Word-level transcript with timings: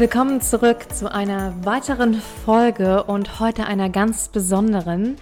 Willkommen 0.00 0.40
zurück 0.40 0.90
zu 0.94 1.12
einer 1.12 1.62
weiteren 1.66 2.14
Folge 2.14 3.04
und 3.04 3.38
heute 3.38 3.66
einer 3.66 3.90
ganz 3.90 4.30
besonderen, 4.30 5.16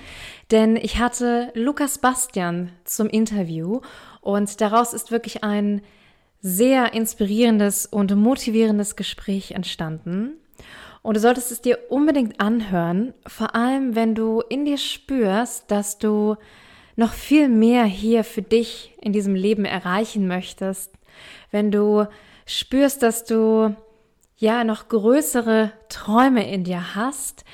denn 0.53 0.77
ich 0.77 1.01
hatte 1.01 1.51
Lukas 1.55 1.99
Bastian 1.99 2.71
zum 2.85 3.09
Interview 3.09 3.81
und 4.21 4.61
daraus 4.61 4.95
ist 4.95 5.11
wirklich 5.11 5.43
ein 5.43 5.83
sehr 6.43 6.95
inspirierendes 6.95 7.87
und 7.87 8.15
motivierendes 8.15 8.95
Gespräch 8.95 9.51
entstanden. 9.51 10.35
Und 11.03 11.17
du 11.17 11.21
solltest 11.21 11.51
es 11.51 11.61
dir 11.61 11.81
unbedingt 11.89 12.41
anhören, 12.41 13.15
vor 13.27 13.57
allem 13.57 13.97
wenn 13.97 14.15
du 14.15 14.43
in 14.49 14.65
dir 14.65 14.79
spürst, 14.79 15.73
dass 15.73 15.99
du 15.99 16.37
noch 16.95 17.15
viel 17.15 17.49
mehr 17.49 17.83
hier 17.83 18.23
für 18.23 18.43
dich 18.43 18.95
in 19.01 19.13
diesem 19.13 19.35
Leben 19.35 19.65
erreichen 19.65 20.29
möchtest, 20.29 20.93
wenn 21.51 21.73
du 21.73 22.07
spürst, 22.47 23.03
dass 23.03 23.25
du 23.25 23.75
ja 24.39 24.65
noch 24.65 24.89
größere 24.89 25.73
Träume 25.89 26.51
in 26.51 26.65
dir 26.65 26.95
hast, 26.95 27.45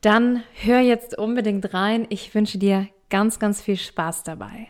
dann 0.00 0.42
hör 0.62 0.80
jetzt 0.80 1.18
unbedingt 1.18 1.74
rein. 1.74 2.06
Ich 2.10 2.34
wünsche 2.34 2.58
dir 2.58 2.88
ganz, 3.10 3.38
ganz 3.38 3.60
viel 3.60 3.76
Spaß 3.76 4.22
dabei. 4.22 4.68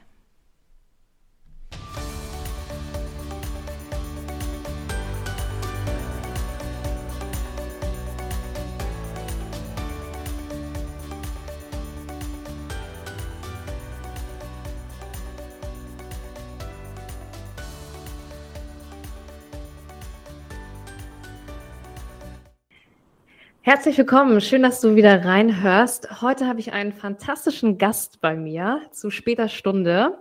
Herzlich 23.69 23.99
willkommen, 23.99 24.41
schön, 24.41 24.63
dass 24.63 24.81
du 24.81 24.97
wieder 24.97 25.27
reinhörst. 25.27 26.23
Heute 26.23 26.47
habe 26.47 26.59
ich 26.59 26.73
einen 26.73 26.95
fantastischen 26.95 27.77
Gast 27.77 28.23
bei 28.23 28.35
mir 28.35 28.81
zu 28.93 29.11
später 29.11 29.51
Stunde. 29.51 30.17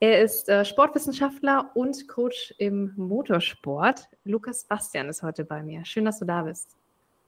Er 0.00 0.20
ist 0.22 0.50
äh, 0.50 0.66
Sportwissenschaftler 0.66 1.70
und 1.72 2.06
Coach 2.08 2.54
im 2.58 2.92
Motorsport. 2.96 4.06
Lukas 4.24 4.64
Bastian 4.64 5.08
ist 5.08 5.22
heute 5.22 5.46
bei 5.46 5.62
mir. 5.62 5.82
Schön, 5.86 6.04
dass 6.04 6.18
du 6.18 6.26
da 6.26 6.42
bist. 6.42 6.76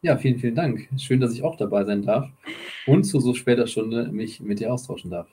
Ja, 0.02 0.18
vielen, 0.18 0.38
vielen 0.38 0.56
Dank. 0.56 0.90
Schön, 0.98 1.20
dass 1.20 1.32
ich 1.32 1.42
auch 1.42 1.56
dabei 1.56 1.84
sein 1.84 2.02
darf 2.02 2.28
und 2.86 3.04
zu 3.04 3.18
so 3.18 3.32
später 3.32 3.66
Stunde 3.66 4.12
mich 4.12 4.40
mit 4.40 4.60
dir 4.60 4.70
austauschen 4.70 5.10
darf. 5.10 5.26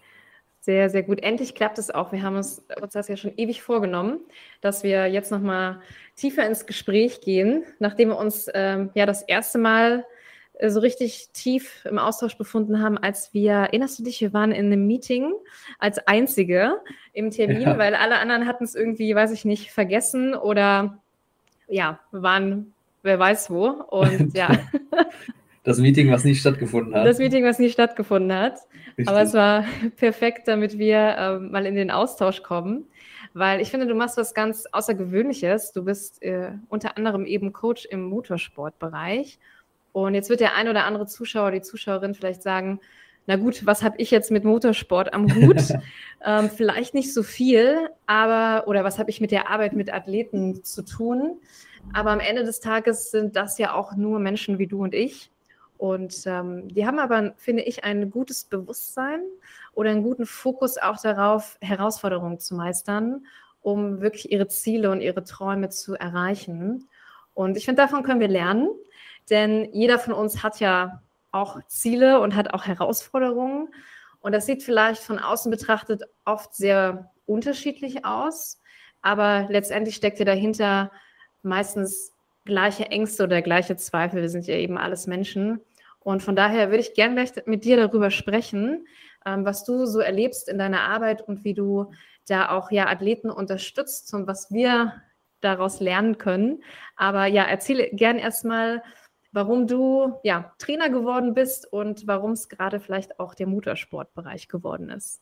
Sehr, 0.61 0.89
sehr 0.89 1.03
gut. 1.03 1.21
Endlich 1.21 1.53
klappt 1.53 1.77
es 1.77 1.91
auch. 1.91 2.13
Wir 2.13 2.23
haben 2.23 2.38
uns, 2.38 2.63
uns 2.81 2.94
das 2.94 3.09
ja 3.09 3.17
schon 3.17 3.33
ewig 3.35 3.61
vorgenommen, 3.61 4.21
dass 4.61 4.83
wir 4.83 5.07
jetzt 5.07 5.29
nochmal 5.29 5.81
tiefer 6.16 6.47
ins 6.47 6.66
Gespräch 6.66 7.19
gehen, 7.19 7.66
nachdem 7.79 8.07
wir 8.07 8.17
uns 8.17 8.47
ähm, 8.53 8.89
ja 8.94 9.05
das 9.05 9.23
erste 9.23 9.57
Mal 9.57 10.05
so 10.68 10.80
richtig 10.80 11.30
tief 11.34 11.86
im 11.86 11.98
Austausch 11.98 12.38
befunden 12.38 12.82
haben, 12.82 12.98
als 12.98 13.34
wir, 13.34 13.54
erinnerst 13.54 14.00
du 14.00 14.04
dich, 14.04 14.22
wir 14.22 14.34
waren 14.34 14.52
in 14.52 14.68
einem 14.68 14.86
Meeting 14.86 15.34
als 15.80 16.00
Einzige 16.08 16.75
im 17.12 17.31
Termin, 17.31 17.62
ja. 17.62 17.78
weil 17.78 17.96
alle 17.96 18.19
anderen 18.19 18.47
hatten 18.47 18.63
es 18.63 18.75
irgendwie, 18.75 19.16
weiß 19.16 19.31
ich 19.31 19.46
nicht, 19.46 19.72
vergessen 19.72 20.36
oder 20.36 21.00
ja, 21.68 22.00
waren 22.12 22.74
wer 23.03 23.19
weiß 23.19 23.52
wo. 23.52 23.68
Und 23.68 24.34
ja. 24.38 24.50
Das 25.63 25.78
Meeting, 25.78 26.12
was 26.12 26.24
nicht 26.24 26.40
stattgefunden 26.40 26.96
hat. 26.96 27.06
Das 27.06 27.19
Meeting, 27.19 27.46
was 27.46 27.59
nicht 27.59 27.74
stattgefunden 27.74 28.34
hat. 28.34 28.59
Richtig. 28.97 29.08
Aber 29.08 29.22
es 29.22 29.34
war 29.34 29.66
perfekt, 29.97 30.47
damit 30.47 30.78
wir 30.78 30.97
äh, 30.97 31.40
mal 31.40 31.66
in 31.66 31.75
den 31.75 31.92
Austausch 31.92 32.42
kommen. 32.42 32.86
Weil 33.34 33.62
ich 33.62 33.72
finde, 33.72 33.88
du 33.88 33.96
machst 33.96 34.18
was 34.18 34.34
ganz 34.34 34.66
Außergewöhnliches. 34.72 35.72
Du 35.72 35.84
bist 35.84 36.22
äh, 36.22 36.52
unter 36.69 36.97
anderem 36.97 37.25
eben 37.25 37.53
Coach 37.53 37.86
im 37.86 38.03
Motorsportbereich. 38.03 39.40
Und 39.94 40.16
jetzt 40.16 40.30
wird 40.30 40.42
der 40.42 40.56
ein 40.56 40.68
oder 40.68 40.86
andere 40.86 41.06
Zuschauer, 41.06 41.52
die 41.52 41.62
Zuschauerin 41.62 42.16
vielleicht 42.16 42.44
sagen, 42.44 42.81
na 43.26 43.38
gut, 43.38 43.66
was 43.66 43.84
habe 43.84 43.96
ich 44.00 44.12
jetzt 44.12 44.31
mit 44.31 44.44
Motorsport 44.44 45.14
am 45.14 45.34
Hut? 45.34 45.62
ähm, 46.26 46.50
vielleicht 46.50 46.94
nicht 46.94 47.14
so 47.14 47.24
viel, 47.24 47.90
aber 48.06 48.68
oder 48.68 48.84
was 48.84 49.00
habe 49.00 49.09
ich 49.09 49.22
mit 49.22 49.31
der 49.31 49.50
Arbeit 49.50 49.74
mit 49.74 49.94
Athleten 49.94 50.64
zu 50.64 50.84
tun? 50.84 51.38
Aber 51.94 52.12
am 52.12 52.20
Ende 52.20 52.44
des 52.44 52.59
Tages 52.59 53.12
sind 53.12 53.36
das 53.36 53.58
ja 53.58 53.74
auch 53.74 53.96
nur 53.96 54.20
Menschen 54.20 54.59
wie 54.59 54.68
du 54.68 54.84
und 54.84 54.94
ich. 54.94 55.31
Und 55.78 56.24
ähm, 56.25 56.70
die 56.70 56.86
haben 56.86 57.00
aber, 57.00 57.34
finde 57.38 57.64
ich, 57.64 57.84
ein 57.84 58.10
gutes 58.10 58.46
Bewusstsein 58.46 59.22
oder 59.74 59.90
einen 59.90 60.04
guten 60.04 60.25
Fokus 60.25 60.78
auch 60.78 61.02
darauf, 61.02 61.58
Herausforderungen 61.62 62.40
zu 62.40 62.56
meistern, 62.56 63.25
um 63.62 64.02
wirklich 64.02 64.31
ihre 64.31 64.48
Ziele 64.48 64.92
und 64.92 65.02
ihre 65.02 65.24
Träume 65.24 65.70
zu 65.70 65.96
erreichen. 65.96 66.88
Und 67.34 67.58
ich 67.58 67.66
finde, 67.66 67.81
davon 67.81 68.04
können 68.04 68.20
wir 68.20 68.28
lernen, 68.28 68.70
denn 69.29 69.69
jeder 69.73 70.00
von 70.00 70.13
uns 70.13 70.44
hat 70.44 70.59
ja 70.59 71.01
auch 71.31 71.59
Ziele 71.67 72.19
und 72.19 72.35
hat 72.35 72.53
auch 72.53 72.66
Herausforderungen. 72.66 73.69
Und 74.19 74.31
das 74.31 74.45
sieht 74.45 74.63
vielleicht 74.63 75.01
von 75.01 75.19
außen 75.19 75.51
betrachtet 75.51 76.03
oft 76.25 76.56
sehr 76.56 77.11
unterschiedlich 77.25 78.06
aus, 78.06 78.62
aber 79.01 79.47
letztendlich 79.50 79.95
steckt 79.95 80.19
ja 80.19 80.25
dahinter 80.25 80.91
meistens 81.41 82.13
gleiche 82.45 82.85
Ängste 82.85 83.23
oder 83.23 83.41
gleiche 83.41 83.75
Zweifel. 83.75 84.22
Wir 84.22 84.29
sind 84.29 84.47
ja 84.47 84.56
eben 84.56 84.78
alles 84.78 85.07
Menschen. 85.07 85.62
Und 86.00 86.22
von 86.22 86.35
daher 86.35 86.69
würde 86.69 86.81
ich 86.81 86.94
gerne 86.94 87.16
gleich 87.16 87.45
mit 87.45 87.63
dir 87.63 87.78
darüber 87.78 88.12
sprechen, 88.12 88.85
ähm, 89.25 89.45
was 89.45 89.63
du 89.63 89.85
so 89.85 90.00
erlebst 90.00 90.50
in 90.50 90.57
deiner 90.57 90.81
Arbeit 90.81 91.22
und 91.22 91.44
wie 91.44 91.53
du 91.53 91.91
da 92.28 92.50
auch 92.50 92.72
ja 92.72 92.88
Athleten 92.88 93.29
unterstützt 93.29 94.13
und 94.13 94.28
was 94.28 94.51
wir 94.51 94.94
daraus 95.41 95.79
lernen 95.79 96.17
können. 96.17 96.63
Aber 96.95 97.25
ja, 97.25 97.44
erzähle 97.44 97.89
gern 97.91 98.17
erstmal, 98.17 98.83
warum 99.33 99.67
du 99.67 100.13
ja 100.23 100.53
Trainer 100.57 100.89
geworden 100.89 101.33
bist 101.33 101.71
und 101.71 102.07
warum 102.07 102.31
es 102.31 102.47
gerade 102.47 102.79
vielleicht 102.79 103.19
auch 103.19 103.33
der 103.35 103.47
Motorsportbereich 103.47 104.47
geworden 104.47 104.89
ist. 104.89 105.21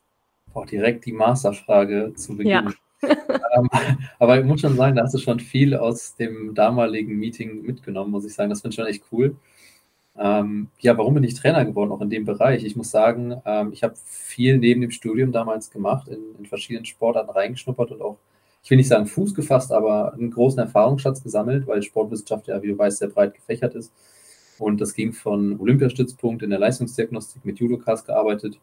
Boah, 0.53 0.65
direkt 0.65 1.05
die 1.05 1.13
Masterfrage 1.13 2.13
zu 2.15 2.35
Beginn. 2.35 2.51
Ja. 2.51 2.67
ähm, 3.01 3.69
aber 4.19 4.39
ich 4.39 4.45
muss 4.45 4.61
schon 4.61 4.75
sagen, 4.75 4.95
da 4.95 5.03
hast 5.03 5.15
du 5.15 5.17
schon 5.17 5.39
viel 5.39 5.75
aus 5.75 6.15
dem 6.15 6.53
damaligen 6.53 7.17
Meeting 7.17 7.63
mitgenommen, 7.63 8.11
muss 8.11 8.25
ich 8.25 8.33
sagen. 8.33 8.49
Das 8.49 8.61
finde 8.61 8.73
ich 8.73 8.75
schon 8.75 8.85
echt 8.85 9.03
cool. 9.11 9.35
Ähm, 10.17 10.67
ja, 10.79 10.97
warum 10.97 11.13
bin 11.13 11.23
ich 11.23 11.35
Trainer 11.35 11.63
geworden, 11.63 11.91
auch 11.91 12.01
in 12.01 12.09
dem 12.09 12.25
Bereich? 12.25 12.65
Ich 12.65 12.75
muss 12.75 12.91
sagen, 12.91 13.41
ähm, 13.45 13.71
ich 13.71 13.81
habe 13.81 13.95
viel 14.05 14.57
neben 14.57 14.81
dem 14.81 14.91
Studium 14.91 15.31
damals 15.31 15.71
gemacht, 15.71 16.09
in, 16.09 16.19
in, 16.37 16.45
verschiedenen 16.45 16.85
Sportarten 16.85 17.29
reingeschnuppert 17.29 17.91
und 17.91 18.01
auch, 18.01 18.17
ich 18.63 18.69
will 18.69 18.77
nicht 18.77 18.87
sagen 18.87 19.07
Fuß 19.07 19.33
gefasst, 19.33 19.71
aber 19.71 20.13
einen 20.13 20.31
großen 20.31 20.59
Erfahrungsschatz 20.59 21.23
gesammelt, 21.23 21.67
weil 21.67 21.81
Sportwissenschaft 21.81 22.47
ja, 22.47 22.61
wie 22.61 22.67
du 22.67 22.77
weißt, 22.77 22.99
sehr 22.99 23.09
breit 23.09 23.33
gefächert 23.33 23.75
ist. 23.75 23.91
Und 24.59 24.79
das 24.79 24.93
ging 24.93 25.13
von 25.13 25.59
Olympiastützpunkt 25.59 26.43
in 26.43 26.51
der 26.51 26.59
Leistungsdiagnostik 26.59 27.43
mit 27.45 27.59
Judokas 27.59 28.05
gearbeitet. 28.05 28.59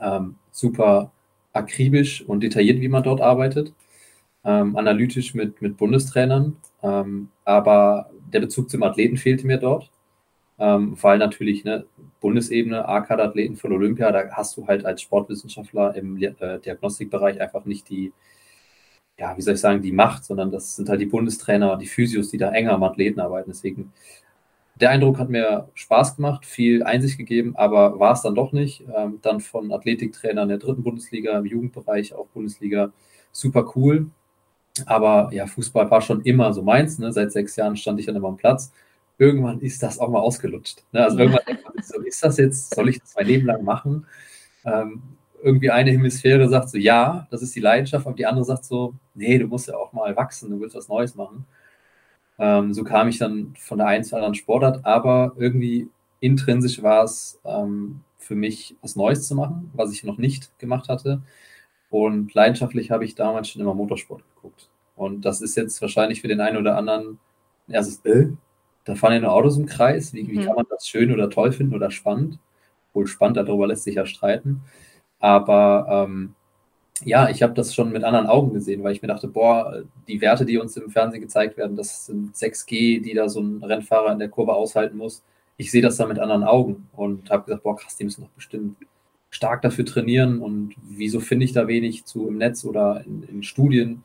Ähm, 0.00 0.36
super 0.50 1.12
akribisch 1.52 2.22
und 2.26 2.40
detailliert, 2.40 2.80
wie 2.80 2.88
man 2.88 3.02
dort 3.02 3.20
arbeitet, 3.20 3.72
ähm, 4.44 4.76
analytisch 4.76 5.34
mit, 5.34 5.62
mit 5.62 5.76
Bundestrainern, 5.76 6.56
ähm, 6.82 7.28
aber 7.44 8.10
der 8.32 8.40
Bezug 8.40 8.68
zum 8.68 8.82
Athleten 8.82 9.16
fehlte 9.16 9.46
mir 9.46 9.58
dort, 9.58 9.90
ähm, 10.58 10.96
weil 11.00 11.18
natürlich 11.18 11.64
ne, 11.64 11.86
Bundesebene, 12.20 12.88
A-Kader-Athleten 12.88 13.56
von 13.56 13.72
Olympia, 13.72 14.10
da 14.10 14.30
hast 14.32 14.56
du 14.56 14.66
halt 14.66 14.84
als 14.84 15.02
Sportwissenschaftler 15.02 15.94
im 15.94 16.16
äh, 16.20 16.58
Diagnostikbereich 16.58 17.40
einfach 17.40 17.64
nicht 17.64 17.88
die, 17.88 18.12
ja, 19.18 19.36
wie 19.36 19.42
soll 19.42 19.54
ich 19.54 19.60
sagen, 19.60 19.82
die 19.82 19.92
Macht, 19.92 20.24
sondern 20.24 20.50
das 20.50 20.76
sind 20.76 20.88
halt 20.88 21.00
die 21.00 21.06
Bundestrainer, 21.06 21.76
die 21.76 21.86
Physios, 21.86 22.30
die 22.30 22.38
da 22.38 22.50
enger 22.50 22.72
am 22.72 22.82
Athleten 22.82 23.20
arbeiten. 23.20 23.50
Deswegen 23.50 23.92
der 24.80 24.90
Eindruck 24.90 25.18
hat 25.18 25.30
mir 25.30 25.68
Spaß 25.74 26.16
gemacht, 26.16 26.44
viel 26.44 26.82
Einsicht 26.82 27.16
gegeben, 27.16 27.54
aber 27.56 28.00
war 28.00 28.12
es 28.12 28.22
dann 28.22 28.34
doch 28.34 28.52
nicht. 28.52 28.82
Ähm, 28.94 29.20
dann 29.22 29.40
von 29.40 29.72
Athletiktrainern 29.72 30.48
der 30.48 30.58
dritten 30.58 30.82
Bundesliga, 30.82 31.38
im 31.38 31.46
Jugendbereich, 31.46 32.12
auch 32.14 32.26
Bundesliga, 32.28 32.92
super 33.30 33.72
cool. 33.76 34.10
Aber 34.86 35.30
ja, 35.32 35.46
Fußball 35.46 35.90
war 35.90 36.00
schon 36.00 36.22
immer 36.22 36.52
so 36.52 36.62
meins. 36.62 36.98
Ne? 36.98 37.12
Seit 37.12 37.30
sechs 37.30 37.54
Jahren 37.54 37.76
stand 37.76 38.00
ich 38.00 38.06
dann 38.06 38.16
immer 38.16 38.28
am 38.28 38.36
Platz. 38.36 38.72
Irgendwann 39.18 39.60
ist 39.60 39.80
das 39.82 40.00
auch 40.00 40.08
mal 40.08 40.18
ausgelutscht. 40.18 40.82
Ne? 40.90 41.04
Also 41.04 41.18
irgendwann 41.18 41.44
denkt 41.46 41.62
man 41.64 41.84
so, 41.84 42.00
ist 42.00 42.24
das 42.24 42.36
jetzt, 42.38 42.74
soll 42.74 42.88
ich 42.88 42.98
das 42.98 43.14
mein 43.14 43.26
Leben 43.26 43.46
lang 43.46 43.62
machen? 43.62 44.06
Ähm, 44.64 45.02
irgendwie 45.44 45.70
eine 45.70 45.90
Hemisphäre 45.90 46.48
sagt 46.48 46.70
so, 46.70 46.78
ja, 46.78 47.28
das 47.30 47.42
ist 47.42 47.54
die 47.54 47.60
Leidenschaft, 47.60 48.06
aber 48.06 48.16
die 48.16 48.24
andere 48.24 48.46
sagt 48.46 48.64
so, 48.64 48.94
nee, 49.14 49.38
du 49.38 49.46
musst 49.46 49.68
ja 49.68 49.76
auch 49.76 49.92
mal 49.92 50.16
wachsen, 50.16 50.50
du 50.50 50.58
willst 50.58 50.74
was 50.74 50.88
Neues 50.88 51.14
machen. 51.14 51.44
Ähm, 52.38 52.72
so 52.72 52.82
kam 52.82 53.08
ich 53.08 53.18
dann 53.18 53.54
von 53.58 53.78
der 53.78 53.86
einen 53.86 54.04
zu 54.04 54.16
anderen 54.16 54.34
Sportart, 54.34 54.84
aber 54.86 55.34
irgendwie 55.36 55.88
intrinsisch 56.20 56.82
war 56.82 57.04
es 57.04 57.40
ähm, 57.44 58.00
für 58.18 58.34
mich, 58.34 58.74
was 58.80 58.96
Neues 58.96 59.28
zu 59.28 59.34
machen, 59.34 59.70
was 59.74 59.92
ich 59.92 60.02
noch 60.02 60.16
nicht 60.16 60.58
gemacht 60.58 60.88
hatte. 60.88 61.20
Und 61.90 62.32
leidenschaftlich 62.34 62.90
habe 62.90 63.04
ich 63.04 63.14
damals 63.14 63.50
schon 63.50 63.60
immer 63.60 63.74
Motorsport 63.74 64.22
geguckt. 64.34 64.70
Und 64.96 65.26
das 65.26 65.42
ist 65.42 65.56
jetzt 65.56 65.80
wahrscheinlich 65.82 66.22
für 66.22 66.28
den 66.28 66.40
einen 66.40 66.56
oder 66.56 66.78
anderen 66.78 67.18
erstes, 67.68 68.04
äh, 68.06 68.28
da 68.84 68.94
fahren 68.94 69.12
ja 69.12 69.20
nur 69.20 69.32
Autos 69.32 69.58
im 69.58 69.66
Kreis. 69.66 70.14
Wie, 70.14 70.26
wie 70.26 70.38
mhm. 70.38 70.44
kann 70.46 70.56
man 70.56 70.66
das 70.70 70.88
schön 70.88 71.12
oder 71.12 71.28
toll 71.28 71.52
finden 71.52 71.74
oder 71.74 71.90
spannend? 71.90 72.38
Wohl 72.94 73.06
spannend, 73.06 73.36
darüber 73.36 73.66
lässt 73.66 73.84
sich 73.84 73.96
ja 73.96 74.06
streiten. 74.06 74.62
Aber 75.24 75.86
ähm, 75.88 76.34
ja, 77.02 77.30
ich 77.30 77.42
habe 77.42 77.54
das 77.54 77.74
schon 77.74 77.90
mit 77.90 78.04
anderen 78.04 78.26
Augen 78.26 78.52
gesehen, 78.52 78.84
weil 78.84 78.92
ich 78.92 79.00
mir 79.00 79.08
dachte, 79.08 79.26
boah, 79.26 79.82
die 80.06 80.20
Werte, 80.20 80.44
die 80.44 80.58
uns 80.58 80.76
im 80.76 80.90
Fernsehen 80.90 81.22
gezeigt 81.22 81.56
werden, 81.56 81.76
das 81.76 82.04
sind 82.04 82.36
6G, 82.36 83.00
die 83.00 83.14
da 83.14 83.30
so 83.30 83.40
ein 83.40 83.64
Rennfahrer 83.64 84.12
in 84.12 84.18
der 84.18 84.28
Kurve 84.28 84.52
aushalten 84.52 84.98
muss. 84.98 85.22
Ich 85.56 85.70
sehe 85.70 85.80
das 85.80 85.96
da 85.96 86.06
mit 86.06 86.18
anderen 86.18 86.44
Augen 86.44 86.88
und 86.92 87.30
habe 87.30 87.44
gesagt, 87.46 87.62
boah, 87.62 87.74
krass, 87.74 87.96
die 87.96 88.04
müssen 88.04 88.20
doch 88.24 88.28
bestimmt 88.32 88.76
stark 89.30 89.62
dafür 89.62 89.86
trainieren 89.86 90.42
und 90.42 90.74
wieso 90.82 91.20
finde 91.20 91.46
ich 91.46 91.54
da 91.54 91.66
wenig 91.68 92.04
zu 92.04 92.28
im 92.28 92.36
Netz 92.36 92.62
oder 92.66 93.02
in, 93.06 93.22
in 93.22 93.42
Studien. 93.42 94.04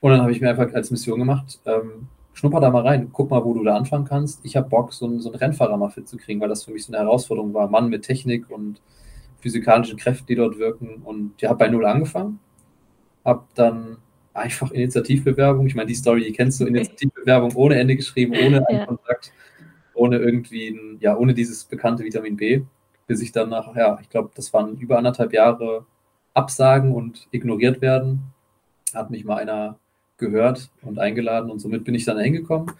Und 0.00 0.10
dann 0.10 0.20
habe 0.20 0.32
ich 0.32 0.42
mir 0.42 0.50
einfach 0.50 0.74
als 0.74 0.90
Mission 0.90 1.20
gemacht, 1.20 1.58
ähm, 1.64 2.08
schnupper 2.34 2.60
da 2.60 2.68
mal 2.68 2.86
rein, 2.86 3.08
guck 3.14 3.30
mal, 3.30 3.42
wo 3.46 3.54
du 3.54 3.64
da 3.64 3.76
anfangen 3.76 4.04
kannst. 4.04 4.44
Ich 4.44 4.56
habe 4.56 4.68
Bock, 4.68 4.92
so, 4.92 5.18
so 5.20 5.30
einen 5.30 5.38
Rennfahrer 5.38 5.78
mal 5.78 5.88
fit 5.88 6.06
zu 6.06 6.18
kriegen, 6.18 6.42
weil 6.42 6.50
das 6.50 6.64
für 6.64 6.70
mich 6.70 6.84
so 6.84 6.92
eine 6.92 7.02
Herausforderung 7.02 7.54
war. 7.54 7.70
Mann 7.70 7.88
mit 7.88 8.02
Technik 8.02 8.50
und 8.50 8.82
physikalischen 9.44 9.98
Kräften, 9.98 10.26
die 10.26 10.34
dort 10.34 10.58
wirken. 10.58 11.02
Und 11.04 11.40
ja, 11.40 11.50
habe 11.50 11.58
bei 11.58 11.68
Null 11.68 11.86
angefangen, 11.86 12.40
habe 13.24 13.44
dann 13.54 13.98
einfach 14.32 14.72
Initiativbewerbung, 14.72 15.66
ich 15.66 15.76
meine, 15.76 15.86
die 15.86 15.94
Story, 15.94 16.24
die 16.24 16.32
kennst 16.32 16.60
du, 16.60 16.66
Initiativbewerbung 16.66 17.54
ohne 17.54 17.76
Ende 17.78 17.94
geschrieben, 17.94 18.32
ohne 18.32 18.66
einen 18.66 18.78
ja. 18.80 18.86
Kontakt, 18.86 19.32
ohne 19.94 20.18
irgendwie, 20.18 20.68
ein, 20.70 20.96
ja, 21.00 21.16
ohne 21.16 21.34
dieses 21.34 21.64
bekannte 21.64 22.04
Vitamin 22.04 22.36
B 22.36 22.62
bis 23.06 23.20
ich 23.20 23.32
dann 23.32 23.50
nach, 23.50 23.74
ja, 23.76 23.98
ich 24.00 24.08
glaube, 24.08 24.30
das 24.34 24.52
waren 24.52 24.76
über 24.78 24.98
anderthalb 24.98 25.32
Jahre 25.32 25.86
Absagen 26.32 26.92
und 26.92 27.28
ignoriert 27.30 27.80
werden. 27.80 28.22
Hat 28.94 29.10
mich 29.10 29.24
mal 29.24 29.36
einer 29.36 29.78
gehört 30.16 30.70
und 30.82 30.98
eingeladen 30.98 31.50
und 31.50 31.58
somit 31.58 31.84
bin 31.84 31.94
ich 31.94 32.04
dann 32.04 32.18
hingekommen. 32.18 32.72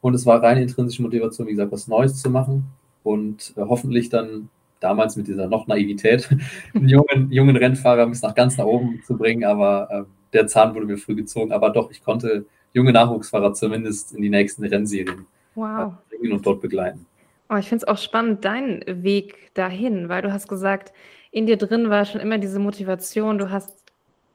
Und 0.00 0.14
es 0.14 0.26
war 0.26 0.42
reine 0.42 0.62
intrinsische 0.62 1.02
Motivation, 1.02 1.46
wie 1.46 1.52
gesagt, 1.52 1.72
was 1.72 1.88
Neues 1.88 2.20
zu 2.20 2.30
machen 2.30 2.64
und 3.02 3.52
äh, 3.56 3.60
hoffentlich 3.60 4.08
dann 4.08 4.48
damals 4.80 5.16
mit 5.16 5.28
dieser 5.28 5.48
noch 5.48 5.66
Naivität 5.66 6.28
einen 6.74 6.88
jungen, 6.88 7.30
jungen 7.30 7.56
Rennfahrer 7.56 8.06
bis 8.06 8.22
nach 8.22 8.34
ganz 8.34 8.56
nach 8.56 8.66
oben 8.66 9.02
zu 9.06 9.16
bringen. 9.16 9.44
Aber 9.44 9.88
äh, 9.90 10.02
der 10.32 10.46
Zahn 10.46 10.74
wurde 10.74 10.86
mir 10.86 10.98
früh 10.98 11.14
gezogen. 11.14 11.52
Aber 11.52 11.70
doch, 11.70 11.90
ich 11.90 12.02
konnte 12.02 12.46
junge 12.72 12.92
Nachwuchsfahrer 12.92 13.54
zumindest 13.54 14.14
in 14.14 14.22
die 14.22 14.30
nächsten 14.30 14.64
Rennserien 14.64 15.26
wow. 15.54 15.92
bringen 16.10 16.32
und 16.32 16.46
dort 16.46 16.60
begleiten. 16.60 17.06
Oh, 17.50 17.56
ich 17.56 17.68
finde 17.68 17.84
es 17.84 17.88
auch 17.88 17.96
spannend, 17.96 18.44
dein 18.44 18.84
Weg 18.86 19.54
dahin, 19.54 20.08
weil 20.10 20.20
du 20.20 20.32
hast 20.32 20.48
gesagt, 20.48 20.92
in 21.30 21.46
dir 21.46 21.56
drin 21.56 21.88
war 21.88 22.04
schon 22.04 22.20
immer 22.20 22.38
diese 22.38 22.58
Motivation, 22.58 23.38
du 23.38 23.50
hast 23.50 23.74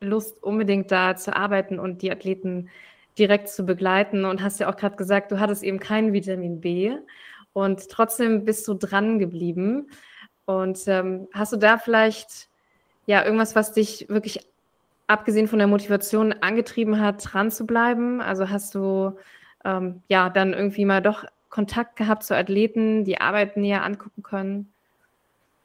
Lust, 0.01 0.41
unbedingt 0.43 0.91
da 0.91 1.15
zu 1.15 1.35
arbeiten 1.35 1.79
und 1.79 2.01
die 2.01 2.11
Athleten 2.11 2.69
direkt 3.17 3.49
zu 3.49 3.65
begleiten 3.65 4.25
und 4.25 4.41
hast 4.41 4.59
ja 4.59 4.69
auch 4.69 4.75
gerade 4.75 4.95
gesagt, 4.95 5.31
du 5.31 5.39
hattest 5.39 5.63
eben 5.63 5.79
kein 5.79 6.13
Vitamin 6.13 6.59
B 6.59 6.91
und 7.53 7.87
trotzdem 7.89 8.45
bist 8.45 8.67
du 8.67 8.73
dran 8.73 9.19
geblieben. 9.19 9.89
Und 10.45 10.79
ähm, 10.87 11.27
hast 11.33 11.53
du 11.53 11.57
da 11.57 11.77
vielleicht 11.77 12.49
ja 13.05 13.23
irgendwas, 13.23 13.55
was 13.55 13.73
dich 13.73 14.07
wirklich 14.09 14.45
abgesehen 15.07 15.47
von 15.47 15.59
der 15.59 15.67
Motivation 15.67 16.33
angetrieben 16.33 16.99
hat, 16.99 17.33
dran 17.33 17.51
zu 17.51 17.65
bleiben? 17.65 18.21
Also 18.21 18.49
hast 18.49 18.75
du 18.75 19.15
ähm, 19.63 20.01
ja 20.07 20.29
dann 20.29 20.53
irgendwie 20.53 20.85
mal 20.85 21.01
doch 21.01 21.25
Kontakt 21.49 21.95
gehabt 21.95 22.23
zu 22.23 22.35
Athleten, 22.35 23.05
die 23.05 23.21
Arbeit 23.21 23.57
näher 23.57 23.83
angucken 23.83 24.23
können, 24.23 24.69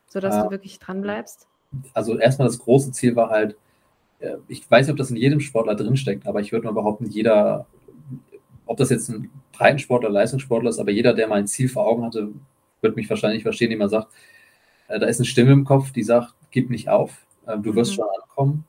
sodass 0.09 0.37
ja. 0.37 0.45
du 0.45 0.51
wirklich 0.51 0.79
dran 0.79 1.01
bleibst? 1.01 1.47
Also 1.95 2.19
erstmal 2.19 2.49
das 2.49 2.59
große 2.59 2.93
Ziel 2.93 3.17
war 3.17 3.31
halt, 3.31 3.57
äh, 4.21 4.37
ich 4.49 4.71
weiß 4.71 4.87
nicht, 4.87 4.93
ob 4.93 4.99
das 4.99 5.11
in 5.11 5.17
jedem 5.17 5.41
Sportler 5.41 5.75
drinsteckt, 5.75 6.27
aber 6.27 6.41
ich 6.41 6.53
würde 6.53 6.67
mal 6.67 6.75
behaupten, 6.75 7.07
jeder, 7.07 7.67
ob 8.67 8.77
das 8.77 8.91
jetzt 8.91 9.09
ein 9.09 9.31
Breitensportler, 9.53 10.11
Leistungssportler 10.11 10.71
ist, 10.71 10.79
aber 10.79 10.91
jeder, 10.91 11.15
der 11.15 11.27
mal 11.27 11.39
ein 11.39 11.47
Ziel 11.47 11.69
vor 11.69 11.87
Augen 11.87 12.05
hatte, 12.05 12.29
wird 12.81 12.97
mich 12.97 13.09
wahrscheinlich 13.09 13.43
verstehen, 13.43 13.67
indem 13.67 13.81
man 13.81 13.89
sagt, 13.89 14.09
da 14.89 15.07
ist 15.07 15.21
eine 15.21 15.27
Stimme 15.27 15.53
im 15.53 15.65
Kopf, 15.65 15.93
die 15.93 16.03
sagt, 16.03 16.35
gib 16.51 16.71
nicht 16.71 16.89
auf, 16.89 17.27
äh, 17.47 17.59
du 17.59 17.75
wirst 17.75 17.93
mhm. 17.93 17.97
schon 17.97 18.07
ankommen. 18.23 18.65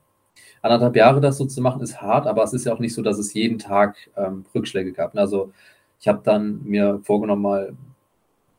Anderthalb 0.62 0.96
Jahre 0.96 1.20
das 1.20 1.38
so 1.38 1.46
zu 1.46 1.62
machen, 1.62 1.80
ist 1.80 2.02
hart, 2.02 2.26
aber 2.26 2.42
es 2.44 2.52
ist 2.52 2.66
ja 2.66 2.74
auch 2.74 2.78
nicht 2.80 2.94
so, 2.94 3.02
dass 3.02 3.18
es 3.18 3.32
jeden 3.32 3.58
Tag 3.58 3.96
ähm, 4.16 4.44
Rückschläge 4.54 4.92
gab. 4.92 5.16
Also 5.16 5.52
ich 6.00 6.08
habe 6.08 6.20
dann 6.22 6.62
mir 6.64 7.00
vorgenommen, 7.02 7.42
mal 7.42 7.76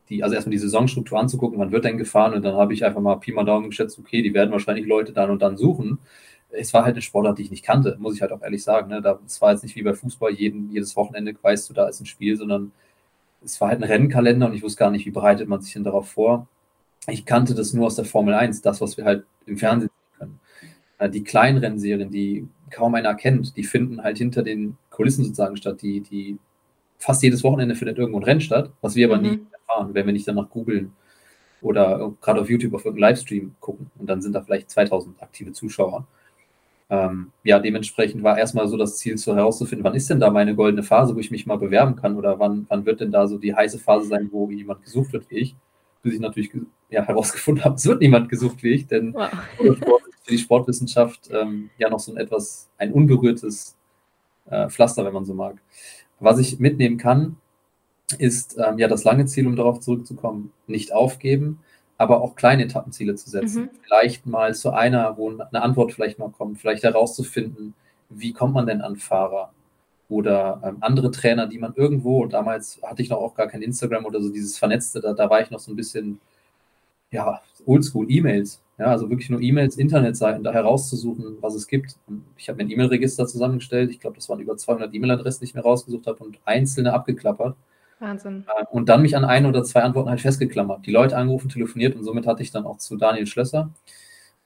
die, 0.10 0.24
also 0.24 0.36
erstmal 0.36 0.52
die 0.52 0.60
Saisonstruktur 0.60 1.19
anzugucken, 1.19 1.60
wann 1.60 1.72
wird 1.72 1.86
denn 1.86 1.98
gefahren 1.98 2.34
und 2.34 2.44
dann 2.44 2.56
habe 2.56 2.74
ich 2.74 2.84
einfach 2.86 3.02
mal 3.02 3.16
Pi 3.16 3.31
mal 3.31 3.46
Daumen 3.46 3.69
geschätzt, 3.69 3.98
okay, 3.98 4.22
die 4.22 4.34
werden 4.34 4.52
wahrscheinlich 4.52 4.86
Leute 4.86 5.13
dann 5.13 5.30
und 5.30 5.42
dann 5.42 5.58
suchen. 5.58 6.00
Es 6.50 6.74
war 6.74 6.84
halt 6.84 6.96
eine 6.96 7.02
Sportart, 7.02 7.38
die 7.38 7.44
ich 7.44 7.52
nicht 7.52 7.63
kannte, 7.63 7.96
muss 8.00 8.16
ich 8.16 8.22
halt 8.22 8.31
auch 8.34 8.42
ehrlich 8.42 8.62
sagen. 8.62 8.90
Ne? 8.90 9.02
Das 9.02 9.42
war 9.42 9.52
jetzt 9.54 9.63
nicht 9.63 9.75
wie 9.75 9.84
bei 9.84 9.94
Fußball, 9.94 10.31
jeden, 10.34 10.69
jedes 10.72 10.96
Wochenende 10.98 11.34
weißt 11.42 11.69
du, 11.69 11.74
da 11.74 11.88
ist 11.88 12.02
ein 12.02 12.06
Spiel, 12.06 12.36
sondern 12.36 12.74
es 13.44 13.60
war 13.62 13.69
halt 13.69 13.80
ein 13.80 13.90
Rennkalender 13.90 14.48
und 14.48 14.54
ich 14.54 14.62
wusste 14.62 14.80
gar 14.80 14.92
nicht, 14.92 15.06
wie 15.06 15.12
bereitet 15.12 15.48
man 15.48 15.62
sich 15.62 15.74
denn 15.74 15.86
darauf 15.86 16.10
vor. 16.10 16.48
Ich 17.07 17.25
kannte 17.25 17.56
das 17.56 17.74
nur 17.74 17.88
aus 17.88 17.95
der 17.95 18.06
Formel 18.06 18.33
1, 18.33 18.62
das, 18.62 18.81
was 18.81 18.98
wir 18.98 19.06
halt 19.06 19.25
im 19.45 19.57
Fernsehen 19.57 19.89
sehen 19.89 20.19
können. 20.19 20.39
Äh, 21.00 21.09
die 21.09 21.24
kleinen 21.24 21.57
Rennserien, 21.57 22.12
die 22.12 22.48
kaum 22.69 22.95
einer 22.95 23.15
kennt, 23.15 23.57
die 23.57 23.63
finden 23.63 24.03
halt 24.03 24.18
hinter 24.18 24.44
den 24.44 24.77
Kulissen 24.89 25.24
sozusagen 25.24 25.57
statt. 25.57 25.81
Die, 25.81 26.01
die 26.01 26.38
fast 26.98 27.24
jedes 27.24 27.44
Wochenende 27.44 27.75
findet 27.75 27.98
irgendwo 27.98 28.19
ein 28.19 28.24
Rennen 28.24 28.42
statt, 28.42 28.71
was 28.81 28.95
wir 28.95 29.07
aber 29.07 29.18
mhm. 29.18 29.24
nie 29.24 29.39
erfahren, 29.51 29.94
wenn 29.94 30.06
wir 30.06 30.13
nicht 30.13 30.27
danach 30.27 30.50
googeln 30.50 30.94
oder 31.62 32.13
gerade 32.21 32.42
auf 32.42 32.50
YouTube 32.50 32.74
auf 32.74 32.86
irgendeinen 32.86 33.12
Livestream 33.12 33.56
gucken 33.59 33.92
und 33.98 34.09
dann 34.09 34.21
sind 34.21 34.33
da 34.33 34.42
vielleicht 34.42 34.69
2000 34.69 35.21
aktive 35.21 35.53
Zuschauer. 35.53 36.07
Ähm, 36.89 37.31
ja, 37.44 37.59
dementsprechend 37.59 38.24
war 38.24 38.38
erstmal 38.38 38.68
so 38.68 38.77
das 38.77 38.98
Ziel, 38.98 39.18
so 39.18 39.36
herauszufinden, 39.36 39.83
wann 39.83 39.95
ist 39.95 40.09
denn 40.09 40.19
da 40.19 40.30
meine 40.30 40.56
goldene 40.56 40.83
Phase, 40.83 41.15
wo 41.15 41.19
ich 41.19 41.31
mich 41.31 41.45
mal 41.45 41.57
bewerben 41.57 41.95
kann 41.95 42.18
oder 42.18 42.38
wann, 42.39 42.65
wann 42.68 42.86
wird 42.86 43.00
denn 43.00 43.12
da 43.12 43.27
so 43.27 43.38
die 43.38 43.56
heiße 43.56 43.80
Phase 43.80 44.07
sein, 44.07 44.30
wo 44.31 44.50
jemand 44.50 44.83
gesucht 44.83 45.13
wird 45.13 45.30
wie 45.30 45.38
ich. 45.38 45.56
Bis 46.03 46.15
ich 46.15 46.19
natürlich 46.19 46.51
ja, 46.89 47.03
herausgefunden 47.03 47.63
habe, 47.63 47.75
es 47.75 47.86
wird 47.86 48.01
niemand 48.01 48.30
gesucht 48.30 48.63
wie 48.63 48.71
ich, 48.71 48.88
denn 48.88 49.13
wow. 49.13 49.30
für 49.57 50.31
die 50.31 50.38
Sportwissenschaft 50.38 51.30
ähm, 51.31 51.69
ja 51.77 51.89
noch 51.89 52.00
so 52.00 52.12
ein 52.12 52.18
etwas, 52.18 52.69
ein 52.77 52.92
unberührtes 52.92 53.77
äh, 54.50 54.69
Pflaster, 54.69 55.06
wenn 55.06 55.13
man 55.13 55.25
so 55.25 55.33
mag. 55.33 55.57
Was 56.19 56.39
ich 56.39 56.59
mitnehmen 56.59 56.98
kann, 56.98 57.38
ist 58.18 58.57
ähm, 58.57 58.77
ja 58.77 58.88
das 58.88 59.03
lange 59.03 59.25
Ziel, 59.25 59.48
um 59.48 59.56
darauf 59.56 59.80
zurückzukommen, 59.80 60.51
nicht 60.67 60.93
aufgeben, 60.93 61.60
aber 61.98 62.22
auch 62.22 62.36
kleine 62.36 62.65
Etappenziele 62.65 63.15
zu 63.15 63.29
setzen. 63.29 63.63
Mhm. 63.63 63.70
Vielleicht 63.84 64.25
mal 64.25 64.53
zu 64.53 64.72
einer, 64.72 65.17
wo 65.17 65.29
eine 65.29 65.62
Antwort 65.62 65.93
vielleicht 65.93 66.20
mal 66.20 66.29
kommt, 66.29 66.60
vielleicht 66.60 66.84
herauszufinden, 66.84 67.74
wie 68.10 68.34
kommt 68.34 68.53
man 68.53 68.65
denn 68.65 68.81
an 68.81 68.98
Fahrer 68.98 69.53
oder 70.12 70.62
ähm, 70.63 70.77
andere 70.82 71.10
Trainer, 71.10 71.48
die 71.48 71.58
man 71.58 71.74
irgendwo, 71.75 72.25
damals 72.25 72.82
hatte 72.84 73.01
ich 73.01 73.10
noch 73.10 73.20
auch 73.20 73.34
gar 73.34 73.48
kein 73.48 73.62
Instagram 73.62 74.06
oder 74.06 74.22
so 74.22 74.30
dieses 74.30 74.58
Vernetzte, 74.58 75.00
da, 75.00 75.13
da 75.13 75.30
war 75.30 75.41
ich 75.41 75.50
noch 75.50 75.60
so 75.60 75.72
ein 75.72 75.77
bisschen, 75.77 76.20
ja, 77.12 77.41
oldschool, 77.65 78.06
E-Mails. 78.10 78.62
Ja, 78.77 78.88
also 78.88 79.10
wirklich 79.10 79.30
nur 79.30 79.41
E-Mails, 79.41 79.77
Internetseiten, 79.77 80.44
da 80.44 80.51
herauszusuchen, 80.51 81.38
was 81.39 81.56
es 81.56 81.68
gibt. 81.68 81.96
Und 82.08 82.25
ich 82.36 82.50
habe 82.50 82.58
mir 82.58 82.63
ein 82.63 82.72
E-Mail-Register 82.72 83.27
zusammengestellt. 83.27 83.91
Ich 83.91 84.00
glaube, 84.00 84.18
das 84.18 84.27
waren 84.27 84.39
über 84.39 84.58
200 84.58 84.94
E-Mail-Adressen, 84.94 85.39
die 85.41 85.46
ich 85.46 85.53
mir 85.53 85.62
rausgesucht 85.62 86.08
habe 86.08 86.24
und 86.24 86.39
einzelne 86.46 86.91
abgeklappert. 86.91 87.56
Wahnsinn. 88.00 88.46
Äh, 88.48 88.65
und 88.72 88.89
dann 88.89 89.03
mich 89.03 89.15
an 89.15 89.24
ein 89.24 89.46
oder 89.46 89.63
zwei 89.63 89.84
Antworten 89.84 90.10
halt 90.10 90.22
festgeklammert. 90.22 90.86
Die 90.86 90.91
Leute 90.91 91.15
angerufen, 91.15 91.50
telefoniert 91.50 91.96
und 91.96 92.03
somit 92.03 92.27
hatte 92.27 92.44
ich 92.44 92.51
dann 92.51 92.65
auch 92.65 92.80
zu 92.80 92.98
Daniel 92.98 93.27
Schlösser. 93.27 93.70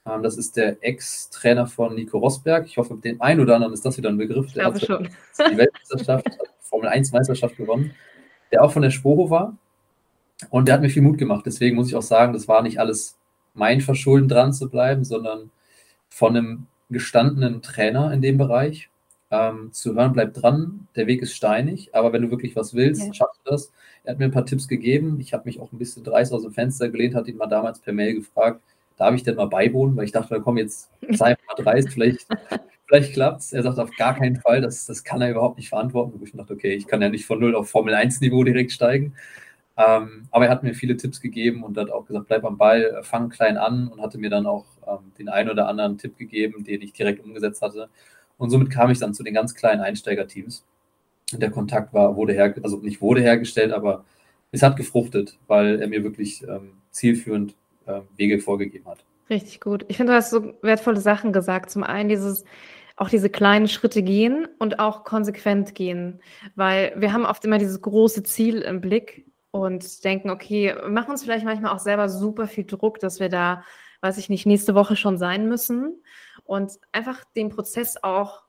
Ähm, 0.05 0.23
das 0.23 0.37
ist 0.37 0.55
der 0.55 0.77
Ex-Trainer 0.81 1.67
von 1.67 1.95
Nico 1.95 2.17
Rosberg. 2.17 2.67
Ich 2.67 2.77
hoffe, 2.77 2.95
dem 2.95 3.21
einen 3.21 3.39
oder 3.39 3.55
anderen 3.55 3.73
ist 3.73 3.85
das 3.85 3.97
wieder 3.97 4.09
ein 4.09 4.17
Begriff. 4.17 4.53
Der 4.53 4.65
hat 4.65 4.81
schon. 4.81 5.09
die 5.37 5.57
Weltmeisterschaft, 5.57 6.27
Formel 6.61 6.89
1 6.89 7.11
Meisterschaft 7.11 7.57
gewonnen, 7.57 7.93
der 8.51 8.63
auch 8.63 8.71
von 8.71 8.81
der 8.81 8.91
Sporo 8.91 9.29
war. 9.29 9.57
Und 10.49 10.67
der 10.67 10.75
hat 10.75 10.81
mir 10.81 10.89
viel 10.89 11.01
Mut 11.01 11.17
gemacht. 11.17 11.45
Deswegen 11.45 11.75
muss 11.75 11.87
ich 11.87 11.95
auch 11.95 12.01
sagen, 12.01 12.33
das 12.33 12.47
war 12.47 12.61
nicht 12.61 12.79
alles 12.79 13.17
mein 13.53 13.81
Verschulden 13.81 14.27
dran 14.27 14.53
zu 14.53 14.69
bleiben, 14.69 15.05
sondern 15.05 15.49
von 16.09 16.35
einem 16.35 16.67
gestandenen 16.89 17.61
Trainer 17.61 18.11
in 18.13 18.21
dem 18.21 18.37
Bereich 18.37 18.89
ähm, 19.31 19.69
zu 19.71 19.95
hören, 19.95 20.13
bleib 20.13 20.33
dran, 20.33 20.87
der 20.95 21.07
Weg 21.07 21.21
ist 21.21 21.33
steinig, 21.33 21.95
aber 21.95 22.13
wenn 22.13 22.21
du 22.21 22.31
wirklich 22.31 22.55
was 22.55 22.73
willst, 22.73 23.07
ja. 23.07 23.13
schaffst 23.13 23.41
du 23.43 23.51
das. 23.51 23.71
Er 24.03 24.11
hat 24.11 24.19
mir 24.19 24.25
ein 24.25 24.31
paar 24.31 24.45
Tipps 24.45 24.67
gegeben. 24.67 25.19
Ich 25.19 25.33
habe 25.33 25.45
mich 25.45 25.59
auch 25.59 25.71
ein 25.71 25.79
bisschen 25.79 26.03
dreist 26.03 26.31
aus 26.31 26.43
dem 26.43 26.51
Fenster 26.51 26.89
gelehnt, 26.89 27.15
hat 27.15 27.27
ihn 27.27 27.37
mal 27.37 27.47
damals 27.47 27.79
per 27.79 27.93
Mail 27.93 28.13
gefragt, 28.13 28.61
darf 28.97 29.15
ich 29.15 29.23
denn 29.23 29.35
mal 29.35 29.47
beiwohnen? 29.47 29.95
Weil 29.95 30.05
ich 30.05 30.11
dachte, 30.11 30.41
komm, 30.41 30.57
jetzt 30.57 30.91
sei 31.11 31.35
mal 31.47 31.63
dreist, 31.63 31.89
vielleicht, 31.89 32.27
vielleicht 32.87 33.13
klappt 33.13 33.41
es. 33.41 33.53
Er 33.53 33.63
sagt 33.63 33.79
auf 33.79 33.91
gar 33.97 34.15
keinen 34.15 34.37
Fall, 34.37 34.61
das, 34.61 34.85
das 34.85 35.03
kann 35.03 35.21
er 35.21 35.31
überhaupt 35.31 35.57
nicht 35.57 35.69
verantworten. 35.69 36.19
Wo 36.19 36.23
ich 36.25 36.31
dachte, 36.31 36.53
okay, 36.53 36.73
ich 36.73 36.87
kann 36.87 37.01
ja 37.01 37.09
nicht 37.09 37.25
von 37.25 37.39
null 37.39 37.55
auf 37.55 37.69
Formel 37.69 37.93
1 37.93 38.21
Niveau 38.21 38.43
direkt 38.43 38.71
steigen. 38.71 39.13
Ähm, 39.77 40.27
aber 40.31 40.45
er 40.45 40.51
hat 40.51 40.63
mir 40.63 40.73
viele 40.73 40.95
Tipps 40.95 41.19
gegeben 41.19 41.63
und 41.63 41.77
hat 41.77 41.89
auch 41.89 42.05
gesagt, 42.05 42.27
bleib 42.27 42.45
am 42.45 42.57
Ball, 42.57 43.01
fang 43.03 43.29
klein 43.29 43.57
an 43.57 43.89
und 43.89 44.01
hatte 44.01 44.17
mir 44.17 44.29
dann 44.29 44.45
auch 44.45 44.65
ähm, 44.87 45.11
den 45.19 45.27
einen 45.27 45.49
oder 45.49 45.67
anderen 45.67 45.97
Tipp 45.97 46.17
gegeben, 46.17 46.63
den 46.63 46.81
ich 46.81 46.93
direkt 46.93 47.23
umgesetzt 47.23 47.61
hatte. 47.61 47.89
Und 48.37 48.49
somit 48.49 48.69
kam 48.69 48.89
ich 48.91 48.99
dann 48.99 49.13
zu 49.13 49.23
den 49.23 49.33
ganz 49.33 49.53
kleinen 49.53 49.81
Einsteigerteams. 49.81 50.65
Der 51.33 51.51
Kontakt 51.51 51.93
war, 51.93 52.15
wurde 52.15 52.33
her, 52.33 52.53
also 52.63 52.77
nicht 52.77 53.01
wurde 53.01 53.21
hergestellt, 53.21 53.73
aber 53.73 54.05
es 54.51 54.63
hat 54.63 54.77
gefruchtet, 54.77 55.37
weil 55.47 55.81
er 55.81 55.87
mir 55.87 56.03
wirklich 56.03 56.43
ähm, 56.43 56.73
zielführend 56.91 57.55
äh, 57.85 58.01
Wege 58.17 58.39
vorgegeben 58.39 58.85
hat. 58.87 59.03
Richtig 59.29 59.61
gut. 59.61 59.85
Ich 59.87 59.97
finde, 59.97 60.13
du 60.13 60.17
hast 60.17 60.29
so 60.29 60.53
wertvolle 60.61 60.99
Sachen 60.99 61.33
gesagt. 61.33 61.69
Zum 61.69 61.83
einen 61.83 62.09
dieses, 62.09 62.43
auch 62.95 63.09
diese 63.09 63.29
kleinen 63.29 63.67
Schritte 63.67 64.03
gehen 64.03 64.47
und 64.59 64.79
auch 64.79 65.03
konsequent 65.03 65.75
gehen, 65.75 66.21
weil 66.55 66.93
wir 66.95 67.11
haben 67.11 67.25
oft 67.25 67.43
immer 67.43 67.57
dieses 67.57 67.81
große 67.81 68.23
Ziel 68.23 68.61
im 68.61 68.81
Blick 68.81 69.25
und 69.51 70.03
denken, 70.03 70.29
okay, 70.29 70.75
machen 70.87 71.11
uns 71.11 71.23
vielleicht 71.23 71.45
manchmal 71.45 71.73
auch 71.73 71.79
selber 71.79 72.09
super 72.09 72.47
viel 72.47 72.65
Druck, 72.65 72.99
dass 72.99 73.19
wir 73.19 73.29
da 73.29 73.63
weiß 74.05 74.17
ich 74.19 74.29
nicht, 74.29 74.45
nächste 74.45 74.75
Woche 74.75 74.95
schon 74.95 75.17
sein 75.17 75.47
müssen 75.47 76.01
und 76.43 76.73
einfach 76.91 77.23
den 77.35 77.49
Prozess 77.49 77.97
auch 78.01 78.43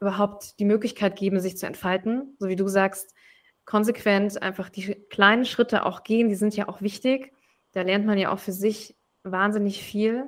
überhaupt 0.00 0.58
die 0.58 0.66
Möglichkeit 0.66 1.16
geben, 1.16 1.40
sich 1.40 1.56
zu 1.56 1.66
entfalten. 1.66 2.36
So 2.38 2.48
wie 2.48 2.56
du 2.56 2.68
sagst, 2.68 3.14
konsequent 3.64 4.40
einfach 4.42 4.68
die 4.68 4.94
kleinen 5.08 5.46
Schritte 5.46 5.86
auch 5.86 6.04
gehen, 6.04 6.28
die 6.28 6.34
sind 6.34 6.54
ja 6.54 6.68
auch 6.68 6.82
wichtig. 6.82 7.32
Da 7.76 7.82
lernt 7.82 8.06
man 8.06 8.16
ja 8.16 8.32
auch 8.32 8.38
für 8.38 8.52
sich 8.52 8.96
wahnsinnig 9.22 9.82
viel 9.82 10.24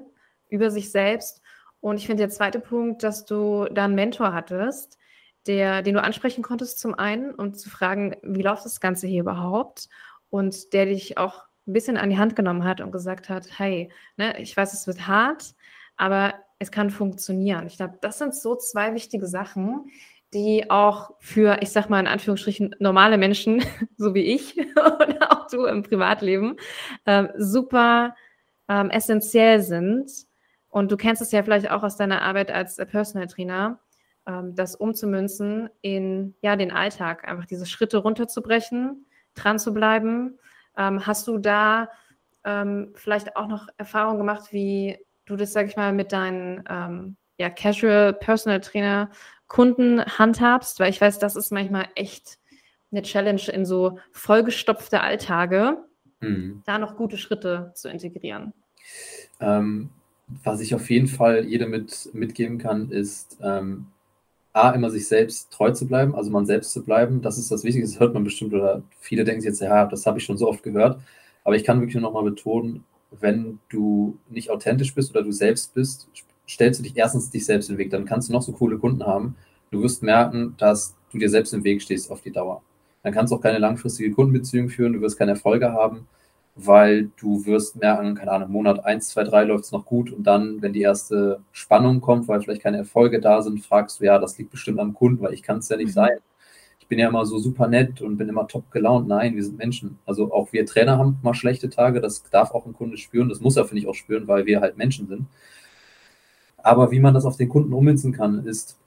über 0.51 0.71
sich 0.71 0.93
selbst. 0.93 1.41
Und 1.81 1.97
ich 1.97 2.07
finde 2.07 2.25
der 2.25 2.29
zweite 2.29 2.61
Punkt, 2.61 3.03
dass 3.03 3.25
du 3.25 3.65
da 3.73 3.87
einen 3.87 3.95
Mentor 3.95 4.35
hattest, 4.35 4.99
der, 5.47 5.81
den 5.81 5.95
du 5.95 6.03
ansprechen 6.03 6.43
konntest 6.43 6.79
zum 6.79 6.93
einen, 6.93 7.35
um 7.35 7.55
zu 7.55 7.71
fragen, 7.71 8.17
wie 8.23 8.43
läuft 8.43 8.67
das 8.67 8.81
Ganze 8.81 9.07
hier 9.07 9.23
überhaupt? 9.23 9.89
Und 10.29 10.75
der 10.75 10.85
dich 10.85 11.17
auch 11.17 11.45
ein 11.67 11.73
bisschen 11.73 11.97
an 11.97 12.11
die 12.11 12.19
Hand 12.19 12.37
genommen 12.37 12.65
hat 12.65 12.83
und 12.83 12.93
gesagt 12.93 13.31
hat, 13.31 13.49
hey, 13.59 13.91
ne, 14.19 14.39
ich 14.39 14.55
weiß, 14.55 14.75
es 14.75 14.87
wird 14.87 15.07
hart, 15.07 15.55
aber 15.97 16.35
es 16.59 16.71
kann 16.71 16.91
funktionieren. 16.91 17.67
Ich 17.67 17.79
glaube, 17.79 17.97
das 18.03 18.19
sind 18.19 18.35
so 18.35 18.57
zwei 18.57 18.93
wichtige 18.93 19.27
Sachen, 19.27 19.91
die 20.35 20.71
auch 20.71 21.13
für, 21.19 21.63
ich 21.63 21.71
sag 21.71 21.89
mal 21.89 22.01
in 22.01 22.09
Anführungsstrichen, 22.09 22.77
normale 22.79 23.17
Menschen, 23.17 23.65
so 23.97 24.13
wie 24.13 24.35
ich 24.35 24.59
oder 24.77 25.28
du 25.49 25.65
im 25.67 25.83
Privatleben, 25.83 26.57
äh, 27.05 27.29
super 27.37 28.15
ähm, 28.69 28.91
essentiell 28.91 29.61
sind. 29.61 30.11
Und 30.71 30.93
du 30.93 30.97
kennst 30.97 31.23
es 31.23 31.33
ja 31.33 31.43
vielleicht 31.43 31.71
auch 31.71 31.83
aus 31.83 31.97
deiner 31.97 32.23
Arbeit 32.23 32.51
als 32.51 32.77
Personal 32.77 33.27
Trainer, 33.27 33.81
ähm, 34.27 34.55
das 34.55 34.77
umzumünzen 34.77 35.71
in 35.81 36.35
ja, 36.43 36.57
den 36.57 36.71
Alltag, 36.71 37.27
einfach 37.27 37.47
diese 37.47 37.67
Schritte 37.67 37.99
runterzubrechen, 37.99 39.07
dran 39.35 39.59
zu 39.59 39.73
bleiben. 39.73 40.39
Ähm, 40.77 41.07
hast 41.07 41.27
du 41.27 41.39
da 41.39 41.89
ähm, 42.45 42.93
vielleicht 42.95 43.37
auch 43.37 43.49
noch 43.49 43.69
Erfahrungen 43.79 44.19
gemacht, 44.19 44.53
wie 44.53 44.99
du 45.25 45.37
das, 45.37 45.53
sag 45.53 45.67
ich 45.67 45.77
mal, 45.77 45.93
mit 45.93 46.13
deinen 46.13 46.65
ähm, 46.69 47.17
ja, 47.39 47.51
Casual 47.51 48.13
Personal 48.13 48.61
Trainer 48.61 49.11
Kunden 49.47 50.05
handhabst, 50.05 50.79
weil 50.79 50.91
ich 50.91 51.01
weiß, 51.01 51.19
das 51.19 51.35
ist 51.35 51.51
manchmal 51.51 51.89
echt 51.95 52.39
eine 52.91 53.03
Challenge 53.03 53.43
in 53.53 53.65
so 53.65 53.99
vollgestopfte 54.13 55.01
Alltage, 55.01 55.79
mhm. 56.21 56.63
da 56.67 56.79
noch 56.79 56.97
gute 56.97 57.19
Schritte 57.19 57.73
zu 57.75 57.89
integrieren. 57.89 58.53
Ähm, 59.41 59.91
was 60.45 60.61
ich 60.61 60.75
auf 60.75 60.91
jeden 60.91 61.09
Fall 61.09 61.45
jedem 61.45 61.71
mit, 61.71 62.11
mitgeben 62.13 62.59
kann, 62.59 62.91
ist 62.91 63.39
ähm, 63.43 63.87
A, 64.53 64.71
immer 64.71 64.91
sich 64.91 65.07
selbst 65.09 65.53
treu 65.53 65.71
zu 65.71 65.87
bleiben, 65.87 66.15
also 66.15 66.31
man 66.31 66.47
selbst 66.47 66.73
zu 66.73 66.85
bleiben. 66.85 67.23
Das 67.23 67.39
ist 67.39 67.51
das 67.51 67.65
Wichtigste, 67.65 67.93
das 67.93 68.01
hört 68.01 68.15
man 68.15 68.25
bestimmt 68.25 68.53
oder 68.55 68.83
viele 68.99 69.25
denken 69.25 69.41
sich 69.41 69.49
jetzt, 69.49 69.61
ja, 69.61 69.87
das 69.87 70.07
habe 70.07 70.19
ich 70.19 70.25
schon 70.25 70.39
so 70.39 70.49
oft 70.49 70.63
gehört. 70.63 71.01
Aber 71.45 71.57
ich 71.57 71.65
kann 71.65 71.81
wirklich 71.81 71.95
nur 71.95 72.03
nochmal 72.03 72.25
betonen, 72.25 72.85
wenn 73.11 73.59
du 73.71 74.19
nicht 74.29 74.51
authentisch 74.51 74.95
bist 74.95 75.11
oder 75.11 75.23
du 75.23 75.33
selbst 75.33 75.75
bist, 75.75 76.09
stellst 76.49 76.81
du 76.81 76.85
dich 76.85 76.97
erstens 76.97 77.31
dich 77.31 77.45
selbst 77.45 77.69
in 77.69 77.77
den 77.77 77.79
Weg. 77.79 77.91
Dann 77.91 78.05
kannst 78.05 78.29
du 78.29 78.33
noch 78.33 78.43
so 78.43 78.53
coole 78.53 78.79
Kunden 78.79 79.05
haben. 79.07 79.37
Du 79.71 79.83
wirst 79.83 80.03
merken, 80.03 80.55
dass 80.59 80.97
du 81.13 81.19
dir 81.19 81.31
selbst 81.31 81.53
im 81.55 81.65
Weg 81.65 81.81
stehst 81.81 82.11
auf 82.11 82.21
die 82.21 82.33
Dauer. 82.33 82.63
Dann 83.03 83.13
kannst 83.13 83.33
du 83.33 83.37
auch 83.37 83.41
keine 83.41 83.59
langfristige 83.59 84.11
Kundenbeziehung 84.11 84.69
führen, 84.69 84.93
du 84.93 85.01
wirst 85.01 85.19
keine 85.19 85.33
Erfolge 85.33 85.73
haben, 85.73 86.07
weil 86.57 87.11
du 87.17 87.47
wirst 87.47 87.77
merken, 87.77 88.15
keine 88.17 88.33
Ahnung, 88.33 88.51
Monat 88.51 88.85
1, 88.85 89.09
2, 89.11 89.25
3 89.25 89.45
läuft 89.45 89.65
es 89.65 89.73
noch 89.73 89.87
gut 89.87 90.13
und 90.13 90.25
dann, 90.25 90.61
wenn 90.61 90.73
die 90.73 90.83
erste 90.83 91.41
Spannung 91.53 92.01
kommt, 92.01 92.27
weil 92.27 92.41
vielleicht 92.41 92.63
keine 92.63 92.79
Erfolge 92.79 93.21
da 93.21 93.43
sind, 93.43 93.65
fragst 93.65 94.01
du, 94.01 94.05
ja, 94.05 94.19
das 94.19 94.37
liegt 94.39 94.51
bestimmt 94.51 94.81
am 94.81 94.95
Kunden, 94.95 95.23
weil 95.23 95.35
ich 95.35 95.43
kann 95.43 95.59
es 95.59 95.69
ja 95.69 95.77
nicht 95.77 95.89
mhm. 95.89 95.93
sein. 95.93 96.19
Ich 96.81 96.89
bin 96.89 96.99
ja 96.99 97.09
immer 97.09 97.27
so 97.27 97.39
super 97.39 97.69
nett 97.69 98.01
und 98.01 98.17
bin 98.17 98.29
immer 98.29 98.49
top 98.49 98.71
gelaunt. 98.71 99.07
Nein, 99.07 99.37
wir 99.37 99.45
sind 99.45 99.59
Menschen. 99.59 99.99
Also 100.07 100.33
auch 100.33 100.53
wir 100.53 100.65
Trainer 100.65 100.97
haben 100.97 101.19
mal 101.23 101.35
schlechte 101.35 101.69
Tage, 101.69 102.01
das 102.01 102.23
darf 102.31 102.51
auch 102.53 102.67
ein 102.67 102.73
Kunde 102.73 102.97
spüren, 102.97 103.29
das 103.29 103.41
muss 103.41 103.57
er, 103.57 103.67
finde 103.67 103.83
ich, 103.83 103.89
auch 103.89 103.95
spüren, 103.95 104.27
weil 104.27 104.47
wir 104.47 104.61
halt 104.61 104.79
Menschen 104.79 105.07
sind. 105.07 105.27
Aber 106.59 106.91
wie 106.91 107.01
man 107.01 107.15
das 107.15 107.25
auf 107.25 107.37
den 107.37 107.49
Kunden 107.49 107.73
ummünzen 107.73 108.13
kann, 108.13 108.45
ist 108.45 108.79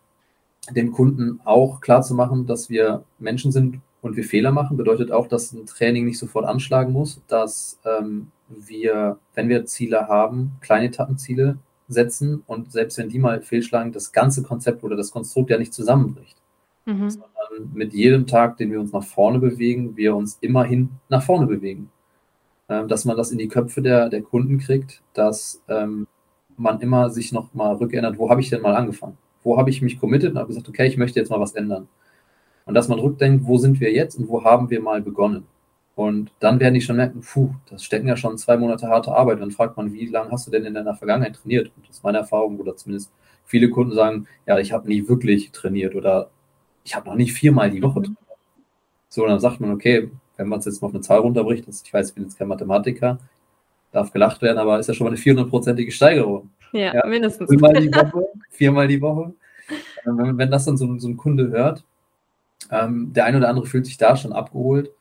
dem 0.69 0.91
Kunden 0.91 1.39
auch 1.45 1.79
klar 1.79 2.01
zu 2.01 2.13
machen, 2.13 2.45
dass 2.45 2.69
wir 2.69 3.03
Menschen 3.17 3.51
sind 3.51 3.79
und 4.01 4.15
wir 4.15 4.23
Fehler 4.23 4.51
machen. 4.51 4.77
Bedeutet 4.77 5.11
auch, 5.11 5.27
dass 5.27 5.53
ein 5.53 5.65
Training 5.65 6.05
nicht 6.05 6.19
sofort 6.19 6.45
anschlagen 6.45 6.91
muss, 6.91 7.21
dass 7.27 7.79
ähm, 7.85 8.31
wir, 8.49 9.17
wenn 9.33 9.49
wir 9.49 9.65
Ziele 9.65 10.07
haben, 10.07 10.53
kleine 10.61 10.87
Etappenziele 10.87 11.57
setzen 11.87 12.43
und 12.47 12.71
selbst 12.71 12.97
wenn 12.97 13.09
die 13.09 13.19
mal 13.19 13.41
fehlschlagen, 13.41 13.91
das 13.91 14.11
ganze 14.11 14.43
Konzept 14.43 14.83
oder 14.83 14.95
das 14.95 15.11
Konstrukt 15.11 15.49
ja 15.49 15.57
nicht 15.57 15.73
zusammenbricht. 15.73 16.37
Mhm. 16.85 17.09
Sondern 17.09 17.73
mit 17.73 17.93
jedem 17.93 18.27
Tag, 18.27 18.57
den 18.57 18.71
wir 18.71 18.79
uns 18.79 18.91
nach 18.91 19.03
vorne 19.03 19.39
bewegen, 19.39 19.95
wir 19.97 20.15
uns 20.15 20.37
immerhin 20.41 20.89
nach 21.09 21.23
vorne 21.23 21.47
bewegen. 21.47 21.91
Ähm, 22.69 22.87
dass 22.87 23.05
man 23.05 23.17
das 23.17 23.31
in 23.31 23.37
die 23.37 23.49
Köpfe 23.49 23.81
der, 23.81 24.09
der 24.09 24.21
Kunden 24.21 24.57
kriegt, 24.57 25.01
dass 25.13 25.61
ähm, 25.67 26.07
man 26.57 26.79
immer 26.79 27.09
sich 27.09 27.31
noch 27.31 27.53
mal 27.53 27.75
rückerinnert, 27.75 28.17
wo 28.17 28.29
habe 28.29 28.41
ich 28.41 28.49
denn 28.49 28.61
mal 28.61 28.75
angefangen? 28.75 29.17
Wo 29.43 29.57
habe 29.57 29.69
ich 29.69 29.81
mich 29.81 29.99
committed 29.99 30.31
und 30.31 30.37
habe 30.37 30.47
gesagt, 30.47 30.69
okay, 30.69 30.87
ich 30.87 30.97
möchte 30.97 31.19
jetzt 31.19 31.29
mal 31.29 31.39
was 31.39 31.53
ändern. 31.53 31.87
Und 32.65 32.73
dass 32.73 32.87
man 32.87 32.99
rückdenkt, 32.99 33.45
wo 33.45 33.57
sind 33.57 33.79
wir 33.79 33.91
jetzt 33.91 34.15
und 34.15 34.27
wo 34.27 34.43
haben 34.43 34.69
wir 34.69 34.81
mal 34.81 35.01
begonnen? 35.01 35.45
Und 35.95 36.31
dann 36.39 36.59
werden 36.59 36.73
die 36.73 36.81
schon 36.81 36.95
merken, 36.95 37.21
puh, 37.21 37.53
das 37.69 37.83
stecken 37.83 38.07
ja 38.07 38.15
schon 38.15 38.37
zwei 38.37 38.57
Monate 38.57 38.87
harte 38.87 39.11
Arbeit. 39.11 39.35
Und 39.35 39.41
dann 39.41 39.51
fragt 39.51 39.77
man, 39.77 39.93
wie 39.93 40.05
lange 40.07 40.31
hast 40.31 40.47
du 40.47 40.51
denn 40.51 40.65
in 40.65 40.73
deiner 40.73 40.95
Vergangenheit 40.95 41.35
trainiert? 41.35 41.71
Und 41.75 41.87
das 41.87 41.97
ist 41.97 42.03
meine 42.03 42.19
Erfahrung, 42.19 42.59
oder 42.59 42.75
zumindest 42.75 43.11
viele 43.45 43.69
Kunden 43.69 43.93
sagen, 43.93 44.27
ja, 44.45 44.57
ich 44.57 44.71
habe 44.71 44.87
nie 44.87 45.07
wirklich 45.07 45.51
trainiert 45.51 45.95
oder 45.95 46.29
ich 46.83 46.95
habe 46.95 47.09
noch 47.09 47.15
nicht 47.15 47.33
viermal 47.33 47.69
die 47.69 47.81
Woche 47.81 47.99
mhm. 47.99 48.03
trainiert. 48.03 48.17
So, 49.09 49.23
und 49.23 49.29
dann 49.29 49.39
sagt 49.39 49.59
man, 49.59 49.71
okay, 49.71 50.09
wenn 50.37 50.47
man 50.47 50.59
es 50.59 50.65
jetzt 50.65 50.81
mal 50.81 50.87
auf 50.87 50.93
eine 50.93 51.01
Zahl 51.01 51.19
runterbricht, 51.19 51.67
das, 51.67 51.83
ich 51.85 51.93
weiß, 51.93 52.09
ich 52.09 52.15
bin 52.15 52.23
jetzt 52.23 52.37
kein 52.37 52.47
Mathematiker, 52.47 53.19
darf 53.91 54.11
gelacht 54.11 54.41
werden, 54.41 54.57
aber 54.57 54.79
ist 54.79 54.87
ja 54.87 54.93
schon 54.93 55.05
mal 55.05 55.11
eine 55.11 55.19
400-prozentige 55.19 55.91
Steigerung. 55.91 56.49
Ja, 56.71 56.93
ja, 56.95 57.05
mindestens. 57.05 57.49
Viermal 57.49 57.73
die 57.73 57.93
Woche, 57.93 58.29
viermal 58.49 58.87
die 58.87 59.01
Woche. 59.01 59.33
Ähm, 60.05 60.17
wenn, 60.17 60.37
wenn 60.37 60.51
das 60.51 60.65
dann 60.65 60.77
so, 60.77 60.97
so, 60.97 61.09
ein 61.09 61.17
Kunde 61.17 61.49
hört, 61.49 61.83
ähm, 62.71 63.11
der 63.13 63.25
eine 63.25 63.37
oder 63.37 63.49
andere 63.49 63.67
fühlt 63.67 63.85
sich 63.85 63.97
da 63.97 64.15
schon 64.15 64.33
abgeholt. 64.33 64.91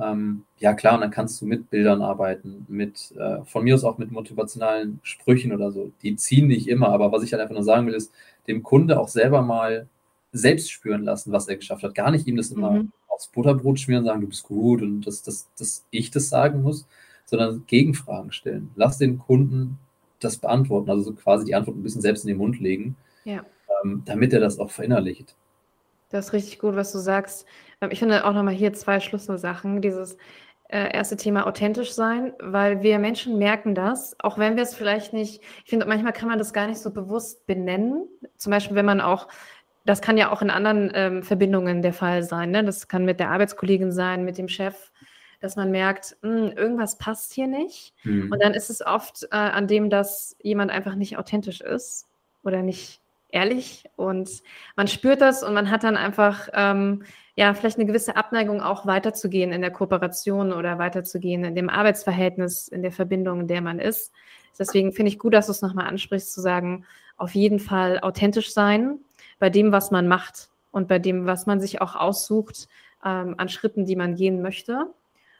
Ähm, 0.00 0.42
ja, 0.58 0.74
klar, 0.74 0.94
und 0.94 1.02
dann 1.02 1.12
kannst 1.12 1.40
du 1.40 1.46
mit 1.46 1.70
Bildern 1.70 2.02
arbeiten, 2.02 2.66
mit, 2.68 3.12
äh, 3.16 3.44
von 3.44 3.62
mir 3.62 3.76
aus 3.76 3.84
auch 3.84 3.96
mit 3.96 4.10
motivationalen 4.10 4.98
Sprüchen 5.04 5.52
oder 5.52 5.70
so. 5.70 5.92
Die 6.02 6.16
ziehen 6.16 6.48
nicht 6.48 6.68
immer, 6.68 6.88
aber 6.88 7.12
was 7.12 7.22
ich 7.22 7.32
halt 7.32 7.40
einfach 7.40 7.54
nur 7.54 7.62
sagen 7.62 7.86
will, 7.86 7.94
ist, 7.94 8.12
dem 8.48 8.62
Kunde 8.62 8.98
auch 8.98 9.08
selber 9.08 9.42
mal 9.42 9.86
selbst 10.32 10.70
spüren 10.70 11.04
lassen, 11.04 11.30
was 11.30 11.46
er 11.46 11.56
geschafft 11.56 11.84
hat. 11.84 11.94
Gar 11.94 12.10
nicht 12.10 12.26
ihm 12.26 12.36
das 12.36 12.50
immer 12.50 12.72
mhm. 12.72 12.92
aufs 13.06 13.28
Butterbrot 13.28 13.78
schmieren 13.78 14.02
und 14.02 14.08
sagen, 14.08 14.20
du 14.20 14.26
bist 14.26 14.42
gut 14.42 14.82
und 14.82 15.06
dass, 15.06 15.22
dass, 15.22 15.48
dass 15.56 15.86
ich 15.90 16.10
das 16.10 16.28
sagen 16.28 16.62
muss, 16.62 16.86
sondern 17.24 17.64
Gegenfragen 17.68 18.32
stellen. 18.32 18.70
Lass 18.74 18.98
den 18.98 19.18
Kunden 19.18 19.78
das 20.18 20.36
beantworten, 20.36 20.90
also 20.90 21.02
so 21.04 21.12
quasi 21.12 21.44
die 21.44 21.54
Antwort 21.54 21.76
ein 21.76 21.82
bisschen 21.82 22.00
selbst 22.00 22.24
in 22.24 22.28
den 22.28 22.38
Mund 22.38 22.58
legen, 22.58 22.96
ja. 23.24 23.44
ähm, 23.84 24.02
damit 24.04 24.32
er 24.32 24.40
das 24.40 24.58
auch 24.58 24.70
verinnerlicht. 24.70 25.36
Das 26.14 26.26
ist 26.26 26.32
richtig 26.32 26.58
gut, 26.60 26.76
was 26.76 26.92
du 26.92 26.98
sagst. 26.98 27.44
Ähm, 27.80 27.90
ich 27.90 27.98
finde 27.98 28.24
auch 28.24 28.32
nochmal 28.32 28.54
hier 28.54 28.72
zwei 28.72 29.00
Schlüsselsachen. 29.00 29.82
Dieses 29.82 30.16
äh, 30.68 30.94
erste 30.94 31.16
Thema 31.16 31.46
authentisch 31.46 31.92
sein, 31.92 32.32
weil 32.40 32.82
wir 32.82 32.98
Menschen 32.98 33.36
merken 33.36 33.74
das, 33.74 34.16
auch 34.20 34.38
wenn 34.38 34.56
wir 34.56 34.62
es 34.62 34.74
vielleicht 34.74 35.12
nicht, 35.12 35.42
ich 35.64 35.70
finde, 35.70 35.86
manchmal 35.86 36.12
kann 36.12 36.28
man 36.28 36.38
das 36.38 36.52
gar 36.52 36.66
nicht 36.68 36.78
so 36.78 36.90
bewusst 36.92 37.46
benennen. 37.46 38.08
Zum 38.36 38.50
Beispiel, 38.50 38.76
wenn 38.76 38.86
man 38.86 39.00
auch 39.00 39.28
das 39.84 40.00
kann 40.00 40.16
ja 40.16 40.32
auch 40.32 40.40
in 40.40 40.48
anderen 40.48 40.90
ähm, 40.94 41.22
Verbindungen 41.22 41.82
der 41.82 41.92
Fall 41.92 42.22
sein. 42.22 42.50
Ne? 42.50 42.64
Das 42.64 42.88
kann 42.88 43.04
mit 43.04 43.20
der 43.20 43.30
Arbeitskollegin 43.30 43.92
sein, 43.92 44.24
mit 44.24 44.38
dem 44.38 44.48
Chef, 44.48 44.92
dass 45.40 45.56
man 45.56 45.70
merkt, 45.70 46.16
mh, 46.22 46.30
hm, 46.30 46.56
irgendwas 46.56 46.96
passt 46.96 47.34
hier 47.34 47.48
nicht. 47.48 47.92
Mhm. 48.02 48.32
Und 48.32 48.42
dann 48.42 48.54
ist 48.54 48.70
es 48.70 48.80
oft 48.80 49.24
äh, 49.24 49.36
an 49.36 49.66
dem, 49.66 49.90
dass 49.90 50.36
jemand 50.42 50.70
einfach 50.70 50.94
nicht 50.94 51.18
authentisch 51.18 51.60
ist 51.60 52.06
oder 52.42 52.62
nicht 52.62 53.02
ehrlich. 53.34 53.84
Und 53.96 54.42
man 54.76 54.88
spürt 54.88 55.20
das 55.20 55.42
und 55.42 55.52
man 55.54 55.70
hat 55.70 55.84
dann 55.84 55.96
einfach 55.96 56.48
ähm, 56.54 57.02
ja 57.36 57.52
vielleicht 57.52 57.76
eine 57.78 57.86
gewisse 57.86 58.16
Abneigung, 58.16 58.62
auch 58.62 58.86
weiterzugehen 58.86 59.52
in 59.52 59.60
der 59.60 59.72
Kooperation 59.72 60.52
oder 60.52 60.78
weiterzugehen 60.78 61.44
in 61.44 61.54
dem 61.54 61.68
Arbeitsverhältnis, 61.68 62.68
in 62.68 62.82
der 62.82 62.92
Verbindung, 62.92 63.40
in 63.40 63.48
der 63.48 63.60
man 63.60 63.78
ist. 63.78 64.12
Deswegen 64.58 64.92
finde 64.92 65.10
ich 65.10 65.18
gut, 65.18 65.34
dass 65.34 65.46
du 65.46 65.52
es 65.52 65.62
nochmal 65.62 65.88
ansprichst, 65.88 66.32
zu 66.32 66.40
sagen, 66.40 66.86
auf 67.16 67.34
jeden 67.34 67.58
Fall 67.58 68.00
authentisch 68.00 68.52
sein 68.52 68.98
bei 69.38 69.50
dem, 69.50 69.72
was 69.72 69.90
man 69.90 70.06
macht 70.06 70.48
und 70.70 70.88
bei 70.88 70.98
dem, 70.98 71.26
was 71.26 71.46
man 71.46 71.60
sich 71.60 71.80
auch 71.80 71.96
aussucht 71.96 72.68
ähm, 73.04 73.34
an 73.36 73.48
Schritten, 73.48 73.84
die 73.84 73.96
man 73.96 74.14
gehen 74.14 74.42
möchte. 74.42 74.86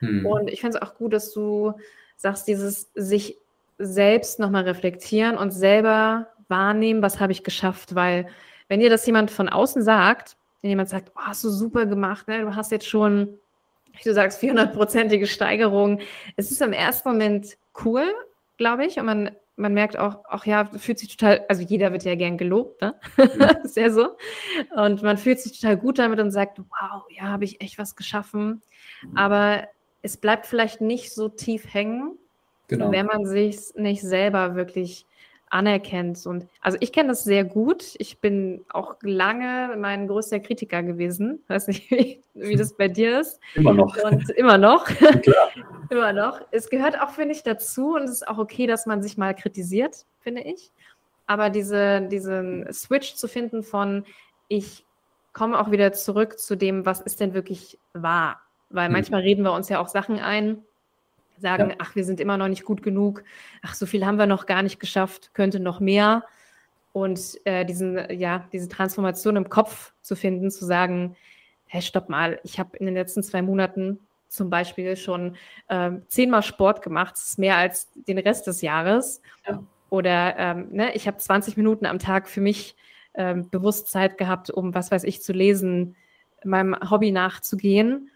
Hm. 0.00 0.26
Und 0.26 0.50
ich 0.50 0.60
finde 0.60 0.76
es 0.76 0.82
auch 0.82 0.96
gut, 0.96 1.12
dass 1.12 1.32
du 1.32 1.74
sagst, 2.16 2.48
dieses 2.48 2.90
sich 2.94 3.38
selbst 3.78 4.38
nochmal 4.38 4.64
reflektieren 4.64 5.36
und 5.36 5.50
selber 5.52 6.28
wahrnehmen, 6.48 7.02
was 7.02 7.20
habe 7.20 7.32
ich 7.32 7.44
geschafft, 7.44 7.94
weil 7.94 8.28
wenn 8.68 8.80
dir 8.80 8.90
das 8.90 9.06
jemand 9.06 9.30
von 9.30 9.48
außen 9.48 9.82
sagt, 9.82 10.36
wenn 10.62 10.70
jemand 10.70 10.88
sagt, 10.88 11.12
oh, 11.14 11.20
hast 11.20 11.44
du 11.44 11.50
super 11.50 11.86
gemacht, 11.86 12.28
ne? 12.28 12.42
du 12.42 12.54
hast 12.54 12.72
jetzt 12.72 12.88
schon, 12.88 13.38
wie 13.92 14.02
du 14.02 14.14
sagst, 14.14 14.42
400-prozentige 14.42 15.26
Steigerung, 15.26 16.00
es 16.36 16.50
ist 16.50 16.62
im 16.62 16.72
ersten 16.72 17.08
Moment 17.10 17.56
cool, 17.84 18.04
glaube 18.56 18.86
ich, 18.86 18.98
und 18.98 19.06
man, 19.06 19.30
man 19.56 19.74
merkt 19.74 19.98
auch, 19.98 20.24
ach 20.28 20.46
ja, 20.46 20.64
fühlt 20.64 20.98
sich 20.98 21.16
total, 21.16 21.44
also 21.48 21.62
jeder 21.62 21.92
wird 21.92 22.04
ja 22.04 22.14
gern 22.14 22.38
gelobt, 22.38 22.80
ne? 22.80 22.94
Ja. 23.16 23.46
ist 23.64 23.76
ja 23.76 23.90
so. 23.90 24.16
Und 24.74 25.02
man 25.02 25.18
fühlt 25.18 25.40
sich 25.40 25.60
total 25.60 25.76
gut 25.76 25.98
damit 25.98 26.18
und 26.18 26.30
sagt, 26.30 26.58
wow, 26.58 27.04
ja, 27.10 27.24
habe 27.24 27.44
ich 27.44 27.60
echt 27.60 27.78
was 27.78 27.94
geschaffen. 27.94 28.62
Aber 29.14 29.68
es 30.02 30.16
bleibt 30.16 30.46
vielleicht 30.46 30.80
nicht 30.80 31.12
so 31.12 31.28
tief 31.28 31.72
hängen, 31.72 32.18
genau. 32.68 32.90
wenn 32.90 33.06
man 33.06 33.26
sich 33.26 33.58
nicht 33.74 34.02
selber 34.02 34.54
wirklich 34.54 35.06
anerkennt. 35.50 36.26
Und 36.26 36.46
also 36.60 36.76
ich 36.80 36.92
kenne 36.92 37.10
das 37.10 37.24
sehr 37.24 37.44
gut. 37.44 37.94
Ich 37.98 38.18
bin 38.18 38.64
auch 38.70 38.96
lange 39.02 39.76
mein 39.78 40.08
größter 40.08 40.40
Kritiker 40.40 40.82
gewesen. 40.82 41.42
Weiß 41.48 41.68
nicht, 41.68 41.90
wie, 41.90 42.20
wie, 42.34 42.56
das 42.56 42.76
bei 42.76 42.88
dir 42.88 43.20
ist. 43.20 43.40
Immer 43.54 43.74
noch. 43.74 43.96
Und 44.02 44.30
immer 44.30 44.58
noch. 44.58 44.84
Klar. 45.22 45.50
immer 45.90 46.12
noch. 46.12 46.40
Es 46.50 46.68
gehört 46.70 47.00
auch, 47.00 47.10
finde 47.10 47.34
ich, 47.34 47.42
dazu 47.42 47.94
und 47.94 48.02
es 48.02 48.10
ist 48.10 48.28
auch 48.28 48.38
okay, 48.38 48.66
dass 48.66 48.86
man 48.86 49.02
sich 49.02 49.16
mal 49.16 49.34
kritisiert, 49.34 50.06
finde 50.20 50.42
ich. 50.42 50.72
Aber 51.26 51.50
diese, 51.50 52.02
diesen 52.02 52.70
Switch 52.72 53.14
zu 53.14 53.28
finden 53.28 53.62
von, 53.62 54.04
ich 54.48 54.84
komme 55.32 55.58
auch 55.58 55.70
wieder 55.70 55.92
zurück 55.92 56.38
zu 56.38 56.56
dem, 56.56 56.84
was 56.84 57.00
ist 57.00 57.20
denn 57.20 57.34
wirklich 57.34 57.78
wahr? 57.92 58.40
Weil 58.70 58.86
hm. 58.86 58.92
manchmal 58.92 59.20
reden 59.20 59.44
wir 59.44 59.52
uns 59.52 59.68
ja 59.68 59.80
auch 59.80 59.88
Sachen 59.88 60.18
ein, 60.18 60.64
sagen, 61.38 61.70
ja. 61.70 61.76
ach, 61.78 61.94
wir 61.94 62.04
sind 62.04 62.20
immer 62.20 62.36
noch 62.36 62.48
nicht 62.48 62.64
gut 62.64 62.82
genug, 62.82 63.24
ach, 63.62 63.74
so 63.74 63.86
viel 63.86 64.04
haben 64.06 64.18
wir 64.18 64.26
noch 64.26 64.46
gar 64.46 64.62
nicht 64.62 64.80
geschafft, 64.80 65.32
könnte 65.34 65.60
noch 65.60 65.80
mehr. 65.80 66.24
Und 66.92 67.40
äh, 67.44 67.64
diesen, 67.64 67.98
ja, 68.10 68.46
diese 68.52 68.68
Transformation 68.68 69.36
im 69.36 69.48
Kopf 69.48 69.92
zu 70.00 70.14
finden, 70.14 70.50
zu 70.50 70.64
sagen, 70.64 71.16
hey, 71.66 71.82
stopp 71.82 72.08
mal, 72.08 72.38
ich 72.44 72.58
habe 72.58 72.76
in 72.76 72.86
den 72.86 72.94
letzten 72.94 73.22
zwei 73.22 73.42
Monaten 73.42 73.98
zum 74.28 74.50
Beispiel 74.50 74.96
schon 74.96 75.36
äh, 75.68 75.90
zehnmal 76.08 76.42
Sport 76.42 76.82
gemacht, 76.82 77.14
das 77.16 77.28
ist 77.28 77.38
mehr 77.38 77.56
als 77.56 77.90
den 77.94 78.18
Rest 78.18 78.46
des 78.46 78.62
Jahres. 78.62 79.22
Ja. 79.46 79.62
Oder 79.90 80.36
ähm, 80.38 80.68
ne, 80.70 80.94
ich 80.94 81.06
habe 81.06 81.18
20 81.18 81.56
Minuten 81.56 81.86
am 81.86 81.98
Tag 81.98 82.28
für 82.28 82.40
mich 82.40 82.76
ähm, 83.14 83.48
bewusst 83.48 83.88
Zeit 83.88 84.18
gehabt, 84.18 84.50
um 84.50 84.74
was 84.74 84.90
weiß 84.90 85.04
ich 85.04 85.22
zu 85.22 85.32
lesen, 85.32 85.96
meinem 86.44 86.76
Hobby 86.90 87.12
nachzugehen. 87.12 88.10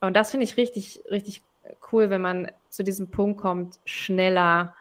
Und 0.00 0.14
das 0.14 0.30
finde 0.30 0.44
ich 0.44 0.56
richtig, 0.56 1.02
richtig 1.10 1.42
cool, 1.92 2.10
wenn 2.10 2.20
man 2.20 2.50
zu 2.68 2.82
diesem 2.82 3.10
Punkt 3.10 3.40
kommt, 3.40 3.78
schneller 3.84 4.74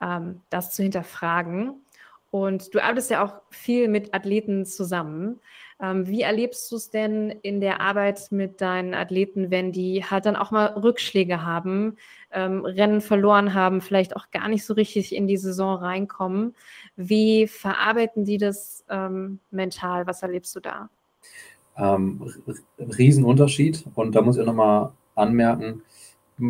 ähm, 0.00 0.40
das 0.50 0.74
zu 0.74 0.82
hinterfragen. 0.82 1.82
Und 2.30 2.74
du 2.74 2.82
arbeitest 2.82 3.10
ja 3.10 3.24
auch 3.24 3.40
viel 3.50 3.88
mit 3.88 4.14
Athleten 4.14 4.66
zusammen. 4.66 5.40
Ähm, 5.80 6.06
wie 6.08 6.22
erlebst 6.22 6.70
du 6.70 6.76
es 6.76 6.90
denn 6.90 7.30
in 7.30 7.60
der 7.60 7.80
Arbeit 7.80 8.30
mit 8.30 8.60
deinen 8.60 8.94
Athleten, 8.94 9.50
wenn 9.50 9.72
die 9.72 10.04
halt 10.04 10.26
dann 10.26 10.36
auch 10.36 10.50
mal 10.50 10.66
Rückschläge 10.66 11.42
haben, 11.42 11.96
ähm, 12.32 12.64
Rennen 12.64 13.00
verloren 13.00 13.54
haben, 13.54 13.80
vielleicht 13.80 14.14
auch 14.14 14.30
gar 14.30 14.48
nicht 14.48 14.66
so 14.66 14.74
richtig 14.74 15.14
in 15.14 15.26
die 15.26 15.36
Saison 15.36 15.76
reinkommen? 15.76 16.54
Wie 16.96 17.46
verarbeiten 17.46 18.24
die 18.24 18.38
das 18.38 18.84
ähm, 18.90 19.38
mental? 19.50 20.06
Was 20.06 20.22
erlebst 20.22 20.54
du 20.54 20.60
da? 20.60 20.90
Ähm, 21.78 22.34
Riesenunterschied. 22.78 23.84
Und 23.94 24.14
da 24.14 24.20
muss 24.20 24.36
ich 24.36 24.44
nochmal 24.44 24.92
anmerken, 25.14 25.82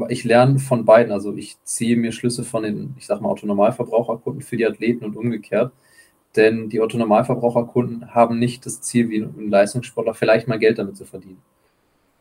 ich 0.09 0.25
lerne 0.25 0.59
von 0.59 0.85
beiden. 0.85 1.13
Also 1.13 1.35
ich 1.35 1.57
ziehe 1.65 1.97
mir 1.97 2.13
Schlüsse 2.13 2.45
von 2.45 2.63
den, 2.63 2.95
ich 2.99 3.07
sag 3.07 3.21
mal, 3.21 3.29
Autonormalverbraucherkunden 3.31 4.43
für 4.43 4.57
die 4.57 4.67
Athleten 4.67 5.05
und 5.05 5.17
umgekehrt. 5.17 5.73
Denn 6.37 6.69
die 6.69 6.81
Autonormalverbraucherkunden 6.81 8.15
haben 8.15 8.39
nicht 8.39 8.67
das 8.67 8.81
Ziel, 8.83 9.09
wie 9.11 9.19
ein 9.23 9.51
Leistungssportler 9.51 10.15
vielleicht 10.15 10.47
mal 10.47 10.59
Geld 10.59 10.79
damit 10.79 10.97
zu 10.97 11.05
verdienen. 11.05 11.43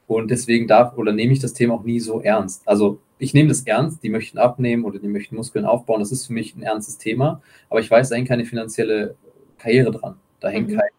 Und 0.07 0.31
deswegen 0.31 0.67
darf 0.67 0.97
oder 0.97 1.11
nehme 1.11 1.33
ich 1.33 1.39
das 1.39 1.53
Thema 1.53 1.73
auch 1.75 1.83
nie 1.83 1.99
so 1.99 2.21
ernst. 2.21 2.65
Also 2.65 2.99
ich 3.19 3.33
nehme 3.33 3.49
das 3.49 3.61
ernst, 3.61 4.03
die 4.03 4.09
möchten 4.09 4.37
abnehmen 4.37 4.85
oder 4.85 4.99
die 4.99 5.09
möchten 5.09 5.35
Muskeln 5.35 5.65
aufbauen. 5.65 5.99
Das 5.99 6.13
ist 6.13 6.27
für 6.27 6.33
mich 6.33 6.55
ein 6.55 6.63
ernstes 6.63 6.97
Thema. 6.97 7.41
Aber 7.69 7.81
ich 7.81 7.91
weiß, 7.91 8.09
da 8.09 8.15
hängt 8.15 8.29
keine 8.29 8.45
finanzielle 8.45 9.15
Karriere 9.57 9.91
dran. 9.91 10.15
Da 10.39 10.47
hängt 10.47 10.69
mhm. 10.69 10.75
keine, 10.75 10.89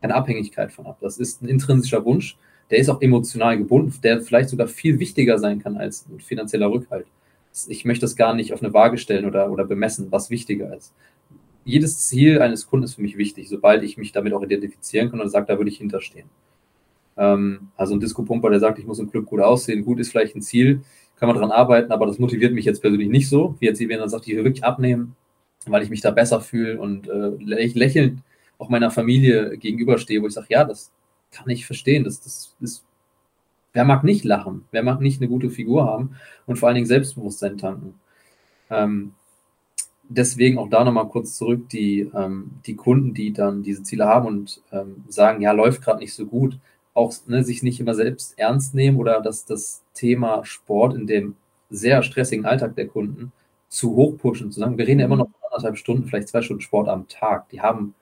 keine 0.00 0.14
Abhängigkeit 0.14 0.72
von 0.72 0.86
ab. 0.86 0.96
Das 1.02 1.18
ist 1.18 1.42
ein 1.42 1.48
intrinsischer 1.48 2.04
Wunsch, 2.04 2.38
der 2.70 2.78
ist 2.78 2.88
auch 2.88 3.00
emotional 3.00 3.58
gebunden, 3.58 3.94
der 4.02 4.20
vielleicht 4.20 4.48
sogar 4.48 4.68
viel 4.68 4.98
wichtiger 4.98 5.38
sein 5.38 5.62
kann 5.62 5.76
als 5.76 6.06
ein 6.08 6.20
finanzieller 6.20 6.70
Rückhalt. 6.70 7.06
Ich 7.68 7.84
möchte 7.84 8.02
das 8.02 8.16
gar 8.16 8.34
nicht 8.34 8.52
auf 8.52 8.62
eine 8.62 8.74
Waage 8.74 8.98
stellen 8.98 9.24
oder, 9.24 9.50
oder 9.50 9.64
bemessen, 9.64 10.08
was 10.10 10.30
wichtiger 10.30 10.76
ist. 10.76 10.92
Jedes 11.64 12.06
Ziel 12.06 12.40
eines 12.40 12.66
Kunden 12.66 12.84
ist 12.84 12.94
für 12.94 13.02
mich 13.02 13.16
wichtig, 13.16 13.48
sobald 13.48 13.82
ich 13.82 13.96
mich 13.96 14.12
damit 14.12 14.32
auch 14.32 14.42
identifizieren 14.42 15.10
kann 15.10 15.20
und 15.20 15.30
sage, 15.30 15.46
da 15.46 15.56
würde 15.56 15.70
ich 15.70 15.78
hinterstehen. 15.78 16.28
Ähm, 17.16 17.68
also 17.76 17.94
ein 17.94 18.00
Disco-Pumper, 18.00 18.50
der 18.50 18.60
sagt, 18.60 18.78
ich 18.78 18.86
muss 18.86 18.98
im 18.98 19.10
Club 19.10 19.26
gut 19.26 19.40
aussehen, 19.40 19.84
gut 19.84 19.98
ist 19.98 20.10
vielleicht 20.10 20.36
ein 20.36 20.42
Ziel, 20.42 20.82
kann 21.16 21.28
man 21.28 21.36
daran 21.36 21.50
arbeiten, 21.50 21.92
aber 21.92 22.06
das 22.06 22.18
motiviert 22.18 22.52
mich 22.52 22.66
jetzt 22.66 22.82
persönlich 22.82 23.08
nicht 23.08 23.28
so, 23.28 23.56
wie 23.58 23.66
jetzt 23.66 23.80
wenn 23.80 23.90
er 23.98 24.08
sagt, 24.08 24.28
ich 24.28 24.36
will 24.36 24.44
wirklich 24.44 24.64
abnehmen, 24.64 25.16
weil 25.66 25.82
ich 25.82 25.90
mich 25.90 26.02
da 26.02 26.10
besser 26.10 26.40
fühle 26.40 26.78
und 26.78 27.08
äh, 27.08 27.30
lächelnd 27.38 28.20
auch 28.58 28.68
meiner 28.68 28.90
Familie 28.90 29.56
gegenüberstehe, 29.56 30.22
wo 30.22 30.26
ich 30.26 30.34
sage, 30.34 30.46
ja, 30.50 30.64
das, 30.64 30.92
kann 31.36 31.50
ich 31.50 31.66
verstehen. 31.66 32.04
Das, 32.04 32.20
das 32.20 32.54
ist, 32.60 32.84
wer 33.72 33.84
mag 33.84 34.04
nicht 34.04 34.24
lachen? 34.24 34.64
Wer 34.70 34.82
mag 34.82 35.00
nicht 35.00 35.20
eine 35.20 35.28
gute 35.28 35.50
Figur 35.50 35.84
haben 35.84 36.16
und 36.46 36.56
vor 36.56 36.68
allen 36.68 36.76
Dingen 36.76 36.86
Selbstbewusstsein 36.86 37.58
tanken? 37.58 37.94
Ähm, 38.70 39.12
deswegen 40.08 40.58
auch 40.58 40.68
da 40.68 40.84
nochmal 40.84 41.08
kurz 41.08 41.36
zurück, 41.36 41.68
die, 41.68 42.10
ähm, 42.14 42.52
die 42.66 42.76
Kunden, 42.76 43.14
die 43.14 43.32
dann 43.32 43.62
diese 43.62 43.82
Ziele 43.82 44.06
haben 44.06 44.26
und 44.26 44.62
ähm, 44.72 45.04
sagen, 45.08 45.40
ja, 45.42 45.52
läuft 45.52 45.82
gerade 45.82 46.00
nicht 46.00 46.14
so 46.14 46.26
gut, 46.26 46.58
auch 46.94 47.12
ne, 47.26 47.44
sich 47.44 47.62
nicht 47.62 47.80
immer 47.80 47.94
selbst 47.94 48.38
ernst 48.38 48.74
nehmen 48.74 48.96
oder 48.96 49.20
dass 49.20 49.44
das 49.44 49.82
Thema 49.94 50.44
Sport 50.44 50.94
in 50.94 51.06
dem 51.06 51.36
sehr 51.68 52.02
stressigen 52.02 52.46
Alltag 52.46 52.76
der 52.76 52.88
Kunden 52.88 53.32
zu 53.68 53.94
hoch 53.96 54.16
pushen, 54.16 54.50
zu 54.52 54.60
sagen, 54.60 54.78
wir 54.78 54.86
reden 54.86 55.00
ja 55.00 55.06
immer 55.06 55.16
noch 55.16 55.28
anderthalb 55.50 55.76
Stunden, 55.76 56.06
vielleicht 56.06 56.28
zwei 56.28 56.42
Stunden 56.42 56.62
Sport 56.62 56.88
am 56.88 57.08
Tag. 57.08 57.48
Die 57.50 57.60
haben 57.60 57.94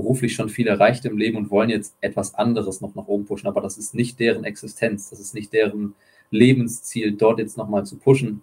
beruflich 0.00 0.34
schon 0.34 0.48
viel 0.48 0.66
erreicht 0.66 1.04
im 1.04 1.18
Leben 1.18 1.36
und 1.36 1.50
wollen 1.50 1.70
jetzt 1.70 1.96
etwas 2.00 2.34
anderes 2.34 2.80
noch 2.80 2.94
nach 2.94 3.06
oben 3.06 3.26
pushen, 3.26 3.48
aber 3.48 3.60
das 3.60 3.76
ist 3.76 3.94
nicht 3.94 4.18
deren 4.18 4.44
Existenz, 4.44 5.10
das 5.10 5.20
ist 5.20 5.34
nicht 5.34 5.52
deren 5.52 5.94
Lebensziel, 6.30 7.12
dort 7.12 7.38
jetzt 7.38 7.58
nochmal 7.58 7.84
zu 7.84 7.96
pushen. 7.96 8.42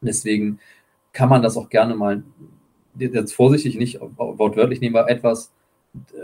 Deswegen 0.00 0.58
kann 1.12 1.28
man 1.28 1.42
das 1.42 1.56
auch 1.56 1.68
gerne 1.68 1.94
mal, 1.94 2.22
jetzt 2.98 3.34
vorsichtig, 3.34 3.76
nicht 3.76 4.00
wortwörtlich 4.16 4.80
nehmen, 4.80 4.96
aber 4.96 5.10
etwas, 5.10 5.52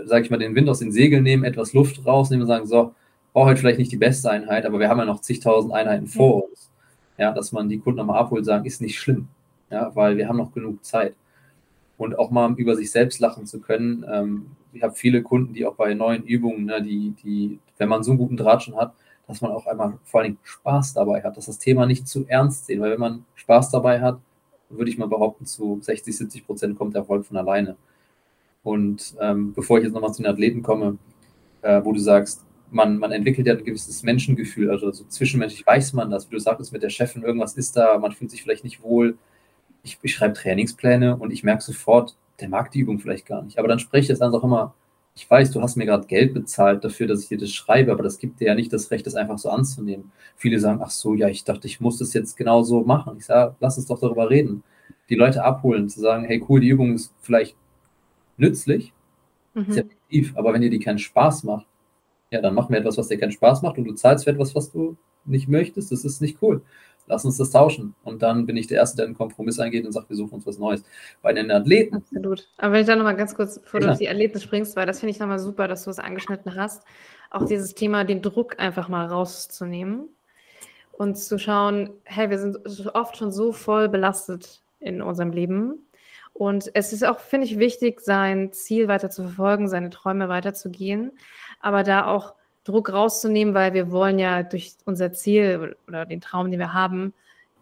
sage 0.04 0.24
ich 0.24 0.30
mal, 0.30 0.38
den 0.38 0.54
Wind 0.54 0.68
aus 0.68 0.78
den 0.78 0.92
Segeln 0.92 1.24
nehmen, 1.24 1.44
etwas 1.44 1.72
Luft 1.72 2.06
rausnehmen 2.06 2.42
und 2.42 2.48
sagen, 2.48 2.66
so, 2.66 2.94
brauche 3.32 3.46
heute 3.46 3.60
vielleicht 3.60 3.78
nicht 3.78 3.92
die 3.92 3.96
beste 3.96 4.30
Einheit, 4.30 4.64
aber 4.64 4.78
wir 4.78 4.88
haben 4.88 4.98
ja 4.98 5.04
noch 5.04 5.20
zigtausend 5.20 5.72
Einheiten 5.72 6.06
vor 6.06 6.44
uns. 6.48 6.70
Ja, 7.16 7.32
dass 7.32 7.50
man 7.50 7.68
die 7.68 7.78
Kunden 7.78 7.98
nochmal 7.98 8.20
abholt, 8.20 8.44
sagen, 8.44 8.64
ist 8.64 8.80
nicht 8.80 8.98
schlimm. 8.98 9.26
Ja, 9.70 9.94
weil 9.94 10.16
wir 10.16 10.28
haben 10.28 10.36
noch 10.38 10.52
genug 10.52 10.84
Zeit. 10.84 11.14
Und 11.98 12.18
auch 12.18 12.30
mal 12.30 12.54
über 12.56 12.76
sich 12.76 12.90
selbst 12.90 13.20
lachen 13.20 13.44
zu 13.44 13.60
können, 13.60 14.06
ähm, 14.10 14.46
ich 14.72 14.82
habe 14.82 14.94
viele 14.94 15.22
Kunden, 15.22 15.52
die 15.52 15.66
auch 15.66 15.74
bei 15.74 15.94
neuen 15.94 16.24
Übungen, 16.24 16.64
ne, 16.64 16.82
die, 16.82 17.14
die, 17.22 17.58
wenn 17.76 17.88
man 17.88 18.02
so 18.02 18.12
einen 18.12 18.18
guten 18.18 18.36
Draht 18.36 18.62
schon 18.62 18.76
hat, 18.76 18.94
dass 19.26 19.40
man 19.40 19.50
auch 19.50 19.66
einmal 19.66 19.98
vor 20.04 20.22
allem 20.22 20.38
Spaß 20.42 20.94
dabei 20.94 21.22
hat, 21.22 21.36
dass 21.36 21.46
das 21.46 21.58
Thema 21.58 21.86
nicht 21.86 22.08
zu 22.08 22.26
ernst 22.26 22.66
sehen, 22.66 22.80
weil 22.80 22.92
wenn 22.92 23.00
man 23.00 23.24
Spaß 23.34 23.70
dabei 23.70 24.00
hat, 24.00 24.20
würde 24.70 24.90
ich 24.90 24.98
mal 24.98 25.08
behaupten, 25.08 25.44
zu 25.46 25.78
60, 25.82 26.16
70 26.16 26.46
Prozent 26.46 26.78
kommt 26.78 26.94
der 26.94 27.02
Erfolg 27.02 27.26
von 27.26 27.36
alleine. 27.36 27.76
Und 28.62 29.14
ähm, 29.20 29.52
bevor 29.52 29.78
ich 29.78 29.84
jetzt 29.84 29.92
nochmal 29.92 30.12
zu 30.12 30.22
den 30.22 30.30
Athleten 30.30 30.62
komme, 30.62 30.98
äh, 31.62 31.80
wo 31.84 31.92
du 31.92 32.00
sagst, 32.00 32.44
man, 32.70 32.98
man 32.98 33.12
entwickelt 33.12 33.46
ja 33.46 33.54
ein 33.54 33.64
gewisses 33.64 34.02
Menschengefühl, 34.02 34.70
also 34.70 34.90
so 34.92 35.04
zwischenmenschlich 35.04 35.66
weiß 35.66 35.94
man 35.94 36.10
das, 36.10 36.28
wie 36.28 36.34
du 36.34 36.40
sagtest 36.40 36.72
mit 36.72 36.82
der 36.82 36.90
Chefin, 36.90 37.22
irgendwas 37.22 37.56
ist 37.56 37.76
da, 37.76 37.98
man 37.98 38.12
fühlt 38.12 38.30
sich 38.30 38.42
vielleicht 38.42 38.64
nicht 38.64 38.82
wohl. 38.82 39.16
Ich, 39.88 39.98
ich 40.02 40.14
schreibe 40.14 40.34
Trainingspläne 40.34 41.16
und 41.16 41.32
ich 41.32 41.42
merke 41.42 41.62
sofort, 41.62 42.14
der 42.40 42.48
mag 42.48 42.70
die 42.70 42.80
Übung 42.80 42.98
vielleicht 42.98 43.26
gar 43.26 43.42
nicht. 43.42 43.58
Aber 43.58 43.68
dann 43.68 43.78
spreche 43.78 44.02
ich 44.02 44.08
jetzt 44.08 44.22
einfach 44.22 44.44
immer, 44.44 44.74
ich 45.14 45.28
weiß, 45.28 45.50
du 45.50 45.62
hast 45.62 45.76
mir 45.76 45.86
gerade 45.86 46.06
Geld 46.06 46.34
bezahlt 46.34 46.84
dafür, 46.84 47.06
dass 47.08 47.22
ich 47.22 47.28
dir 47.28 47.38
das 47.38 47.50
schreibe, 47.50 47.90
aber 47.90 48.02
das 48.02 48.18
gibt 48.18 48.38
dir 48.38 48.48
ja 48.48 48.54
nicht 48.54 48.72
das 48.72 48.90
Recht, 48.90 49.06
das 49.06 49.14
einfach 49.14 49.38
so 49.38 49.48
anzunehmen. 49.48 50.12
Viele 50.36 50.60
sagen, 50.60 50.80
ach 50.82 50.90
so, 50.90 51.14
ja, 51.14 51.28
ich 51.28 51.42
dachte, 51.42 51.66
ich 51.66 51.80
muss 51.80 51.98
das 51.98 52.12
jetzt 52.12 52.36
genau 52.36 52.62
so 52.62 52.82
machen. 52.82 53.16
Ich 53.18 53.24
sage, 53.24 53.56
lass 53.60 53.78
uns 53.78 53.86
doch 53.86 53.98
darüber 53.98 54.30
reden. 54.30 54.62
Die 55.08 55.16
Leute 55.16 55.42
abholen, 55.42 55.88
zu 55.88 56.00
sagen, 56.00 56.24
hey, 56.24 56.44
cool, 56.48 56.60
die 56.60 56.68
Übung 56.68 56.94
ist 56.94 57.12
vielleicht 57.20 57.56
nützlich, 58.36 58.92
mhm. 59.54 59.70
effektiv, 59.70 60.36
aber 60.36 60.52
wenn 60.52 60.60
dir 60.60 60.70
die 60.70 60.78
keinen 60.78 60.98
Spaß 60.98 61.44
macht, 61.44 61.66
ja, 62.30 62.42
dann 62.42 62.54
mach 62.54 62.68
mir 62.68 62.76
etwas, 62.76 62.98
was 62.98 63.08
dir 63.08 63.18
keinen 63.18 63.32
Spaß 63.32 63.62
macht 63.62 63.78
und 63.78 63.84
du 63.84 63.94
zahlst 63.94 64.24
für 64.24 64.30
etwas, 64.30 64.54
was 64.54 64.70
du 64.70 64.96
nicht 65.24 65.48
möchtest, 65.48 65.90
das 65.90 66.04
ist 66.04 66.20
nicht 66.20 66.38
cool 66.42 66.62
lass 67.08 67.24
uns 67.24 67.36
das 67.36 67.50
tauschen. 67.50 67.94
Und 68.04 68.22
dann 68.22 68.46
bin 68.46 68.56
ich 68.56 68.66
der 68.66 68.78
Erste, 68.78 68.98
der 68.98 69.06
einen 69.06 69.16
Kompromiss 69.16 69.58
eingeht 69.58 69.84
und 69.84 69.92
sagt, 69.92 70.08
wir 70.08 70.16
suchen 70.16 70.34
uns 70.34 70.46
was 70.46 70.58
Neues. 70.58 70.84
Bei 71.22 71.32
den 71.32 71.50
Athleten. 71.50 71.96
Absolut. 71.96 72.48
Aber 72.58 72.72
wenn 72.72 72.80
ich 72.80 72.86
da 72.86 72.96
nochmal 72.96 73.16
ganz 73.16 73.34
kurz, 73.34 73.58
bevor 73.58 73.80
du 73.80 73.90
auf 73.90 73.98
die 73.98 74.08
Athleten 74.08 74.40
springst, 74.40 74.76
weil 74.76 74.86
das 74.86 75.00
finde 75.00 75.12
ich 75.12 75.18
nochmal 75.18 75.38
super, 75.38 75.68
dass 75.68 75.84
du 75.84 75.90
es 75.90 75.98
angeschnitten 75.98 76.54
hast, 76.54 76.84
auch 77.30 77.44
dieses 77.44 77.74
Thema, 77.74 78.04
den 78.04 78.22
Druck 78.22 78.58
einfach 78.58 78.88
mal 78.88 79.06
rauszunehmen 79.06 80.08
und 80.92 81.16
zu 81.16 81.38
schauen, 81.38 81.90
hey, 82.04 82.30
wir 82.30 82.38
sind 82.38 82.58
oft 82.94 83.16
schon 83.16 83.32
so 83.32 83.52
voll 83.52 83.88
belastet 83.88 84.62
in 84.80 85.02
unserem 85.02 85.32
Leben. 85.32 85.86
Und 86.32 86.70
es 86.74 86.92
ist 86.92 87.04
auch, 87.04 87.18
finde 87.18 87.46
ich, 87.46 87.58
wichtig, 87.58 88.00
sein 88.00 88.52
Ziel 88.52 88.86
weiter 88.88 89.10
zu 89.10 89.22
verfolgen, 89.22 89.68
seine 89.68 89.90
Träume 89.90 90.28
weiterzugehen, 90.28 91.12
aber 91.60 91.82
da 91.82 92.06
auch 92.06 92.34
Druck 92.68 92.92
rauszunehmen, 92.92 93.54
weil 93.54 93.72
wir 93.72 93.90
wollen 93.90 94.18
ja 94.18 94.42
durch 94.42 94.74
unser 94.84 95.12
Ziel 95.12 95.76
oder 95.86 96.04
den 96.04 96.20
Traum, 96.20 96.50
den 96.50 96.60
wir 96.60 96.74
haben, 96.74 97.14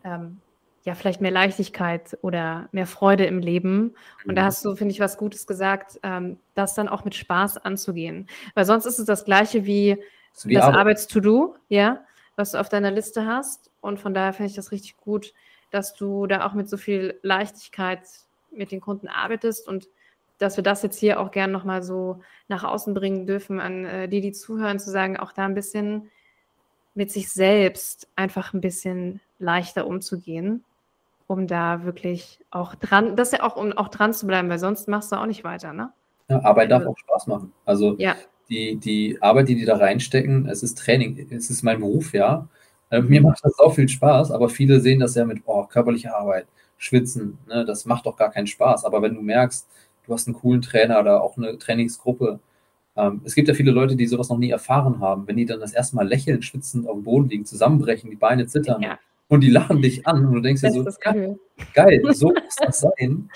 ähm, 0.03 0.41
ja, 0.83 0.95
vielleicht 0.95 1.21
mehr 1.21 1.31
Leichtigkeit 1.31 2.19
oder 2.23 2.69
mehr 2.73 2.87
Freude 2.87 3.25
im 3.25 3.39
Leben. 3.39 3.95
Und 4.25 4.37
da 4.37 4.43
mhm. 4.43 4.47
hast 4.47 4.65
du, 4.65 4.75
finde 4.75 4.93
ich, 4.93 5.01
was 5.01 5.17
Gutes 5.17 5.47
gesagt, 5.47 5.99
ähm, 6.03 6.39
das 6.55 6.75
dann 6.75 6.89
auch 6.89 7.05
mit 7.05 7.15
Spaß 7.15 7.59
anzugehen. 7.59 8.29
Weil 8.55 8.65
sonst 8.65 8.87
ist 8.87 8.99
es 8.99 9.07
das 9.07 9.25
Gleiche 9.25 9.65
wie, 9.65 9.97
wie 10.45 10.55
das 10.55 10.65
Arbeits-To-Do, 10.65 11.57
ja, 11.69 12.05
was 12.37 12.53
du 12.53 12.59
auf 12.59 12.69
deiner 12.69 12.91
Liste 12.91 13.27
hast. 13.27 13.71
Und 13.81 14.01
von 14.01 14.13
daher 14.13 14.33
finde 14.33 14.51
ich 14.51 14.57
das 14.57 14.73
richtig 14.73 14.97
gut, 14.97 15.33
dass 15.71 15.95
du 15.95 16.27
da 16.27 16.47
auch 16.47 16.55
mit 16.55 16.69
so 16.69 16.77
viel 16.77 17.19
Leichtigkeit 17.23 18.03
mit 18.51 18.73
den 18.73 18.81
Kunden 18.81 19.09
arbeitest 19.09 19.69
und 19.69 19.89
dass 20.39 20.57
wir 20.57 20.65
das 20.65 20.83
jetzt 20.83 20.99
hier 20.99 21.21
auch 21.21 21.31
gern 21.31 21.51
nochmal 21.51 21.83
so 21.83 22.21
nach 22.49 22.65
außen 22.65 22.95
bringen 22.95 23.27
dürfen 23.27 23.61
an 23.61 23.85
äh, 23.85 24.09
die, 24.09 24.21
die 24.21 24.33
zuhören, 24.33 24.79
zu 24.79 24.91
sagen, 24.91 25.17
auch 25.17 25.33
da 25.33 25.45
ein 25.45 25.55
bisschen 25.55 26.11
mit 26.95 27.11
sich 27.11 27.31
selbst 27.31 28.09
einfach 28.17 28.55
ein 28.55 28.61
bisschen 28.61 29.21
leichter 29.39 29.87
umzugehen, 29.87 30.65
um 31.27 31.47
da 31.47 31.85
wirklich 31.85 32.41
auch 32.51 32.75
dran, 32.75 33.17
das 33.17 33.33
ja 33.33 33.43
auch, 33.43 33.57
um 33.57 33.73
auch 33.73 33.89
dran 33.89 34.15
zu 34.15 34.27
bleiben, 34.27 34.49
weil 34.49 34.59
sonst 34.59 34.89
machst 34.89 35.13
du 35.13 35.17
auch 35.17 35.27
nicht 35.27 35.45
weiter, 35.45 35.73
ne? 35.73 35.93
Ja, 36.29 36.43
Arbeit 36.43 36.71
darf 36.71 36.85
auch 36.87 36.97
Spaß 36.99 37.27
machen. 37.29 37.53
Also 37.65 37.97
ja. 37.99 38.17
die, 38.49 38.77
die 38.77 39.19
Arbeit, 39.21 39.49
die 39.49 39.55
die 39.55 39.65
da 39.65 39.77
reinstecken, 39.77 40.49
es 40.49 40.63
ist 40.63 40.79
Training, 40.79 41.29
es 41.31 41.51
ist 41.51 41.63
mein 41.63 41.81
Beruf, 41.81 42.13
ja. 42.15 42.49
Äh, 42.91 43.03
mir 43.03 43.21
macht 43.21 43.45
das 43.45 43.59
auch 43.59 43.75
viel 43.75 43.89
Spaß, 43.89 44.31
aber 44.31 44.49
viele 44.49 44.81
sehen 44.81 45.01
das 45.01 45.15
ja 45.15 45.25
mit 45.25 45.43
oh, 45.45 45.65
körperlicher 45.65 46.17
Arbeit, 46.17 46.47
Schwitzen, 46.79 47.39
ne, 47.47 47.65
das 47.65 47.85
macht 47.85 48.07
doch 48.07 48.17
gar 48.17 48.31
keinen 48.31 48.47
Spaß. 48.47 48.85
Aber 48.85 49.03
wenn 49.03 49.15
du 49.15 49.23
merkst, 49.23 49.69
du 50.07 50.13
hast 50.13 50.27
einen 50.27 50.37
coolen 50.37 50.63
Trainer 50.63 51.01
oder 51.01 51.23
auch 51.23 51.37
eine 51.37 51.59
Trainingsgruppe, 51.59 52.41
ähm, 52.97 53.21
es 53.25 53.35
gibt 53.35 53.49
ja 53.49 53.55
viele 53.55 53.71
Leute, 53.71 53.97
die 53.97 54.07
sowas 54.07 54.29
noch 54.29 54.39
nie 54.39 54.51
erfahren 54.51 55.01
haben, 55.01 55.27
wenn 55.27 55.37
die 55.37 55.47
dann 55.47 55.61
das 55.61 55.73
erste 55.73 55.97
Mal 55.97 56.09
lächeln, 56.09 56.43
schwitzend 56.43 56.89
auf 56.89 56.95
dem 56.95 57.05
Boden 57.05 57.29
liegen, 57.29 57.45
zusammenbrechen, 57.45 58.11
die 58.11 58.17
Beine 58.17 58.47
zittern 58.47 58.83
ja. 58.83 58.99
und 59.29 59.43
die 59.43 59.51
lachen 59.51 59.83
dich 59.83 60.07
an 60.07 60.27
und 60.27 60.35
du 60.35 60.41
denkst 60.41 60.63
dir 60.63 60.73
so, 60.73 60.85
geil. 61.01 61.39
geil, 61.75 62.03
so 62.13 62.29
muss 62.29 62.57
das 62.59 62.81
sein. 62.81 63.31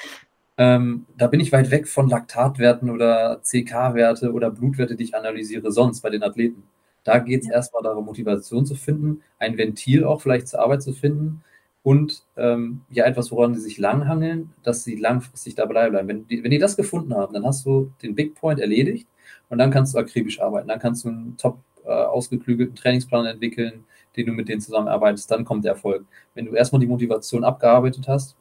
Ähm, 0.57 1.07
da 1.17 1.27
bin 1.27 1.41
ich 1.41 1.53
weit 1.53 1.71
weg 1.71 1.89
von 1.89 2.09
Laktatwerten 2.09 2.91
oder 2.91 3.41
CK-Werte 3.43 4.33
oder 4.33 4.51
Blutwerte, 4.51 4.97
die 4.97 5.05
ich 5.05 5.15
analysiere 5.15 5.73
sonst 5.73 6.01
bei 6.01 6.11
den 6.11 6.23
Athleten. 6.23 6.65
Da 7.05 7.19
geht 7.19 7.43
es 7.43 7.49
ja. 7.49 7.55
erstmal 7.55 7.83
darum, 7.83 8.05
Motivation 8.05 8.67
zu 8.67 8.75
finden, 8.75 9.23
ein 9.39 9.57
Ventil 9.57 10.05
auch 10.05 10.21
vielleicht 10.21 10.49
zur 10.49 10.61
Arbeit 10.61 10.83
zu 10.83 10.93
finden 10.93 11.43
und 11.83 12.23
ähm, 12.37 12.83
ja 12.91 13.05
etwas, 13.07 13.31
woran 13.31 13.55
sie 13.55 13.61
sich 13.61 13.79
langhangeln, 13.79 14.53
dass 14.63 14.85
sie 14.85 14.97
langfristig 14.97 15.55
dabei 15.55 15.89
bleiben. 15.91 16.09
Wenn 16.09 16.29
die, 16.29 16.45
wenn 16.45 16.51
die 16.51 16.59
das 16.59 16.77
gefunden 16.77 17.15
haben, 17.15 17.33
dann 17.33 17.47
hast 17.47 17.65
du 17.65 17.91
den 18.03 18.15
Big 18.15 18.35
Point 18.35 18.61
erledigt 18.61 19.09
und 19.49 19.59
dann 19.59 19.71
kannst 19.71 19.95
du 19.95 19.99
akribisch 19.99 20.41
arbeiten. 20.41 20.69
Dann 20.69 20.79
kannst 20.79 21.05
du 21.05 21.09
einen 21.09 21.37
top 21.39 21.59
äh, 21.85 21.91
ausgeklügelten 21.91 22.77
Trainingsplan 22.77 23.27
entwickeln, 23.27 23.85
den 24.17 24.27
du 24.27 24.33
mit 24.33 24.49
denen 24.49 24.61
zusammenarbeitest. 24.61 25.31
Dann 25.31 25.45
kommt 25.45 25.65
der 25.65 25.73
Erfolg. 25.73 26.05
Wenn 26.35 26.47
du 26.47 26.53
erstmal 26.53 26.81
die 26.81 26.87
Motivation 26.87 27.45
abgearbeitet 27.45 28.09
hast, 28.09 28.37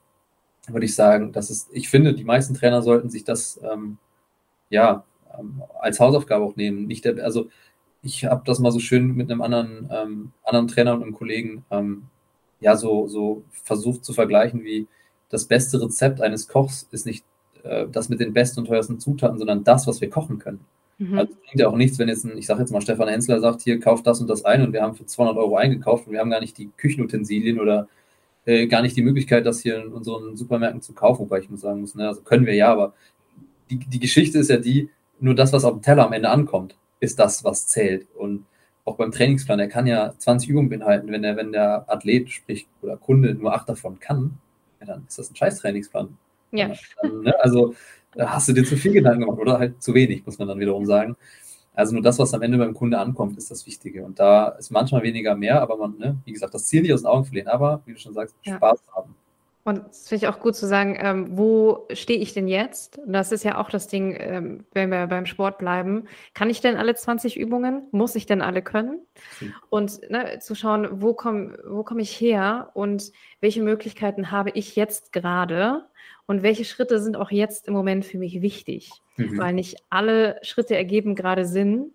würde 0.68 0.86
ich 0.86 0.96
sagen, 0.96 1.32
dass 1.32 1.50
es, 1.50 1.70
ich 1.72 1.90
finde, 1.90 2.14
die 2.14 2.26
meisten 2.26 2.54
Trainer 2.54 2.82
sollten 2.82 3.10
sich 3.10 3.24
das 3.24 3.60
ähm, 3.64 3.98
ja 4.70 5.04
ähm, 5.38 5.64
als 5.80 6.00
Hausaufgabe 6.00 6.44
auch 6.44 6.56
nehmen. 6.56 6.88
Nicht 6.88 7.06
der, 7.06 7.24
also 7.24 7.50
ich 8.02 8.26
habe 8.26 8.44
das 8.46 8.60
mal 8.60 8.72
so 8.72 8.80
schön 8.80 9.16
mit 9.16 9.32
einem 9.32 9.42
anderen, 9.42 9.90
ähm, 9.92 10.32
anderen 10.44 10.68
Trainer 10.68 10.94
und 10.94 11.04
einem 11.04 11.14
Kollegen 11.14 11.66
ähm, 11.72 12.04
ja 12.60 12.76
so, 12.76 13.08
so 13.08 13.44
versucht 13.64 14.04
zu 14.06 14.14
vergleichen, 14.14 14.64
wie 14.64 14.88
das 15.30 15.46
beste 15.46 15.82
Rezept 15.82 16.22
eines 16.22 16.48
Kochs 16.48 16.88
ist 16.92 17.06
nicht 17.06 17.24
äh, 17.64 17.88
das 17.92 18.10
mit 18.10 18.20
den 18.20 18.34
besten 18.34 18.62
und 18.62 18.68
teuersten 18.68 19.00
Zutaten, 19.00 19.38
sondern 19.38 19.64
das, 19.64 19.88
was 19.88 20.02
wir 20.02 20.10
kochen 20.10 20.40
können. 20.40 20.60
Mhm. 20.98 21.18
Also 21.18 21.34
bringt 21.34 21.60
ja 21.60 21.68
auch 21.68 21.76
nichts, 21.76 22.00
wenn 22.00 22.10
jetzt, 22.10 22.26
ein, 22.26 22.38
ich 22.38 22.46
sage 22.46 22.62
jetzt 22.62 22.72
mal, 22.72 22.82
Stefan 22.82 23.08
Hensler 23.08 23.40
sagt, 23.40 23.62
hier, 23.62 23.80
kauft 23.80 24.06
das 24.08 24.20
und 24.22 24.30
das 24.30 24.44
ein 24.46 24.62
und 24.64 24.74
wir 24.74 24.82
haben 24.82 24.96
für 24.96 25.06
200 25.06 25.38
Euro 25.38 25.56
eingekauft 25.56 26.08
und 26.08 26.14
wir 26.14 26.20
haben 26.20 26.30
gar 26.30 26.42
nicht 26.42 26.58
die 26.58 26.70
Küchenutensilien 26.78 27.60
oder 27.60 27.88
äh, 28.46 28.68
gar 28.68 28.82
nicht 28.82 28.98
die 28.98 29.04
Möglichkeit, 29.04 29.46
das 29.46 29.62
hier 29.62 29.84
in 29.84 29.94
unseren 29.94 30.36
Supermärkten 30.36 30.82
zu 30.82 30.94
kaufen, 30.94 31.22
wobei 31.22 31.40
ich 31.40 31.50
muss 31.50 31.62
sagen 31.62 31.82
muss, 31.82 31.96
ne, 31.96 32.08
also 32.08 32.22
können 32.22 32.46
wir 32.46 32.56
ja, 32.56 32.72
aber 32.72 32.94
die, 33.70 33.78
die 33.78 34.00
Geschichte 34.00 34.40
ist 34.40 34.50
ja 34.50 34.58
die, 34.58 34.90
nur 35.20 35.36
das, 35.36 35.54
was 35.54 35.66
auf 35.66 35.74
dem 35.74 35.82
Teller 35.82 36.06
am 36.06 36.14
Ende 36.14 36.30
ankommt 36.30 36.76
ist 37.00 37.20
das, 37.20 37.44
was 37.44 37.68
zählt. 37.68 38.08
Und 38.16 38.46
auch 38.90 38.98
beim 38.98 39.12
Trainingsplan, 39.12 39.60
er 39.60 39.68
kann 39.68 39.88
ja 39.88 40.14
20 40.18 40.50
Übungen 40.50 40.70
beinhalten. 40.70 41.12
Wenn 41.12 41.22
der, 41.22 41.38
wenn 41.38 41.52
der 41.52 41.86
Athlet, 41.88 42.30
sprich 42.30 42.68
oder 42.82 42.98
Kunde, 42.98 43.34
nur 43.36 43.54
acht 43.54 43.70
davon 43.70 44.00
kann, 44.00 44.40
ja, 44.80 44.88
dann 44.88 45.06
ist 45.08 45.20
das 45.20 45.30
ein 45.32 45.36
scheiß 45.36 45.60
Trainingsplan. 45.60 46.18
Ja. 46.52 46.72
Dann, 47.02 47.22
ne, 47.22 47.36
also 47.40 47.76
da 48.16 48.32
hast 48.34 48.48
du 48.48 48.54
dir 48.54 48.66
zu 48.66 48.76
viel 48.76 48.94
Gedanken 48.94 49.22
gemacht 49.22 49.40
oder 49.40 49.60
halt 49.60 49.82
zu 49.82 49.94
wenig, 49.94 50.26
muss 50.26 50.40
man 50.40 50.48
dann 50.48 50.60
wiederum 50.60 50.86
sagen. 50.86 51.16
Also 51.76 51.94
nur 51.94 52.02
das, 52.02 52.20
was 52.20 52.34
am 52.34 52.42
Ende 52.42 52.58
beim 52.58 52.74
Kunde 52.74 52.98
ankommt, 52.98 53.38
ist 53.38 53.52
das 53.52 53.66
Wichtige. 53.66 54.04
Und 54.04 54.20
da 54.20 54.50
ist 54.50 54.72
manchmal 54.72 55.04
weniger 55.04 55.36
mehr, 55.36 55.62
aber 55.62 55.78
man, 55.78 55.98
ne, 55.98 56.18
wie 56.26 56.34
gesagt, 56.34 56.54
das 56.54 56.66
Ziel 56.66 56.82
nicht 56.82 56.94
aus 56.94 57.04
den 57.04 57.08
Augen 57.08 57.26
verlieren, 57.26 57.48
aber 57.48 57.82
wie 57.86 57.94
du 57.94 58.00
schon 58.00 58.14
sagst, 58.14 58.36
ja. 58.44 58.56
Spaß 58.56 58.84
haben. 58.96 59.16
Und 59.64 59.86
das 59.88 60.08
finde 60.08 60.26
ich 60.26 60.30
auch 60.30 60.40
gut 60.40 60.56
zu 60.56 60.68
sagen, 60.68 60.98
ähm, 61.00 61.38
wo 61.38 61.88
stehe 61.92 62.20
ich 62.20 62.34
denn 62.34 62.48
jetzt? 62.48 62.98
Und 62.98 63.12
das 63.12 63.32
ist 63.32 63.44
ja 63.44 63.58
auch 63.58 63.70
das 63.70 63.88
Ding, 63.88 64.16
ähm, 64.18 64.66
wenn 64.74 64.90
wir 64.90 65.06
beim 65.08 65.26
Sport 65.26 65.58
bleiben. 65.58 66.08
Kann 66.34 66.50
ich 66.50 66.62
denn 66.62 66.78
alle 66.78 66.96
20 66.96 67.38
Übungen? 67.38 67.88
Muss 67.92 68.16
ich 68.16 68.26
denn 68.26 68.42
alle 68.42 68.62
können? 68.62 69.02
Mhm. 69.42 69.54
Und 69.70 70.10
ne, 70.10 70.40
zu 70.40 70.56
schauen, 70.56 70.88
wo 71.02 71.14
komme 71.14 71.58
wo 71.68 71.84
komm 71.84 72.00
ich 72.00 72.20
her 72.20 72.72
und 72.74 73.12
welche 73.42 73.62
Möglichkeiten 73.62 74.32
habe 74.32 74.52
ich 74.52 74.76
jetzt 74.76 75.12
gerade 75.12 75.86
und 76.26 76.42
welche 76.42 76.64
Schritte 76.64 77.00
sind 77.00 77.18
auch 77.18 77.32
jetzt 77.32 77.68
im 77.68 77.74
Moment 77.74 78.06
für 78.06 78.18
mich 78.18 78.42
wichtig? 78.42 78.92
Mhm. 79.18 79.38
Weil 79.38 79.54
nicht 79.54 79.78
alle 79.90 80.40
Schritte 80.42 80.78
ergeben 80.78 81.16
gerade 81.16 81.46
Sinn 81.46 81.92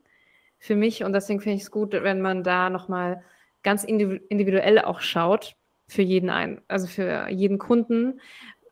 für 0.59 0.77
mich 0.77 1.03
und 1.03 1.15
deswegen 1.15 1.41
finde 1.41 1.57
ich 1.57 1.63
es 1.63 1.71
gut, 1.71 1.93
wenn 1.93 2.21
man 2.21 2.45
da 2.45 2.69
nochmal 2.69 3.25
ganz 3.63 3.85
individuell 3.85 4.81
auch 4.81 5.01
schaut 5.01 5.57
für 5.87 6.03
jeden 6.03 6.31
ein, 6.31 6.61
also 6.69 6.87
für 6.87 7.29
jeden 7.29 7.59
Kunden 7.59 8.21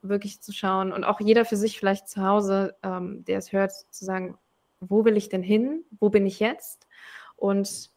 wirklich 0.03 0.41
zu 0.41 0.53
schauen 0.53 0.93
und 0.93 1.05
auch 1.05 1.21
jeder 1.21 1.45
für 1.45 1.57
sich 1.57 1.79
vielleicht 1.79 2.09
zu 2.09 2.23
Hause, 2.23 2.77
ähm, 2.83 3.25
der 3.25 3.39
es 3.39 3.53
hört, 3.53 3.73
zu 3.73 4.05
sagen, 4.05 4.37
wo 4.81 5.05
will 5.05 5.17
ich 5.17 5.29
denn 5.29 5.43
hin? 5.43 5.85
Wo 6.01 6.11
bin 6.11 6.27
ich 6.27 6.41
jetzt? 6.41 6.89
Und 7.37 7.91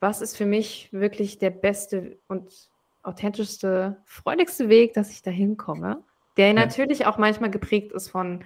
was 0.00 0.22
ist 0.22 0.36
für 0.36 0.46
mich 0.46 0.88
wirklich 0.92 1.38
der 1.38 1.50
beste 1.50 2.18
und 2.26 2.70
authentischste, 3.02 4.00
freudigste 4.04 4.68
Weg, 4.68 4.94
dass 4.94 5.10
ich 5.10 5.22
da 5.22 5.30
hinkomme? 5.30 6.02
Der 6.36 6.48
ja. 6.48 6.52
natürlich 6.54 7.06
auch 7.06 7.18
manchmal 7.18 7.50
geprägt 7.50 7.92
ist 7.92 8.08
von, 8.08 8.44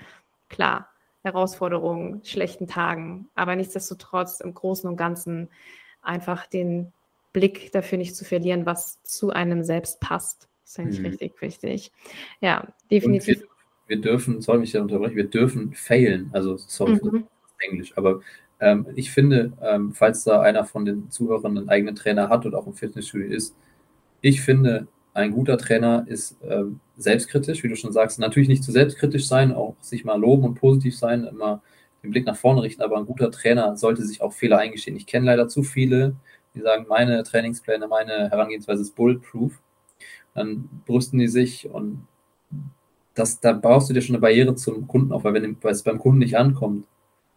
klar, 0.48 0.88
Herausforderungen, 1.22 2.24
schlechten 2.24 2.68
Tagen, 2.68 3.28
aber 3.34 3.56
nichtsdestotrotz 3.56 4.40
im 4.40 4.54
Großen 4.54 4.88
und 4.88 4.96
Ganzen 4.96 5.48
einfach 6.00 6.46
den 6.46 6.92
Blick 7.36 7.70
dafür 7.72 7.98
nicht 7.98 8.16
zu 8.16 8.24
verlieren, 8.24 8.64
was 8.64 9.02
zu 9.02 9.28
einem 9.28 9.62
selbst 9.62 10.00
passt. 10.00 10.48
Das 10.62 10.72
ist 10.72 10.78
eigentlich 10.78 11.00
mhm. 11.00 11.06
richtig 11.06 11.42
wichtig. 11.42 11.92
Ja, 12.40 12.66
definitiv. 12.90 13.40
Wir, 13.40 13.46
wir, 13.88 14.00
dürfen, 14.00 14.40
sorry, 14.40 14.60
mich 14.60 14.72
da 14.72 14.80
unterbrechen, 14.80 15.16
wir 15.16 15.28
dürfen 15.28 15.74
failen. 15.74 16.30
Also, 16.32 16.56
sorry 16.56 16.94
mhm. 16.94 17.26
für 17.58 17.70
Englisch, 17.70 17.92
aber 17.94 18.22
ähm, 18.58 18.86
ich 18.94 19.10
finde, 19.10 19.52
ähm, 19.60 19.92
falls 19.92 20.24
da 20.24 20.40
einer 20.40 20.64
von 20.64 20.86
den 20.86 21.10
Zuhörern 21.10 21.58
einen 21.58 21.68
eigenen 21.68 21.94
Trainer 21.94 22.30
hat 22.30 22.46
und 22.46 22.54
auch 22.54 22.66
im 22.66 22.72
Fitnessstudio 22.72 23.28
ist, 23.28 23.54
ich 24.22 24.40
finde, 24.40 24.88
ein 25.12 25.32
guter 25.32 25.58
Trainer 25.58 26.06
ist 26.08 26.36
ähm, 26.42 26.80
selbstkritisch, 26.96 27.62
wie 27.62 27.68
du 27.68 27.76
schon 27.76 27.92
sagst, 27.92 28.18
natürlich 28.18 28.48
nicht 28.48 28.64
zu 28.64 28.72
selbstkritisch 28.72 29.26
sein, 29.26 29.52
auch 29.52 29.76
sich 29.82 30.06
mal 30.06 30.18
loben 30.18 30.44
und 30.44 30.54
positiv 30.54 30.96
sein, 30.96 31.24
immer 31.24 31.62
den 32.02 32.12
Blick 32.12 32.24
nach 32.24 32.36
vorne 32.36 32.62
richten, 32.62 32.80
aber 32.80 32.96
ein 32.96 33.04
guter 33.04 33.30
Trainer 33.30 33.76
sollte 33.76 34.06
sich 34.06 34.22
auch 34.22 34.32
Fehler 34.32 34.56
eingestehen. 34.56 34.96
Ich 34.96 35.06
kenne 35.06 35.26
leider 35.26 35.48
zu 35.48 35.62
viele, 35.62 36.16
die 36.56 36.62
sagen, 36.62 36.86
meine 36.88 37.22
Trainingspläne, 37.22 37.86
meine 37.86 38.30
Herangehensweise 38.30 38.82
ist 38.82 38.96
bulletproof. 38.96 39.52
Dann 40.34 40.68
brüsten 40.86 41.18
die 41.18 41.28
sich 41.28 41.68
und 41.70 42.06
das, 43.14 43.40
da 43.40 43.52
brauchst 43.52 43.88
du 43.88 43.94
dir 43.94 44.02
schon 44.02 44.16
eine 44.16 44.20
Barriere 44.20 44.54
zum 44.54 44.86
Kunden 44.86 45.12
auf, 45.12 45.24
weil 45.24 45.34
wenn 45.34 45.56
es 45.62 45.82
beim 45.82 45.98
Kunden 45.98 46.18
nicht 46.18 46.36
ankommt, 46.36 46.84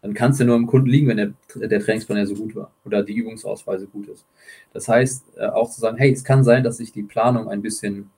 dann 0.01 0.13
kann 0.13 0.31
es 0.31 0.39
ja 0.39 0.45
nur 0.45 0.55
im 0.55 0.67
Kunden 0.67 0.87
liegen, 0.87 1.07
wenn 1.07 1.17
der, 1.17 1.33
der 1.55 1.79
Trainingsplan 1.81 2.19
ja 2.19 2.25
so 2.25 2.35
gut 2.35 2.55
war 2.55 2.71
oder 2.85 3.03
die 3.03 3.13
Übungsauswahl 3.13 3.79
so 3.79 3.87
gut 3.87 4.07
ist. 4.07 4.25
Das 4.73 4.87
heißt, 4.87 5.37
äh, 5.37 5.47
auch 5.47 5.69
zu 5.69 5.79
sagen, 5.81 5.97
hey, 5.97 6.11
es 6.11 6.23
kann 6.23 6.43
sein, 6.43 6.63
dass 6.63 6.79
ich 6.79 6.91
die 6.91 7.03
Planung 7.03 7.49
ein 7.49 7.61
bisschen 7.61 8.09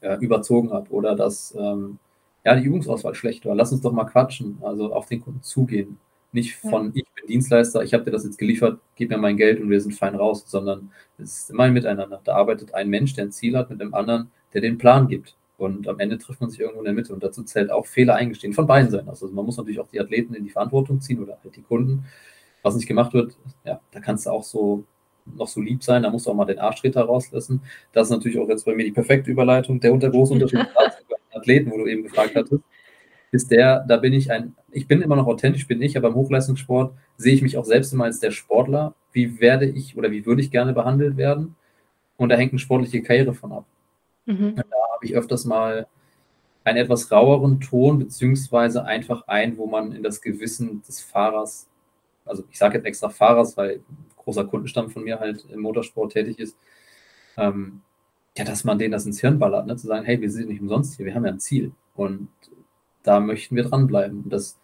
äh, 0.00 0.16
überzogen 0.18 0.72
habe 0.72 0.90
oder 0.90 1.16
dass 1.16 1.54
ähm, 1.58 1.98
ja, 2.44 2.54
die 2.56 2.64
Übungsauswahl 2.64 3.14
schlecht 3.14 3.46
war. 3.46 3.54
Lass 3.54 3.72
uns 3.72 3.82
doch 3.82 3.92
mal 3.92 4.04
quatschen, 4.04 4.58
also 4.62 4.92
auf 4.92 5.06
den 5.06 5.22
Kunden 5.22 5.42
zugehen. 5.42 5.98
Nicht 6.32 6.56
von, 6.56 6.86
ja. 6.86 6.90
ich 6.94 7.04
bin 7.14 7.26
Dienstleister, 7.28 7.82
ich 7.82 7.92
habe 7.92 8.04
dir 8.04 8.10
das 8.10 8.24
jetzt 8.24 8.38
geliefert, 8.38 8.80
gib 8.96 9.10
mir 9.10 9.18
mein 9.18 9.36
Geld 9.36 9.60
und 9.60 9.68
wir 9.68 9.80
sind 9.80 9.92
fein 9.92 10.14
raus, 10.14 10.44
sondern 10.46 10.90
es 11.18 11.40
ist 11.40 11.50
immer 11.50 11.64
ein 11.64 11.74
Miteinander. 11.74 12.20
Da 12.24 12.34
arbeitet 12.34 12.74
ein 12.74 12.88
Mensch, 12.88 13.14
der 13.14 13.24
ein 13.24 13.32
Ziel 13.32 13.56
hat, 13.56 13.68
mit 13.68 13.80
einem 13.80 13.92
anderen, 13.92 14.30
der 14.54 14.62
den 14.62 14.78
Plan 14.78 15.08
gibt. 15.08 15.36
Und 15.58 15.86
am 15.86 16.00
Ende 16.00 16.18
trifft 16.18 16.40
man 16.40 16.50
sich 16.50 16.58
irgendwo 16.58 16.80
in 16.80 16.86
der 16.86 16.94
Mitte. 16.94 17.12
Und 17.12 17.22
dazu 17.22 17.42
zählt 17.44 17.70
auch 17.70 17.86
Fehler 17.86 18.14
eingestehen 18.14 18.54
von 18.54 18.66
beiden 18.66 18.90
Seiten. 18.90 19.08
Also 19.08 19.28
man 19.28 19.44
muss 19.44 19.58
natürlich 19.58 19.78
auch 19.78 19.88
die 19.88 20.00
Athleten 20.00 20.34
in 20.34 20.42
die 20.42 20.50
Verantwortung 20.50 21.00
ziehen 21.00 21.22
oder 21.22 21.38
halt 21.44 21.54
die 21.54 21.62
Kunden. 21.62 22.04
Was 22.62 22.74
nicht 22.76 22.88
gemacht 22.88 23.12
wird, 23.12 23.36
ja, 23.64 23.80
da 23.90 24.00
kannst 24.00 24.26
du 24.26 24.30
auch 24.30 24.42
so 24.42 24.84
noch 25.24 25.48
so 25.48 25.60
lieb 25.60 25.84
sein, 25.84 26.02
da 26.02 26.10
musst 26.10 26.26
du 26.26 26.30
auch 26.30 26.34
mal 26.34 26.46
den 26.46 26.58
Arschtreter 26.58 27.02
rauslassen. 27.02 27.60
Das 27.92 28.08
ist 28.08 28.10
natürlich 28.10 28.38
auch 28.40 28.48
jetzt 28.48 28.64
bei 28.64 28.74
mir 28.74 28.84
die 28.84 28.92
perfekte 28.92 29.30
Überleitung. 29.30 29.78
Der 29.78 29.92
große 29.92 30.32
Unterschied 30.32 30.60
zu 30.60 31.38
Athleten, 31.38 31.70
wo 31.70 31.76
du 31.76 31.86
eben 31.86 32.02
gefragt 32.02 32.34
hattest 32.34 32.62
ist 33.32 33.50
der, 33.50 33.80
da 33.80 33.96
bin 33.96 34.12
ich 34.12 34.30
ein, 34.30 34.54
ich 34.70 34.86
bin 34.86 35.00
immer 35.00 35.16
noch 35.16 35.26
authentisch, 35.26 35.66
bin 35.66 35.80
ich, 35.80 35.96
aber 35.96 36.08
im 36.08 36.14
Hochleistungssport 36.14 36.94
sehe 37.16 37.34
ich 37.34 37.42
mich 37.42 37.56
auch 37.56 37.64
selbst 37.64 37.92
immer 37.92 38.04
als 38.04 38.20
der 38.20 38.30
Sportler. 38.30 38.94
Wie 39.10 39.40
werde 39.40 39.66
ich 39.66 39.96
oder 39.96 40.10
wie 40.10 40.26
würde 40.26 40.42
ich 40.42 40.50
gerne 40.50 40.74
behandelt 40.74 41.16
werden? 41.16 41.56
Und 42.18 42.28
da 42.28 42.36
hängt 42.36 42.52
eine 42.52 42.58
sportliche 42.58 43.02
Karriere 43.02 43.32
von 43.32 43.52
ab. 43.52 43.64
Mhm. 44.26 44.56
Da 44.56 44.62
habe 44.94 45.06
ich 45.06 45.16
öfters 45.16 45.46
mal 45.46 45.86
einen 46.62 46.78
etwas 46.78 47.10
raueren 47.10 47.58
Ton, 47.60 48.00
beziehungsweise 48.00 48.84
einfach 48.84 49.26
ein, 49.26 49.56
wo 49.56 49.66
man 49.66 49.92
in 49.92 50.02
das 50.02 50.20
Gewissen 50.20 50.82
des 50.86 51.00
Fahrers, 51.00 51.66
also 52.26 52.44
ich 52.50 52.58
sage 52.58 52.76
jetzt 52.76 52.86
extra 52.86 53.08
Fahrers, 53.08 53.56
weil 53.56 53.76
ein 53.76 54.06
großer 54.18 54.44
Kundenstamm 54.44 54.90
von 54.90 55.04
mir 55.04 55.18
halt 55.18 55.46
im 55.50 55.60
Motorsport 55.60 56.12
tätig 56.12 56.38
ist, 56.38 56.56
ähm, 57.38 57.80
ja, 58.36 58.44
dass 58.44 58.64
man 58.64 58.78
denen 58.78 58.92
das 58.92 59.06
ins 59.06 59.20
Hirn 59.20 59.38
ballert, 59.38 59.66
ne? 59.66 59.76
zu 59.76 59.86
sagen, 59.86 60.04
hey, 60.04 60.20
wir 60.20 60.30
sind 60.30 60.48
nicht 60.48 60.60
umsonst 60.60 60.96
hier, 60.96 61.06
wir 61.06 61.14
haben 61.14 61.24
ja 61.24 61.32
ein 61.32 61.40
Ziel 61.40 61.72
und 61.94 62.28
da 63.02 63.20
möchten 63.20 63.56
wir 63.56 63.64
dranbleiben. 63.64 64.22
Und 64.24 64.32
das 64.32 64.58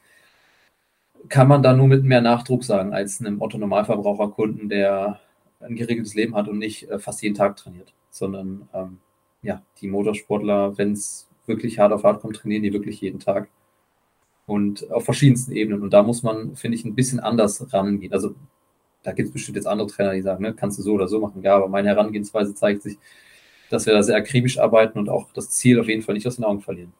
kann 1.29 1.49
man 1.49 1.63
da 1.63 1.73
nur 1.75 1.89
mit 1.89 2.05
mehr 2.05 2.21
Nachdruck 2.21 2.65
sagen 2.65 2.93
als 2.93 3.21
einem 3.21 3.41
Otto-Normalverbraucherkunden, 3.41 4.69
der 4.69 5.21
ein 5.61 5.77
geregeltes 5.77 6.15
Leben 6.15 6.35
hat 6.37 6.49
und 6.49 6.59
nicht 6.59 6.89
äh, 6.91 6.99
fast 6.99 7.23
jeden 7.23 7.35
Tag 7.35 7.57
trainiert, 7.57 7.93
sondern 8.11 8.69
ähm, 8.73 8.99
ja, 9.43 9.63
die 9.81 9.89
Motorsportler, 9.89 10.79
wenn 10.79 10.93
es 10.93 11.29
wirklich 11.47 11.79
hart 11.79 11.93
auf 11.93 12.05
hart 12.05 12.21
kommt, 12.21 12.37
trainieren 12.37 12.63
die 12.63 12.73
wirklich 12.73 13.01
jeden 13.01 13.21
Tag 13.21 13.49
und 14.47 14.91
auf 14.91 15.05
verschiedensten 15.05 15.53
Ebenen. 15.53 15.83
Und 15.83 15.93
da 15.93 16.03
muss 16.03 16.23
man, 16.23 16.57
finde 16.57 16.77
ich, 16.77 16.85
ein 16.85 16.95
bisschen 16.95 17.21
anders 17.21 17.73
rangehen. 17.73 18.13
Also 18.13 18.35
da 19.03 19.13
gibt 19.13 19.29
es 19.29 19.33
bestimmt 19.33 19.57
jetzt 19.57 19.67
andere 19.67 19.89
Trainer, 19.89 20.15
die 20.15 20.23
sagen, 20.23 20.43
ne, 20.43 20.55
kannst 20.55 20.79
du 20.79 20.83
so 20.83 20.95
oder 20.95 21.09
so 21.09 21.21
machen. 21.21 21.43
Ja, 21.43 21.57
aber 21.57 21.69
meine 21.69 21.89
Herangehensweise 21.89 22.55
zeigt 22.55 22.83
sich, 22.83 22.99
dass 23.71 23.87
wir 23.87 23.93
da 23.93 24.03
sehr 24.03 24.17
akribisch 24.17 24.59
arbeiten 24.59 24.99
und 24.99 25.09
auch 25.09 25.33
das 25.33 25.51
Ziel 25.51 25.79
auf 25.81 25.89
jeden 25.89 26.03
Fall 26.03 26.15
nicht 26.15 26.27
aus 26.27 26.37
den 26.37 26.45
Augen 26.45 26.61
verlieren. 26.61 26.93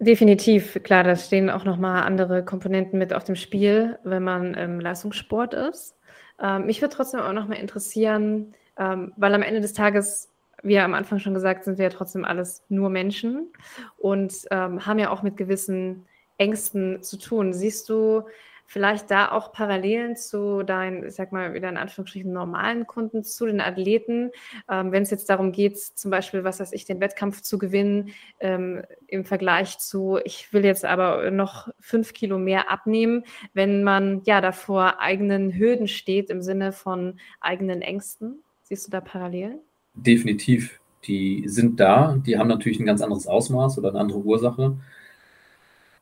Definitiv, 0.00 0.82
klar, 0.82 1.04
da 1.04 1.14
stehen 1.16 1.48
auch 1.48 1.64
nochmal 1.64 2.02
andere 2.02 2.44
Komponenten 2.44 2.98
mit 2.98 3.14
auf 3.14 3.24
dem 3.24 3.36
Spiel, 3.36 3.98
wenn 4.02 4.24
man 4.24 4.54
im 4.54 4.80
Leistungssport 4.80 5.54
ist. 5.54 5.96
Ähm, 6.42 6.66
mich 6.66 6.82
würde 6.82 6.94
trotzdem 6.94 7.20
auch 7.20 7.32
nochmal 7.32 7.58
interessieren, 7.58 8.54
ähm, 8.76 9.12
weil 9.16 9.34
am 9.34 9.42
Ende 9.42 9.60
des 9.60 9.72
Tages, 9.72 10.30
wie 10.62 10.78
am 10.78 10.94
Anfang 10.94 11.20
schon 11.20 11.34
gesagt, 11.34 11.64
sind 11.64 11.78
wir 11.78 11.84
ja 11.84 11.90
trotzdem 11.90 12.24
alles 12.24 12.64
nur 12.68 12.90
Menschen 12.90 13.52
und 13.96 14.34
ähm, 14.50 14.84
haben 14.84 14.98
ja 14.98 15.10
auch 15.10 15.22
mit 15.22 15.36
gewissen 15.36 16.06
Ängsten 16.38 17.02
zu 17.02 17.16
tun. 17.16 17.52
Siehst 17.52 17.88
du 17.88 18.24
vielleicht 18.66 19.10
da 19.10 19.30
auch 19.30 19.52
Parallelen 19.52 20.16
zu 20.16 20.62
deinen, 20.62 21.04
ich 21.06 21.14
sag 21.14 21.32
mal, 21.32 21.54
wieder 21.54 21.68
in 21.68 21.76
Anführungsstrichen 21.76 22.32
normalen 22.32 22.86
Kunden, 22.86 23.22
zu 23.24 23.46
den 23.46 23.60
Athleten, 23.60 24.30
ähm, 24.70 24.92
wenn 24.92 25.02
es 25.02 25.10
jetzt 25.10 25.28
darum 25.30 25.52
geht, 25.52 25.78
zum 25.78 26.10
Beispiel, 26.10 26.44
was 26.44 26.60
weiß 26.60 26.72
ich, 26.72 26.84
den 26.84 27.00
Wettkampf 27.00 27.42
zu 27.42 27.58
gewinnen, 27.58 28.10
ähm, 28.40 28.82
im 29.06 29.24
Vergleich 29.24 29.78
zu, 29.78 30.18
ich 30.24 30.52
will 30.52 30.64
jetzt 30.64 30.84
aber 30.84 31.30
noch 31.30 31.68
fünf 31.80 32.12
Kilo 32.12 32.38
mehr 32.38 32.70
abnehmen, 32.70 33.24
wenn 33.52 33.84
man 33.84 34.22
ja 34.24 34.40
davor 34.40 35.00
eigenen 35.00 35.56
Hürden 35.56 35.88
steht 35.88 36.30
im 36.30 36.42
Sinne 36.42 36.72
von 36.72 37.18
eigenen 37.40 37.82
Ängsten. 37.82 38.42
Siehst 38.62 38.86
du 38.86 38.90
da 38.90 39.00
Parallelen? 39.00 39.60
Definitiv. 39.94 40.80
Die 41.04 41.44
sind 41.46 41.78
da, 41.80 42.16
die 42.26 42.38
haben 42.38 42.48
natürlich 42.48 42.80
ein 42.80 42.86
ganz 42.86 43.02
anderes 43.02 43.26
Ausmaß 43.26 43.78
oder 43.78 43.90
eine 43.90 44.00
andere 44.00 44.20
Ursache. 44.20 44.76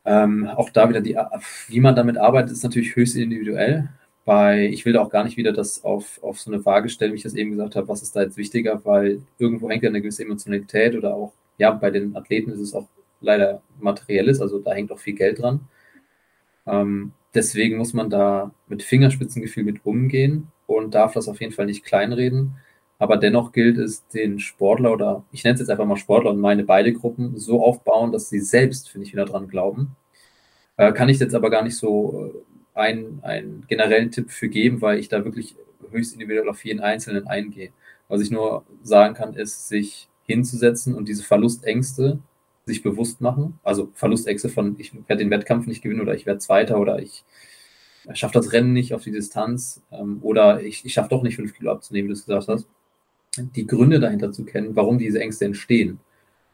Ähm, 0.05 0.47
auch 0.47 0.69
da 0.69 0.89
wieder, 0.89 1.01
die, 1.01 1.17
wie 1.67 1.79
man 1.79 1.95
damit 1.95 2.17
arbeitet, 2.17 2.51
ist 2.51 2.63
natürlich 2.63 2.95
höchst 2.95 3.15
individuell. 3.15 3.89
Bei, 4.25 4.67
ich 4.67 4.85
will 4.85 4.93
da 4.93 5.01
auch 5.01 5.09
gar 5.09 5.23
nicht 5.23 5.37
wieder 5.37 5.51
das 5.53 5.83
auf, 5.83 6.21
auf 6.23 6.39
so 6.39 6.51
eine 6.51 6.65
Waage 6.65 6.89
stellen, 6.89 7.11
wie 7.13 7.17
ich 7.17 7.23
das 7.23 7.35
eben 7.35 7.51
gesagt 7.51 7.75
habe, 7.75 7.87
was 7.87 8.01
ist 8.01 8.15
da 8.15 8.21
jetzt 8.21 8.37
wichtiger, 8.37 8.83
weil 8.85 9.21
irgendwo 9.37 9.69
hängt 9.69 9.83
ja 9.83 9.89
eine 9.89 10.01
gewisse 10.01 10.23
Emotionalität 10.23 10.95
oder 10.95 11.13
auch, 11.13 11.33
ja, 11.57 11.71
bei 11.71 11.91
den 11.91 12.15
Athleten 12.15 12.51
ist 12.51 12.59
es 12.59 12.73
auch 12.73 12.87
leider 13.21 13.61
materielles, 13.79 14.41
also 14.41 14.59
da 14.59 14.73
hängt 14.73 14.91
auch 14.91 14.99
viel 14.99 15.15
Geld 15.15 15.41
dran. 15.41 15.61
Ähm, 16.65 17.13
deswegen 17.33 17.77
muss 17.77 17.93
man 17.93 18.09
da 18.09 18.51
mit 18.67 18.83
Fingerspitzengefühl 18.83 19.63
mit 19.63 19.85
umgehen 19.85 20.47
und 20.67 20.95
darf 20.95 21.13
das 21.13 21.27
auf 21.27 21.41
jeden 21.41 21.53
Fall 21.53 21.65
nicht 21.65 21.83
kleinreden. 21.83 22.55
Aber 22.99 23.17
dennoch 23.17 23.51
gilt 23.51 23.77
es, 23.77 24.07
den 24.07 24.39
Sportler 24.39 24.93
oder 24.93 25.23
ich 25.31 25.43
nenne 25.43 25.55
es 25.55 25.59
jetzt 25.59 25.69
einfach 25.69 25.85
mal 25.85 25.97
Sportler 25.97 26.31
und 26.31 26.39
meine 26.39 26.63
beide 26.63 26.93
Gruppen 26.93 27.37
so 27.37 27.63
aufbauen, 27.63 28.11
dass 28.11 28.29
sie 28.29 28.39
selbst, 28.39 28.89
finde 28.89 29.07
ich, 29.07 29.13
wieder 29.13 29.25
dran 29.25 29.47
glauben. 29.47 29.95
Äh, 30.77 30.93
kann 30.93 31.09
ich 31.09 31.19
jetzt 31.19 31.35
aber 31.35 31.49
gar 31.49 31.63
nicht 31.63 31.77
so 31.77 32.31
äh, 32.75 32.79
einen, 32.79 33.65
generellen 33.67 34.11
Tipp 34.11 34.31
für 34.31 34.49
geben, 34.49 34.81
weil 34.81 34.99
ich 34.99 35.09
da 35.09 35.25
wirklich 35.25 35.55
höchst 35.91 36.13
individuell 36.13 36.49
auf 36.49 36.63
jeden 36.65 36.79
Einzelnen 36.79 37.27
eingehe. 37.27 37.71
Was 38.07 38.21
ich 38.21 38.31
nur 38.31 38.63
sagen 38.83 39.15
kann, 39.15 39.35
ist, 39.35 39.67
sich 39.67 40.07
hinzusetzen 40.25 40.95
und 40.95 41.07
diese 41.07 41.23
Verlustängste 41.23 42.19
sich 42.65 42.81
bewusst 42.83 43.21
machen. 43.21 43.59
Also 43.63 43.91
Verlustängste 43.95 44.49
von, 44.49 44.75
ich 44.79 44.93
werde 45.07 45.23
den 45.23 45.29
Wettkampf 45.29 45.67
nicht 45.67 45.81
gewinnen 45.81 46.01
oder 46.01 46.15
ich 46.15 46.25
werde 46.25 46.39
Zweiter 46.39 46.79
oder 46.79 46.99
ich 46.99 47.25
schaffe 48.13 48.33
das 48.33 48.53
Rennen 48.53 48.73
nicht 48.73 48.93
auf 48.93 49.03
die 49.03 49.11
Distanz 49.11 49.81
ähm, 49.91 50.19
oder 50.21 50.61
ich, 50.61 50.85
ich 50.85 50.93
schaffe 50.93 51.09
doch 51.09 51.23
nicht 51.23 51.35
fünf 51.35 51.53
Kilo 51.53 51.71
abzunehmen, 51.71 52.07
wie 52.07 52.13
du 52.13 52.19
es 52.19 52.25
gesagt 52.25 52.47
hast 52.47 52.67
die 53.37 53.67
Gründe 53.67 53.99
dahinter 53.99 54.31
zu 54.31 54.45
kennen, 54.45 54.75
warum 54.75 54.97
diese 54.97 55.19
Ängste 55.19 55.45
entstehen. 55.45 55.99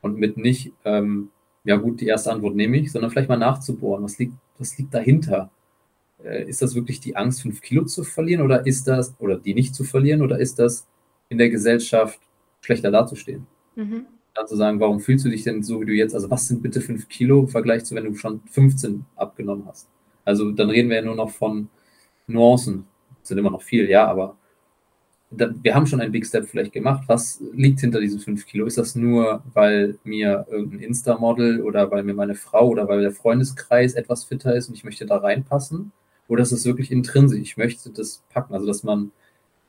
Und 0.02 0.18
mit 0.18 0.38
nicht, 0.38 0.72
ähm, 0.86 1.30
ja 1.64 1.76
gut, 1.76 2.00
die 2.02 2.08
erste 2.08 2.32
Antwort 2.32 2.56
nehme 2.56 2.78
ich, 2.78 2.92
sondern 2.92 3.12
vielleicht 3.12 3.30
mal 3.30 3.38
nachzubohren, 3.38 4.04
was 4.04 4.18
liegt, 4.18 4.34
was 4.58 4.78
liegt 4.78 4.94
dahinter? 4.94 5.52
Äh, 6.24 6.48
ist 6.48 6.62
das 6.62 6.76
wirklich 6.76 7.00
die 7.00 7.16
Angst, 7.16 7.42
fünf 7.42 7.62
Kilo 7.62 7.84
zu 7.86 8.04
verlieren 8.04 8.42
oder 8.42 8.66
ist 8.66 8.88
das, 8.88 9.14
oder 9.20 9.38
die 9.38 9.54
nicht 9.54 9.76
zu 9.76 9.84
verlieren, 9.84 10.22
oder 10.22 10.40
ist 10.40 10.60
das 10.60 10.88
in 11.28 11.38
der 11.38 11.50
Gesellschaft 11.50 12.20
schlechter 12.62 12.92
dazustehen? 12.92 13.46
Mhm. 13.76 14.06
Dann 14.34 14.48
zu 14.48 14.56
sagen, 14.56 14.80
warum 14.80 15.00
fühlst 15.02 15.26
du 15.26 15.30
dich 15.30 15.44
denn 15.44 15.64
so, 15.64 15.82
wie 15.82 15.86
du 15.86 15.94
jetzt, 15.94 16.16
also 16.16 16.30
was 16.30 16.48
sind 16.48 16.62
bitte 16.62 16.82
fünf 16.82 17.10
Kilo 17.10 17.42
im 17.42 17.48
Vergleich 17.50 17.84
zu, 17.84 17.96
wenn 17.96 18.06
du 18.06 18.16
schon 18.16 18.42
15 18.50 19.06
abgenommen 19.16 19.66
hast? 19.66 19.90
Also 20.24 20.52
dann 20.52 20.70
reden 20.70 20.90
wir 20.90 20.98
ja 20.98 21.02
nur 21.02 21.16
noch 21.16 21.32
von 21.32 21.70
Nuancen. 22.28 22.86
Das 23.20 23.30
sind 23.30 23.38
immer 23.38 23.50
noch 23.52 23.64
viel, 23.64 23.90
ja, 23.90 24.08
aber 24.08 24.38
wir 25.32 25.76
haben 25.76 25.86
schon 25.86 26.02
einen 26.02 26.12
Big 26.12 26.26
Step 26.26 26.48
vielleicht 26.48 26.74
gemacht. 26.74 27.04
Was 27.08 27.42
liegt 27.54 27.80
hinter 27.82 28.00
diesen 28.00 28.20
fünf 28.20 28.46
Kilo? 28.48 28.66
Ist 28.66 28.78
das 28.80 28.96
nur, 28.96 29.44
weil 29.54 30.00
mir 30.04 30.48
irgendein 30.50 30.80
Insta-Model 30.80 31.62
oder 31.62 31.92
weil 31.92 32.04
mir 32.04 32.16
meine 32.16 32.36
Frau 32.36 32.68
oder 32.68 32.88
weil 32.88 33.02
der 33.02 33.12
Freundeskreis 33.12 33.94
etwas 33.94 34.24
fitter 34.24 34.56
ist 34.56 34.70
und 34.70 34.76
ich 34.76 34.84
möchte 34.84 35.06
da 35.06 35.18
reinpassen? 35.18 35.92
Oder 36.28 36.44
ist 36.44 36.52
es 36.52 36.66
wirklich 36.66 36.92
intrinsisch? 36.92 37.40
Ich 37.40 37.58
möchte 37.58 37.92
das 37.92 38.24
packen. 38.30 38.54
Also, 38.54 38.66
dass 38.66 38.84
man 38.84 39.12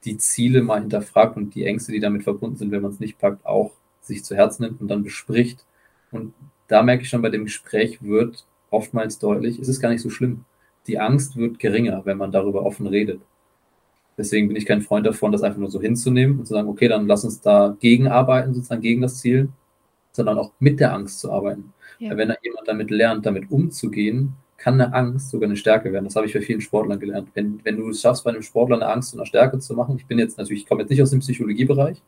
die 0.04 0.16
Ziele 0.18 0.62
mal 0.62 0.80
hinterfragt 0.80 1.36
und 1.36 1.54
die 1.54 1.66
Ängste, 1.66 1.92
die 1.92 2.00
damit 2.00 2.22
verbunden 2.22 2.56
sind, 2.56 2.70
wenn 2.70 2.82
man 2.82 2.92
es 2.92 3.00
nicht 3.00 3.18
packt, 3.18 3.44
auch 3.44 3.72
sich 4.00 4.24
zu 4.24 4.34
Herzen 4.34 4.64
nimmt 4.64 4.80
und 4.80 4.88
dann 4.88 5.02
bespricht. 5.02 5.66
Und 6.10 6.32
da 6.68 6.82
merke 6.82 7.02
ich 7.02 7.08
schon, 7.10 7.22
bei 7.22 7.30
dem 7.30 7.44
Gespräch 7.44 8.02
wird 8.02 8.46
oftmals 8.70 9.18
deutlich, 9.18 9.58
es 9.58 9.68
ist 9.68 9.80
gar 9.80 9.90
nicht 9.90 10.02
so 10.02 10.10
schlimm. 10.10 10.44
Die 10.86 10.98
Angst 10.98 11.36
wird 11.36 11.58
geringer, 11.58 12.02
wenn 12.06 12.16
man 12.18 12.32
darüber 12.32 12.64
offen 12.64 12.86
redet. 12.86 13.20
Deswegen 14.20 14.48
bin 14.48 14.56
ich 14.58 14.66
kein 14.66 14.82
Freund 14.82 15.06
davon, 15.06 15.32
das 15.32 15.42
einfach 15.42 15.58
nur 15.58 15.70
so 15.70 15.80
hinzunehmen 15.80 16.38
und 16.38 16.46
zu 16.46 16.52
sagen, 16.52 16.68
okay, 16.68 16.88
dann 16.88 17.06
lass 17.06 17.24
uns 17.24 17.40
da 17.40 17.74
gegenarbeiten, 17.80 18.52
sozusagen 18.52 18.82
gegen 18.82 19.00
das 19.00 19.18
Ziel, 19.18 19.48
sondern 20.12 20.36
auch 20.36 20.52
mit 20.58 20.78
der 20.78 20.92
Angst 20.92 21.20
zu 21.20 21.32
arbeiten. 21.32 21.72
Ja. 21.98 22.14
Wenn 22.18 22.28
da 22.28 22.34
jemand 22.42 22.68
damit 22.68 22.90
lernt, 22.90 23.24
damit 23.24 23.50
umzugehen, 23.50 24.34
kann 24.58 24.74
eine 24.74 24.92
Angst 24.92 25.30
sogar 25.30 25.48
eine 25.48 25.56
Stärke 25.56 25.90
werden. 25.90 26.04
Das 26.04 26.16
habe 26.16 26.26
ich 26.26 26.34
bei 26.34 26.42
vielen 26.42 26.60
Sportlern 26.60 27.00
gelernt. 27.00 27.30
Wenn, 27.32 27.60
wenn 27.64 27.78
du 27.78 27.88
es 27.88 28.02
schaffst, 28.02 28.22
bei 28.24 28.30
einem 28.30 28.42
Sportler 28.42 28.76
eine 28.76 28.88
Angst 28.88 29.12
zu 29.12 29.16
einer 29.16 29.24
Stärke 29.24 29.58
zu 29.58 29.72
machen, 29.72 29.96
ich 29.96 30.04
bin 30.04 30.18
jetzt 30.18 30.36
natürlich, 30.36 30.64
ich 30.64 30.68
komme 30.68 30.82
jetzt 30.82 30.90
nicht 30.90 31.00
aus 31.00 31.12
dem 31.12 31.20
Psychologiebereich, 31.20 32.02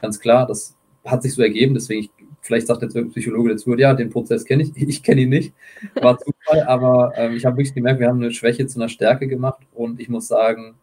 ganz 0.00 0.18
klar, 0.18 0.46
das 0.46 0.74
hat 1.04 1.22
sich 1.22 1.34
so 1.34 1.42
ergeben, 1.42 1.74
deswegen, 1.74 2.04
ich, 2.04 2.10
vielleicht 2.40 2.68
sagt 2.68 2.80
jetzt 2.80 2.96
irgendein 2.96 3.12
Psychologe 3.12 3.50
dazu, 3.50 3.76
ja, 3.76 3.92
den 3.92 4.08
Prozess 4.08 4.46
kenne 4.46 4.62
ich, 4.62 4.72
ich 4.76 5.02
kenne 5.02 5.20
ihn 5.20 5.28
nicht, 5.28 5.52
war 6.00 6.18
Zufall, 6.18 6.62
aber 6.62 7.12
ähm, 7.16 7.34
ich 7.34 7.44
habe 7.44 7.58
wirklich 7.58 7.74
gemerkt, 7.74 8.00
wir 8.00 8.08
haben 8.08 8.22
eine 8.22 8.32
Schwäche 8.32 8.66
zu 8.66 8.78
einer 8.78 8.88
Stärke 8.88 9.28
gemacht 9.28 9.60
und 9.74 10.00
ich 10.00 10.08
muss 10.08 10.26
sagen, 10.26 10.76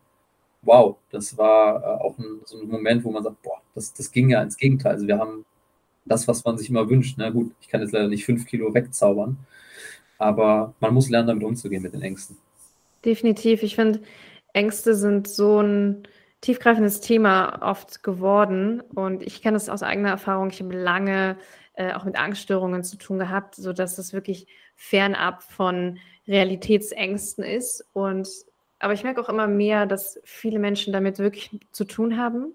wow, 0.62 0.98
das 1.10 1.38
war 1.38 1.82
äh, 1.82 2.02
auch 2.04 2.18
ein, 2.18 2.42
so 2.46 2.60
ein 2.60 2.68
Moment, 2.68 3.04
wo 3.04 3.12
man 3.12 3.24
sagt, 3.24 3.42
boah, 3.42 3.62
das, 3.76 3.94
das 3.94 4.12
ging 4.12 4.30
ja 4.30 4.42
ins 4.42 4.58
Gegenteil. 4.58 4.94
Also 4.94 5.08
wir 5.08 5.18
haben 5.18 5.46
das, 6.06 6.28
was 6.28 6.44
man 6.46 6.58
sich 6.58 6.70
immer 6.70 6.90
wünscht. 6.90 7.16
Na 7.18 7.30
gut, 7.30 7.52
ich 7.62 7.68
kann 7.68 7.82
jetzt 7.82 7.92
leider 7.92 8.08
nicht 8.08 8.26
fünf 8.26 8.46
Kilo 8.46 8.74
wegzaubern, 8.74 9.38
aber 10.18 10.74
man 10.80 10.94
muss 10.94 11.10
lernen, 11.10 11.28
damit 11.28 11.44
umzugehen 11.44 11.84
mit 11.84 11.94
den 11.94 12.02
Ängsten. 12.02 12.38
Definitiv. 13.04 13.64
Ich 13.64 13.76
finde, 13.76 14.02
Ängste 14.54 14.96
sind 14.96 15.28
so 15.28 15.62
ein 15.62 16.04
tiefgreifendes 16.42 17.02
Thema 17.02 17.62
oft 17.62 18.04
geworden 18.04 18.82
und 18.96 19.22
ich 19.24 19.42
kenne 19.42 19.58
es 19.58 19.70
aus 19.70 19.84
eigener 19.84 20.10
Erfahrung. 20.10 20.50
Ich 20.50 20.62
habe 20.62 20.76
lange 20.76 21.38
äh, 21.74 21.94
auch 21.94 22.04
mit 22.04 22.18
Angststörungen 22.18 22.84
zu 22.84 22.98
tun 22.98 23.20
gehabt, 23.20 23.56
sodass 23.56 23.98
es 23.98 24.14
wirklich 24.14 24.48
fernab 24.76 25.44
von 25.44 26.00
Realitätsängsten 26.28 27.44
ist 27.44 27.86
und 27.94 28.28
aber 28.82 28.94
ich 28.94 29.04
merke 29.04 29.22
auch 29.22 29.30
immer 29.30 29.48
mehr, 29.48 29.86
dass 29.86 30.20
viele 30.24 30.60
Menschen 30.60 30.94
damit 30.94 31.20
wirklich 31.20 31.60
zu 31.72 31.86
tun 31.86 32.18
haben 32.18 32.54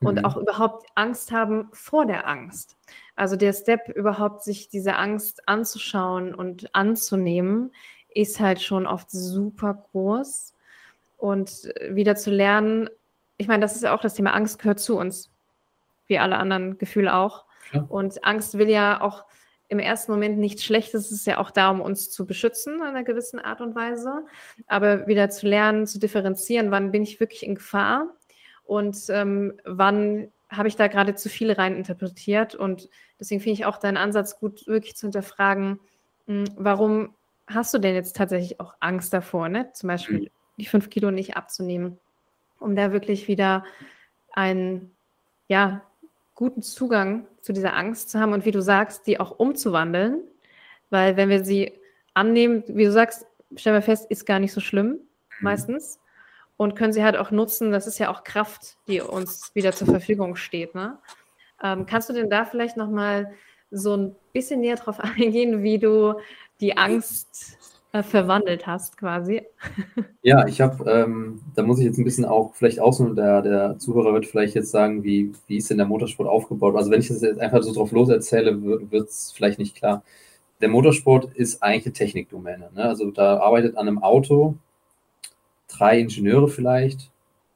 und 0.00 0.18
mhm. 0.18 0.24
auch 0.24 0.36
überhaupt 0.36 0.86
Angst 0.94 1.32
haben 1.32 1.68
vor 1.72 2.06
der 2.06 2.26
Angst. 2.28 2.76
Also 3.16 3.36
der 3.36 3.52
Step 3.52 3.88
überhaupt, 3.88 4.42
sich 4.42 4.68
diese 4.68 4.96
Angst 4.96 5.48
anzuschauen 5.48 6.34
und 6.34 6.74
anzunehmen, 6.74 7.72
ist 8.14 8.40
halt 8.40 8.60
schon 8.60 8.86
oft 8.86 9.10
super 9.10 9.86
groß. 9.92 10.54
Und 11.16 11.72
wieder 11.88 12.16
zu 12.16 12.30
lernen, 12.30 12.90
ich 13.36 13.48
meine, 13.48 13.60
das 13.60 13.76
ist 13.76 13.82
ja 13.82 13.94
auch 13.94 14.00
das 14.00 14.14
Thema, 14.14 14.34
Angst 14.34 14.58
gehört 14.58 14.80
zu 14.80 14.98
uns, 14.98 15.30
wie 16.06 16.18
alle 16.18 16.36
anderen 16.36 16.78
Gefühle 16.78 17.14
auch. 17.14 17.44
Ja. 17.72 17.86
Und 17.88 18.24
Angst 18.24 18.58
will 18.58 18.68
ja 18.68 19.00
auch 19.00 19.24
im 19.72 19.78
ersten 19.78 20.12
Moment 20.12 20.38
nichts 20.38 20.64
Schlechtes. 20.64 21.06
Es 21.06 21.12
ist 21.12 21.26
ja 21.26 21.38
auch 21.38 21.50
da, 21.50 21.70
um 21.70 21.80
uns 21.80 22.10
zu 22.10 22.26
beschützen 22.26 22.74
in 22.76 22.82
einer 22.82 23.04
gewissen 23.04 23.40
Art 23.40 23.62
und 23.62 23.74
Weise. 23.74 24.26
Aber 24.66 25.06
wieder 25.06 25.30
zu 25.30 25.46
lernen, 25.46 25.86
zu 25.86 25.98
differenzieren, 25.98 26.70
wann 26.70 26.92
bin 26.92 27.02
ich 27.02 27.20
wirklich 27.20 27.42
in 27.42 27.54
Gefahr 27.54 28.14
und 28.64 28.98
ähm, 29.08 29.58
wann 29.64 30.30
habe 30.50 30.68
ich 30.68 30.76
da 30.76 30.88
gerade 30.88 31.14
zu 31.14 31.30
viel 31.30 31.50
reininterpretiert. 31.50 32.54
Und 32.54 32.90
deswegen 33.18 33.40
finde 33.40 33.54
ich 33.54 33.64
auch 33.64 33.78
deinen 33.78 33.96
Ansatz 33.96 34.38
gut, 34.38 34.66
wirklich 34.66 34.94
zu 34.94 35.06
hinterfragen, 35.06 35.80
mh, 36.26 36.34
hm, 36.34 36.44
warum 36.56 37.14
hast 37.46 37.72
du 37.72 37.78
denn 37.78 37.94
jetzt 37.94 38.14
tatsächlich 38.14 38.60
auch 38.60 38.74
Angst 38.78 39.14
davor, 39.14 39.48
ne? 39.48 39.72
zum 39.72 39.88
Beispiel 39.88 40.20
mhm. 40.20 40.28
die 40.58 40.66
fünf 40.66 40.90
Kilo 40.90 41.10
nicht 41.10 41.34
abzunehmen, 41.34 41.98
um 42.58 42.76
da 42.76 42.92
wirklich 42.92 43.26
wieder 43.26 43.64
ein, 44.32 44.90
ja, 45.48 45.82
guten 46.42 46.62
Zugang 46.62 47.28
zu 47.40 47.52
dieser 47.52 47.76
Angst 47.76 48.10
zu 48.10 48.18
haben 48.18 48.32
und 48.32 48.44
wie 48.44 48.50
du 48.50 48.60
sagst, 48.60 49.06
die 49.06 49.20
auch 49.20 49.38
umzuwandeln. 49.38 50.24
Weil 50.90 51.16
wenn 51.16 51.28
wir 51.28 51.44
sie 51.44 51.72
annehmen, 52.14 52.64
wie 52.66 52.84
du 52.84 52.90
sagst, 52.90 53.26
stellen 53.54 53.76
wir 53.76 53.82
fest, 53.82 54.10
ist 54.10 54.26
gar 54.26 54.40
nicht 54.40 54.52
so 54.52 54.60
schlimm 54.60 54.88
mhm. 54.88 54.98
meistens. 55.40 56.00
Und 56.56 56.74
können 56.74 56.92
sie 56.92 57.04
halt 57.04 57.16
auch 57.16 57.30
nutzen. 57.30 57.70
Das 57.70 57.86
ist 57.86 58.00
ja 58.00 58.10
auch 58.10 58.24
Kraft, 58.24 58.76
die 58.88 59.00
uns 59.00 59.54
wieder 59.54 59.70
zur 59.70 59.86
Verfügung 59.86 60.34
steht. 60.34 60.74
Ne? 60.74 60.98
Ähm, 61.62 61.86
kannst 61.86 62.08
du 62.08 62.12
denn 62.12 62.28
da 62.28 62.44
vielleicht 62.44 62.76
nochmal 62.76 63.32
so 63.70 63.96
ein 63.96 64.16
bisschen 64.32 64.62
näher 64.62 64.76
drauf 64.76 64.98
eingehen, 65.00 65.62
wie 65.62 65.78
du 65.78 66.14
die 66.60 66.76
Angst 66.76 67.56
äh, 67.92 68.02
verwandelt 68.02 68.66
hast, 68.66 68.96
quasi? 68.96 69.42
Ja, 70.22 70.46
ich 70.46 70.60
habe, 70.60 70.90
ähm, 70.90 71.40
da 71.54 71.62
muss 71.62 71.78
ich 71.78 71.84
jetzt 71.84 71.98
ein 71.98 72.04
bisschen 72.04 72.24
auch 72.24 72.54
vielleicht 72.54 72.80
ausholen, 72.80 73.16
der, 73.16 73.42
der 73.42 73.78
Zuhörer 73.78 74.14
wird 74.14 74.26
vielleicht 74.26 74.54
jetzt 74.54 74.70
sagen, 74.70 75.02
wie, 75.02 75.32
wie 75.46 75.56
ist 75.56 75.68
denn 75.68 75.78
der 75.78 75.86
Motorsport 75.86 76.28
aufgebaut? 76.28 76.76
Also 76.76 76.90
wenn 76.90 77.00
ich 77.00 77.08
das 77.08 77.22
jetzt 77.22 77.40
einfach 77.40 77.62
so 77.62 77.74
drauf 77.74 77.92
los 77.92 78.08
erzähle, 78.08 78.62
wird 78.90 79.08
es 79.08 79.32
vielleicht 79.32 79.58
nicht 79.58 79.74
klar. 79.74 80.02
Der 80.60 80.68
Motorsport 80.68 81.34
ist 81.34 81.62
eigentlich 81.62 81.86
eine 81.86 81.92
Technikdomäne. 81.92 82.70
Ne? 82.74 82.84
Also 82.84 83.10
da 83.10 83.38
arbeitet 83.38 83.76
an 83.76 83.88
einem 83.88 84.02
Auto 84.02 84.54
drei 85.68 85.98
Ingenieure 85.98 86.48
vielleicht, 86.48 87.10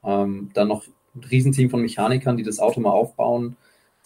ähm, 0.04 0.50
dann 0.54 0.68
noch 0.68 0.84
ein 1.14 1.24
Riesenteam 1.30 1.70
von 1.70 1.80
Mechanikern, 1.80 2.36
die 2.36 2.42
das 2.42 2.58
Auto 2.58 2.80
mal 2.80 2.90
aufbauen, 2.90 3.56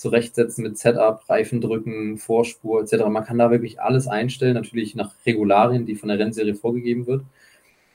zurechtsetzen 0.01 0.63
mit 0.63 0.79
Setup, 0.79 1.29
Reifen 1.29 1.61
drücken, 1.61 2.17
Vorspur 2.17 2.81
etc. 2.81 3.05
Man 3.11 3.23
kann 3.23 3.37
da 3.37 3.51
wirklich 3.51 3.83
alles 3.83 4.09
einstellen, 4.09 4.55
natürlich 4.55 4.95
nach 4.95 5.13
Regularien, 5.27 5.85
die 5.85 5.95
von 5.95 6.09
der 6.09 6.19
Rennserie 6.19 6.55
vorgegeben 6.55 7.07
wird. 7.07 7.23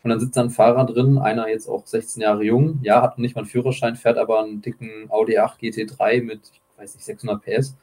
Und 0.04 0.10
dann 0.12 0.20
sitzt 0.20 0.38
da 0.38 0.44
ein 0.44 0.52
Fahrer 0.52 0.86
drin, 0.86 1.18
einer 1.18 1.50
jetzt 1.50 1.68
auch 1.68 1.88
16 1.88 2.22
Jahre 2.22 2.44
jung, 2.44 2.80
ja, 2.84 3.02
hat 3.02 3.18
nicht 3.18 3.36
mal 3.36 3.41
einen 3.41 3.50
Führerschein, 3.50 3.96
fährt 3.96 4.20
aber 4.20 4.44
einen 4.44 4.62
dicken 4.62 5.08
Audi 5.10 5.39
8 5.39 5.60
GT3 5.60 6.22
mit, 6.22 6.41
ich 6.54 6.62
weiß 6.78 6.94
nicht, 6.94 7.06
600 7.06 7.41
PS 7.41 7.76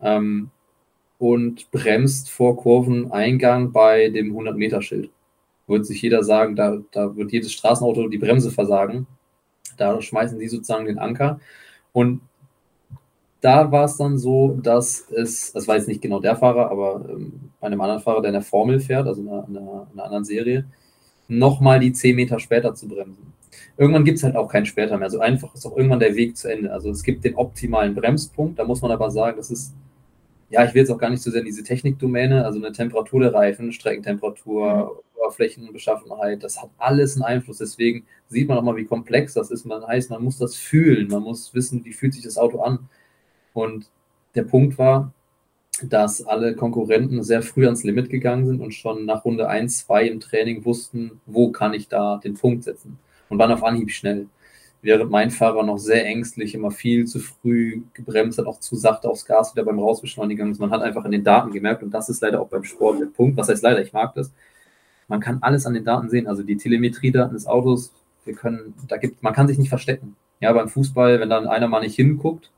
ähm, 0.00 0.50
und 1.18 1.70
bremst 1.70 2.30
vor 2.30 2.56
Kurveneingang 2.56 3.72
bei 3.72 4.08
dem 4.08 4.34
100-Meter-Schild. 4.34 5.10
Wird 5.66 5.84
sich 5.84 6.00
jeder 6.00 6.24
sagen, 6.24 6.56
da, 6.56 6.78
da 6.92 7.14
wird 7.14 7.30
jedes 7.30 7.52
Straßenauto 7.52 8.08
die 8.08 8.16
Bremse 8.16 8.50
versagen. 8.50 9.06
Da 9.76 10.00
schmeißen 10.00 10.38
die 10.38 10.48
sozusagen 10.48 10.86
den 10.86 10.98
Anker. 10.98 11.40
Und 11.92 12.22
da 13.40 13.72
war 13.72 13.84
es 13.84 13.96
dann 13.96 14.18
so, 14.18 14.58
dass 14.62 15.10
es, 15.10 15.52
das 15.52 15.66
war 15.66 15.76
jetzt 15.76 15.88
nicht 15.88 16.02
genau 16.02 16.20
der 16.20 16.36
Fahrer, 16.36 16.70
aber 16.70 17.04
ähm, 17.08 17.50
bei 17.60 17.66
einem 17.66 17.80
anderen 17.80 18.02
Fahrer, 18.02 18.20
der 18.20 18.30
in 18.30 18.34
der 18.34 18.42
Formel 18.42 18.80
fährt, 18.80 19.06
also 19.06 19.22
in 19.22 19.28
einer, 19.28 19.46
in 19.48 19.56
einer 19.56 20.04
anderen 20.04 20.24
Serie, 20.24 20.66
nochmal 21.28 21.80
die 21.80 21.92
10 21.92 22.16
Meter 22.16 22.38
später 22.38 22.74
zu 22.74 22.88
bremsen. 22.88 23.32
Irgendwann 23.78 24.04
gibt 24.04 24.18
es 24.18 24.24
halt 24.24 24.36
auch 24.36 24.48
keinen 24.48 24.66
später 24.66 24.98
mehr. 24.98 25.08
So 25.08 25.20
einfach 25.20 25.54
ist 25.54 25.64
auch 25.64 25.76
irgendwann 25.76 26.00
der 26.00 26.14
Weg 26.16 26.36
zu 26.36 26.52
Ende. 26.52 26.70
Also 26.72 26.90
es 26.90 27.02
gibt 27.02 27.24
den 27.24 27.36
optimalen 27.36 27.94
Bremspunkt, 27.94 28.58
da 28.58 28.64
muss 28.64 28.82
man 28.82 28.90
aber 28.90 29.10
sagen, 29.10 29.38
das 29.38 29.50
ist, 29.50 29.72
ja, 30.50 30.64
ich 30.64 30.74
will 30.74 30.82
jetzt 30.82 30.90
auch 30.90 30.98
gar 30.98 31.10
nicht 31.10 31.22
so 31.22 31.30
sehr 31.30 31.40
in 31.40 31.46
diese 31.46 31.62
Technikdomäne, 31.62 32.44
also 32.44 32.58
eine 32.58 32.72
Temperatur 32.72 33.20
der 33.20 33.32
Reifen, 33.32 33.72
Streckentemperatur, 33.72 34.84
mhm. 34.84 35.20
Oberflächenbeschaffenheit, 35.20 36.42
das 36.42 36.60
hat 36.60 36.70
alles 36.78 37.16
einen 37.16 37.24
Einfluss. 37.24 37.58
Deswegen 37.58 38.04
sieht 38.28 38.48
man 38.48 38.58
auch 38.58 38.62
mal, 38.62 38.76
wie 38.76 38.84
komplex 38.84 39.34
das 39.34 39.50
ist. 39.50 39.64
Man 39.64 39.86
heißt, 39.86 40.10
man 40.10 40.22
muss 40.22 40.38
das 40.38 40.56
fühlen, 40.56 41.08
man 41.08 41.22
muss 41.22 41.54
wissen, 41.54 41.84
wie 41.84 41.92
fühlt 41.92 42.14
sich 42.14 42.24
das 42.24 42.36
Auto 42.36 42.60
an. 42.60 42.88
Und 43.52 43.86
der 44.34 44.44
Punkt 44.44 44.78
war, 44.78 45.12
dass 45.82 46.26
alle 46.26 46.54
Konkurrenten 46.54 47.22
sehr 47.22 47.42
früh 47.42 47.64
ans 47.64 47.84
Limit 47.84 48.10
gegangen 48.10 48.46
sind 48.46 48.60
und 48.60 48.72
schon 48.72 49.06
nach 49.06 49.24
Runde 49.24 49.48
1, 49.48 49.86
2 49.86 50.08
im 50.08 50.20
Training 50.20 50.64
wussten, 50.64 51.20
wo 51.26 51.50
kann 51.50 51.74
ich 51.74 51.88
da 51.88 52.18
den 52.18 52.34
Punkt 52.34 52.64
setzen 52.64 52.98
und 53.28 53.38
waren 53.38 53.52
auf 53.52 53.64
Anhieb 53.64 53.90
schnell. 53.90 54.26
Während 54.82 55.10
mein 55.10 55.30
Fahrer 55.30 55.62
noch 55.62 55.78
sehr 55.78 56.06
ängstlich, 56.06 56.54
immer 56.54 56.70
viel 56.70 57.06
zu 57.06 57.18
früh 57.18 57.82
gebremst 57.92 58.38
hat, 58.38 58.46
auch 58.46 58.60
zu 58.60 58.76
sachte 58.76 59.08
aufs 59.08 59.26
Gas 59.26 59.54
wieder 59.54 59.64
beim 59.64 59.78
Rausbeschleunigen 59.78 60.50
ist. 60.50 60.58
Man 60.58 60.70
hat 60.70 60.80
einfach 60.80 61.04
in 61.04 61.10
den 61.10 61.24
Daten 61.24 61.52
gemerkt, 61.52 61.82
und 61.82 61.90
das 61.90 62.08
ist 62.08 62.22
leider 62.22 62.40
auch 62.40 62.48
beim 62.48 62.64
Sport 62.64 63.00
der 63.00 63.06
Punkt, 63.06 63.36
was 63.36 63.48
heißt 63.48 63.62
leider, 63.62 63.82
ich 63.82 63.92
mag 63.92 64.14
das, 64.14 64.32
man 65.06 65.20
kann 65.20 65.38
alles 65.42 65.66
an 65.66 65.74
den 65.74 65.84
Daten 65.84 66.08
sehen, 66.08 66.26
also 66.26 66.42
die 66.42 66.56
Telemetriedaten 66.56 67.34
des 67.34 67.46
Autos, 67.46 67.92
wir 68.24 68.34
können, 68.34 68.74
da 68.88 68.96
gibt, 68.96 69.22
man 69.22 69.34
kann 69.34 69.48
sich 69.48 69.58
nicht 69.58 69.68
verstecken. 69.68 70.16
Ja, 70.40 70.52
beim 70.52 70.68
Fußball, 70.68 71.20
wenn 71.20 71.28
dann 71.28 71.46
einer 71.46 71.68
mal 71.68 71.80
nicht 71.80 71.96
hinguckt, 71.96 72.50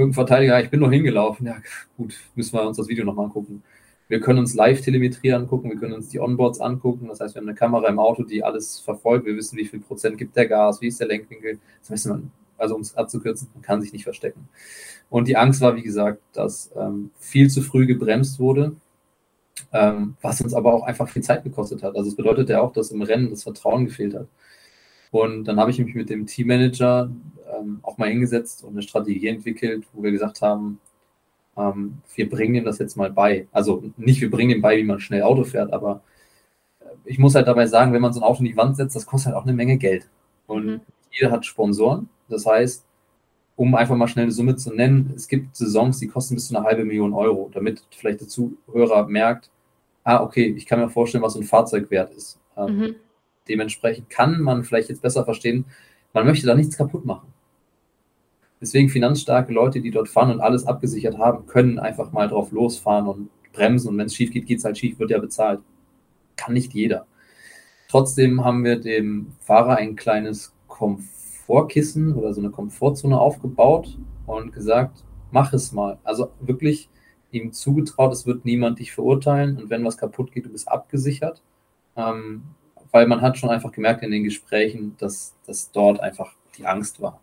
irgendein 0.00 0.14
Verteidiger, 0.14 0.62
ich 0.62 0.70
bin 0.70 0.80
nur 0.80 0.90
hingelaufen. 0.90 1.46
Ja, 1.46 1.56
gut, 1.96 2.14
müssen 2.34 2.54
wir 2.54 2.66
uns 2.66 2.76
das 2.76 2.88
Video 2.88 3.04
nochmal 3.04 3.26
angucken. 3.26 3.62
Wir 4.08 4.20
können 4.20 4.40
uns 4.40 4.54
Live-Telemetrie 4.54 5.32
angucken, 5.32 5.70
wir 5.70 5.76
können 5.76 5.92
uns 5.92 6.08
die 6.08 6.18
Onboards 6.18 6.60
angucken. 6.60 7.06
Das 7.08 7.20
heißt, 7.20 7.34
wir 7.34 7.40
haben 7.40 7.48
eine 7.48 7.56
Kamera 7.56 7.88
im 7.88 8.00
Auto, 8.00 8.24
die 8.24 8.42
alles 8.42 8.80
verfolgt. 8.80 9.26
Wir 9.26 9.36
wissen, 9.36 9.56
wie 9.56 9.66
viel 9.66 9.80
Prozent 9.80 10.18
gibt 10.18 10.34
der 10.34 10.48
Gas, 10.48 10.80
wie 10.80 10.88
ist 10.88 10.98
der 10.98 11.06
Lenkwinkel. 11.06 11.60
Das 11.80 11.90
wissen 11.90 12.12
wir, 12.12 12.22
also 12.58 12.74
um 12.74 12.80
es 12.80 12.96
abzukürzen, 12.96 13.48
man 13.54 13.62
kann 13.62 13.80
sich 13.80 13.92
nicht 13.92 14.04
verstecken. 14.04 14.48
Und 15.10 15.28
die 15.28 15.36
Angst 15.36 15.60
war, 15.60 15.76
wie 15.76 15.82
gesagt, 15.82 16.20
dass 16.32 16.70
ähm, 16.76 17.10
viel 17.18 17.50
zu 17.50 17.62
früh 17.62 17.86
gebremst 17.86 18.40
wurde, 18.40 18.74
ähm, 19.72 20.16
was 20.22 20.40
uns 20.40 20.54
aber 20.54 20.74
auch 20.74 20.82
einfach 20.82 21.08
viel 21.08 21.22
Zeit 21.22 21.44
gekostet 21.44 21.82
hat. 21.82 21.94
Also 21.94 22.08
es 22.08 22.16
bedeutet 22.16 22.48
ja 22.48 22.60
auch, 22.60 22.72
dass 22.72 22.90
im 22.90 23.02
Rennen 23.02 23.30
das 23.30 23.44
Vertrauen 23.44 23.84
gefehlt 23.84 24.14
hat. 24.14 24.26
Und 25.12 25.44
dann 25.44 25.58
habe 25.60 25.70
ich 25.70 25.78
mich 25.78 25.94
mit 25.94 26.10
dem 26.10 26.26
Teammanager 26.26 27.10
ähm, 27.60 27.80
auch 27.82 27.98
mal 27.98 28.08
hingesetzt 28.08 28.64
und 28.64 28.72
eine 28.72 28.82
Strategie 28.82 29.28
entwickelt, 29.28 29.86
wo 29.92 30.02
wir 30.02 30.10
gesagt 30.10 30.42
haben, 30.42 30.80
ähm, 31.56 31.98
wir 32.14 32.28
bringen 32.28 32.54
ihm 32.54 32.64
das 32.64 32.78
jetzt 32.78 32.96
mal 32.96 33.10
bei. 33.10 33.46
Also 33.52 33.82
nicht, 33.96 34.20
wir 34.20 34.30
bringen 34.30 34.50
ihm 34.50 34.62
bei, 34.62 34.76
wie 34.76 34.84
man 34.84 35.00
schnell 35.00 35.22
Auto 35.22 35.44
fährt, 35.44 35.72
aber 35.72 36.02
äh, 36.80 36.84
ich 37.04 37.18
muss 37.18 37.34
halt 37.34 37.48
dabei 37.48 37.66
sagen, 37.66 37.92
wenn 37.92 38.02
man 38.02 38.12
so 38.12 38.20
ein 38.20 38.24
Auto 38.24 38.40
in 38.40 38.46
die 38.46 38.56
Wand 38.56 38.76
setzt, 38.76 38.96
das 38.96 39.06
kostet 39.06 39.32
halt 39.32 39.36
auch 39.36 39.46
eine 39.46 39.56
Menge 39.56 39.76
Geld. 39.76 40.08
Und 40.46 40.66
mhm. 40.66 40.80
jeder 41.10 41.30
hat 41.30 41.46
Sponsoren. 41.46 42.08
Das 42.28 42.46
heißt, 42.46 42.84
um 43.56 43.74
einfach 43.74 43.96
mal 43.96 44.08
schnell 44.08 44.24
eine 44.24 44.32
Summe 44.32 44.56
zu 44.56 44.72
nennen, 44.72 45.12
es 45.14 45.28
gibt 45.28 45.54
Saisons, 45.54 45.98
die 45.98 46.08
kosten 46.08 46.34
bis 46.34 46.48
zu 46.48 46.56
eine 46.56 46.64
halbe 46.64 46.84
Million 46.84 47.12
Euro, 47.12 47.50
damit 47.52 47.82
vielleicht 47.90 48.20
der 48.20 48.28
Zuhörer 48.28 49.06
merkt, 49.06 49.50
ah, 50.04 50.22
okay, 50.22 50.54
ich 50.56 50.66
kann 50.66 50.80
mir 50.80 50.88
vorstellen, 50.88 51.22
was 51.22 51.34
so 51.34 51.40
ein 51.40 51.44
Fahrzeug 51.44 51.90
wert 51.90 52.12
ist. 52.14 52.38
Ähm, 52.56 52.78
mhm. 52.78 52.94
Dementsprechend 53.48 54.08
kann 54.08 54.40
man 54.40 54.64
vielleicht 54.64 54.88
jetzt 54.88 55.02
besser 55.02 55.24
verstehen, 55.24 55.66
man 56.12 56.26
möchte 56.26 56.46
da 56.46 56.54
nichts 56.54 56.76
kaputt 56.76 57.04
machen. 57.04 57.28
Deswegen 58.60 58.88
finanzstarke 58.90 59.52
Leute, 59.52 59.80
die 59.80 59.90
dort 59.90 60.08
fahren 60.08 60.30
und 60.30 60.40
alles 60.40 60.66
abgesichert 60.66 61.16
haben, 61.16 61.46
können 61.46 61.78
einfach 61.78 62.12
mal 62.12 62.28
drauf 62.28 62.52
losfahren 62.52 63.06
und 63.06 63.30
bremsen. 63.52 63.88
Und 63.88 63.98
wenn 63.98 64.06
es 64.06 64.14
schief 64.14 64.30
geht, 64.30 64.46
geht 64.46 64.58
es 64.58 64.64
halt 64.64 64.76
schief, 64.76 64.98
wird 64.98 65.10
ja 65.10 65.18
bezahlt. 65.18 65.60
Kann 66.36 66.54
nicht 66.54 66.74
jeder. 66.74 67.06
Trotzdem 67.88 68.44
haben 68.44 68.62
wir 68.62 68.78
dem 68.78 69.32
Fahrer 69.40 69.76
ein 69.76 69.96
kleines 69.96 70.54
Komfortkissen 70.68 72.14
oder 72.14 72.34
so 72.34 72.40
eine 72.40 72.50
Komfortzone 72.50 73.18
aufgebaut 73.18 73.98
und 74.26 74.52
gesagt, 74.52 75.04
mach 75.30 75.52
es 75.52 75.72
mal. 75.72 75.98
Also 76.04 76.30
wirklich 76.40 76.88
ihm 77.32 77.52
zugetraut, 77.52 78.12
es 78.12 78.26
wird 78.26 78.44
niemand 78.44 78.78
dich 78.78 78.92
verurteilen 78.92 79.56
und 79.56 79.70
wenn 79.70 79.84
was 79.84 79.96
kaputt 79.96 80.32
geht, 80.32 80.46
du 80.46 80.50
bist 80.50 80.68
abgesichert. 80.68 81.42
Ähm, 81.96 82.42
weil 82.92 83.06
man 83.06 83.20
hat 83.20 83.38
schon 83.38 83.50
einfach 83.50 83.72
gemerkt 83.72 84.02
in 84.02 84.10
den 84.10 84.24
Gesprächen, 84.24 84.96
dass, 84.98 85.34
dass 85.46 85.70
dort 85.70 86.00
einfach 86.00 86.32
die 86.56 86.66
Angst 86.66 87.00
war. 87.00 87.20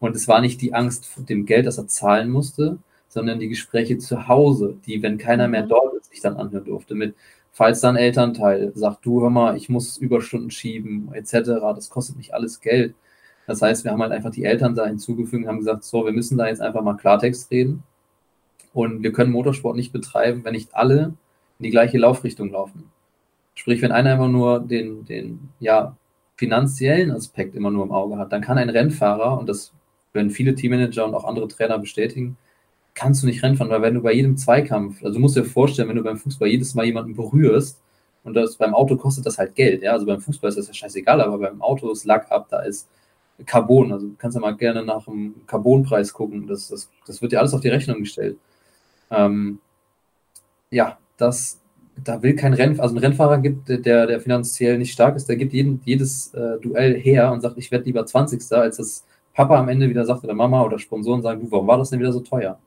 Und 0.00 0.16
es 0.16 0.26
war 0.26 0.40
nicht 0.40 0.60
die 0.60 0.74
Angst 0.74 1.06
vor 1.06 1.22
dem 1.24 1.46
Geld, 1.46 1.66
das 1.66 1.78
er 1.78 1.86
zahlen 1.86 2.30
musste, 2.30 2.78
sondern 3.08 3.38
die 3.38 3.48
Gespräche 3.48 3.98
zu 3.98 4.28
Hause, 4.28 4.76
die, 4.86 5.02
wenn 5.02 5.18
keiner 5.18 5.46
mehr 5.46 5.64
mhm. 5.64 5.68
dort 5.68 5.94
ist, 5.94 6.10
sich 6.10 6.20
dann 6.20 6.36
anhören 6.36 6.64
durfte. 6.64 6.94
Mit, 6.94 7.14
falls 7.52 7.80
dann 7.80 7.96
Elternteil 7.96 8.72
sagt, 8.74 9.04
du 9.04 9.20
hör 9.20 9.30
mal, 9.30 9.56
ich 9.56 9.68
muss 9.68 9.98
Überstunden 9.98 10.50
schieben, 10.50 11.12
etc., 11.12 11.32
das 11.74 11.90
kostet 11.90 12.16
nicht 12.16 12.34
alles 12.34 12.60
Geld. 12.60 12.94
Das 13.46 13.62
heißt, 13.62 13.84
wir 13.84 13.92
haben 13.92 14.02
halt 14.02 14.12
einfach 14.12 14.30
die 14.30 14.44
Eltern 14.44 14.74
da 14.74 14.86
hinzugefügt 14.86 15.42
und 15.42 15.48
haben 15.48 15.58
gesagt, 15.58 15.84
so, 15.84 16.04
wir 16.04 16.12
müssen 16.12 16.38
da 16.38 16.46
jetzt 16.46 16.60
einfach 16.60 16.82
mal 16.82 16.96
Klartext 16.96 17.50
reden. 17.50 17.82
Und 18.72 19.02
wir 19.02 19.12
können 19.12 19.32
Motorsport 19.32 19.76
nicht 19.76 19.92
betreiben, 19.92 20.44
wenn 20.44 20.52
nicht 20.52 20.74
alle 20.74 21.14
in 21.58 21.64
die 21.64 21.70
gleiche 21.70 21.98
Laufrichtung 21.98 22.50
laufen. 22.52 22.84
Sprich, 23.54 23.82
wenn 23.82 23.92
einer 23.92 24.14
immer 24.14 24.28
nur 24.28 24.60
den, 24.60 25.04
den 25.04 25.50
ja, 25.58 25.96
finanziellen 26.36 27.10
Aspekt 27.10 27.56
immer 27.56 27.72
nur 27.72 27.84
im 27.84 27.92
Auge 27.92 28.16
hat, 28.16 28.32
dann 28.32 28.40
kann 28.40 28.56
ein 28.56 28.70
Rennfahrer, 28.70 29.38
und 29.38 29.48
das 29.48 29.72
werden 30.12 30.30
viele 30.30 30.54
Teammanager 30.54 31.04
und 31.04 31.14
auch 31.14 31.24
andere 31.24 31.48
Trainer 31.48 31.78
bestätigen, 31.78 32.36
kannst 32.94 33.22
du 33.22 33.26
nicht 33.26 33.42
Rennen 33.42 33.56
fahren, 33.56 33.70
weil 33.70 33.82
wenn 33.82 33.94
du 33.94 34.02
bei 34.02 34.12
jedem 34.12 34.36
Zweikampf, 34.36 35.02
also 35.02 35.14
du 35.14 35.20
musst 35.20 35.36
dir 35.36 35.44
vorstellen, 35.44 35.88
wenn 35.88 35.96
du 35.96 36.02
beim 36.02 36.18
Fußball 36.18 36.48
jedes 36.48 36.74
Mal 36.74 36.86
jemanden 36.86 37.14
berührst 37.14 37.80
und 38.24 38.34
das 38.34 38.56
beim 38.56 38.74
Auto 38.74 38.96
kostet 38.96 39.26
das 39.26 39.38
halt 39.38 39.54
Geld, 39.54 39.82
ja, 39.82 39.92
also 39.92 40.06
beim 40.06 40.20
Fußball 40.20 40.48
ist 40.48 40.58
das 40.58 40.68
ja 40.68 40.74
scheißegal, 40.74 41.20
aber 41.20 41.38
beim 41.38 41.62
Auto 41.62 41.90
ist 41.90 42.04
Lack 42.04 42.30
ab, 42.30 42.48
da 42.50 42.60
ist 42.60 42.88
Carbon, 43.46 43.92
also 43.92 44.08
du 44.08 44.14
kannst 44.18 44.34
ja 44.34 44.40
mal 44.40 44.56
gerne 44.56 44.84
nach 44.84 45.04
dem 45.04 45.34
Carbonpreis 45.46 46.12
gucken, 46.12 46.46
das, 46.46 46.68
das, 46.68 46.90
das 47.06 47.22
wird 47.22 47.32
dir 47.32 47.38
alles 47.38 47.54
auf 47.54 47.60
die 47.60 47.68
Rechnung 47.68 48.00
gestellt. 48.00 48.36
Ähm, 49.10 49.60
ja, 50.70 50.98
das, 51.16 51.60
da 52.02 52.22
will 52.22 52.36
kein 52.36 52.54
Rennen, 52.54 52.78
also 52.80 52.94
ein 52.94 52.98
Rennfahrer 52.98 53.38
gibt, 53.38 53.68
der, 53.68 54.06
der 54.06 54.20
finanziell 54.20 54.78
nicht 54.78 54.92
stark 54.92 55.16
ist, 55.16 55.28
der 55.28 55.36
gibt 55.36 55.52
jeden, 55.52 55.80
jedes 55.84 56.34
äh, 56.34 56.58
Duell 56.60 56.98
her 56.98 57.32
und 57.32 57.40
sagt, 57.40 57.58
ich 57.58 57.70
werde 57.70 57.86
lieber 57.86 58.04
20. 58.04 58.52
als 58.52 58.76
das 58.76 59.04
Papa 59.34 59.58
am 59.58 59.68
Ende 59.68 59.88
wieder 59.88 60.04
sagt 60.04 60.24
oder 60.24 60.34
Mama 60.34 60.62
oder 60.62 60.78
Sponsoren 60.78 61.22
sagen, 61.22 61.40
du, 61.40 61.50
warum 61.50 61.66
war 61.66 61.78
das 61.78 61.90
denn 61.90 62.00
wieder 62.00 62.12
so 62.12 62.20
teuer? 62.20 62.58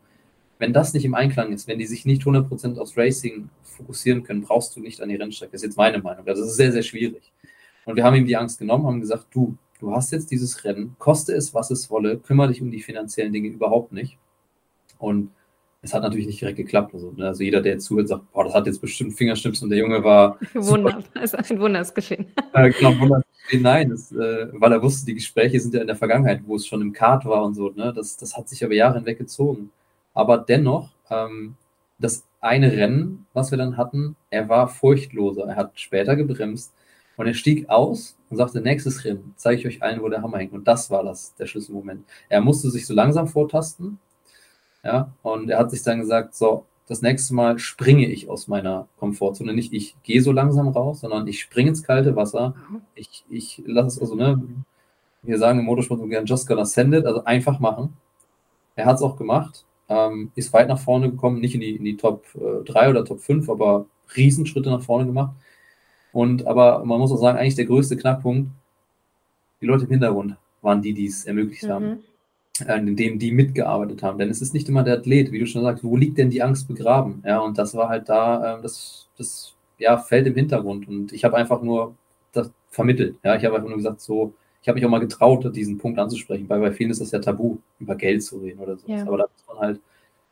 Wenn 0.59 0.73
das 0.73 0.93
nicht 0.93 1.05
im 1.05 1.13
Einklang 1.13 1.51
ist, 1.51 1.67
wenn 1.67 1.79
die 1.79 1.85
sich 1.85 2.05
nicht 2.05 2.23
100% 2.23 2.77
aufs 2.77 2.97
Racing 2.97 3.49
fokussieren 3.63 4.23
können, 4.23 4.41
brauchst 4.41 4.75
du 4.75 4.79
nicht 4.79 5.01
an 5.01 5.09
die 5.09 5.15
Rennstrecke. 5.15 5.51
Das 5.51 5.61
ist 5.61 5.67
jetzt 5.67 5.77
meine 5.77 5.99
Meinung. 5.99 6.25
Das 6.25 6.39
ist 6.39 6.55
sehr, 6.55 6.71
sehr 6.71 6.83
schwierig. 6.83 7.31
Und 7.85 7.95
wir 7.95 8.03
haben 8.03 8.15
ihm 8.15 8.25
die 8.25 8.37
Angst 8.37 8.59
genommen, 8.59 8.85
haben 8.85 9.01
gesagt, 9.01 9.27
du, 9.31 9.57
du 9.79 9.93
hast 9.93 10.11
jetzt 10.11 10.31
dieses 10.31 10.63
Rennen, 10.63 10.95
koste 10.99 11.33
es, 11.33 11.53
was 11.53 11.69
es 11.71 11.89
wolle, 11.89 12.17
kümmere 12.17 12.49
dich 12.49 12.61
um 12.61 12.71
die 12.71 12.81
finanziellen 12.81 13.33
Dinge 13.33 13.49
überhaupt 13.49 13.91
nicht. 13.91 14.17
Und 14.99 15.31
es 15.83 15.93
hat 15.93 16.01
natürlich 16.01 16.27
nicht 16.27 16.39
direkt 16.39 16.57
geklappt. 16.57 16.93
Also, 16.93 17.11
ne, 17.11 17.27
also 17.27 17.43
jeder, 17.43 17.61
der 17.61 17.73
jetzt 17.73 17.85
zuhört, 17.85 18.07
sagt, 18.07 18.31
boah, 18.31 18.45
das 18.45 18.53
hat 18.53 18.65
jetzt 18.65 18.79
bestimmt 18.79 19.13
Fingerschnips 19.13 19.61
und 19.61 19.69
der 19.69 19.79
Junge 19.79 20.03
war. 20.03 20.39
Wunder, 20.53 21.03
also 21.13 21.37
ein 21.37 21.59
Wunder 21.59 21.81
ist 21.81 21.93
geschehen. 21.93 22.25
Äh, 22.53 22.71
genau, 22.71 22.97
Wunder 22.99 23.17
ist 23.17 23.43
geschehen. 23.43 23.63
Nein, 23.63 23.89
das, 23.89 24.11
äh, 24.13 24.47
weil 24.53 24.71
er 24.71 24.81
wusste, 24.81 25.05
die 25.05 25.15
Gespräche 25.15 25.59
sind 25.59 25.73
ja 25.73 25.81
in 25.81 25.87
der 25.87 25.95
Vergangenheit, 25.97 26.41
wo 26.45 26.55
es 26.55 26.65
schon 26.65 26.81
im 26.81 26.93
Kart 26.93 27.25
war 27.25 27.43
und 27.43 27.55
so. 27.55 27.69
Ne? 27.69 27.91
Das, 27.93 28.15
das 28.15 28.37
hat 28.37 28.47
sich 28.47 28.63
aber 28.63 28.73
Jahre 28.73 28.95
hinweg 28.95 29.17
gezogen. 29.17 29.71
Aber 30.13 30.37
dennoch, 30.37 30.89
ähm, 31.09 31.55
das 31.99 32.23
eine 32.39 32.71
Rennen, 32.71 33.25
was 33.33 33.51
wir 33.51 33.57
dann 33.57 33.75
hatten, 33.75 34.15
er 34.29 34.47
war 34.47 34.69
furchtloser. 34.69 35.43
Er 35.45 35.55
hat 35.57 35.79
später 35.79 36.15
gebremst 36.15 36.73
und 37.17 37.27
er 37.27 37.33
stieg 37.33 37.69
aus 37.69 38.15
und 38.29 38.37
sagte, 38.37 38.61
nächstes 38.61 39.03
Rennen 39.03 39.33
zeige 39.35 39.59
ich 39.59 39.67
euch 39.67 39.83
allen, 39.83 40.01
wo 40.01 40.07
der 40.07 40.21
Hammer 40.21 40.37
hängt. 40.37 40.53
Und 40.53 40.67
das 40.67 40.89
war 40.89 41.03
das, 41.03 41.35
der 41.35 41.45
Schlüsselmoment. 41.45 42.05
Er 42.29 42.41
musste 42.41 42.69
sich 42.69 42.85
so 42.85 42.93
langsam 42.93 43.27
vortasten, 43.27 43.99
ja, 44.83 45.13
und 45.21 45.49
er 45.49 45.59
hat 45.59 45.71
sich 45.71 45.81
dann 45.83 45.99
gesagt, 45.99 46.35
so, 46.35 46.65
das 46.87 47.01
nächste 47.01 47.33
Mal 47.33 47.59
springe 47.59 48.07
ich 48.07 48.29
aus 48.29 48.47
meiner 48.47 48.87
Komfortzone. 48.99 49.53
Nicht 49.53 49.71
ich 49.73 49.95
gehe 50.03 50.21
so 50.21 50.31
langsam 50.33 50.67
raus, 50.67 50.99
sondern 50.99 51.27
ich 51.27 51.39
springe 51.39 51.69
ins 51.69 51.83
kalte 51.83 52.15
Wasser. 52.15 52.55
Ich, 52.93 53.23
ich 53.29 53.63
lasse 53.65 53.87
es, 53.87 53.99
also, 53.99 54.15
ne, 54.15 54.43
wir 55.21 55.37
sagen 55.37 55.59
im 55.59 55.65
Motorsport 55.65 56.01
so 56.01 56.07
gern, 56.07 56.25
just 56.25 56.47
gonna 56.47 56.65
send 56.65 56.93
it, 56.93 57.05
also 57.05 57.23
einfach 57.23 57.59
machen. 57.59 57.93
Er 58.75 58.85
hat 58.85 58.97
es 58.97 59.01
auch 59.01 59.15
gemacht, 59.15 59.65
ähm, 59.87 60.31
ist 60.35 60.51
weit 60.51 60.67
nach 60.67 60.79
vorne 60.79 61.09
gekommen, 61.09 61.39
nicht 61.39 61.55
in 61.55 61.61
die, 61.61 61.75
in 61.77 61.85
die 61.85 61.95
Top 61.95 62.25
äh, 62.35 62.63
3 62.65 62.89
oder 62.89 63.05
Top 63.05 63.21
5, 63.21 63.49
aber 63.49 63.85
Riesenschritte 64.17 64.69
nach 64.69 64.81
vorne 64.81 65.05
gemacht. 65.05 65.33
Und 66.11 66.45
aber 66.45 66.83
man 66.83 66.99
muss 66.99 67.11
auch 67.11 67.17
sagen, 67.17 67.37
eigentlich 67.37 67.55
der 67.55 67.65
größte 67.65 67.95
Knackpunkt, 67.95 68.51
die 69.61 69.65
Leute 69.65 69.85
im 69.85 69.91
Hintergrund 69.91 70.35
waren 70.61 70.81
die, 70.81 70.93
die 70.93 71.05
es 71.05 71.25
ermöglicht 71.25 71.63
mhm. 71.63 71.69
haben 71.69 72.03
in 72.59 72.95
dem 72.95 73.17
die 73.19 73.31
mitgearbeitet 73.31 74.03
haben. 74.03 74.19
Denn 74.19 74.29
es 74.29 74.41
ist 74.41 74.53
nicht 74.53 74.69
immer 74.69 74.83
der 74.83 74.99
Athlet, 74.99 75.31
wie 75.31 75.39
du 75.39 75.47
schon 75.47 75.63
sagst, 75.63 75.83
wo 75.83 75.97
liegt 75.97 76.17
denn 76.17 76.29
die 76.29 76.43
Angst 76.43 76.67
begraben? 76.67 77.23
Ja, 77.25 77.39
und 77.39 77.57
das 77.57 77.73
war 77.73 77.89
halt 77.89 78.09
da, 78.09 78.57
äh, 78.57 78.61
das, 78.61 79.07
das 79.17 79.55
ja, 79.79 79.97
fällt 79.97 80.27
im 80.27 80.35
Hintergrund. 80.35 80.87
Und 80.87 81.13
ich 81.13 81.23
habe 81.23 81.35
einfach 81.37 81.61
nur 81.61 81.95
das 82.31 82.51
vermittelt. 82.69 83.17
Ja, 83.23 83.35
ich 83.35 83.43
habe 83.43 83.55
einfach 83.55 83.69
nur 83.69 83.77
gesagt, 83.77 84.01
so, 84.01 84.33
ich 84.61 84.67
habe 84.67 84.75
mich 84.75 84.85
auch 84.85 84.89
mal 84.89 84.99
getraut, 84.99 85.55
diesen 85.55 85.77
Punkt 85.77 85.99
anzusprechen, 85.99 86.47
weil 86.47 86.59
bei 86.59 86.71
vielen 86.71 86.91
ist 86.91 87.01
das 87.01 87.11
ja 87.11 87.19
tabu, 87.19 87.57
über 87.79 87.95
Geld 87.95 88.23
zu 88.23 88.37
reden 88.37 88.59
oder 88.59 88.77
so. 88.77 88.87
Ja. 88.87 89.01
Aber 89.01 89.17
da 89.17 89.25
muss 89.25 89.47
man 89.47 89.57
halt 89.57 89.81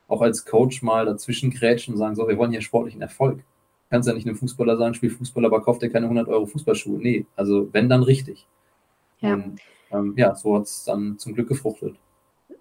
auch 0.08 0.22
als 0.22 0.46
Coach 0.46 0.82
mal 0.82 1.06
dazwischen 1.06 1.50
grätschen 1.52 1.94
und 1.94 1.98
sagen, 1.98 2.16
so, 2.16 2.28
wir 2.28 2.38
wollen 2.38 2.52
hier 2.52 2.62
sportlichen 2.62 3.02
Erfolg. 3.02 3.38
Du 3.38 3.44
kannst 3.90 4.08
ja 4.08 4.14
nicht 4.14 4.28
einem 4.28 4.38
Fußballer 4.38 4.78
sagen, 4.78 4.94
spiel 4.94 5.10
Fußball, 5.10 5.46
aber 5.46 5.62
kauft 5.64 5.82
dir 5.82 5.90
keine 5.90 6.06
100 6.06 6.28
Euro 6.28 6.46
Fußballschuhe. 6.46 7.00
Nee, 7.00 7.26
also 7.36 7.68
wenn, 7.72 7.90
dann 7.90 8.04
richtig. 8.04 8.46
Ja. 9.20 9.34
Und 9.34 9.60
ähm, 9.92 10.14
ja, 10.18 10.36
so 10.36 10.56
hat 10.56 10.64
es 10.64 10.84
dann 10.86 11.18
zum 11.18 11.34
Glück 11.34 11.48
gefruchtet. 11.48 11.96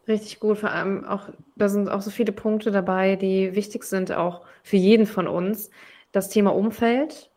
Richtig 0.09 0.41
gut, 0.41 0.59
vor 0.59 0.71
allem 0.71 1.05
auch, 1.05 1.29
da 1.57 1.69
sind 1.69 1.89
auch 1.89 2.01
so 2.01 2.11
viele 2.11 2.33
Punkte 2.33 2.71
dabei, 2.71 3.17
die 3.17 3.55
wichtig 3.55 3.85
sind, 3.85 4.13
auch 4.13 4.43
für 4.63 4.77
jeden 4.77 5.07
von 5.07 5.29
uns. 5.29 5.71
Das 6.13 6.29
Thema 6.29 6.55
Umfeld, 6.55 7.31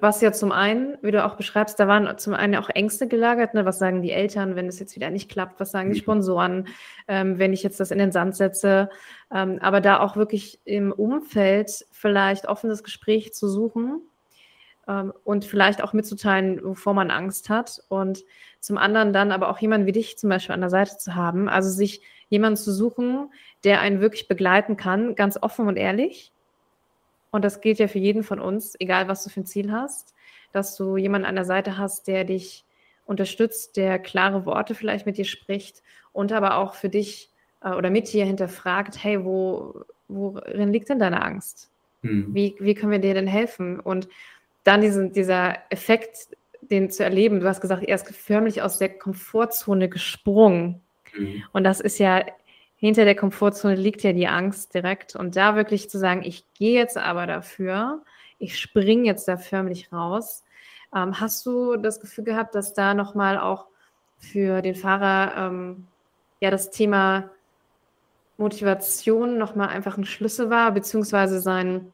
was 0.00 0.20
ja 0.20 0.32
zum 0.32 0.52
einen, 0.52 0.98
wie 1.00 1.12
du 1.12 1.24
auch 1.24 1.36
beschreibst, 1.36 1.80
da 1.80 1.88
waren 1.88 2.18
zum 2.18 2.34
einen 2.34 2.56
auch 2.56 2.68
Ängste 2.68 3.08
gelagert, 3.08 3.54
ne? 3.54 3.64
was 3.64 3.78
sagen 3.78 4.02
die 4.02 4.10
Eltern, 4.10 4.56
wenn 4.56 4.66
es 4.66 4.78
jetzt 4.78 4.96
wieder 4.96 5.10
nicht 5.10 5.30
klappt, 5.30 5.60
was 5.60 5.70
sagen 5.70 5.90
die 5.90 5.98
mhm. 5.98 6.02
Sponsoren, 6.02 6.68
ähm, 7.06 7.38
wenn 7.38 7.52
ich 7.52 7.62
jetzt 7.62 7.80
das 7.80 7.90
in 7.90 7.98
den 7.98 8.12
Sand 8.12 8.36
setze, 8.36 8.90
ähm, 9.32 9.58
aber 9.62 9.80
da 9.80 10.00
auch 10.00 10.16
wirklich 10.16 10.60
im 10.64 10.92
Umfeld 10.92 11.86
vielleicht 11.92 12.48
offenes 12.48 12.82
Gespräch 12.82 13.32
zu 13.32 13.48
suchen 13.48 14.02
ähm, 14.88 15.12
und 15.24 15.44
vielleicht 15.44 15.82
auch 15.82 15.92
mitzuteilen, 15.92 16.64
wovor 16.64 16.94
man 16.94 17.10
Angst 17.10 17.50
hat 17.50 17.82
und 17.88 18.24
zum 18.60 18.78
anderen 18.78 19.12
dann 19.12 19.30
aber 19.30 19.50
auch 19.50 19.58
jemanden 19.58 19.86
wie 19.86 19.92
dich 19.92 20.18
zum 20.18 20.30
Beispiel 20.30 20.54
an 20.54 20.60
der 20.60 20.70
Seite 20.70 20.96
zu 20.98 21.14
haben, 21.14 21.48
also 21.48 21.70
sich 21.70 22.00
jemanden 22.28 22.56
zu 22.56 22.72
suchen, 22.72 23.30
der 23.64 23.80
einen 23.80 24.00
wirklich 24.00 24.26
begleiten 24.26 24.76
kann, 24.76 25.14
ganz 25.14 25.40
offen 25.40 25.68
und 25.68 25.76
ehrlich. 25.76 26.32
Und 27.30 27.44
das 27.44 27.60
gilt 27.60 27.78
ja 27.78 27.88
für 27.88 27.98
jeden 27.98 28.24
von 28.24 28.40
uns, 28.40 28.74
egal 28.80 29.06
was 29.06 29.22
du 29.22 29.30
für 29.30 29.40
ein 29.40 29.46
Ziel 29.46 29.70
hast, 29.70 30.14
dass 30.52 30.76
du 30.76 30.96
jemanden 30.96 31.26
an 31.26 31.36
der 31.36 31.44
Seite 31.44 31.76
hast, 31.78 32.08
der 32.08 32.24
dich 32.24 32.64
unterstützt, 33.04 33.76
der 33.76 33.98
klare 33.98 34.44
Worte 34.46 34.74
vielleicht 34.74 35.06
mit 35.06 35.18
dir 35.18 35.24
spricht 35.24 35.82
und 36.12 36.32
aber 36.32 36.56
auch 36.56 36.74
für 36.74 36.88
dich 36.88 37.30
äh, 37.62 37.70
oder 37.70 37.90
mit 37.90 38.12
dir 38.12 38.24
hinterfragt, 38.24 39.02
hey, 39.02 39.24
wo, 39.24 39.82
worin 40.08 40.72
liegt 40.72 40.88
denn 40.88 40.98
deine 40.98 41.22
Angst? 41.22 41.70
Mhm. 42.02 42.34
Wie, 42.34 42.56
wie 42.58 42.74
können 42.74 42.92
wir 42.92 42.98
dir 42.98 43.14
denn 43.14 43.26
helfen? 43.26 43.80
Und 43.80 44.08
dann 44.68 44.82
diesen, 44.82 45.12
dieser 45.12 45.56
Effekt, 45.70 46.28
den 46.60 46.90
zu 46.90 47.02
erleben, 47.02 47.40
du 47.40 47.48
hast 47.48 47.62
gesagt, 47.62 47.82
er 47.82 47.94
ist 47.94 48.14
förmlich 48.14 48.60
aus 48.60 48.78
der 48.78 48.90
Komfortzone 48.90 49.88
gesprungen. 49.88 50.82
Mhm. 51.16 51.42
Und 51.52 51.64
das 51.64 51.80
ist 51.80 51.98
ja, 51.98 52.24
hinter 52.76 53.06
der 53.06 53.14
Komfortzone 53.14 53.74
liegt 53.74 54.02
ja 54.02 54.12
die 54.12 54.28
Angst 54.28 54.74
direkt. 54.74 55.16
Und 55.16 55.36
da 55.36 55.56
wirklich 55.56 55.88
zu 55.88 55.98
sagen, 55.98 56.22
ich 56.22 56.44
gehe 56.52 56.78
jetzt 56.78 56.98
aber 56.98 57.26
dafür, 57.26 58.02
ich 58.38 58.58
springe 58.58 59.06
jetzt 59.06 59.26
da 59.26 59.38
förmlich 59.38 59.90
raus. 59.90 60.44
Ähm, 60.94 61.18
hast 61.18 61.46
du 61.46 61.76
das 61.76 62.00
Gefühl 62.00 62.24
gehabt, 62.24 62.54
dass 62.54 62.74
da 62.74 62.92
nochmal 62.92 63.38
auch 63.38 63.66
für 64.18 64.60
den 64.60 64.74
Fahrer 64.74 65.48
ähm, 65.48 65.86
ja 66.40 66.50
das 66.50 66.70
Thema 66.70 67.30
Motivation 68.36 69.38
nochmal 69.38 69.68
einfach 69.68 69.96
ein 69.96 70.04
Schlüssel 70.04 70.50
war, 70.50 70.72
beziehungsweise 70.72 71.40
sein, 71.40 71.92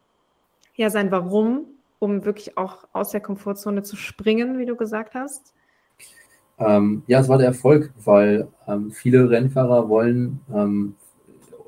ja, 0.75 0.91
sein 0.91 1.11
Warum, 1.11 1.67
um 2.05 2.25
wirklich 2.27 2.59
auch 2.59 2.85
aus 2.93 3.11
der 3.11 3.21
Komfortzone 3.21 3.83
zu 3.83 3.97
springen, 3.97 4.59
wie 4.59 4.67
du 4.67 4.77
gesagt 4.77 5.15
hast? 5.15 5.55
Ähm, 6.59 7.03
ja, 7.07 7.19
es 7.19 7.29
war 7.29 7.39
der 7.39 7.49
Erfolg, 7.49 7.93
weil 8.05 8.47
ähm, 8.69 8.91
viele 8.93 9.31
Rennfahrer 9.31 9.89
wollen 9.89 10.41
ähm, 10.55 10.95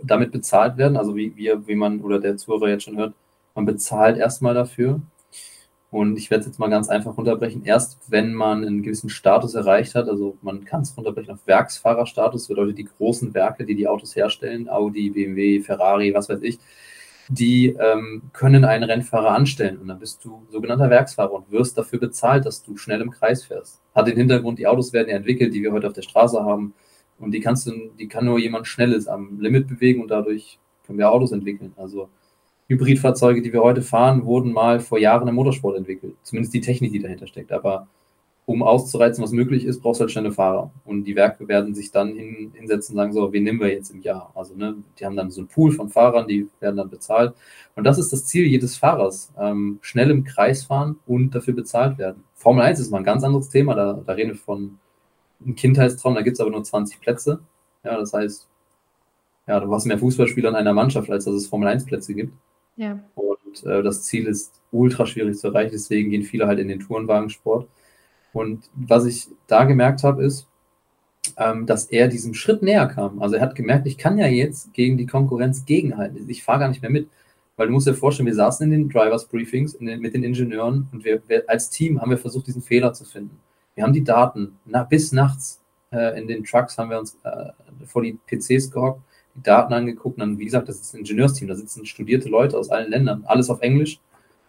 damit 0.03 0.32
bezahlt 0.32 0.76
werden. 0.76 0.99
Also 0.99 1.16
wie 1.16 1.34
wir, 1.37 1.66
wie 1.66 1.74
man 1.74 2.03
oder 2.03 2.20
der 2.20 2.37
Zuhörer 2.37 2.68
jetzt 2.68 2.84
schon 2.84 2.99
hört, 2.99 3.14
man 3.55 3.64
bezahlt 3.64 4.18
erstmal 4.18 4.53
dafür. 4.53 5.01
Und 5.91 6.18
ich 6.18 6.30
werde 6.30 6.43
es 6.43 6.49
jetzt 6.49 6.59
mal 6.59 6.68
ganz 6.68 6.91
einfach 6.91 7.16
runterbrechen. 7.16 7.64
Erst 7.64 7.99
wenn 8.09 8.34
man 8.34 8.62
einen 8.62 8.82
gewissen 8.82 9.09
Status 9.09 9.55
erreicht 9.55 9.95
hat, 9.95 10.07
also 10.07 10.37
man 10.43 10.66
kann 10.66 10.82
es 10.82 10.95
runterbrechen 10.95 11.32
auf 11.32 11.47
Werksfahrerstatus, 11.47 12.49
bedeutet 12.49 12.76
die 12.76 12.89
großen 12.99 13.32
Werke, 13.32 13.64
die 13.64 13.74
die 13.74 13.89
Autos 13.89 14.14
herstellen, 14.14 14.68
Audi, 14.68 15.09
BMW, 15.09 15.61
Ferrari, 15.61 16.12
was 16.12 16.28
weiß 16.28 16.43
ich, 16.43 16.59
die 17.29 17.68
ähm, 17.68 18.22
können 18.33 18.64
einen 18.64 18.85
Rennfahrer 18.85 19.31
anstellen 19.31 19.79
und 19.79 19.89
dann 19.89 19.99
bist 19.99 20.24
du 20.24 20.47
sogenannter 20.51 20.91
Werksfahrer 20.91 21.33
und 21.33 21.51
wirst 21.51 21.77
dafür 21.77 21.99
bezahlt, 21.99 22.47
dass 22.47 22.62
du 22.62 22.77
schnell 22.77 23.01
im 23.01 23.11
Kreis 23.11 23.45
fährst. 23.45 23.81
Hat 23.95 24.07
den 24.07 24.16
Hintergrund, 24.16 24.59
die 24.59 24.66
Autos 24.66 24.93
werden 24.93 25.09
ja 25.09 25.16
entwickelt, 25.16 25.55
die 25.55 25.62
wir 25.62 25.72
heute 25.72 25.87
auf 25.87 25.93
der 25.93 26.03
Straße 26.03 26.43
haben 26.45 26.74
und 27.18 27.33
die 27.33 27.41
kannst 27.41 27.66
du, 27.66 27.72
die 27.99 28.09
kann 28.09 28.24
nur 28.24 28.39
jemand 28.39 28.66
Schnelles 28.66 29.09
am 29.09 29.41
Limit 29.41 29.68
bewegen 29.68 30.03
und 30.03 30.11
dadurch 30.11 30.59
können 30.87 30.99
wir 30.99 31.11
Autos 31.11 31.33
entwickeln. 31.33 31.72
Also 31.77 32.09
Hybridfahrzeuge, 32.68 33.43
die 33.43 33.53
wir 33.53 33.62
heute 33.62 33.83
fahren, 33.83 34.24
wurden 34.24 34.53
mal 34.53 34.81
vor 34.81 34.99
Jahren 34.99 35.29
im 35.29 35.35
Motorsport 35.35 35.77
entwickelt. 35.77 36.14
Zumindest 36.22 36.55
die 36.55 36.61
Technik, 36.61 36.93
die 36.93 37.01
dahinter 37.01 37.27
steckt. 37.27 37.53
Aber 37.53 37.89
um 38.47 38.63
auszureizen, 38.63 39.25
was 39.25 39.33
möglich 39.33 39.65
ist, 39.65 39.81
brauchst 39.81 40.01
du 40.01 40.03
halt 40.03 40.13
schnelle 40.13 40.31
Fahrer. 40.31 40.71
Und 40.85 41.05
die 41.05 41.17
Werke 41.17 41.49
werden 41.49 41.75
sich 41.75 41.91
dann 41.91 42.15
hin, 42.15 42.53
hinsetzen 42.55 42.95
und 42.95 42.99
sagen, 42.99 43.13
so, 43.13 43.33
wen 43.33 43.43
nehmen 43.43 43.59
wir 43.59 43.73
jetzt 43.73 43.91
im 43.91 44.01
Jahr? 44.03 44.31
Also, 44.37 44.55
ne, 44.55 44.77
die 44.99 45.05
haben 45.05 45.17
dann 45.17 45.33
so 45.33 45.41
einen 45.41 45.49
Pool 45.49 45.73
von 45.73 45.89
Fahrern, 45.89 46.29
die 46.29 46.49
werden 46.61 46.77
dann 46.77 46.89
bezahlt. 46.89 47.35
Und 47.75 47.83
das 47.83 47.99
ist 47.99 48.13
das 48.13 48.25
Ziel 48.25 48.47
jedes 48.47 48.77
Fahrers. 48.77 49.33
Ähm, 49.37 49.81
schnell 49.83 50.11
im 50.11 50.23
Kreis 50.23 50.65
fahren 50.65 51.01
und 51.07 51.35
dafür 51.35 51.55
bezahlt 51.55 51.99
werden. 51.99 52.23
Formel 52.35 52.63
1 52.63 52.79
ist 52.79 52.91
mal 52.93 52.99
ein 52.99 53.05
ganz 53.05 53.25
anderes 53.25 53.49
Thema. 53.49 53.75
Da, 53.75 54.01
da 54.07 54.13
reden 54.13 54.31
wir 54.31 54.37
von 54.37 54.79
einem 55.45 55.57
Kindheitstraum, 55.57 56.15
da 56.15 56.23
gibt 56.23 56.37
es 56.37 56.41
aber 56.41 56.51
nur 56.51 56.63
20 56.63 57.01
Plätze. 57.01 57.41
Ja, 57.83 57.99
das 57.99 58.13
heißt, 58.13 58.49
ja, 59.49 59.59
du 59.59 59.75
hast 59.75 59.87
mehr 59.87 59.99
Fußballspieler 59.99 60.51
in 60.51 60.55
einer 60.55 60.73
Mannschaft, 60.73 61.11
als 61.11 61.25
dass 61.25 61.35
es 61.35 61.49
Formel 61.49 61.69
1 61.69 61.85
Plätze 61.85 62.15
gibt. 62.15 62.33
Ja. 62.77 63.01
Und 63.17 63.65
äh, 63.65 63.83
das 63.83 64.05
Ziel 64.05 64.27
ist 64.29 64.61
ultra 64.71 65.05
schwierig 65.05 65.37
zu 65.37 65.49
erreichen, 65.49 65.73
deswegen 65.73 66.11
gehen 66.11 66.23
viele 66.23 66.47
halt 66.47 66.61
in 66.61 66.69
den 66.69 66.79
Tourenwagensport. 66.79 67.67
Und 68.37 68.68
was 68.74 69.07
ich 69.07 69.28
da 69.47 69.64
gemerkt 69.64 70.03
habe, 70.03 70.22
ist, 70.22 70.47
ähm, 71.39 71.64
dass 71.64 71.87
er 71.87 72.09
diesem 72.09 72.34
Schritt 72.34 72.62
näher 72.62 72.87
kam. 72.87 73.22
Also 73.22 73.37
er 73.37 73.41
hat 73.41 73.55
gemerkt, 73.55 73.87
ich 73.87 73.97
kann 73.97 74.18
ja 74.18 74.26
jetzt 74.26 74.74
gegen 74.74 74.99
die 74.99 75.07
Konkurrenz 75.07 75.64
gegenhalten. 75.64 76.28
Ich 76.28 76.45
fahre 76.45 76.61
gar 76.61 76.68
nicht 76.68 76.82
mehr 76.82 76.91
mit. 76.91 77.09
Weil 77.57 77.68
du 77.68 77.72
musst 77.72 77.87
dir 77.87 77.95
vorstellen, 77.95 78.26
wir 78.26 78.34
saßen 78.34 78.70
in 78.70 78.70
den 78.70 78.89
Drivers 78.91 79.24
Briefings 79.26 79.78
den, 79.78 80.01
mit 80.01 80.12
den 80.12 80.22
Ingenieuren 80.22 80.87
und 80.93 81.03
wir, 81.03 81.22
wir, 81.26 81.45
als 81.49 81.70
Team 81.70 81.99
haben 81.99 82.11
wir 82.11 82.18
versucht, 82.18 82.47
diesen 82.47 82.61
Fehler 82.61 82.93
zu 82.93 83.07
finden. 83.07 83.39
Wir 83.74 83.84
haben 83.84 83.95
die 83.95 84.05
Daten 84.05 84.59
na, 84.66 84.84
bis 84.84 85.12
nachts 85.12 85.62
äh, 85.91 86.20
in 86.20 86.28
den 86.28 86.45
Trucks 86.45 86.76
haben 86.76 86.91
wir 86.91 86.99
uns 86.99 87.16
äh, 87.24 87.87
vor 87.87 88.03
die 88.03 88.18
PCs 88.26 88.70
gehockt, 88.70 89.01
die 89.34 89.43
Daten 89.43 89.72
angeguckt 89.72 90.16
und 90.16 90.20
dann, 90.20 90.39
wie 90.39 90.45
gesagt, 90.45 90.68
das 90.68 90.82
ist 90.82 90.93
ein 90.93 90.99
Ingenieursteam, 90.99 91.49
da 91.49 91.55
sitzen 91.55 91.87
studierte 91.87 92.28
Leute 92.28 92.59
aus 92.59 92.68
allen 92.68 92.91
Ländern, 92.91 93.24
alles 93.26 93.49
auf 93.49 93.62
Englisch 93.62 93.99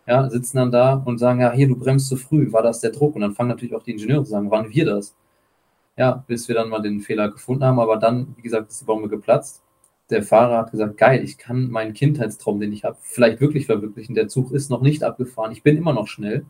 ja, 0.07 0.29
sitzen 0.29 0.57
dann 0.57 0.71
da 0.71 0.93
und 0.93 1.17
sagen, 1.17 1.41
ja, 1.41 1.51
hier, 1.51 1.67
du 1.67 1.75
bremst 1.75 2.07
zu 2.07 2.15
früh, 2.15 2.51
war 2.53 2.63
das 2.63 2.79
der 2.79 2.91
Druck? 2.91 3.15
Und 3.15 3.21
dann 3.21 3.35
fangen 3.35 3.49
natürlich 3.49 3.75
auch 3.75 3.83
die 3.83 3.91
Ingenieure 3.91 4.23
zu 4.23 4.31
sagen, 4.31 4.49
waren 4.49 4.69
wir 4.69 4.85
das? 4.85 5.15
Ja, 5.97 6.23
bis 6.27 6.47
wir 6.47 6.55
dann 6.55 6.69
mal 6.69 6.81
den 6.81 7.01
Fehler 7.01 7.29
gefunden 7.29 7.63
haben, 7.65 7.79
aber 7.79 7.97
dann, 7.97 8.35
wie 8.37 8.43
gesagt, 8.43 8.69
ist 8.71 8.81
die 8.81 8.85
Bombe 8.85 9.09
geplatzt. 9.09 9.63
Der 10.09 10.23
Fahrer 10.23 10.59
hat 10.59 10.71
gesagt, 10.71 10.97
geil, 10.97 11.23
ich 11.23 11.37
kann 11.37 11.69
meinen 11.69 11.93
Kindheitstraum, 11.93 12.59
den 12.59 12.71
ich 12.71 12.85
habe, 12.85 12.97
vielleicht 13.01 13.41
wirklich 13.41 13.65
verwirklichen. 13.65 14.15
Der 14.15 14.29
Zug 14.29 14.51
ist 14.51 14.69
noch 14.69 14.81
nicht 14.81 15.03
abgefahren, 15.03 15.51
ich 15.51 15.63
bin 15.63 15.77
immer 15.77 15.93
noch 15.93 16.07
schnell. 16.07 16.45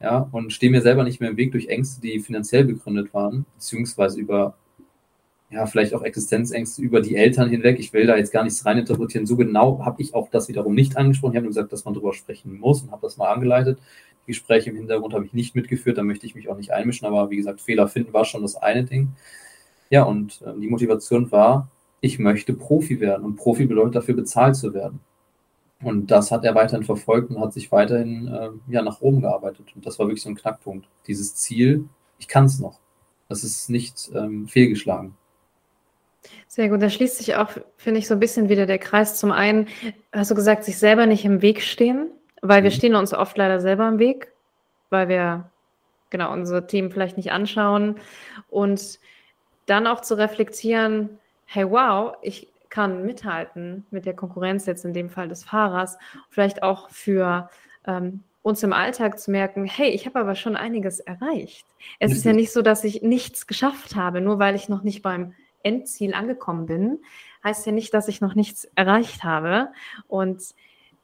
Ja, 0.00 0.28
und 0.32 0.52
stehe 0.52 0.70
mir 0.70 0.82
selber 0.82 1.04
nicht 1.04 1.20
mehr 1.20 1.30
im 1.30 1.38
Weg 1.38 1.52
durch 1.52 1.68
Ängste, 1.68 2.02
die 2.02 2.20
finanziell 2.20 2.64
begründet 2.64 3.14
waren, 3.14 3.46
beziehungsweise 3.54 4.20
über 4.20 4.54
ja, 5.50 5.66
vielleicht 5.66 5.94
auch 5.94 6.02
Existenzängste 6.02 6.82
über 6.82 7.00
die 7.00 7.14
Eltern 7.16 7.48
hinweg. 7.48 7.78
Ich 7.78 7.92
will 7.92 8.06
da 8.06 8.16
jetzt 8.16 8.32
gar 8.32 8.42
nichts 8.42 8.66
reininterpretieren. 8.66 9.26
So 9.26 9.36
genau 9.36 9.84
habe 9.84 10.02
ich 10.02 10.14
auch 10.14 10.28
das 10.28 10.48
wiederum 10.48 10.74
nicht 10.74 10.96
angesprochen. 10.96 11.32
Ich 11.32 11.36
habe 11.36 11.44
nur 11.44 11.50
gesagt, 11.50 11.72
dass 11.72 11.84
man 11.84 11.94
darüber 11.94 12.14
sprechen 12.14 12.58
muss 12.58 12.82
und 12.82 12.90
habe 12.90 13.02
das 13.02 13.16
mal 13.16 13.32
angeleitet. 13.32 13.78
Die 14.26 14.32
Gespräche 14.32 14.70
im 14.70 14.76
Hintergrund 14.76 15.14
habe 15.14 15.24
ich 15.24 15.32
nicht 15.32 15.54
mitgeführt, 15.54 15.98
da 15.98 16.02
möchte 16.02 16.26
ich 16.26 16.34
mich 16.34 16.48
auch 16.48 16.56
nicht 16.56 16.72
einmischen, 16.72 17.06
aber 17.06 17.30
wie 17.30 17.36
gesagt, 17.36 17.60
Fehler 17.60 17.86
finden 17.86 18.12
war 18.12 18.24
schon 18.24 18.42
das 18.42 18.56
eine 18.56 18.84
Ding. 18.84 19.10
Ja, 19.88 20.02
und 20.02 20.42
äh, 20.42 20.58
die 20.60 20.66
Motivation 20.66 21.30
war, 21.30 21.70
ich 22.00 22.18
möchte 22.18 22.52
Profi 22.52 22.98
werden 23.00 23.24
und 23.24 23.36
Profi 23.36 23.66
bedeutet 23.66 23.94
dafür 23.94 24.14
bezahlt 24.14 24.56
zu 24.56 24.74
werden. 24.74 25.00
Und 25.80 26.10
das 26.10 26.30
hat 26.30 26.44
er 26.44 26.54
weiterhin 26.54 26.84
verfolgt 26.84 27.30
und 27.30 27.40
hat 27.40 27.52
sich 27.52 27.70
weiterhin 27.70 28.28
äh, 28.28 28.50
ja, 28.68 28.82
nach 28.82 29.00
oben 29.00 29.20
gearbeitet. 29.20 29.72
Und 29.76 29.86
das 29.86 29.98
war 29.98 30.06
wirklich 30.08 30.22
so 30.22 30.30
ein 30.30 30.34
Knackpunkt. 30.34 30.88
Dieses 31.06 31.36
Ziel, 31.36 31.88
ich 32.18 32.26
kann 32.28 32.46
es 32.46 32.58
noch. 32.58 32.80
Das 33.28 33.44
ist 33.44 33.68
nicht 33.68 34.10
ähm, 34.14 34.48
fehlgeschlagen. 34.48 35.14
Sehr 36.48 36.68
gut, 36.68 36.82
da 36.82 36.90
schließt 36.90 37.18
sich 37.18 37.36
auch, 37.36 37.50
finde 37.76 37.98
ich, 37.98 38.08
so 38.08 38.14
ein 38.14 38.20
bisschen 38.20 38.48
wieder 38.48 38.66
der 38.66 38.78
Kreis. 38.78 39.18
Zum 39.18 39.32
einen 39.32 39.68
hast 40.12 40.30
du 40.30 40.34
gesagt, 40.34 40.64
sich 40.64 40.78
selber 40.78 41.06
nicht 41.06 41.24
im 41.24 41.42
Weg 41.42 41.62
stehen, 41.62 42.10
weil 42.42 42.62
wir 42.62 42.70
mhm. 42.70 42.74
stehen 42.74 42.94
uns 42.94 43.12
oft 43.12 43.36
leider 43.36 43.60
selber 43.60 43.88
im 43.88 43.98
Weg, 43.98 44.32
weil 44.90 45.08
wir 45.08 45.50
genau 46.10 46.32
unsere 46.32 46.66
Themen 46.66 46.90
vielleicht 46.90 47.16
nicht 47.16 47.32
anschauen 47.32 47.96
und 48.48 48.98
dann 49.66 49.86
auch 49.86 50.00
zu 50.00 50.16
reflektieren, 50.16 51.18
hey 51.44 51.68
wow, 51.68 52.16
ich 52.22 52.48
kann 52.68 53.04
mithalten 53.04 53.86
mit 53.90 54.06
der 54.06 54.14
Konkurrenz 54.14 54.66
jetzt 54.66 54.84
in 54.84 54.92
dem 54.92 55.10
Fall 55.10 55.28
des 55.28 55.44
Fahrers, 55.44 55.98
vielleicht 56.30 56.62
auch 56.62 56.90
für 56.90 57.48
ähm, 57.86 58.22
uns 58.42 58.62
im 58.62 58.72
Alltag 58.72 59.18
zu 59.18 59.30
merken, 59.30 59.64
hey, 59.64 59.90
ich 59.90 60.06
habe 60.06 60.20
aber 60.20 60.36
schon 60.36 60.54
einiges 60.56 61.00
erreicht. 61.00 61.66
Es 61.98 62.12
ist 62.12 62.24
ja 62.24 62.32
nicht 62.32 62.52
so, 62.52 62.62
dass 62.62 62.84
ich 62.84 63.02
nichts 63.02 63.46
geschafft 63.46 63.96
habe, 63.96 64.20
nur 64.20 64.38
weil 64.38 64.54
ich 64.54 64.68
noch 64.68 64.82
nicht 64.82 65.02
beim 65.02 65.34
Endziel 65.66 66.14
angekommen 66.14 66.66
bin, 66.66 66.98
heißt 67.44 67.66
ja 67.66 67.72
nicht, 67.72 67.92
dass 67.92 68.08
ich 68.08 68.20
noch 68.20 68.34
nichts 68.34 68.66
erreicht 68.74 69.24
habe. 69.24 69.68
Und 70.08 70.42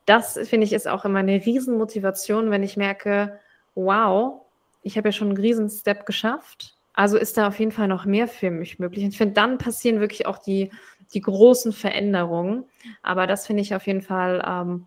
das, 0.07 0.39
finde 0.45 0.67
ich, 0.67 0.73
ist 0.73 0.89
auch 0.89 1.05
immer 1.05 1.21
eine 1.21 1.45
Riesenmotivation, 1.45 2.51
wenn 2.51 2.63
ich 2.63 2.77
merke, 2.77 3.39
wow, 3.75 4.43
ich 4.83 4.97
habe 4.97 5.09
ja 5.09 5.13
schon 5.13 5.29
einen 5.29 5.37
Riesenstep 5.37 6.07
geschafft. 6.07 6.77
Also 6.95 7.17
ist 7.17 7.37
da 7.39 7.49
auf 7.49 7.59
jeden 7.59 7.73
Fall 7.73 7.89
noch 7.89 8.05
mehr 8.05 8.29
für 8.29 8.51
mich 8.51 8.79
möglich. 8.79 9.05
Und 9.05 9.11
ich 9.11 9.19
finde, 9.19 9.35
dann 9.35 9.59
passieren 9.59 10.01
wirklich 10.01 10.27
auch 10.27 10.39
die, 10.39 10.71
die 11.15 11.21
großen 11.21 11.73
Veränderungen. 11.73 12.65
Aber 13.03 13.27
das 13.27 13.47
finde 13.47 13.63
ich 13.63 13.75
auf 13.75 13.87
jeden 13.87 14.03
Fall 14.03 14.43
ähm, 14.47 14.87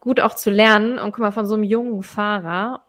gut 0.00 0.20
auch 0.20 0.34
zu 0.34 0.50
lernen. 0.50 0.98
Und 0.98 1.12
guck 1.12 1.20
mal, 1.20 1.30
von 1.30 1.46
so 1.46 1.54
einem 1.54 1.64
jungen 1.64 2.02
Fahrer 2.02 2.82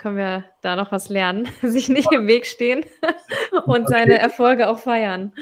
können 0.00 0.16
wir 0.16 0.44
da 0.62 0.74
noch 0.76 0.90
was 0.90 1.08
lernen, 1.08 1.48
sich 1.62 1.88
nicht 1.88 2.10
im 2.12 2.26
Weg 2.26 2.46
stehen 2.46 2.84
und 3.66 3.88
seine 3.88 4.18
Erfolge 4.18 4.68
auch 4.68 4.78
feiern. 4.80 5.32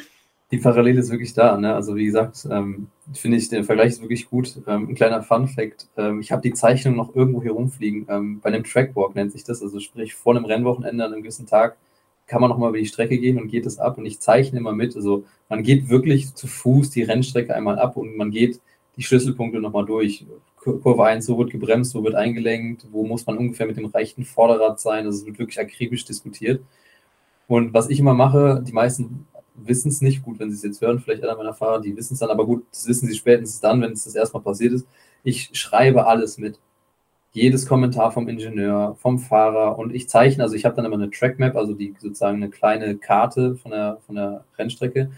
Die 0.51 0.59
Parallele 0.59 1.01
ist 1.01 1.11
wirklich 1.11 1.35
da. 1.35 1.57
Ne? 1.57 1.75
Also 1.75 1.95
wie 1.95 2.07
gesagt, 2.07 2.47
ähm, 2.51 2.89
finde 3.13 3.37
ich, 3.37 3.49
der 3.51 3.65
Vergleich 3.65 3.89
ist 3.89 4.03
wirklich 4.03 4.29
gut. 4.29 4.61
Ähm, 4.67 4.89
ein 4.89 4.95
kleiner 4.95 5.23
Fun-Fact, 5.23 5.89
ähm, 5.97 6.21
ich 6.21 6.33
habe 6.33 6.43
die 6.43 6.55
Zeichnung 6.55 6.97
noch 6.97 7.15
irgendwo 7.15 7.43
hier 7.43 7.53
rumfliegen. 7.53 8.07
Ähm, 8.09 8.41
bei 8.41 8.49
einem 8.49 8.65
Trackwalk 8.65 9.15
nennt 9.15 9.33
sich 9.33 9.45
das, 9.45 9.63
also 9.63 9.79
sprich 9.79 10.15
vor 10.15 10.35
einem 10.35 10.47
Rennwochenende 10.47 11.05
an 11.05 11.13
einem 11.13 11.23
gewissen 11.23 11.47
Tag 11.47 11.77
kann 12.29 12.43
man 12.43 12.51
nochmal 12.51 12.69
über 12.69 12.79
die 12.79 12.87
Strecke 12.87 13.19
gehen 13.19 13.41
und 13.41 13.49
geht 13.49 13.67
es 13.67 13.79
ab 13.79 13.99
und 13.99 14.07
ich 14.07 14.21
zeichne 14.21 14.61
immer 14.61 14.73
mit. 14.73 14.95
Also 14.95 15.25
man 15.49 15.63
geht 15.63 15.89
wirklich 15.89 16.35
zu 16.35 16.47
Fuß 16.47 16.91
die 16.91 17.03
Rennstrecke 17.03 17.55
einmal 17.55 17.79
ab 17.79 17.97
und 17.97 18.17
man 18.17 18.31
geht 18.31 18.61
die 18.97 19.03
Schlüsselpunkte 19.03 19.61
nochmal 19.61 19.87
durch. 19.87 20.27
Kurve 20.83 21.05
1, 21.05 21.29
wo 21.29 21.39
wird 21.39 21.51
gebremst, 21.51 21.95
wo 21.95 22.05
wird 22.05 22.14
eingelenkt, 22.14 22.87
wo 22.91 23.05
muss 23.05 23.27
man 23.27 23.39
ungefähr 23.39 23.66
mit 23.66 23.77
dem 23.77 23.87
rechten 23.87 24.25
Vorderrad 24.25 24.81
sein. 24.81 25.07
Also 25.07 25.21
es 25.21 25.27
wird 25.27 25.39
wirklich 25.39 25.61
akribisch 25.61 26.05
diskutiert. 26.05 26.62
Und 27.47 27.73
was 27.75 27.89
ich 27.89 27.99
immer 27.99 28.14
mache, 28.14 28.62
die 28.66 28.73
meisten 28.73 29.27
wissen 29.55 29.89
es 29.89 30.01
nicht, 30.01 30.23
gut, 30.23 30.39
wenn 30.39 30.51
sie 30.51 30.57
es 30.57 30.62
jetzt 30.62 30.81
hören, 30.81 31.01
vielleicht 31.01 31.23
einer 31.23 31.37
meiner 31.37 31.55
Fahrer, 31.55 31.81
die 31.81 31.97
wissen 31.97 32.14
es 32.14 32.21
dann, 32.21 32.31
aber 32.31 32.47
gut, 32.47 32.64
das 32.71 32.87
wissen 32.87 33.09
sie 33.09 33.16
spätestens 33.16 33.61
dann, 33.61 33.81
wenn 33.81 33.93
es 33.93 34.05
das 34.05 34.14
erstmal 34.14 34.43
passiert 34.43 34.73
ist. 34.75 34.87
Ich 35.25 35.51
schreibe 35.53 36.07
alles 36.07 36.39
mit. 36.39 36.59
Jedes 37.33 37.66
Kommentar 37.66 38.12
vom 38.12 38.29
Ingenieur, 38.29 38.97
vom 39.01 39.19
Fahrer 39.19 39.79
und 39.79 39.95
ich 39.95 40.09
zeichne, 40.09 40.43
also 40.43 40.55
ich 40.57 40.64
habe 40.64 40.77
dann 40.77 40.85
immer 40.85 40.97
eine 40.97 41.11
Trackmap, 41.11 41.57
also 41.57 41.75
die 41.75 41.95
sozusagen 41.99 42.37
eine 42.37 42.51
kleine 42.51 42.97
Karte 42.97 43.57
von 43.57 43.71
der, 43.71 43.99
von 44.07 44.14
der 44.14 44.45
Rennstrecke 44.57 45.11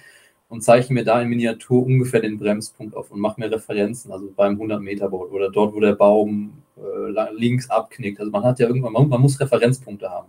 und 0.51 0.63
zeichne 0.63 0.95
mir 0.95 1.05
da 1.05 1.23
in 1.23 1.29
Miniatur 1.29 1.87
ungefähr 1.87 2.21
den 2.21 2.37
Bremspunkt 2.37 2.97
auf 2.97 3.11
und 3.13 3.21
mache 3.21 3.41
mir 3.41 3.51
Referenzen, 3.51 4.13
also 4.13 4.31
beim 4.35 4.61
100-Meter-Boot 4.61 5.31
oder 5.31 5.49
dort, 5.49 5.73
wo 5.75 5.81
der 5.81 5.95
Baum 5.95 6.63
äh, 6.77 7.33
links 7.33 7.71
abknickt. 7.71 8.19
Also 8.19 8.33
man 8.33 8.43
hat 8.43 8.59
ja 8.59 8.67
irgendwann, 8.67 9.09
man, 9.09 9.21
muss 9.21 9.39
Referenzpunkte 9.41 10.11
haben. 10.11 10.29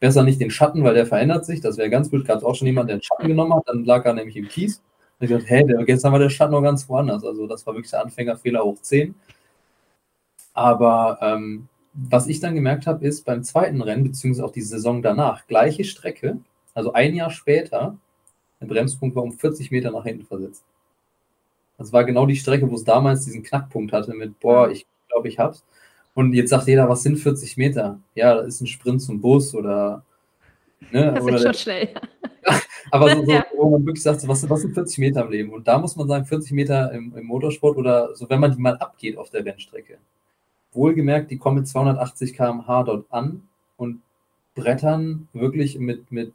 Besser 0.00 0.24
nicht 0.24 0.40
den 0.40 0.50
Schatten, 0.50 0.82
weil 0.82 0.94
der 0.94 1.06
verändert 1.06 1.46
sich. 1.46 1.60
Das 1.60 1.78
wäre 1.78 1.88
ganz 1.88 2.10
blöd. 2.10 2.26
Gab 2.26 2.38
es 2.38 2.44
auch 2.44 2.56
schon 2.56 2.66
jemand, 2.66 2.90
der 2.90 2.96
den 2.96 3.02
Schatten 3.04 3.28
genommen 3.28 3.54
hat, 3.54 3.62
dann 3.66 3.84
lag 3.84 4.04
er 4.04 4.12
nämlich 4.12 4.36
im 4.36 4.48
Kies. 4.48 4.82
Und 5.20 5.26
ich 5.26 5.30
dachte, 5.30 5.46
hey, 5.46 5.64
der, 5.64 5.78
haben 5.78 6.12
wir 6.12 6.18
den 6.18 6.30
Schatten 6.30 6.52
noch 6.52 6.62
ganz 6.62 6.88
woanders. 6.88 7.24
Also 7.24 7.46
das 7.46 7.64
war 7.64 7.74
wirklich 7.74 7.92
der 7.92 8.02
Anfängerfehler 8.02 8.64
hoch 8.64 8.80
10. 8.82 9.14
Aber 10.52 11.18
ähm, 11.22 11.68
was 11.92 12.26
ich 12.26 12.40
dann 12.40 12.56
gemerkt 12.56 12.88
habe, 12.88 13.06
ist 13.06 13.24
beim 13.24 13.44
zweiten 13.44 13.80
Rennen, 13.80 14.02
beziehungsweise 14.02 14.44
auch 14.44 14.52
die 14.52 14.62
Saison 14.62 15.00
danach, 15.00 15.46
gleiche 15.46 15.84
Strecke, 15.84 16.38
also 16.74 16.92
ein 16.92 17.14
Jahr 17.14 17.30
später, 17.30 17.96
der 18.60 18.66
Bremspunkt 18.66 19.16
war 19.16 19.22
um 19.22 19.32
40 19.32 19.70
Meter 19.70 19.90
nach 19.90 20.04
hinten 20.04 20.24
versetzt. 20.24 20.64
Das 21.78 21.92
war 21.92 22.04
genau 22.04 22.26
die 22.26 22.36
Strecke, 22.36 22.70
wo 22.70 22.76
es 22.76 22.84
damals 22.84 23.24
diesen 23.24 23.42
Knackpunkt 23.42 23.92
hatte 23.92 24.14
mit, 24.14 24.38
boah, 24.40 24.70
ich 24.70 24.86
glaube, 25.08 25.28
ich 25.28 25.38
hab's. 25.38 25.64
Und 26.14 26.32
jetzt 26.32 26.50
sagt 26.50 26.68
jeder, 26.68 26.88
was 26.88 27.02
sind 27.02 27.16
40 27.16 27.56
Meter? 27.56 27.98
Ja, 28.14 28.36
das 28.36 28.46
ist 28.46 28.60
ein 28.60 28.66
Sprint 28.68 29.02
zum 29.02 29.20
Bus 29.20 29.54
oder. 29.54 30.04
Ne, 30.92 31.12
das 31.12 31.26
ist 31.26 31.42
schon 31.42 31.54
schnell. 31.54 31.88
Ja. 32.46 32.60
aber 32.90 33.16
so, 33.16 33.24
so 33.24 33.32
ja. 33.32 33.44
wo 33.56 33.70
man 33.70 33.84
wirklich 33.84 34.02
sagt, 34.02 34.26
was, 34.28 34.48
was 34.48 34.60
sind 34.60 34.74
40 34.74 34.98
Meter 34.98 35.24
im 35.24 35.30
Leben? 35.30 35.52
Und 35.52 35.66
da 35.66 35.78
muss 35.78 35.96
man 35.96 36.06
sagen, 36.06 36.24
40 36.24 36.52
Meter 36.52 36.92
im, 36.92 37.16
im 37.16 37.26
Motorsport 37.26 37.76
oder 37.76 38.14
so, 38.14 38.28
wenn 38.30 38.38
man 38.38 38.52
die 38.52 38.60
mal 38.60 38.76
abgeht 38.76 39.16
auf 39.16 39.30
der 39.30 39.44
Rennstrecke. 39.44 39.98
Wohlgemerkt, 40.72 41.30
die 41.30 41.38
kommen 41.38 41.58
mit 41.58 41.68
280 41.68 42.34
km/h 42.34 42.82
dort 42.84 43.06
an 43.10 43.48
und 43.76 44.02
brettern 44.54 45.28
wirklich 45.32 45.78
mit, 45.78 46.12
mit 46.12 46.32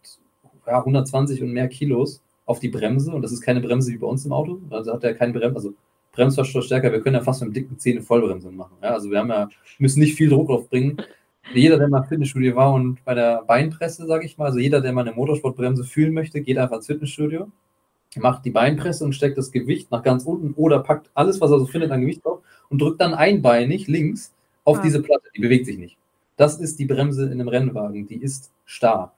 ja, 0.70 0.80
120 0.80 1.42
und 1.42 1.52
mehr 1.52 1.68
Kilos 1.68 2.22
auf 2.46 2.60
die 2.60 2.70
Bremse 2.70 3.12
und 3.12 3.22
das 3.22 3.32
ist 3.32 3.42
keine 3.42 3.60
Bremse 3.60 3.92
wie 3.92 3.98
bei 3.98 4.08
uns 4.08 4.26
im 4.26 4.34
Auto. 4.34 4.60
Also 4.70 4.94
hat 4.94 5.04
er 5.04 5.14
keine 5.14 5.34
Bremse, 5.34 5.56
also 5.56 5.74
Bremsverstärker, 6.12 6.92
wir 6.92 7.02
können 7.02 7.16
ja 7.16 7.22
fast 7.22 7.42
mit 7.42 7.50
dem 7.50 7.54
dicken 7.54 7.80
Zähne 7.80 8.02
Vollbremsung 8.02 8.56
machen. 8.56 8.74
Ja, 8.82 8.90
also 8.90 9.10
wir 9.10 9.20
haben 9.20 9.30
ja, 9.30 9.50
müssen 9.78 10.00
nicht 10.00 10.16
viel 10.16 10.30
Druck 10.30 10.50
aufbringen. 10.50 10.98
Jeder, 11.54 11.78
der 11.78 11.88
mal 11.88 12.04
im 12.04 12.06
Fitnessstudio 12.06 12.56
war 12.56 12.74
und 12.74 13.04
bei 13.06 13.16
der 13.16 13.44
Beinpresse, 13.44 14.06
sage 14.06 14.26
ich 14.26 14.38
mal, 14.38 14.46
also 14.46 14.60
jeder, 14.60 14.82
der 14.82 14.94
mal 14.94 15.02
eine 15.02 15.14
Motorsportbremse 15.14 15.84
fühlen 15.84 16.14
möchte, 16.14 16.42
geht 16.42 16.58
einfach 16.58 16.78
ins 16.78 16.88
Fitnessstudio, 16.88 17.48
macht 18.18 18.46
die 18.46 18.52
Beinpresse 18.52 19.06
und 19.06 19.14
steckt 19.14 19.38
das 19.38 19.52
Gewicht 19.52 19.92
nach 19.92 20.04
ganz 20.04 20.26
unten 20.26 20.54
oder 20.54 20.80
packt 20.80 21.10
alles, 21.14 21.42
was 21.42 21.52
er 21.52 21.60
so 21.60 21.66
findet, 21.66 21.92
an 21.92 22.02
Gewicht 22.02 22.26
drauf 22.26 22.40
und 22.70 22.82
drückt 22.82 23.02
dann 23.02 23.14
einbeinig 23.14 23.88
links 23.88 24.34
auf 24.64 24.78
ja. 24.78 24.84
diese 24.84 25.02
Platte. 25.02 25.26
Die 25.36 25.42
bewegt 25.42 25.66
sich 25.66 25.78
nicht. 25.78 25.98
Das 26.38 26.60
ist 26.60 26.80
die 26.80 26.86
Bremse 26.86 27.26
in 27.26 27.34
einem 27.34 27.48
Rennwagen. 27.48 28.08
Die 28.08 28.18
ist 28.18 28.52
starr 28.66 29.14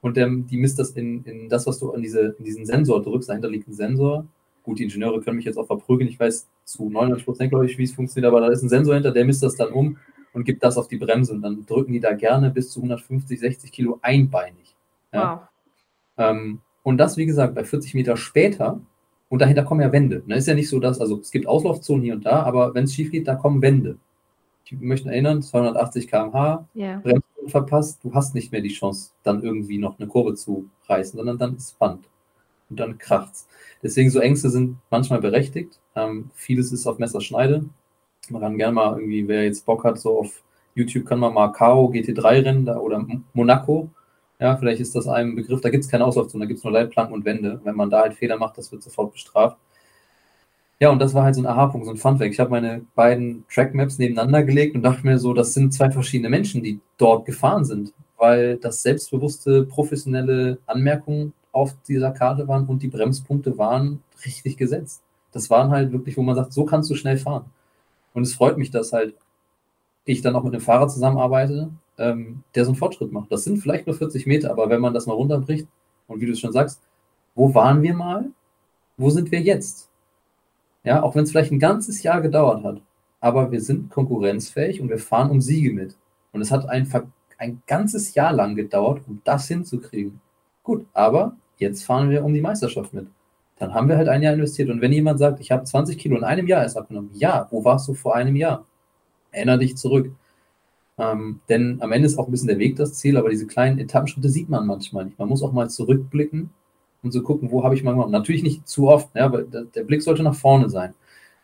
und 0.00 0.16
der, 0.16 0.28
die 0.28 0.56
misst 0.56 0.78
das 0.78 0.90
in, 0.90 1.24
in 1.24 1.48
das, 1.48 1.66
was 1.66 1.78
du 1.78 1.92
an 1.92 2.02
diese, 2.02 2.36
in 2.38 2.44
diesen 2.44 2.66
Sensor 2.66 3.02
drückst. 3.02 3.28
Dahinter 3.28 3.48
liegt 3.48 3.68
ein 3.68 3.74
Sensor. 3.74 4.26
Gut, 4.62 4.78
die 4.78 4.84
Ingenieure 4.84 5.20
können 5.20 5.36
mich 5.36 5.44
jetzt 5.44 5.56
auch 5.56 5.66
verprügeln. 5.66 6.08
Ich 6.08 6.18
weiß 6.18 6.48
zu 6.64 6.90
99 6.90 7.24
Prozent, 7.24 7.50
glaube 7.50 7.66
ich, 7.66 7.78
wie 7.78 7.84
es 7.84 7.92
funktioniert, 7.92 8.30
aber 8.30 8.40
da 8.40 8.48
ist 8.48 8.62
ein 8.62 8.68
Sensor 8.68 8.94
hinter, 8.94 9.12
der 9.12 9.24
misst 9.24 9.42
das 9.42 9.56
dann 9.56 9.72
um 9.72 9.96
und 10.32 10.44
gibt 10.44 10.62
das 10.62 10.76
auf 10.76 10.88
die 10.88 10.96
Bremse. 10.96 11.32
Und 11.32 11.42
dann 11.42 11.64
drücken 11.66 11.92
die 11.92 12.00
da 12.00 12.12
gerne 12.12 12.50
bis 12.50 12.70
zu 12.70 12.80
150, 12.80 13.38
60 13.38 13.72
Kilo 13.72 13.98
einbeinig. 14.02 14.76
Ja? 15.12 15.32
Wow. 15.32 15.40
Ähm, 16.18 16.60
und 16.82 16.98
das, 16.98 17.16
wie 17.16 17.26
gesagt, 17.26 17.54
bei 17.54 17.64
40 17.64 17.94
Meter 17.94 18.16
später. 18.16 18.80
Und 19.28 19.40
dahinter 19.40 19.64
kommen 19.64 19.80
ja 19.80 19.90
Wände. 19.90 20.22
Ne? 20.26 20.36
Ist 20.36 20.46
ja 20.46 20.54
nicht 20.54 20.68
so, 20.68 20.78
dass, 20.78 21.00
also 21.00 21.18
es 21.20 21.30
gibt 21.32 21.48
Auslaufzonen 21.48 22.04
hier 22.04 22.14
und 22.14 22.24
da, 22.24 22.42
aber 22.42 22.74
wenn 22.74 22.84
es 22.84 22.94
schief 22.94 23.10
geht, 23.10 23.26
da 23.26 23.34
kommen 23.34 23.60
Wände. 23.60 23.98
Ich 24.64 24.72
möchte 24.72 25.08
erinnern, 25.08 25.42
280 25.42 26.08
km/h, 26.08 26.66
yeah. 26.74 27.02
Verpasst, 27.48 28.02
du 28.02 28.14
hast 28.14 28.34
nicht 28.34 28.52
mehr 28.52 28.60
die 28.60 28.72
Chance, 28.72 29.10
dann 29.22 29.42
irgendwie 29.42 29.78
noch 29.78 29.98
eine 29.98 30.08
Kurve 30.08 30.34
zu 30.34 30.68
reißen, 30.88 31.16
sondern 31.16 31.38
dann 31.38 31.56
ist 31.56 31.78
Band. 31.78 32.08
Und 32.68 32.80
dann 32.80 32.98
kracht's. 32.98 33.46
Deswegen 33.82 34.10
so 34.10 34.18
Ängste 34.18 34.50
sind 34.50 34.78
manchmal 34.90 35.20
berechtigt. 35.20 35.78
Ähm, 35.94 36.30
vieles 36.34 36.72
ist 36.72 36.86
auf 36.86 36.98
Messerschneide. 36.98 37.64
Man 38.28 38.42
kann 38.42 38.58
gerne 38.58 38.74
mal 38.74 38.98
irgendwie, 38.98 39.28
wer 39.28 39.44
jetzt 39.44 39.64
Bock 39.66 39.84
hat, 39.84 40.00
so 40.00 40.18
auf 40.18 40.42
YouTube 40.74 41.06
kann 41.06 41.20
man 41.20 41.32
mal 41.32 41.52
Kao 41.52 41.86
GT3-Rennen 41.90 42.68
oder 42.68 43.06
Monaco. 43.32 43.88
Ja, 44.38 44.56
vielleicht 44.56 44.80
ist 44.80 44.94
das 44.94 45.08
ein 45.08 45.34
Begriff, 45.34 45.60
da 45.62 45.70
gibt 45.70 45.84
es 45.84 45.90
keine 45.90 46.04
Auslaufzone, 46.04 46.44
da 46.44 46.48
gibt 46.48 46.58
es 46.58 46.64
nur 46.64 46.72
Leitplanken 46.72 47.14
und 47.14 47.24
Wände. 47.24 47.60
Wenn 47.64 47.76
man 47.76 47.88
da 47.88 48.02
halt 48.02 48.14
Fehler 48.14 48.36
macht, 48.36 48.58
das 48.58 48.70
wird 48.70 48.82
sofort 48.82 49.12
bestraft. 49.12 49.56
Ja, 50.78 50.90
und 50.90 50.98
das 50.98 51.14
war 51.14 51.24
halt 51.24 51.34
so 51.34 51.40
ein 51.40 51.46
Aha-Punkt, 51.46 51.86
so 51.86 51.92
ein 51.92 51.96
Funfact. 51.96 52.32
Ich 52.32 52.40
habe 52.40 52.50
meine 52.50 52.84
beiden 52.94 53.44
Trackmaps 53.48 53.98
nebeneinander 53.98 54.42
gelegt 54.42 54.74
und 54.74 54.82
dachte 54.82 55.06
mir 55.06 55.18
so, 55.18 55.32
das 55.32 55.54
sind 55.54 55.72
zwei 55.72 55.90
verschiedene 55.90 56.28
Menschen, 56.28 56.62
die 56.62 56.80
dort 56.98 57.24
gefahren 57.24 57.64
sind, 57.64 57.94
weil 58.18 58.58
das 58.58 58.82
selbstbewusste, 58.82 59.64
professionelle 59.64 60.58
Anmerkungen 60.66 61.32
auf 61.52 61.74
dieser 61.88 62.10
Karte 62.10 62.46
waren 62.46 62.66
und 62.66 62.82
die 62.82 62.88
Bremspunkte 62.88 63.56
waren 63.56 64.02
richtig 64.26 64.58
gesetzt. 64.58 65.02
Das 65.32 65.48
waren 65.48 65.70
halt 65.70 65.92
wirklich, 65.92 66.16
wo 66.18 66.22
man 66.22 66.36
sagt, 66.36 66.52
so 66.52 66.66
kannst 66.66 66.90
du 66.90 66.94
schnell 66.94 67.16
fahren. 67.16 67.46
Und 68.12 68.24
es 68.24 68.34
freut 68.34 68.58
mich, 68.58 68.70
dass 68.70 68.92
halt 68.92 69.14
ich 70.04 70.20
dann 70.20 70.36
auch 70.36 70.44
mit 70.44 70.52
einem 70.52 70.62
Fahrer 70.62 70.88
zusammenarbeite, 70.88 71.70
ähm, 71.98 72.42
der 72.54 72.64
so 72.64 72.70
einen 72.70 72.78
Fortschritt 72.78 73.12
macht. 73.12 73.32
Das 73.32 73.44
sind 73.44 73.58
vielleicht 73.58 73.86
nur 73.86 73.96
40 73.96 74.26
Meter, 74.26 74.50
aber 74.50 74.68
wenn 74.68 74.80
man 74.80 74.92
das 74.92 75.06
mal 75.06 75.14
runterbricht 75.14 75.66
und 76.06 76.20
wie 76.20 76.26
du 76.26 76.32
es 76.32 76.40
schon 76.40 76.52
sagst, 76.52 76.80
wo 77.34 77.54
waren 77.54 77.82
wir 77.82 77.94
mal? 77.94 78.26
Wo 78.98 79.10
sind 79.10 79.30
wir 79.32 79.40
jetzt? 79.40 79.88
Ja, 80.86 81.02
auch 81.02 81.16
wenn 81.16 81.24
es 81.24 81.32
vielleicht 81.32 81.50
ein 81.50 81.58
ganzes 81.58 82.04
Jahr 82.04 82.20
gedauert 82.20 82.62
hat. 82.62 82.80
Aber 83.20 83.50
wir 83.50 83.60
sind 83.60 83.90
konkurrenzfähig 83.90 84.80
und 84.80 84.88
wir 84.88 84.98
fahren 84.98 85.30
um 85.30 85.40
Siege 85.40 85.72
mit. 85.72 85.96
Und 86.32 86.40
es 86.40 86.52
hat 86.52 86.68
ein, 86.68 86.88
ein 87.38 87.60
ganzes 87.66 88.14
Jahr 88.14 88.32
lang 88.32 88.54
gedauert, 88.54 89.02
um 89.08 89.20
das 89.24 89.48
hinzukriegen. 89.48 90.20
Gut, 90.62 90.86
aber 90.92 91.36
jetzt 91.58 91.84
fahren 91.84 92.08
wir 92.08 92.24
um 92.24 92.32
die 92.32 92.40
Meisterschaft 92.40 92.94
mit. 92.94 93.08
Dann 93.58 93.74
haben 93.74 93.88
wir 93.88 93.96
halt 93.96 94.08
ein 94.08 94.22
Jahr 94.22 94.34
investiert. 94.34 94.70
Und 94.70 94.80
wenn 94.80 94.92
jemand 94.92 95.18
sagt, 95.18 95.40
ich 95.40 95.50
habe 95.50 95.64
20 95.64 95.98
Kilo 95.98 96.16
in 96.16 96.24
einem 96.24 96.46
Jahr 96.46 96.62
erst 96.62 96.76
abgenommen, 96.76 97.10
ja, 97.14 97.48
wo 97.50 97.64
warst 97.64 97.88
du 97.88 97.94
vor 97.94 98.14
einem 98.14 98.36
Jahr? 98.36 98.64
Erinner 99.32 99.58
dich 99.58 99.76
zurück. 99.76 100.12
Ähm, 100.98 101.40
denn 101.48 101.78
am 101.80 101.90
Ende 101.90 102.06
ist 102.06 102.16
auch 102.16 102.28
ein 102.28 102.30
bisschen 102.30 102.48
der 102.48 102.60
Weg 102.60 102.76
das 102.76 102.94
Ziel, 102.94 103.16
aber 103.16 103.30
diese 103.30 103.48
kleinen 103.48 103.80
Etappenschritte 103.80 104.28
sieht 104.28 104.48
man 104.48 104.66
manchmal 104.66 105.06
nicht. 105.06 105.18
Man 105.18 105.28
muss 105.28 105.42
auch 105.42 105.52
mal 105.52 105.68
zurückblicken 105.68 106.50
und 107.06 107.12
so 107.12 107.22
gucken, 107.22 107.50
wo 107.50 107.64
habe 107.64 107.74
ich 107.74 107.82
mal 107.82 107.92
gemacht. 107.92 108.10
Natürlich 108.10 108.42
nicht 108.42 108.68
zu 108.68 108.88
oft, 108.88 109.08
ja, 109.14 109.24
aber 109.24 109.42
der 109.42 109.84
Blick 109.84 110.02
sollte 110.02 110.22
nach 110.22 110.34
vorne 110.34 110.68
sein. 110.70 110.94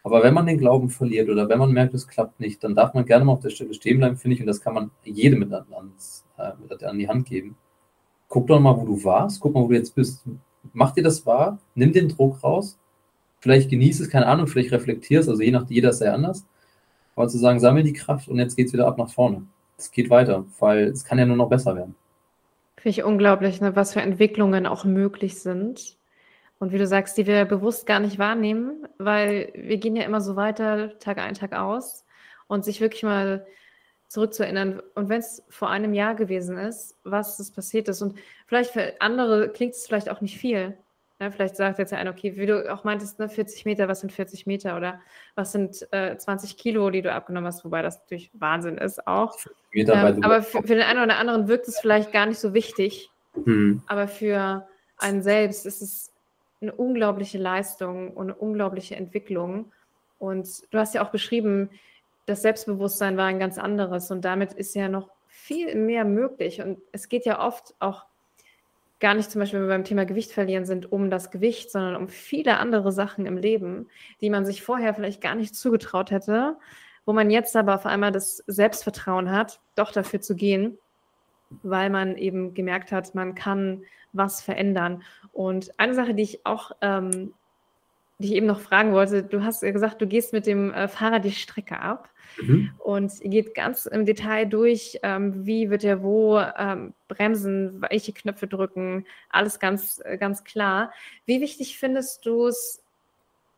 Aber 0.04 0.22
wenn 0.22 0.34
man 0.34 0.46
den 0.46 0.58
Glauben 0.58 0.90
verliert 0.90 1.28
oder 1.30 1.48
wenn 1.48 1.58
man 1.58 1.72
merkt, 1.72 1.94
es 1.94 2.08
klappt 2.08 2.40
nicht, 2.40 2.62
dann 2.64 2.74
darf 2.74 2.92
man 2.94 3.06
gerne 3.06 3.24
mal 3.24 3.32
auf 3.32 3.40
der 3.40 3.50
Stelle 3.50 3.72
stehen 3.74 3.98
bleiben, 3.98 4.16
finde 4.16 4.34
ich, 4.34 4.40
und 4.40 4.46
das 4.46 4.60
kann 4.60 4.74
man 4.74 4.90
jedem 5.04 5.40
mit 5.40 5.52
ans, 5.52 6.24
äh, 6.38 6.84
an 6.84 6.98
die 6.98 7.08
Hand 7.08 7.26
geben. 7.26 7.56
Guck 8.28 8.48
doch 8.48 8.60
mal, 8.60 8.76
wo 8.76 8.84
du 8.84 9.04
warst, 9.04 9.40
guck 9.40 9.54
mal, 9.54 9.62
wo 9.62 9.68
du 9.68 9.74
jetzt 9.74 9.94
bist. 9.94 10.24
Mach 10.72 10.92
dir 10.92 11.04
das 11.04 11.24
wahr, 11.26 11.58
nimm 11.74 11.92
den 11.92 12.08
Druck 12.08 12.42
raus, 12.42 12.78
vielleicht 13.40 13.70
genieß 13.70 14.00
es, 14.00 14.10
keine 14.10 14.26
Ahnung, 14.26 14.46
vielleicht 14.46 14.72
reflektierst, 14.72 15.28
also 15.28 15.42
je 15.42 15.50
nach 15.52 15.68
jeder 15.68 15.90
ist 15.90 15.98
sehr 15.98 16.14
anders. 16.14 16.46
Aber 17.14 17.28
zu 17.28 17.38
sagen, 17.38 17.60
sammel 17.60 17.82
die 17.84 17.92
Kraft 17.92 18.28
und 18.28 18.38
jetzt 18.38 18.56
geht 18.56 18.68
es 18.68 18.72
wieder 18.72 18.86
ab 18.88 18.98
nach 18.98 19.10
vorne. 19.10 19.46
Es 19.76 19.90
geht 19.90 20.10
weiter, 20.10 20.44
weil 20.58 20.84
es 20.88 21.04
kann 21.04 21.18
ja 21.18 21.26
nur 21.26 21.36
noch 21.36 21.48
besser 21.48 21.76
werden. 21.76 21.94
Finde 22.82 22.98
ich 22.98 23.04
unglaublich, 23.04 23.60
ne, 23.60 23.76
was 23.76 23.92
für 23.92 24.00
Entwicklungen 24.00 24.66
auch 24.66 24.84
möglich 24.84 25.40
sind. 25.40 25.98
Und 26.58 26.72
wie 26.72 26.78
du 26.78 26.86
sagst, 26.88 27.16
die 27.16 27.28
wir 27.28 27.44
bewusst 27.44 27.86
gar 27.86 28.00
nicht 28.00 28.18
wahrnehmen, 28.18 28.88
weil 28.98 29.52
wir 29.54 29.76
gehen 29.76 29.94
ja 29.94 30.02
immer 30.02 30.20
so 30.20 30.34
weiter, 30.34 30.98
Tag 30.98 31.18
ein, 31.18 31.34
Tag 31.34 31.52
aus. 31.52 32.04
Und 32.48 32.64
sich 32.64 32.80
wirklich 32.80 33.04
mal 33.04 33.46
zurückzuerinnern. 34.08 34.82
Und 34.96 35.08
wenn 35.08 35.20
es 35.20 35.44
vor 35.48 35.70
einem 35.70 35.94
Jahr 35.94 36.16
gewesen 36.16 36.58
ist, 36.58 36.98
was 37.04 37.36
das 37.36 37.52
passiert 37.52 37.86
ist. 37.86 38.02
Und 38.02 38.18
vielleicht 38.48 38.72
für 38.72 39.00
andere 39.00 39.50
klingt 39.50 39.74
es 39.74 39.86
vielleicht 39.86 40.10
auch 40.10 40.20
nicht 40.20 40.36
viel. 40.36 40.76
Ja, 41.22 41.30
vielleicht 41.30 41.54
sagt 41.54 41.78
jetzt 41.78 41.92
einer, 41.92 42.10
okay, 42.10 42.36
wie 42.36 42.46
du 42.46 42.68
auch 42.68 42.82
meintest, 42.82 43.20
ne, 43.20 43.28
40 43.28 43.64
Meter, 43.64 43.86
was 43.86 44.00
sind 44.00 44.10
40 44.10 44.44
Meter 44.44 44.76
oder 44.76 45.00
was 45.36 45.52
sind 45.52 45.86
äh, 45.92 46.16
20 46.16 46.56
Kilo, 46.56 46.90
die 46.90 47.00
du 47.00 47.12
abgenommen 47.12 47.46
hast, 47.46 47.64
wobei 47.64 47.80
das 47.80 48.00
natürlich 48.00 48.32
Wahnsinn 48.34 48.76
ist 48.76 49.06
auch. 49.06 49.38
Ähm, 49.72 50.24
aber 50.24 50.42
für, 50.42 50.62
für, 50.62 50.74
den 50.74 50.82
einen 50.82 51.00
oder 51.00 51.18
anderen 51.18 51.46
wirkt 51.46 51.68
es 51.68 51.78
vielleicht 51.78 52.10
gar 52.10 52.26
nicht 52.26 52.40
so 52.40 52.54
wichtig. 52.54 53.08
Hm. 53.44 53.84
Aber 53.86 54.08
für 54.08 54.66
einen 54.98 55.22
selbst 55.22 55.64
ist 55.64 55.80
es 55.80 56.12
eine 56.60 56.72
unglaubliche 56.72 57.38
Leistung 57.38 58.10
und 58.10 58.30
eine 58.30 58.34
unglaubliche 58.34 58.96
Entwicklung. 58.96 59.70
Und 60.18 60.48
du 60.72 60.78
hast 60.78 60.92
ja 60.92 61.04
auch 61.04 61.10
beschrieben, 61.10 61.70
das 62.26 62.42
Selbstbewusstsein 62.42 63.16
war 63.16 63.26
ein 63.26 63.38
ganz 63.38 63.58
anderes 63.58 64.10
und 64.10 64.24
damit 64.24 64.54
ist 64.54 64.74
ja 64.74 64.88
noch 64.88 65.08
viel 65.28 65.76
mehr 65.76 66.04
möglich. 66.04 66.60
Und 66.62 66.80
es 66.90 67.08
geht 67.08 67.26
ja 67.26 67.38
oft 67.38 67.76
auch 67.78 68.06
gar 69.02 69.14
nicht 69.14 69.30
zum 69.30 69.40
Beispiel, 69.40 69.58
wenn 69.60 69.68
wir 69.68 69.74
beim 69.74 69.84
Thema 69.84 70.06
Gewicht 70.06 70.32
verlieren 70.32 70.64
sind, 70.64 70.90
um 70.90 71.10
das 71.10 71.30
Gewicht, 71.30 71.70
sondern 71.70 71.96
um 71.96 72.08
viele 72.08 72.58
andere 72.58 72.92
Sachen 72.92 73.26
im 73.26 73.36
Leben, 73.36 73.88
die 74.20 74.30
man 74.30 74.46
sich 74.46 74.62
vorher 74.62 74.94
vielleicht 74.94 75.20
gar 75.20 75.34
nicht 75.34 75.54
zugetraut 75.54 76.12
hätte, 76.12 76.56
wo 77.04 77.12
man 77.12 77.28
jetzt 77.28 77.56
aber 77.56 77.74
auf 77.74 77.84
einmal 77.84 78.12
das 78.12 78.38
Selbstvertrauen 78.46 79.30
hat, 79.30 79.60
doch 79.74 79.90
dafür 79.90 80.20
zu 80.20 80.36
gehen, 80.36 80.78
weil 81.62 81.90
man 81.90 82.16
eben 82.16 82.54
gemerkt 82.54 82.92
hat, 82.92 83.14
man 83.14 83.34
kann 83.34 83.82
was 84.12 84.40
verändern. 84.40 85.02
Und 85.32 85.78
eine 85.80 85.94
Sache, 85.94 86.14
die 86.14 86.22
ich 86.22 86.46
auch, 86.46 86.70
ähm, 86.80 87.34
die 88.22 88.28
ich 88.28 88.34
eben 88.34 88.46
noch 88.46 88.60
fragen 88.60 88.92
wollte, 88.92 89.22
du 89.22 89.44
hast 89.44 89.62
ja 89.62 89.70
gesagt, 89.70 90.00
du 90.00 90.06
gehst 90.06 90.32
mit 90.32 90.46
dem 90.46 90.72
äh, 90.72 90.88
Fahrrad 90.88 91.24
die 91.24 91.32
Strecke 91.32 91.78
ab. 91.78 92.08
Mhm. 92.40 92.70
Und 92.78 93.12
geht 93.20 93.54
ganz 93.54 93.84
im 93.84 94.06
Detail 94.06 94.46
durch, 94.46 94.98
ähm, 95.02 95.44
wie 95.44 95.68
wird 95.68 95.84
er 95.84 96.02
wo 96.02 96.38
ähm, 96.38 96.94
bremsen, 97.08 97.82
welche 97.82 98.14
Knöpfe 98.14 98.46
drücken, 98.46 99.04
alles 99.28 99.58
ganz, 99.58 100.00
äh, 100.04 100.16
ganz 100.16 100.42
klar. 100.42 100.92
Wie 101.26 101.42
wichtig 101.42 101.78
findest 101.78 102.24
du 102.24 102.46
es, 102.46 102.82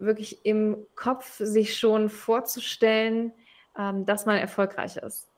wirklich 0.01 0.45
im 0.45 0.79
Kopf 0.97 1.37
sich 1.39 1.79
schon 1.79 2.09
vorzustellen, 2.09 3.33
ähm, 3.79 4.05
dass 4.07 4.27
man 4.27 4.39
erfolgreich 4.39 4.97
ist? 4.97 5.29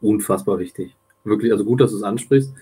Unfassbar 0.00 0.58
wichtig. 0.58 0.96
Wirklich, 1.24 1.52
also 1.52 1.64
gut, 1.64 1.82
dass 1.82 1.90
du 1.90 1.98
es 1.98 2.02
ansprichst. 2.02 2.54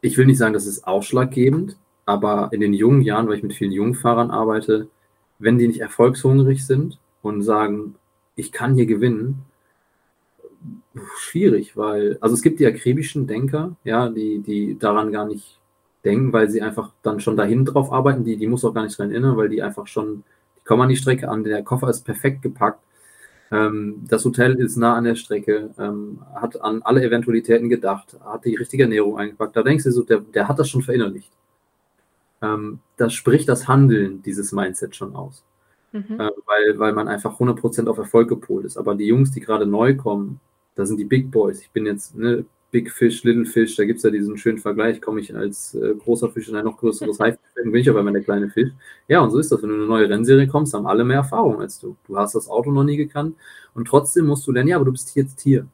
Ich 0.00 0.16
will 0.16 0.26
nicht 0.26 0.38
sagen, 0.38 0.54
das 0.54 0.66
ist 0.66 0.86
ausschlaggebend, 0.86 1.76
aber 2.06 2.50
in 2.52 2.60
den 2.60 2.74
jungen 2.74 3.02
Jahren, 3.02 3.28
weil 3.28 3.36
ich 3.36 3.42
mit 3.42 3.54
vielen 3.54 3.72
jungen 3.72 3.94
Fahrern 3.94 4.30
arbeite, 4.30 4.88
wenn 5.38 5.58
die 5.58 5.68
nicht 5.68 5.80
erfolgshungrig 5.80 6.66
sind 6.66 6.98
und 7.22 7.42
sagen, 7.42 7.96
ich 8.36 8.52
kann 8.52 8.74
hier 8.74 8.86
gewinnen, 8.86 9.44
schwierig, 11.16 11.76
weil, 11.76 12.18
also 12.20 12.34
es 12.34 12.42
gibt 12.42 12.60
die 12.60 12.66
akribischen 12.66 13.26
Denker, 13.26 13.76
ja, 13.84 14.08
die, 14.08 14.40
die 14.40 14.78
daran 14.78 15.12
gar 15.12 15.26
nicht 15.26 15.58
denken, 16.04 16.32
weil 16.32 16.50
sie 16.50 16.62
einfach 16.62 16.92
dann 17.02 17.20
schon 17.20 17.36
dahin 17.36 17.64
drauf 17.64 17.92
arbeiten, 17.92 18.24
die, 18.24 18.36
die 18.36 18.46
muss 18.46 18.64
auch 18.64 18.74
gar 18.74 18.84
nicht 18.84 18.98
dran 18.98 19.10
erinnern, 19.10 19.36
weil 19.36 19.48
die 19.48 19.62
einfach 19.62 19.86
schon, 19.86 20.22
die 20.58 20.64
kommen 20.64 20.82
an 20.82 20.88
die 20.88 20.96
Strecke 20.96 21.28
an, 21.28 21.44
der 21.44 21.62
Koffer 21.62 21.88
ist 21.88 22.04
perfekt 22.04 22.42
gepackt, 22.42 22.80
ähm, 23.50 24.04
das 24.08 24.24
Hotel 24.24 24.54
ist 24.54 24.76
nah 24.76 24.94
an 24.94 25.04
der 25.04 25.14
Strecke, 25.14 25.70
ähm, 25.78 26.20
hat 26.34 26.60
an 26.60 26.82
alle 26.82 27.02
Eventualitäten 27.02 27.68
gedacht, 27.68 28.16
hat 28.24 28.44
die 28.44 28.54
richtige 28.54 28.84
Ernährung 28.84 29.18
eingepackt, 29.18 29.56
da 29.56 29.62
denkst 29.62 29.84
du 29.84 29.90
so, 29.90 30.02
der, 30.02 30.20
der 30.20 30.48
hat 30.48 30.58
das 30.58 30.68
schon 30.68 30.82
verinnerlicht. 30.82 31.30
Ähm, 32.44 32.80
das 32.96 33.14
spricht 33.14 33.48
das 33.48 33.66
Handeln 33.66 34.22
dieses 34.22 34.52
Mindset 34.52 34.94
schon 34.94 35.16
aus 35.16 35.42
mhm. 35.94 36.20
äh, 36.20 36.30
weil, 36.46 36.78
weil 36.78 36.92
man 36.92 37.08
einfach 37.08 37.38
100% 37.38 37.86
auf 37.86 37.98
Erfolg 37.98 38.28
gepolt 38.28 38.66
ist. 38.66 38.76
Aber 38.76 38.94
die 38.94 39.06
Jungs, 39.06 39.30
die 39.30 39.40
gerade 39.40 39.66
neu 39.66 39.96
kommen, 39.96 40.40
da 40.74 40.84
sind 40.84 40.98
die 40.98 41.04
Big 41.04 41.30
Boys. 41.30 41.60
Ich 41.60 41.70
bin 41.70 41.86
jetzt 41.86 42.16
ne, 42.16 42.44
Big 42.70 42.90
Fish, 42.90 43.22
Little 43.22 43.46
Fish, 43.46 43.76
da 43.76 43.84
gibt 43.84 43.98
es 43.98 44.02
ja 44.02 44.10
diesen 44.10 44.36
schönen 44.36 44.58
Vergleich, 44.58 45.00
komme 45.00 45.20
ich 45.20 45.34
als 45.34 45.74
äh, 45.74 45.94
großer 45.94 46.28
Fisch 46.30 46.48
in 46.48 46.56
ein 46.56 46.64
noch 46.64 46.76
größeres 46.76 47.20
Haifisch, 47.20 47.40
bin 47.54 47.74
ich 47.74 47.88
aber 47.88 48.00
immer 48.00 48.12
der 48.12 48.24
kleine 48.24 48.50
Fisch. 48.50 48.72
Ja, 49.06 49.20
und 49.20 49.30
so 49.30 49.38
ist 49.38 49.52
das. 49.52 49.62
Wenn 49.62 49.68
du 49.68 49.76
in 49.76 49.80
eine 49.82 49.88
neue 49.88 50.10
Rennserie 50.10 50.48
kommst, 50.48 50.74
haben 50.74 50.86
alle 50.86 51.04
mehr 51.04 51.18
Erfahrung 51.18 51.60
als 51.60 51.78
du. 51.78 51.96
Du 52.06 52.18
hast 52.18 52.34
das 52.34 52.48
Auto 52.48 52.72
noch 52.72 52.84
nie 52.84 52.96
gekannt 52.96 53.36
und 53.74 53.86
trotzdem 53.86 54.26
musst 54.26 54.46
du 54.46 54.52
lernen, 54.52 54.68
ja, 54.68 54.76
aber 54.76 54.84
du 54.84 54.92
bist 54.92 55.14
jetzt 55.14 55.40
hier. 55.40 55.66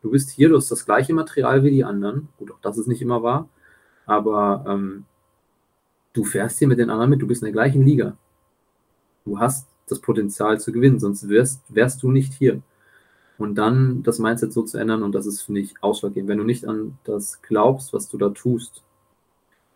Du 0.00 0.10
bist 0.10 0.30
hier, 0.30 0.48
du 0.48 0.56
hast 0.56 0.70
das 0.70 0.84
gleiche 0.84 1.14
Material 1.14 1.62
wie 1.62 1.70
die 1.70 1.84
anderen. 1.84 2.28
Gut, 2.38 2.50
auch 2.50 2.60
das 2.60 2.78
ist 2.78 2.88
nicht 2.88 3.02
immer 3.02 3.22
wahr, 3.22 3.48
aber 4.06 4.64
ähm, 4.66 5.04
du 6.12 6.24
fährst 6.24 6.58
hier 6.58 6.68
mit 6.68 6.78
den 6.78 6.90
anderen 6.90 7.10
mit, 7.10 7.22
du 7.22 7.26
bist 7.26 7.42
in 7.42 7.46
der 7.46 7.52
gleichen 7.52 7.82
Liga. 7.82 8.16
Du 9.24 9.38
hast 9.38 9.68
das 9.88 10.00
Potenzial 10.00 10.60
zu 10.60 10.72
gewinnen, 10.72 10.98
sonst 10.98 11.28
wärst, 11.28 11.62
wärst 11.68 12.02
du 12.02 12.10
nicht 12.10 12.32
hier. 12.34 12.60
Und 13.38 13.56
dann 13.56 14.02
das 14.02 14.18
Mindset 14.18 14.52
so 14.52 14.62
zu 14.62 14.78
ändern, 14.78 15.02
und 15.02 15.14
das 15.14 15.26
ist, 15.26 15.42
finde 15.42 15.60
ich, 15.60 15.74
ausschlaggebend. 15.80 16.28
Wenn 16.28 16.38
du 16.38 16.44
nicht 16.44 16.66
an 16.66 16.98
das 17.04 17.42
glaubst, 17.42 17.92
was 17.92 18.08
du 18.08 18.18
da 18.18 18.28
tust, 18.28 18.82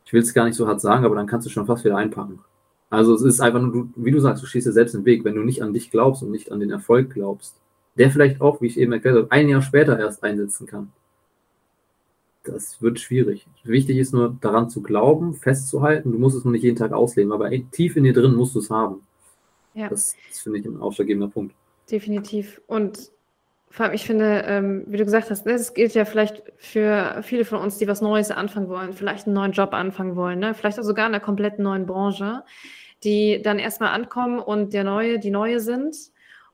ich 0.04 0.12
will 0.12 0.22
es 0.22 0.34
gar 0.34 0.44
nicht 0.44 0.54
so 0.54 0.68
hart 0.68 0.80
sagen, 0.80 1.04
aber 1.04 1.16
dann 1.16 1.26
kannst 1.26 1.46
du 1.46 1.50
schon 1.50 1.66
fast 1.66 1.84
wieder 1.84 1.96
einpacken. 1.96 2.38
Also 2.90 3.14
es 3.14 3.22
ist 3.22 3.40
einfach 3.40 3.60
nur, 3.60 3.72
du, 3.72 3.90
wie 3.96 4.12
du 4.12 4.20
sagst, 4.20 4.42
du 4.42 4.46
schießt 4.46 4.68
dir 4.68 4.72
selbst 4.72 4.94
im 4.94 5.04
Weg. 5.04 5.24
Wenn 5.24 5.34
du 5.34 5.42
nicht 5.42 5.62
an 5.62 5.72
dich 5.72 5.90
glaubst 5.90 6.22
und 6.22 6.30
nicht 6.30 6.52
an 6.52 6.60
den 6.60 6.70
Erfolg 6.70 7.10
glaubst, 7.12 7.56
der 7.96 8.10
vielleicht 8.10 8.40
auch, 8.40 8.60
wie 8.60 8.66
ich 8.66 8.78
eben 8.78 8.92
erklärt 8.92 9.16
habe, 9.16 9.32
ein 9.32 9.48
Jahr 9.48 9.62
später 9.62 9.98
erst 9.98 10.22
einsetzen 10.22 10.66
kann. 10.66 10.92
Das 12.46 12.80
wird 12.80 13.00
schwierig. 13.00 13.46
Wichtig 13.64 13.98
ist 13.98 14.12
nur, 14.12 14.36
daran 14.40 14.70
zu 14.70 14.82
glauben, 14.82 15.34
festzuhalten. 15.34 16.12
Du 16.12 16.18
musst 16.18 16.36
es 16.36 16.44
nur 16.44 16.52
nicht 16.52 16.62
jeden 16.62 16.76
Tag 16.76 16.92
ausleben, 16.92 17.32
aber 17.32 17.50
tief 17.72 17.96
in 17.96 18.04
dir 18.04 18.12
drin 18.12 18.34
musst 18.34 18.54
du 18.54 18.60
es 18.60 18.70
haben. 18.70 19.02
Ja. 19.74 19.88
Das, 19.88 20.14
das 20.28 20.40
finde 20.40 20.60
ich 20.60 20.64
ein 20.64 20.80
ausschlaggebender 20.80 21.28
Punkt. 21.28 21.54
Definitiv. 21.90 22.60
Und 22.66 23.10
vor 23.70 23.84
allem, 23.84 23.94
ich 23.94 24.06
finde, 24.06 24.44
ähm, 24.46 24.84
wie 24.86 24.96
du 24.96 25.04
gesagt 25.04 25.30
hast, 25.30 25.46
es 25.46 25.68
ne, 25.68 25.74
gilt 25.74 25.94
ja 25.94 26.04
vielleicht 26.04 26.42
für 26.56 27.20
viele 27.22 27.44
von 27.44 27.60
uns, 27.60 27.76
die 27.76 27.86
was 27.86 28.00
Neues 28.00 28.30
anfangen 28.30 28.68
wollen, 28.68 28.94
vielleicht 28.94 29.26
einen 29.26 29.34
neuen 29.34 29.52
Job 29.52 29.74
anfangen 29.74 30.16
wollen, 30.16 30.38
ne? 30.38 30.54
vielleicht 30.54 30.78
auch 30.78 30.84
sogar 30.84 31.06
in 31.06 31.14
einer 31.14 31.22
komplett 31.22 31.58
neuen 31.58 31.84
Branche, 31.84 32.42
die 33.04 33.42
dann 33.42 33.58
erstmal 33.58 33.90
ankommen 33.90 34.38
und 34.38 34.72
der 34.72 34.84
Neue, 34.84 35.18
die 35.18 35.30
Neue 35.30 35.60
sind 35.60 35.94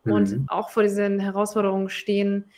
und 0.04 0.32
mhm. 0.32 0.44
auch 0.48 0.70
vor 0.70 0.82
diesen 0.82 1.20
Herausforderungen 1.20 1.88
stehen, 1.88 2.50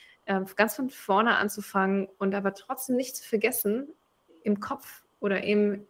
ganz 0.56 0.76
von 0.76 0.90
vorne 0.90 1.36
anzufangen 1.36 2.08
und 2.18 2.34
aber 2.34 2.54
trotzdem 2.54 2.96
nicht 2.96 3.16
zu 3.16 3.28
vergessen, 3.28 3.88
im 4.42 4.60
Kopf 4.60 5.04
oder 5.20 5.44
eben 5.44 5.86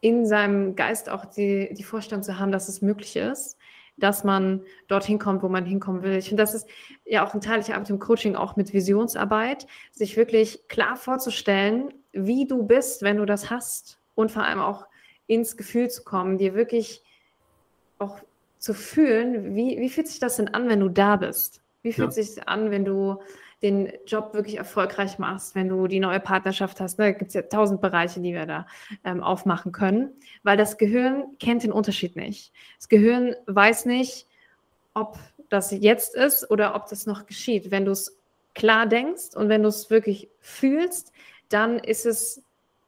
in 0.00 0.26
seinem 0.26 0.76
Geist 0.76 1.08
auch 1.08 1.24
die, 1.24 1.72
die 1.74 1.82
Vorstellung 1.82 2.22
zu 2.22 2.38
haben, 2.38 2.52
dass 2.52 2.68
es 2.68 2.82
möglich 2.82 3.16
ist 3.16 3.58
dass 3.98 4.24
man 4.24 4.62
dorthin 4.86 5.18
kommt, 5.18 5.42
wo 5.42 5.48
man 5.48 5.64
hinkommen 5.66 6.02
will. 6.02 6.16
Ich 6.16 6.28
finde, 6.28 6.42
das 6.42 6.54
ist 6.54 6.68
ja 7.04 7.26
auch 7.26 7.34
ein 7.34 7.40
Teil, 7.40 7.60
ich 7.60 7.72
arbeite 7.72 7.92
im 7.92 7.98
Coaching 7.98 8.36
auch 8.36 8.56
mit 8.56 8.72
Visionsarbeit, 8.72 9.66
sich 9.90 10.16
wirklich 10.16 10.68
klar 10.68 10.96
vorzustellen, 10.96 11.92
wie 12.12 12.46
du 12.46 12.62
bist, 12.62 13.02
wenn 13.02 13.18
du 13.18 13.26
das 13.26 13.50
hast 13.50 13.98
und 14.14 14.30
vor 14.30 14.44
allem 14.44 14.60
auch 14.60 14.86
ins 15.26 15.56
Gefühl 15.56 15.90
zu 15.90 16.04
kommen, 16.04 16.38
dir 16.38 16.54
wirklich 16.54 17.02
auch 17.98 18.18
zu 18.58 18.74
fühlen, 18.74 19.54
wie, 19.54 19.78
wie 19.78 19.90
fühlt 19.90 20.08
sich 20.08 20.20
das 20.20 20.36
denn 20.36 20.48
an, 20.48 20.68
wenn 20.68 20.80
du 20.80 20.88
da 20.88 21.16
bist? 21.16 21.62
Wie 21.82 21.92
fühlt 21.92 22.16
ja. 22.16 22.22
sich 22.22 22.48
an, 22.48 22.70
wenn 22.70 22.84
du 22.84 23.20
den 23.62 23.92
Job 24.06 24.34
wirklich 24.34 24.56
erfolgreich 24.56 25.18
machst, 25.18 25.54
wenn 25.54 25.68
du 25.68 25.88
die 25.88 26.00
neue 26.00 26.20
Partnerschaft 26.20 26.80
hast. 26.80 26.98
Ne? 26.98 27.06
Da 27.06 27.12
gibt 27.12 27.28
es 27.28 27.34
ja 27.34 27.42
tausend 27.42 27.80
Bereiche, 27.80 28.20
die 28.20 28.32
wir 28.32 28.46
da 28.46 28.66
ähm, 29.04 29.22
aufmachen 29.22 29.72
können, 29.72 30.12
weil 30.44 30.56
das 30.56 30.78
Gehirn 30.78 31.24
kennt 31.40 31.64
den 31.64 31.72
Unterschied 31.72 32.14
nicht. 32.14 32.52
Das 32.78 32.88
Gehirn 32.88 33.34
weiß 33.46 33.86
nicht, 33.86 34.26
ob 34.94 35.18
das 35.48 35.70
jetzt 35.72 36.14
ist 36.14 36.50
oder 36.50 36.74
ob 36.74 36.88
das 36.88 37.06
noch 37.06 37.26
geschieht. 37.26 37.70
Wenn 37.70 37.84
du 37.84 37.92
es 37.92 38.18
klar 38.54 38.86
denkst 38.86 39.34
und 39.34 39.48
wenn 39.48 39.62
du 39.62 39.68
es 39.68 39.90
wirklich 39.90 40.28
fühlst, 40.40 41.12
dann 41.48 41.78
ist 41.78 42.06
es, 42.06 42.42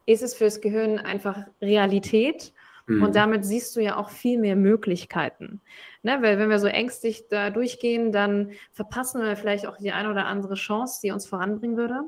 ist 0.07 0.23
es 0.23 0.35
fürs 0.35 0.61
Gehirn 0.61 0.99
einfach 0.99 1.45
Realität. 1.61 2.53
Mhm. 2.87 3.03
Und 3.03 3.17
damit 3.17 3.45
siehst 3.45 3.75
du 3.77 3.81
ja 3.81 3.97
auch 3.97 4.11
viel 4.11 4.39
mehr 4.39 4.57
Möglichkeiten. 4.57 5.61
Ne? 6.03 6.19
Weil 6.21 6.39
wenn 6.39 6.51
wir 6.51 6.59
so 6.59 6.67
ängstlich 6.67 7.29
da 7.29 7.51
durchgehen, 7.51 8.13
dann 8.13 8.53
verpassen 8.73 9.23
wir 9.23 9.37
vielleicht 9.37 9.67
auch 9.67 9.77
die 9.77 9.93
eine 9.93 10.11
oder 10.11 10.27
andere 10.27 10.55
Chance, 10.55 11.01
die 11.03 11.11
uns 11.11 11.27
voranbringen 11.27 11.77
würde. 11.77 12.03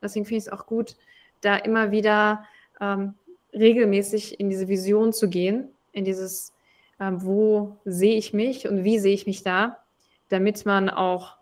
Deswegen 0.00 0.24
finde 0.24 0.38
ich 0.38 0.46
es 0.46 0.52
auch 0.52 0.66
gut, 0.66 0.96
da 1.40 1.56
immer 1.56 1.90
wieder 1.90 2.44
ähm, 2.80 3.14
regelmäßig 3.52 4.40
in 4.40 4.50
diese 4.50 4.68
Vision 4.68 5.12
zu 5.12 5.28
gehen, 5.28 5.68
in 5.92 6.04
dieses, 6.04 6.52
ähm, 7.00 7.22
wo 7.22 7.76
sehe 7.84 8.16
ich 8.16 8.32
mich 8.32 8.68
und 8.68 8.84
wie 8.84 8.98
sehe 8.98 9.14
ich 9.14 9.26
mich 9.26 9.42
da, 9.42 9.78
damit 10.28 10.64
man 10.66 10.88
auch 10.88 11.36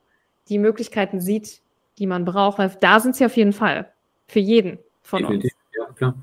die 0.48 0.58
Möglichkeiten 0.58 1.20
sieht, 1.20 1.62
die 1.98 2.06
man 2.06 2.24
braucht. 2.24 2.58
Weil 2.58 2.76
da 2.80 3.00
sind 3.00 3.16
sie 3.16 3.24
auf 3.24 3.36
jeden 3.36 3.52
Fall. 3.52 3.92
Für 4.26 4.40
jeden 4.40 4.78
von 5.02 5.20
Definitiv, 5.20 5.52
uns. 5.52 5.88
Ja, 5.88 5.94
klar. 5.94 6.14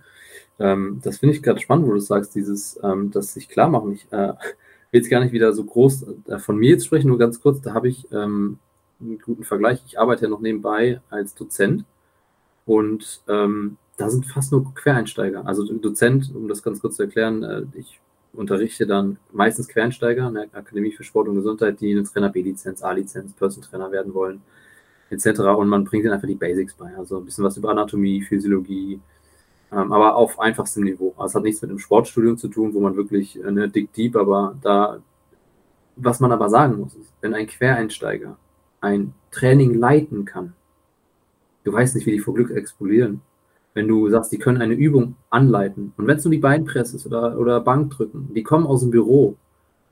Ähm, 0.60 1.02
das 1.04 1.20
finde 1.20 1.36
ich 1.36 1.44
gerade 1.44 1.60
spannend, 1.60 1.88
wo 1.88 1.94
du 1.94 2.00
sagst, 2.00 2.34
dieses, 2.36 2.80
ähm, 2.84 3.12
das 3.12 3.34
sich 3.34 3.48
klar 3.48 3.70
machen. 3.70 3.94
Ich 3.94 4.08
äh, 4.12 4.34
will 4.98 5.04
jetzt 5.04 5.12
gar 5.12 5.20
nicht 5.20 5.32
wieder 5.32 5.54
so 5.54 5.64
groß 5.64 6.06
äh, 6.28 6.40
von 6.40 6.58
mir 6.58 6.72
jetzt 6.72 6.86
sprechen, 6.86 7.08
nur 7.08 7.20
ganz 7.20 7.40
kurz, 7.40 7.62
da 7.62 7.74
habe 7.74 7.88
ich 7.88 8.08
ähm, 8.12 8.58
einen 9.00 9.20
guten 9.20 9.44
Vergleich. 9.44 9.84
Ich 9.86 10.00
arbeite 10.00 10.24
ja 10.24 10.30
noch 10.30 10.42
nebenbei 10.42 11.02
als 11.10 11.36
Dozent 11.36 11.86
und 12.66 13.22
ähm, 13.28 13.78
da 13.98 14.10
sind 14.10 14.26
fast 14.26 14.52
nur 14.52 14.74
Quereinsteiger. 14.74 15.46
Also 15.46 15.72
Dozent, 15.72 16.34
um 16.36 16.48
das 16.48 16.64
ganz 16.64 16.82
kurz 16.82 16.96
zu 16.96 17.04
erklären, 17.04 17.44
äh, 17.44 17.64
ich 17.76 18.00
unterrichte 18.34 18.88
dann 18.88 19.18
meistens 19.32 19.68
Quereinsteiger 19.68 20.28
in 20.28 20.34
der 20.34 20.44
Akademie 20.54 20.92
für 20.92 21.04
Sport 21.04 21.28
und 21.28 21.36
Gesundheit, 21.36 21.80
die 21.80 21.92
eine 21.92 22.04
Trainer 22.04 22.30
B-Lizenz, 22.30 22.84
A-Lizenz, 22.84 23.34
Person 23.34 23.64
Trainer 23.64 23.92
werden 23.92 24.14
wollen, 24.14 24.42
etc. 25.10 25.40
Und 25.42 25.70
man 25.70 25.84
bringt 25.84 26.06
ihnen 26.06 26.14
einfach 26.14 26.28
die 26.28 26.36
Basics 26.36 26.74
bei. 26.74 26.96
Also 26.98 27.18
ein 27.18 27.26
bisschen 27.26 27.44
was 27.44 27.58
über 27.58 27.70
Anatomie, 27.70 28.22
Physiologie, 28.22 29.00
aber 29.70 30.16
auf 30.16 30.40
einfachstem 30.40 30.84
Niveau. 30.84 31.14
Also 31.18 31.26
es 31.26 31.36
hat 31.36 31.44
nichts 31.44 31.62
mit 31.62 31.72
einem 31.72 31.80
Sportstudium 31.80 32.38
zu 32.38 32.48
tun, 32.48 32.74
wo 32.74 32.80
man 32.80 32.96
wirklich 32.96 33.44
eine 33.46 33.70
dick 33.70 33.92
deep, 33.94 34.16
aber 34.16 34.56
da, 34.62 35.00
was 35.96 36.20
man 36.20 36.32
aber 36.32 36.50
sagen 36.50 36.80
muss, 36.80 36.96
ist, 36.96 37.14
wenn 37.22 37.34
ein 37.34 37.48
Quereinsteiger 37.48 38.38
ein 38.80 39.14
Training 39.32 39.74
leiten 39.74 40.26
kann, 40.26 40.54
du 41.64 41.74
weißt 41.74 41.96
nicht, 41.96 42.06
wie 42.06 42.12
die 42.12 42.20
vor 42.20 42.36
Glück 42.36 42.52
explodieren. 42.52 43.22
Wenn 43.74 43.88
du 43.88 44.10
sagst, 44.10 44.32
die 44.32 44.40
können 44.40 44.62
eine 44.62 44.74
Übung 44.74 45.16
anleiten 45.30 45.94
und 45.98 46.08
wenn 46.08 46.18
es 46.18 46.24
nur 46.24 46.32
die 46.32 46.40
Beinpresse 46.40 46.96
ist 46.96 47.06
oder, 47.06 47.38
oder 47.38 47.60
Bankdrücken, 47.60 48.34
die 48.34 48.44
kommen 48.44 48.66
aus 48.66 48.82
dem 48.82 48.90
Büro, 48.90 49.36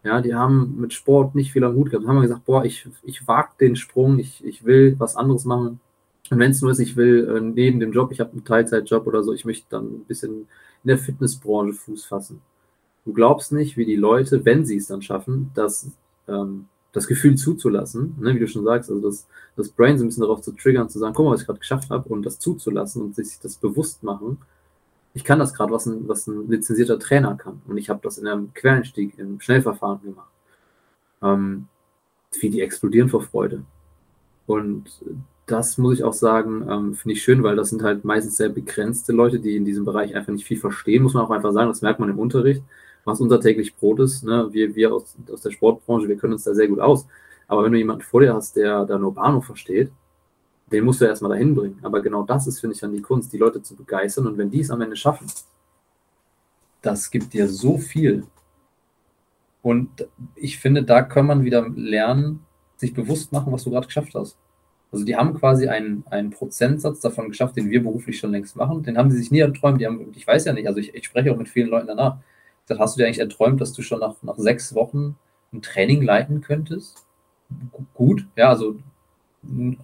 ja, 0.03 0.21
die 0.21 0.33
haben 0.35 0.75
mit 0.79 0.93
Sport 0.93 1.35
nicht 1.35 1.51
viel 1.51 1.63
am 1.63 1.75
Hut 1.75 1.89
gehabt, 1.89 2.07
haben 2.07 2.15
wir 2.15 2.21
gesagt, 2.21 2.45
boah, 2.45 2.63
ich, 2.63 2.87
ich 3.03 3.27
wage 3.27 3.49
den 3.59 3.75
Sprung, 3.75 4.19
ich, 4.19 4.43
ich 4.45 4.63
will 4.63 4.95
was 4.99 5.15
anderes 5.15 5.45
machen. 5.45 5.79
Und 6.31 6.39
wenn 6.39 6.51
es 6.51 6.61
nur 6.61 6.71
ist, 6.71 6.79
ich 6.79 6.95
will 6.95 7.29
äh, 7.29 7.41
neben 7.41 7.79
dem 7.79 7.91
Job, 7.91 8.11
ich 8.11 8.19
habe 8.19 8.31
einen 8.31 8.45
Teilzeitjob 8.45 9.05
oder 9.05 9.23
so, 9.23 9.33
ich 9.33 9.45
möchte 9.45 9.67
dann 9.69 9.85
ein 9.85 10.05
bisschen 10.05 10.47
in 10.83 10.87
der 10.87 10.97
Fitnessbranche 10.97 11.73
Fuß 11.73 12.05
fassen. 12.05 12.41
Du 13.05 13.13
glaubst 13.13 13.51
nicht, 13.51 13.77
wie 13.77 13.85
die 13.85 13.95
Leute, 13.95 14.43
wenn 14.45 14.65
sie 14.65 14.77
es 14.77 14.87
dann 14.87 15.03
schaffen, 15.03 15.51
das, 15.53 15.91
ähm, 16.27 16.65
das 16.91 17.05
Gefühl 17.07 17.35
zuzulassen, 17.35 18.15
ne, 18.19 18.33
wie 18.33 18.39
du 18.39 18.47
schon 18.47 18.63
sagst, 18.63 18.89
also 18.89 19.01
das, 19.01 19.27
das 19.55 19.69
Brain 19.69 19.97
so 19.97 20.03
ein 20.03 20.07
bisschen 20.07 20.21
darauf 20.21 20.41
zu 20.41 20.53
triggern, 20.53 20.89
zu 20.89 20.97
sagen, 20.97 21.13
guck 21.13 21.25
mal, 21.25 21.33
was 21.33 21.41
ich 21.41 21.45
gerade 21.45 21.59
geschafft 21.59 21.91
habe 21.91 22.09
und 22.09 22.25
das 22.25 22.39
zuzulassen 22.39 23.03
und 23.03 23.15
sich 23.15 23.39
das 23.39 23.57
bewusst 23.57 24.01
machen. 24.01 24.39
Ich 25.13 25.23
kann 25.23 25.39
das 25.39 25.53
gerade, 25.53 25.71
was 25.71 25.85
ein, 25.85 26.07
was 26.07 26.27
ein 26.27 26.49
lizenzierter 26.49 26.99
Trainer 26.99 27.35
kann. 27.35 27.61
Und 27.67 27.77
ich 27.77 27.89
habe 27.89 28.01
das 28.03 28.17
in 28.17 28.27
einem 28.27 28.53
Quereinstieg, 28.53 29.17
im 29.17 29.39
Schnellverfahren 29.39 30.01
gemacht. 30.01 30.31
Ähm, 31.21 31.67
wie 32.41 32.49
die 32.49 32.61
explodieren 32.61 33.07
vor 33.07 33.21
Freude. 33.21 33.63
Und 34.45 34.89
das 35.45 35.77
muss 35.77 35.95
ich 35.95 36.03
auch 36.03 36.13
sagen, 36.13 36.67
ähm, 36.69 36.95
finde 36.95 37.13
ich 37.13 37.23
schön, 37.23 37.43
weil 37.43 37.55
das 37.55 37.69
sind 37.69 37.83
halt 37.83 38.03
meistens 38.03 38.37
sehr 38.37 38.49
begrenzte 38.49 39.13
Leute, 39.13 39.39
die 39.39 39.55
in 39.55 39.65
diesem 39.65 39.85
Bereich 39.85 40.15
einfach 40.15 40.33
nicht 40.33 40.45
viel 40.45 40.59
verstehen, 40.59 41.03
muss 41.03 41.13
man 41.13 41.23
auch 41.23 41.31
einfach 41.31 41.53
sagen. 41.53 41.69
Das 41.69 41.81
merkt 41.81 41.99
man 41.99 42.09
im 42.09 42.19
Unterricht, 42.19 42.63
was 43.03 43.21
unser 43.21 43.39
täglich 43.39 43.75
Brot 43.75 43.99
ist. 43.99 44.23
Ne? 44.23 44.47
Wir, 44.51 44.75
wir 44.75 44.93
aus, 44.93 45.15
aus 45.31 45.41
der 45.41 45.51
Sportbranche, 45.51 46.07
wir 46.07 46.17
können 46.17 46.33
uns 46.33 46.43
da 46.43 46.55
sehr 46.55 46.67
gut 46.67 46.79
aus. 46.79 47.05
Aber 47.47 47.63
wenn 47.63 47.71
du 47.71 47.77
jemanden 47.77 48.01
vor 48.01 48.21
dir 48.21 48.33
hast, 48.33 48.55
der 48.55 48.85
da 48.85 48.97
nur 48.97 49.13
Bahnhof 49.13 49.45
versteht, 49.45 49.91
den 50.71 50.83
musst 50.83 51.01
du 51.01 51.05
erstmal 51.05 51.31
dahin 51.31 51.53
bringen. 51.53 51.79
Aber 51.83 52.01
genau 52.01 52.23
das 52.23 52.47
ist, 52.47 52.59
finde 52.59 52.73
ich, 52.73 52.79
dann 52.79 52.93
die 52.93 53.01
Kunst, 53.01 53.31
die 53.31 53.37
Leute 53.37 53.61
zu 53.61 53.75
begeistern. 53.75 54.25
Und 54.25 54.37
wenn 54.39 54.49
die 54.49 54.61
es 54.61 54.71
am 54.71 54.81
Ende 54.81 54.95
schaffen, 54.95 55.27
das 56.81 57.11
gibt 57.11 57.33
dir 57.33 57.47
so 57.47 57.77
viel. 57.77 58.23
Und 59.61 60.07
ich 60.35 60.59
finde, 60.59 60.83
da 60.83 61.03
kann 61.03 61.27
man 61.27 61.43
wieder 61.43 61.69
lernen, 61.69 62.45
sich 62.77 62.93
bewusst 62.93 63.31
machen, 63.31 63.53
was 63.53 63.63
du 63.63 63.69
gerade 63.69 63.87
geschafft 63.87 64.13
hast. 64.15 64.37
Also 64.91 65.05
die 65.05 65.15
haben 65.15 65.33
quasi 65.33 65.67
einen, 65.67 66.03
einen 66.09 66.29
Prozentsatz 66.29 67.01
davon 67.01 67.29
geschafft, 67.29 67.57
den 67.57 67.69
wir 67.69 67.83
beruflich 67.83 68.17
schon 68.17 68.31
längst 68.31 68.55
machen. 68.55 68.83
Den 68.83 68.97
haben 68.97 69.11
sie 69.11 69.17
sich 69.17 69.31
nie 69.31 69.39
erträumt. 69.39 69.81
Die 69.81 69.85
haben, 69.85 70.11
ich 70.15 70.25
weiß 70.25 70.45
ja 70.45 70.53
nicht, 70.53 70.67
also 70.67 70.79
ich, 70.79 70.93
ich 70.95 71.05
spreche 71.05 71.31
auch 71.31 71.37
mit 71.37 71.49
vielen 71.49 71.69
Leuten 71.69 71.87
danach. 71.87 72.17
Sag, 72.65 72.79
hast 72.79 72.95
du 72.95 72.99
dir 72.99 73.05
eigentlich 73.05 73.19
erträumt, 73.19 73.59
dass 73.61 73.73
du 73.73 73.81
schon 73.81 73.99
nach, 73.99 74.15
nach 74.23 74.37
sechs 74.37 74.73
Wochen 74.73 75.17
ein 75.53 75.61
Training 75.61 76.01
leiten 76.01 76.41
könntest? 76.41 77.05
Gut, 77.93 78.25
ja, 78.35 78.49
also 78.49 78.77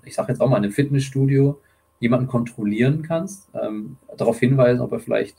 ich 0.03 0.15
sage 0.15 0.31
jetzt 0.31 0.41
auch 0.41 0.49
mal 0.49 0.57
in 0.57 0.63
einem 0.63 0.73
Fitnessstudio 0.73 1.59
jemanden 1.99 2.27
kontrollieren 2.27 3.03
kannst, 3.03 3.49
ähm, 3.53 3.97
darauf 4.17 4.39
hinweisen, 4.39 4.81
ob 4.81 4.91
er 4.91 4.99
vielleicht 4.99 5.37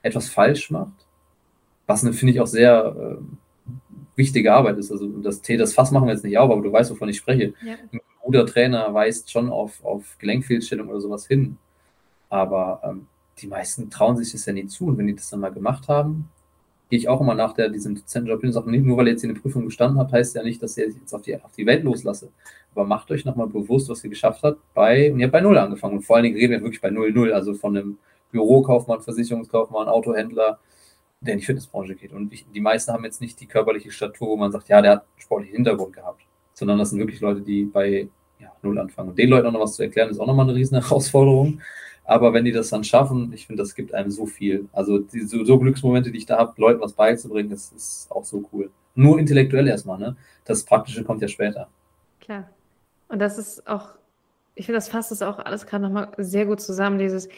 etwas 0.00 0.30
falsch 0.30 0.70
macht. 0.70 0.94
Was 1.86 2.00
finde 2.00 2.32
ich 2.32 2.40
auch 2.40 2.46
sehr 2.46 3.18
äh, 3.18 3.22
wichtige 4.16 4.54
Arbeit 4.54 4.78
ist. 4.78 4.90
Also 4.90 5.06
das 5.06 5.42
Tee, 5.42 5.56
das 5.56 5.74
Fass 5.74 5.90
machen 5.90 6.06
wir 6.06 6.12
jetzt 6.12 6.24
nicht 6.24 6.38
auf, 6.38 6.50
aber 6.50 6.62
du 6.62 6.72
weißt, 6.72 6.90
wovon 6.90 7.08
ich 7.08 7.18
spreche. 7.18 7.54
Ja 7.64 7.74
guter 8.28 8.44
Trainer 8.44 8.92
weist 8.92 9.30
schon 9.30 9.48
auf, 9.48 9.82
auf 9.82 10.18
Gelenkfehlstellung 10.18 10.88
oder 10.88 11.00
sowas 11.00 11.26
hin. 11.26 11.56
Aber 12.28 12.82
ähm, 12.84 13.06
die 13.38 13.46
meisten 13.46 13.88
trauen 13.88 14.18
sich 14.18 14.32
das 14.32 14.44
ja 14.44 14.52
nie 14.52 14.66
zu. 14.66 14.86
Und 14.86 14.98
wenn 14.98 15.06
die 15.06 15.14
das 15.14 15.30
dann 15.30 15.40
mal 15.40 15.50
gemacht 15.50 15.88
haben, 15.88 16.28
gehe 16.90 16.98
ich 16.98 17.08
auch 17.08 17.22
immer 17.22 17.34
nach 17.34 17.54
der, 17.54 17.70
diesem 17.70 17.94
Dozentenjob 17.94 18.40
hin 18.40 18.48
und 18.48 18.52
sage, 18.52 18.70
nur 18.70 18.98
weil 18.98 19.06
ihr 19.06 19.12
jetzt 19.12 19.24
eine 19.24 19.32
Prüfung 19.32 19.64
bestanden 19.64 19.98
habt, 19.98 20.12
heißt 20.12 20.34
ja 20.36 20.42
nicht, 20.42 20.62
dass 20.62 20.76
ihr 20.76 20.90
jetzt 20.90 21.14
auf 21.14 21.22
die, 21.22 21.36
auf 21.36 21.52
die 21.56 21.64
Welt 21.64 21.84
loslasse. 21.84 22.28
Aber 22.74 22.84
macht 22.84 23.10
euch 23.10 23.24
nochmal 23.24 23.46
bewusst, 23.46 23.88
was 23.88 24.04
ihr 24.04 24.10
geschafft 24.10 24.42
habt 24.42 24.60
bei, 24.74 25.10
und 25.10 25.20
ihr 25.20 25.24
habt 25.24 25.32
bei 25.32 25.40
Null 25.40 25.56
angefangen. 25.56 25.96
Und 25.96 26.02
vor 26.02 26.16
allen 26.16 26.24
Dingen 26.24 26.36
reden 26.36 26.52
wir 26.52 26.60
wirklich 26.60 26.82
bei 26.82 26.90
Null 26.90 27.12
Null, 27.12 27.32
also 27.32 27.54
von 27.54 27.78
einem 27.78 27.98
Bürokaufmann, 28.30 29.00
Versicherungskaufmann, 29.00 29.88
Autohändler, 29.88 30.58
der 31.22 31.32
in 31.32 31.40
die 31.40 31.46
Fitnessbranche 31.46 31.94
geht. 31.94 32.12
Und 32.12 32.30
ich, 32.30 32.44
die 32.54 32.60
meisten 32.60 32.92
haben 32.92 33.04
jetzt 33.04 33.22
nicht 33.22 33.40
die 33.40 33.46
körperliche 33.46 33.90
Statur, 33.90 34.28
wo 34.28 34.36
man 34.36 34.52
sagt, 34.52 34.68
ja, 34.68 34.82
der 34.82 34.92
hat 34.92 35.06
sportlichen 35.16 35.56
Hintergrund 35.56 35.94
gehabt, 35.94 36.20
sondern 36.52 36.78
das 36.78 36.90
sind 36.90 36.98
wirklich 36.98 37.20
Leute, 37.20 37.40
die 37.40 37.64
bei 37.64 38.08
ja, 38.40 38.52
null 38.62 38.78
anfangen. 38.78 39.10
Und 39.10 39.18
den 39.18 39.28
Leuten 39.30 39.46
auch 39.46 39.52
noch 39.52 39.60
was 39.60 39.74
zu 39.74 39.82
erklären, 39.82 40.10
ist 40.10 40.18
auch 40.18 40.26
nochmal 40.26 40.48
eine 40.48 40.54
riesen 40.56 40.80
Herausforderung. 40.80 41.60
Aber 42.04 42.32
wenn 42.32 42.46
die 42.46 42.52
das 42.52 42.70
dann 42.70 42.84
schaffen, 42.84 43.32
ich 43.34 43.46
finde, 43.46 43.62
das 43.62 43.74
gibt 43.74 43.92
einem 43.92 44.10
so 44.10 44.24
viel. 44.24 44.66
Also 44.72 44.98
die, 44.98 45.20
so, 45.20 45.44
so, 45.44 45.58
Glücksmomente, 45.58 46.10
die 46.10 46.18
ich 46.18 46.26
da 46.26 46.38
habe, 46.38 46.54
Leuten 46.56 46.80
was 46.80 46.94
beizubringen, 46.94 47.50
das 47.50 47.70
ist 47.72 48.10
auch 48.10 48.24
so 48.24 48.48
cool. 48.50 48.70
Nur 48.94 49.18
intellektuell 49.18 49.68
erstmal, 49.68 49.98
ne? 49.98 50.16
Das 50.46 50.64
Praktische 50.64 51.04
kommt 51.04 51.20
ja 51.20 51.28
später. 51.28 51.68
Klar. 52.20 52.48
Und 53.08 53.18
das 53.18 53.36
ist 53.36 53.66
auch, 53.66 53.90
ich 54.54 54.64
finde, 54.64 54.78
das 54.78 54.88
fasst 54.88 55.10
das 55.10 55.20
auch 55.20 55.38
alles 55.38 55.66
gerade 55.66 55.84
nochmal 55.84 56.08
sehr 56.16 56.46
gut 56.46 56.60
zusammen. 56.60 56.98
Dieses, 56.98 57.28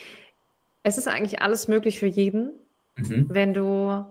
es 0.85 0.99
ist 0.99 1.09
eigentlich 1.09 1.43
alles 1.43 1.67
möglich 1.67 1.99
für 1.99 2.07
jeden, 2.07 2.53
mhm. 2.97 3.27
wenn 3.29 3.53
du 3.53 4.05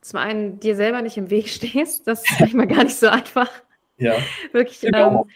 zum 0.00 0.18
einen 0.18 0.60
dir 0.60 0.76
selber 0.76 1.02
nicht 1.02 1.18
im 1.18 1.28
Weg 1.28 1.48
stehst. 1.50 2.06
Das 2.06 2.22
ist 2.22 2.40
manchmal 2.40 2.68
gar 2.68 2.84
nicht 2.84 2.96
so 2.96 3.08
einfach. 3.08 3.50
Ja. 3.98 4.14
Wirklich. 4.52 4.80
Genau. 4.80 5.24
Ähm, 5.24 5.30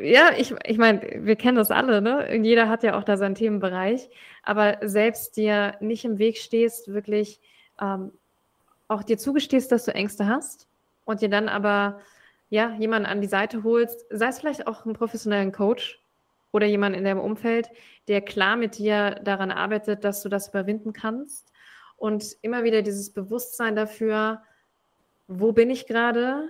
ja, 0.00 0.30
ich, 0.36 0.54
ich 0.64 0.78
meine, 0.78 1.00
wir 1.24 1.36
kennen 1.36 1.56
das 1.56 1.70
alle, 1.70 2.00
ne? 2.00 2.34
Jeder 2.42 2.68
hat 2.68 2.82
ja 2.82 2.98
auch 2.98 3.04
da 3.04 3.16
seinen 3.16 3.34
Themenbereich, 3.34 4.10
aber 4.42 4.78
selbst 4.82 5.36
dir 5.36 5.76
nicht 5.80 6.04
im 6.04 6.18
Weg 6.18 6.38
stehst, 6.38 6.92
wirklich 6.92 7.40
ähm, 7.80 8.12
auch 8.88 9.02
dir 9.02 9.18
zugestehst, 9.18 9.70
dass 9.72 9.84
du 9.84 9.94
Ängste 9.94 10.26
hast 10.26 10.68
und 11.04 11.20
dir 11.20 11.28
dann 11.28 11.48
aber 11.48 12.00
ja 12.48 12.74
jemanden 12.78 13.06
an 13.06 13.20
die 13.20 13.28
Seite 13.28 13.62
holst, 13.62 14.04
sei 14.10 14.28
es 14.28 14.40
vielleicht 14.40 14.66
auch 14.66 14.84
einen 14.84 14.94
professionellen 14.94 15.52
Coach 15.52 16.00
oder 16.52 16.66
jemand 16.66 16.96
in 16.96 17.04
deinem 17.04 17.20
Umfeld, 17.20 17.68
der 18.08 18.20
klar 18.20 18.56
mit 18.56 18.78
dir 18.78 19.20
daran 19.22 19.50
arbeitet, 19.50 20.04
dass 20.04 20.22
du 20.22 20.28
das 20.28 20.48
überwinden 20.48 20.92
kannst. 20.92 21.52
Und 21.96 22.36
immer 22.42 22.64
wieder 22.64 22.82
dieses 22.82 23.12
Bewusstsein 23.12 23.76
dafür, 23.76 24.42
wo 25.28 25.52
bin 25.52 25.70
ich 25.70 25.86
gerade, 25.86 26.48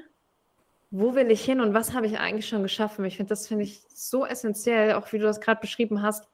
wo 0.90 1.14
will 1.14 1.30
ich 1.30 1.44
hin 1.44 1.60
und 1.60 1.72
was 1.72 1.94
habe 1.94 2.06
ich 2.06 2.18
eigentlich 2.18 2.48
schon 2.48 2.62
geschaffen? 2.62 3.04
Ich 3.04 3.16
finde, 3.16 3.30
das 3.30 3.46
finde 3.46 3.64
ich 3.64 3.82
so 3.88 4.26
essentiell, 4.26 4.94
auch 4.94 5.12
wie 5.12 5.18
du 5.18 5.24
das 5.24 5.40
gerade 5.40 5.60
beschrieben 5.60 6.02
hast, 6.02 6.28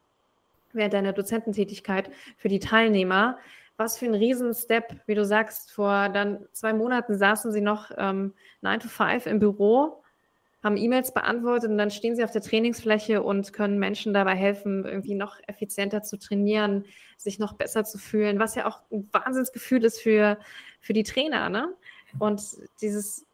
während 0.72 0.94
deiner 0.94 1.12
Dozententätigkeit 1.12 2.10
für 2.38 2.48
die 2.48 2.58
Teilnehmer. 2.58 3.38
Was 3.76 3.98
für 3.98 4.06
ein 4.06 4.14
Riesenstep, 4.14 5.02
wie 5.06 5.14
du 5.14 5.24
sagst, 5.24 5.70
vor 5.70 6.08
dann 6.08 6.46
zwei 6.52 6.72
Monaten 6.72 7.18
saßen 7.18 7.52
sie 7.52 7.60
noch 7.60 7.90
ähm, 7.98 8.32
9 8.62 8.80
to 8.80 8.88
5 8.88 9.26
im 9.26 9.38
Büro, 9.38 10.02
haben 10.64 10.78
E-Mails 10.78 11.12
beantwortet 11.12 11.70
und 11.70 11.76
dann 11.76 11.90
stehen 11.90 12.16
sie 12.16 12.24
auf 12.24 12.32
der 12.32 12.40
Trainingsfläche 12.40 13.22
und 13.22 13.52
können 13.52 13.78
Menschen 13.78 14.14
dabei 14.14 14.34
helfen, 14.34 14.86
irgendwie 14.86 15.14
noch 15.14 15.36
effizienter 15.46 16.02
zu 16.02 16.18
trainieren, 16.18 16.86
sich 17.18 17.38
noch 17.38 17.52
besser 17.52 17.84
zu 17.84 17.98
fühlen, 17.98 18.38
was 18.38 18.54
ja 18.54 18.66
auch 18.66 18.80
ein 18.90 19.08
Wahnsinnsgefühl 19.12 19.84
ist 19.84 20.00
für, 20.00 20.38
für 20.80 20.94
die 20.94 21.02
Trainer. 21.02 21.50
Ne? 21.50 21.74
Und 22.18 22.42
dieses 22.80 23.25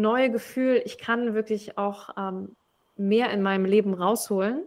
neue 0.00 0.30
Gefühl, 0.30 0.82
ich 0.84 0.98
kann 0.98 1.34
wirklich 1.34 1.78
auch 1.78 2.10
ähm, 2.16 2.56
mehr 2.96 3.30
in 3.30 3.42
meinem 3.42 3.64
Leben 3.64 3.94
rausholen 3.94 4.64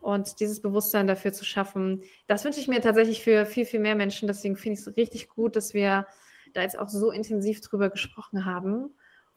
und 0.00 0.40
dieses 0.40 0.60
Bewusstsein 0.60 1.06
dafür 1.06 1.32
zu 1.32 1.44
schaffen, 1.44 2.02
das 2.26 2.44
wünsche 2.44 2.60
ich 2.60 2.68
mir 2.68 2.80
tatsächlich 2.80 3.22
für 3.22 3.46
viel, 3.46 3.64
viel 3.64 3.80
mehr 3.80 3.94
Menschen. 3.94 4.26
Deswegen 4.26 4.56
finde 4.56 4.74
ich 4.78 4.86
es 4.86 4.96
richtig 4.96 5.28
gut, 5.28 5.56
dass 5.56 5.72
wir 5.72 6.06
da 6.52 6.62
jetzt 6.62 6.78
auch 6.78 6.88
so 6.88 7.10
intensiv 7.10 7.60
drüber 7.60 7.90
gesprochen 7.90 8.44
haben 8.44 8.94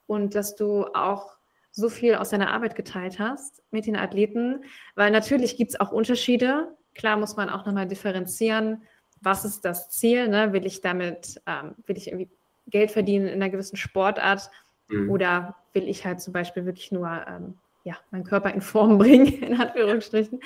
und 0.08 0.36
dass 0.36 0.56
du 0.56 0.86
auch 0.94 1.38
so 1.72 1.90
viel 1.90 2.16
aus 2.16 2.32
deiner 2.32 2.52
Arbeit 2.52 2.76
geteilt 2.76 3.20
hast 3.20 3.62
mit 3.72 3.86
den 3.86 3.96
Athleten, 3.96 4.64
weil 4.96 5.12
natürlich 5.12 5.58
gibt 5.58 5.72
es 5.72 5.80
auch 5.80 5.92
Unterschiede. 5.92 6.76
Klar 6.96 7.18
muss 7.18 7.36
man 7.36 7.50
auch 7.50 7.66
nochmal 7.66 7.88
differenzieren, 7.88 8.84
was 9.22 9.46
ist 9.46 9.62
das 9.62 9.90
Ziel? 9.90 10.28
Ne? 10.28 10.54
Will 10.54 10.66
ich 10.66 10.82
damit, 10.82 11.42
ähm, 11.46 11.76
will 11.86 11.98
ich 11.98 12.08
irgendwie 12.08 12.30
Geld 12.68 12.92
verdienen 12.92 13.28
in 13.28 13.36
einer 13.36 13.50
gewissen 13.50 13.78
Sportart 13.78 14.50
mhm. 14.90 15.10
oder 15.10 15.56
will 15.74 15.88
ich 15.88 16.06
halt 16.06 16.22
zum 16.22 16.34
Beispiel 16.34 16.66
wirklich 16.66 16.92
nur 16.92 17.10
ähm, 17.28 17.56
ja, 17.84 17.96
meinen 18.12 18.24
Körper 18.24 18.54
in 18.54 18.62
Form 18.62 18.98
bringen, 19.00 19.28
in 19.42 19.60
Anführungsstrichen, 19.60 20.40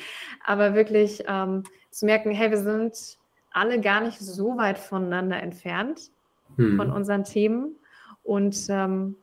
aber 0.45 0.75
wirklich 0.75 1.23
ähm, 1.27 1.63
zu 1.89 2.05
merken, 2.05 2.31
hey, 2.31 2.51
wir 2.51 2.59
sind 2.59 3.17
alle 3.51 3.81
gar 3.81 4.01
nicht 4.01 4.19
so 4.19 4.57
weit 4.57 4.77
voneinander 4.77 5.41
entfernt 5.41 6.11
mhm. 6.57 6.77
von 6.77 6.91
unseren 6.91 7.23
Themen 7.23 7.75
und 8.23 8.67
ähm, 8.69 9.15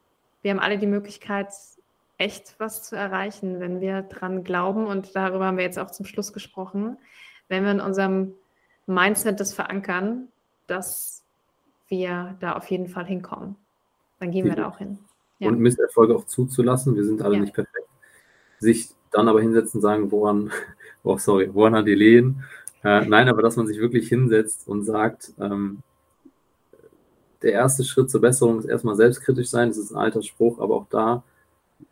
wir 0.43 0.51
haben 0.51 0.61
alle 0.61 0.79
die 0.79 0.87
Möglichkeit, 0.87 1.49
echt 2.19 2.57
was 2.59 2.83
zu 2.83 2.97
erreichen, 2.97 3.61
wenn 3.61 3.81
wir 3.81 4.03
dran 4.03 4.45
glauben. 4.45 4.87
Und 4.87 5.15
darüber 5.15 5.47
haben 5.47 5.57
wir 5.57 5.65
jetzt 5.65 5.79
auch 5.79 5.91
zum 5.91 6.05
Schluss 6.05 6.33
gesprochen. 6.33 6.99
Wenn 7.49 7.65
wir 7.65 7.71
in 7.71 7.81
unserem 7.81 8.35
Mindset 8.87 9.41
das 9.41 9.55
verankern, 9.55 10.29
dass 10.67 11.25
wir 11.89 12.37
da 12.41 12.53
auf 12.53 12.71
jeden 12.71 12.89
Fall 12.89 13.07
hinkommen, 13.07 13.57
dann 14.19 14.31
gehen 14.31 14.45
wir 14.45 14.57
da 14.57 14.69
auch 14.69 14.79
hin. 14.79 14.99
Ja. 15.39 15.49
Und 15.49 15.61
Misserfolge 15.61 16.15
auch 16.17 16.27
zuzulassen. 16.27 16.97
Wir 16.97 17.05
sind 17.05 17.23
alle 17.23 17.37
ja. 17.37 17.41
nicht 17.41 17.55
perfekt. 17.55 17.89
Sich 18.59 18.91
dann 19.11 19.29
aber 19.29 19.41
hinsetzen 19.41 19.79
und 19.79 19.83
sagen, 19.83 20.11
woran, 20.11 20.51
oh 21.03 21.19
sorry, 21.19 21.51
woran 21.53 21.75
hat 21.75 21.87
die 21.87 21.95
Lehen? 21.95 22.45
Äh, 22.83 23.07
nein, 23.07 23.29
aber 23.29 23.43
dass 23.43 23.57
man 23.57 23.67
sich 23.67 23.79
wirklich 23.79 24.09
hinsetzt 24.09 24.69
und 24.69 24.85
sagt, 24.85 25.33
ähm, 25.41 25.79
der 27.43 27.53
erste 27.53 27.85
Schritt 27.85 28.11
zur 28.11 28.21
Besserung 28.21 28.59
ist 28.59 28.67
erstmal 28.67 28.97
selbstkritisch 28.97 29.49
sein. 29.49 29.69
Das 29.69 29.79
ist 29.79 29.93
ein 29.93 29.99
alter 29.99 30.23
Spruch, 30.23 30.59
aber 30.59 30.75
auch 30.75 30.87
da 30.91 31.23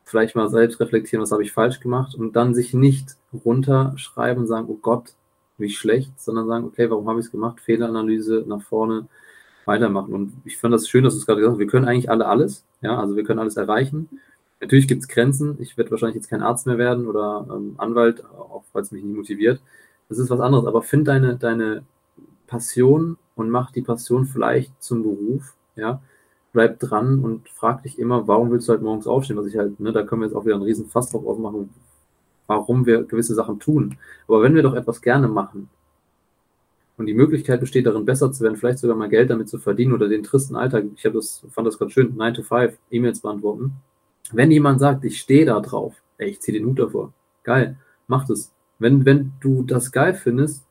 vielleicht 0.04 0.34
mal 0.34 0.48
selbst 0.48 0.80
reflektieren, 0.80 1.22
was 1.22 1.32
habe 1.32 1.42
ich 1.42 1.52
falsch 1.52 1.80
gemacht 1.80 2.14
und 2.14 2.34
dann 2.34 2.54
sich 2.54 2.74
nicht 2.74 3.16
runterschreiben 3.44 4.42
und 4.42 4.48
sagen, 4.48 4.66
oh 4.68 4.78
Gott, 4.80 5.14
wie 5.58 5.70
schlecht, 5.70 6.20
sondern 6.20 6.46
sagen, 6.46 6.64
okay, 6.64 6.90
warum 6.90 7.08
habe 7.08 7.20
ich 7.20 7.26
es 7.26 7.32
gemacht? 7.32 7.60
Fehleranalyse 7.60 8.44
nach 8.46 8.62
vorne 8.62 9.06
weitermachen. 9.66 10.14
Und 10.14 10.32
ich 10.44 10.58
fand 10.58 10.74
das 10.74 10.88
schön, 10.88 11.04
dass 11.04 11.14
du 11.14 11.20
es 11.20 11.26
gerade 11.26 11.40
gesagt 11.40 11.54
hast, 11.54 11.58
wir 11.58 11.66
können 11.66 11.86
eigentlich 11.86 12.10
alle 12.10 12.26
alles, 12.26 12.64
ja, 12.80 12.98
also 12.98 13.16
wir 13.16 13.24
können 13.24 13.40
alles 13.40 13.56
erreichen. 13.56 14.08
Natürlich 14.60 14.88
gibt 14.88 15.02
es 15.02 15.08
Grenzen. 15.08 15.56
Ich 15.60 15.76
werde 15.76 15.90
wahrscheinlich 15.90 16.16
jetzt 16.16 16.30
kein 16.30 16.42
Arzt 16.42 16.66
mehr 16.66 16.78
werden 16.78 17.06
oder 17.06 17.46
ähm, 17.50 17.74
Anwalt, 17.76 18.24
auch 18.24 18.64
weil 18.72 18.82
es 18.82 18.90
mich 18.90 19.04
nicht 19.04 19.16
motiviert. 19.16 19.60
Das 20.08 20.18
ist 20.18 20.30
was 20.30 20.40
anderes. 20.40 20.66
Aber 20.66 20.82
find 20.82 21.06
deine, 21.08 21.36
deine 21.36 21.84
Passion 22.46 23.18
und 23.34 23.50
mach 23.50 23.70
die 23.70 23.82
Passion 23.82 24.24
vielleicht 24.24 24.82
zum 24.82 25.02
Beruf, 25.02 25.54
ja 25.74 26.00
bleib 26.56 26.80
dran 26.80 27.18
und 27.18 27.50
frag 27.50 27.82
dich 27.82 27.98
immer, 27.98 28.26
warum 28.26 28.50
willst 28.50 28.66
du 28.66 28.72
halt 28.72 28.80
morgens 28.80 29.06
aufstehen? 29.06 29.36
Was 29.36 29.44
ich 29.44 29.58
halt, 29.58 29.78
ne, 29.78 29.92
da 29.92 30.04
können 30.04 30.22
wir 30.22 30.26
jetzt 30.26 30.34
auch 30.34 30.46
wieder 30.46 30.54
einen 30.54 30.64
riesen 30.64 30.86
Fass 30.86 31.10
drauf 31.10 31.26
aufmachen, 31.26 31.68
warum 32.46 32.86
wir 32.86 33.04
gewisse 33.04 33.34
Sachen 33.34 33.60
tun. 33.60 33.98
Aber 34.26 34.40
wenn 34.40 34.54
wir 34.54 34.62
doch 34.62 34.72
etwas 34.72 35.02
gerne 35.02 35.28
machen 35.28 35.68
und 36.96 37.06
die 37.06 37.14
Möglichkeit 37.14 37.60
besteht 37.60 37.86
darin, 37.86 38.04
besser 38.04 38.32
zu 38.32 38.42
werden, 38.42 38.56
vielleicht 38.56 38.78
sogar 38.78 38.96
mal 38.96 39.08
Geld 39.08 39.30
damit 39.30 39.48
zu 39.48 39.58
verdienen 39.58 39.92
oder 39.92 40.08
den 40.08 40.22
tristen 40.22 40.56
Alltag, 40.56 40.84
ich 40.94 41.02
das, 41.02 41.44
fand 41.50 41.66
das 41.66 41.78
gerade 41.78 41.90
schön, 41.90 42.16
9 42.16 42.34
to 42.34 42.42
5, 42.42 42.76
E-Mails 42.90 43.20
beantworten. 43.20 43.72
Wenn 44.32 44.50
jemand 44.50 44.80
sagt, 44.80 45.04
ich 45.04 45.20
stehe 45.20 45.44
da 45.44 45.60
drauf, 45.60 45.94
ey, 46.18 46.30
ich 46.30 46.40
ziehe 46.40 46.58
den 46.58 46.66
Hut 46.66 46.78
davor, 46.78 47.12
geil, 47.44 47.76
mach 48.08 48.26
das. 48.26 48.52
Wenn, 48.78 49.04
wenn 49.04 49.32
du 49.40 49.62
das 49.62 49.92
geil 49.92 50.14
findest, 50.14 50.64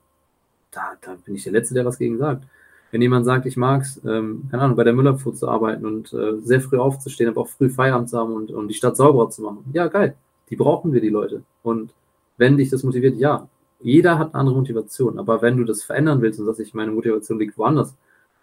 da, 0.70 0.96
da 1.00 1.16
bin 1.24 1.34
ich 1.34 1.44
der 1.44 1.52
Letzte, 1.52 1.74
der 1.74 1.84
was 1.84 1.98
gegen 1.98 2.18
sagt 2.18 2.44
wenn 2.90 3.02
jemand 3.02 3.26
sagt, 3.26 3.46
ich 3.46 3.56
mag 3.56 3.82
es, 3.82 4.00
ähm, 4.04 4.44
keine 4.50 4.62
Ahnung, 4.62 4.76
bei 4.76 4.84
der 4.84 4.92
Müllabfuhr 4.92 5.34
zu 5.34 5.48
arbeiten 5.48 5.84
und 5.84 6.12
äh, 6.12 6.38
sehr 6.38 6.60
früh 6.60 6.78
aufzustehen, 6.78 7.28
aber 7.28 7.42
auch 7.42 7.48
früh 7.48 7.68
Feierabend 7.68 8.08
zu 8.08 8.18
haben 8.18 8.32
und, 8.32 8.50
und 8.50 8.68
die 8.68 8.74
Stadt 8.74 8.96
sauberer 8.96 9.28
zu 9.30 9.42
machen, 9.42 9.64
ja, 9.72 9.88
geil, 9.88 10.16
die 10.48 10.56
brauchen 10.56 10.92
wir, 10.92 11.00
die 11.00 11.08
Leute. 11.08 11.42
Und 11.62 11.92
wenn 12.36 12.56
dich 12.56 12.70
das 12.70 12.84
motiviert, 12.84 13.16
ja, 13.16 13.48
jeder 13.80 14.18
hat 14.18 14.34
eine 14.34 14.40
andere 14.40 14.56
Motivation, 14.56 15.18
aber 15.18 15.42
wenn 15.42 15.56
du 15.56 15.64
das 15.64 15.82
verändern 15.82 16.20
willst 16.22 16.40
und 16.40 16.46
sagst, 16.46 16.60
ich 16.60 16.74
meine 16.74 16.92
Motivation 16.92 17.38
liegt 17.38 17.58
woanders, 17.58 17.94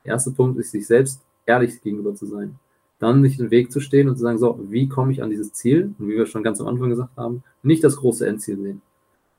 der 0.04 0.14
erste 0.14 0.32
Punkt 0.32 0.60
ist, 0.60 0.72
sich 0.72 0.86
selbst 0.86 1.22
ehrlich 1.46 1.82
gegenüber 1.82 2.16
zu 2.16 2.26
sein. 2.26 2.56
Dann 3.00 3.22
nicht 3.22 3.40
den 3.40 3.52
Weg 3.52 3.72
zu 3.72 3.80
stehen 3.80 4.08
und 4.08 4.16
zu 4.16 4.22
sagen, 4.22 4.38
so, 4.38 4.60
wie 4.70 4.88
komme 4.88 5.12
ich 5.12 5.22
an 5.22 5.30
dieses 5.30 5.52
Ziel? 5.54 5.94
Und 5.98 6.08
wie 6.08 6.16
wir 6.16 6.26
schon 6.26 6.44
ganz 6.44 6.62
am 6.62 6.68
Anfang 6.68 6.90
gesagt 6.90 7.18
haben, 7.18 7.44
nicht 7.62 7.84
das 7.84 7.98
große 7.98 8.26
Endziel 8.26 8.58
sehen. 8.58 8.82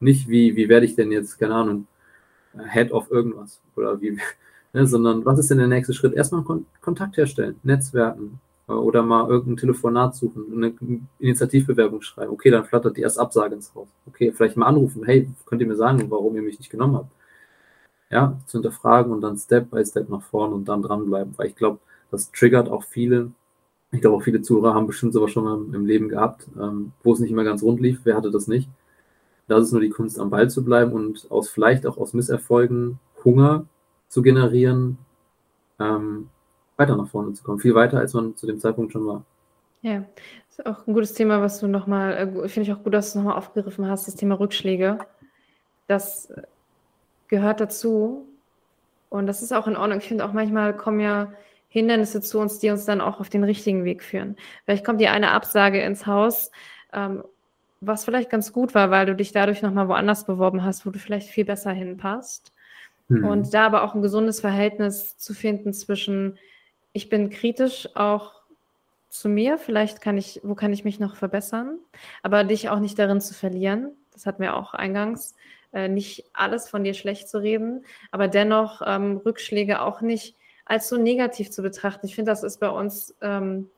Nicht 0.01 0.29
wie, 0.29 0.57
wie 0.57 0.69
werde 0.69 0.87
ich 0.87 0.97
denn 0.97 1.13
jetzt, 1.13 1.39
keine 1.39 1.55
Ahnung, 1.55 1.87
Head 2.71 2.93
of 2.93 3.11
irgendwas 3.11 3.61
oder 3.77 4.01
wie, 4.01 4.19
ne, 4.73 4.87
sondern 4.87 5.25
was 5.25 5.39
ist 5.39 5.51
denn 5.51 5.59
der 5.59 5.67
nächste 5.67 5.95
Schritt? 5.95 6.15
Erstmal 6.15 6.43
Kon 6.43 6.67
Kontakt 6.81 7.17
herstellen, 7.17 7.57
Netzwerken 7.63 8.41
oder 8.67 9.03
mal 9.03 9.29
irgendein 9.29 9.59
Telefonat 9.59 10.15
suchen, 10.15 10.45
eine 10.53 10.75
Initiativbewerbung 11.19 12.01
schreiben. 12.03 12.33
Okay, 12.33 12.51
dann 12.51 12.65
flattert 12.65 12.97
die 12.97 13.03
erst 13.03 13.19
Absage 13.19 13.55
ins 13.55 13.75
Haus. 13.75 13.89
Okay, 14.07 14.33
vielleicht 14.33 14.57
mal 14.57 14.67
anrufen. 14.67 15.05
Hey, 15.05 15.29
könnt 15.45 15.61
ihr 15.61 15.67
mir 15.69 15.77
sagen, 15.77 16.11
warum 16.11 16.35
ihr 16.37 16.43
mich 16.43 16.59
nicht 16.59 16.71
genommen 16.71 16.97
habt? 16.97 17.13
Ja, 18.11 18.39
zu 18.47 18.59
hinterfragen 18.59 19.13
und 19.13 19.21
dann 19.21 19.37
Step 19.37 19.71
by 19.71 19.85
Step 19.85 20.09
nach 20.09 20.23
vorne 20.23 20.55
und 20.55 20.67
dann 20.67 20.83
dranbleiben, 20.83 21.35
weil 21.37 21.49
ich 21.49 21.57
glaube, 21.57 21.79
das 22.11 22.31
triggert 22.31 22.69
auch 22.69 22.85
viele. 22.85 23.33
Ich 23.93 24.01
glaube, 24.01 24.17
auch 24.17 24.23
viele 24.23 24.41
Zuhörer 24.43 24.75
haben 24.75 24.87
bestimmt 24.87 25.13
sowas 25.13 25.31
schon 25.31 25.45
mal 25.45 25.75
im 25.75 25.87
Leben 25.87 26.09
gehabt, 26.09 26.47
ähm, 26.59 26.93
wo 27.03 27.13
es 27.13 27.21
nicht 27.21 27.31
immer 27.31 27.45
ganz 27.45 27.63
rund 27.63 27.81
lief. 27.81 28.01
Wer 28.05 28.17
hatte 28.17 28.31
das 28.31 28.47
nicht? 28.47 28.69
Das 29.47 29.65
ist 29.65 29.73
nur 29.73 29.81
die 29.81 29.91
Kunst, 29.91 30.19
am 30.19 30.31
Ball 30.31 30.49
zu 30.49 30.65
bleiben 30.65 30.93
und 30.93 31.31
aus 31.31 31.51
vielleicht 31.51 31.87
auch 31.87 31.99
aus 31.99 32.15
Misserfolgen 32.15 32.99
Hunger 33.25 33.67
zu 34.09 34.23
generieren, 34.23 34.99
ähm, 35.79 36.29
weiter 36.77 36.97
nach 36.97 37.09
vorne 37.09 37.33
zu 37.35 37.43
kommen. 37.45 37.61
Viel 37.61 37.75
weiter, 37.75 37.99
als 37.99 38.15
man 38.15 38.37
zu 38.37 38.47
dem 38.47 38.59
Zeitpunkt 38.59 38.93
schon 38.93 39.07
war. 39.07 39.25
Ja, 39.83 40.05
das 40.49 40.59
ist 40.59 40.67
auch 40.67 40.87
ein 40.87 40.95
gutes 40.95 41.15
Thema, 41.15 41.41
was 41.41 41.61
du 41.61 41.67
nochmal, 41.67 42.13
äh, 42.13 42.49
finde 42.49 42.69
ich 42.69 42.73
auch 42.73 42.83
gut, 42.83 42.95
dass 42.95 43.07
du 43.07 43.19
es 43.19 43.25
nochmal 43.25 43.39
aufgegriffen 43.39 43.89
hast, 43.89 44.07
das 44.07 44.15
Thema 44.15 44.39
Rückschläge. 44.39 44.99
Das 45.87 46.33
gehört 47.29 47.61
dazu. 47.61 48.27
Und 49.11 49.27
das 49.27 49.43
ist 49.43 49.53
auch 49.53 49.67
in 49.67 49.77
Ordnung. 49.77 49.99
Ich 49.99 50.09
finde 50.09 50.25
auch 50.25 50.33
manchmal 50.33 50.77
kommen 50.77 51.01
ja 51.01 51.33
Hindernisse 51.69 52.21
zu 52.21 52.39
uns, 52.39 52.59
die 52.59 52.71
uns 52.71 52.85
dann 52.85 53.01
auch 53.01 53.21
auf 53.21 53.29
den 53.29 53.45
richtigen 53.45 53.85
Weg 53.85 54.03
führen. 54.03 54.37
Vielleicht 54.65 54.85
kommt 54.85 55.01
dir 55.01 55.13
eine 55.13 55.33
Absage 55.33 55.81
ins 55.81 56.07
Haus, 56.07 56.51
ähm, 56.93 57.25
was 57.81 58.05
vielleicht 58.05 58.31
ganz 58.31 58.53
gut 58.53 58.75
war, 58.75 58.91
weil 58.91 59.07
du 59.07 59.15
dich 59.15 59.33
dadurch 59.33 59.61
nochmal 59.61 59.89
woanders 59.89 60.25
beworben 60.25 60.65
hast, 60.65 60.87
wo 60.87 60.91
du 60.91 60.99
vielleicht 60.99 61.29
viel 61.29 61.45
besser 61.45 61.73
hinpasst. 61.73 62.53
Mhm. 63.09 63.25
Und 63.25 63.55
da 63.55 63.67
aber 63.67 63.83
auch 63.83 63.95
ein 63.95 64.03
gesundes 64.03 64.41
Verhältnis 64.41 65.19
zu 65.19 65.35
finden 65.35 65.73
zwischen, 65.73 66.39
ich 66.95 67.11
bin 67.11 67.29
kritisch 67.29 67.89
auch 67.95 68.33
zu 69.11 69.29
mir, 69.29 69.59
vielleicht 69.59 70.01
kann 70.01 70.17
ich, 70.17 70.41
wo 70.43 70.55
kann 70.55 70.73
ich 70.73 70.85
mich 70.85 70.99
noch 70.99 71.17
verbessern, 71.17 71.79
aber 72.23 72.45
dich 72.45 72.71
auch 72.71 72.79
nicht 72.79 72.99
darin 72.99 73.21
zu 73.21 73.35
verlieren. 73.35 73.93
Das 74.13 74.27
hatten 74.27 74.43
wir 74.43 74.57
auch 74.57 74.75
eingangs. 74.75 75.35
Äh, 75.73 75.89
nicht 75.89 76.25
alles 76.33 76.69
von 76.69 76.85
dir 76.85 76.95
schlecht 76.95 77.29
zu 77.29 77.43
reden, 77.43 77.85
aber 78.13 78.29
dennoch 78.29 78.81
ähm, 78.87 79.19
Rückschläge 79.19 79.83
auch 79.83 80.01
nicht 80.01 80.37
als 80.65 80.89
so 80.89 80.97
negativ 80.97 81.51
zu 81.51 81.63
betrachten. 81.63 82.07
Ich 82.07 82.15
finde, 82.15 82.31
das 82.31 82.45
ist 82.45 82.61
bei 82.61 82.69
uns 82.69 83.15
ähm, 83.21 83.71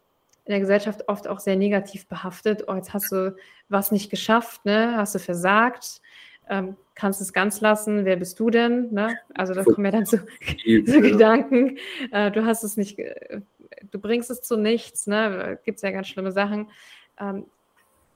in 0.45 0.53
der 0.53 0.61
Gesellschaft 0.61 1.09
oft 1.09 1.27
auch 1.27 1.41
sehr 1.41 1.57
negativ 1.57 2.07
behaftet. 2.07 2.65
Oh, 2.69 2.75
jetzt 2.75 2.93
hast 2.93 3.11
du 3.13 3.35
was 3.69 3.93
nicht 3.93 4.11
geschafft, 4.11 4.65
ne? 4.67 4.95
hast 4.97 5.15
du 5.15 5.19
versagt 5.19 6.03
ähm, 6.49 6.77
kannst 6.95 7.21
es 7.21 7.33
ganz 7.33 7.61
lassen, 7.61 8.05
wer 8.05 8.17
bist 8.17 8.39
du 8.41 8.51
denn? 8.51 8.93
Ne? 8.93 9.19
Also 9.35 9.55
da 9.55 9.65
kommen 9.65 9.85
ja 9.85 9.91
dann 9.91 10.07
so, 10.07 10.17
so 10.17 11.01
Gedanken, 11.01 11.79
äh, 12.13 12.31
du 12.31 12.45
hast 12.45 12.63
es 12.63 12.77
nicht, 12.77 12.99
du 12.99 13.99
bringst 13.99 14.31
es 14.31 14.43
zu 14.43 14.57
nichts, 14.57 15.07
ne? 15.07 15.59
gibt 15.65 15.77
es 15.77 15.83
ja 15.83 15.91
ganz 15.91 16.09
schlimme 16.09 16.33
Sachen. 16.33 16.71
Ähm, 17.21 17.47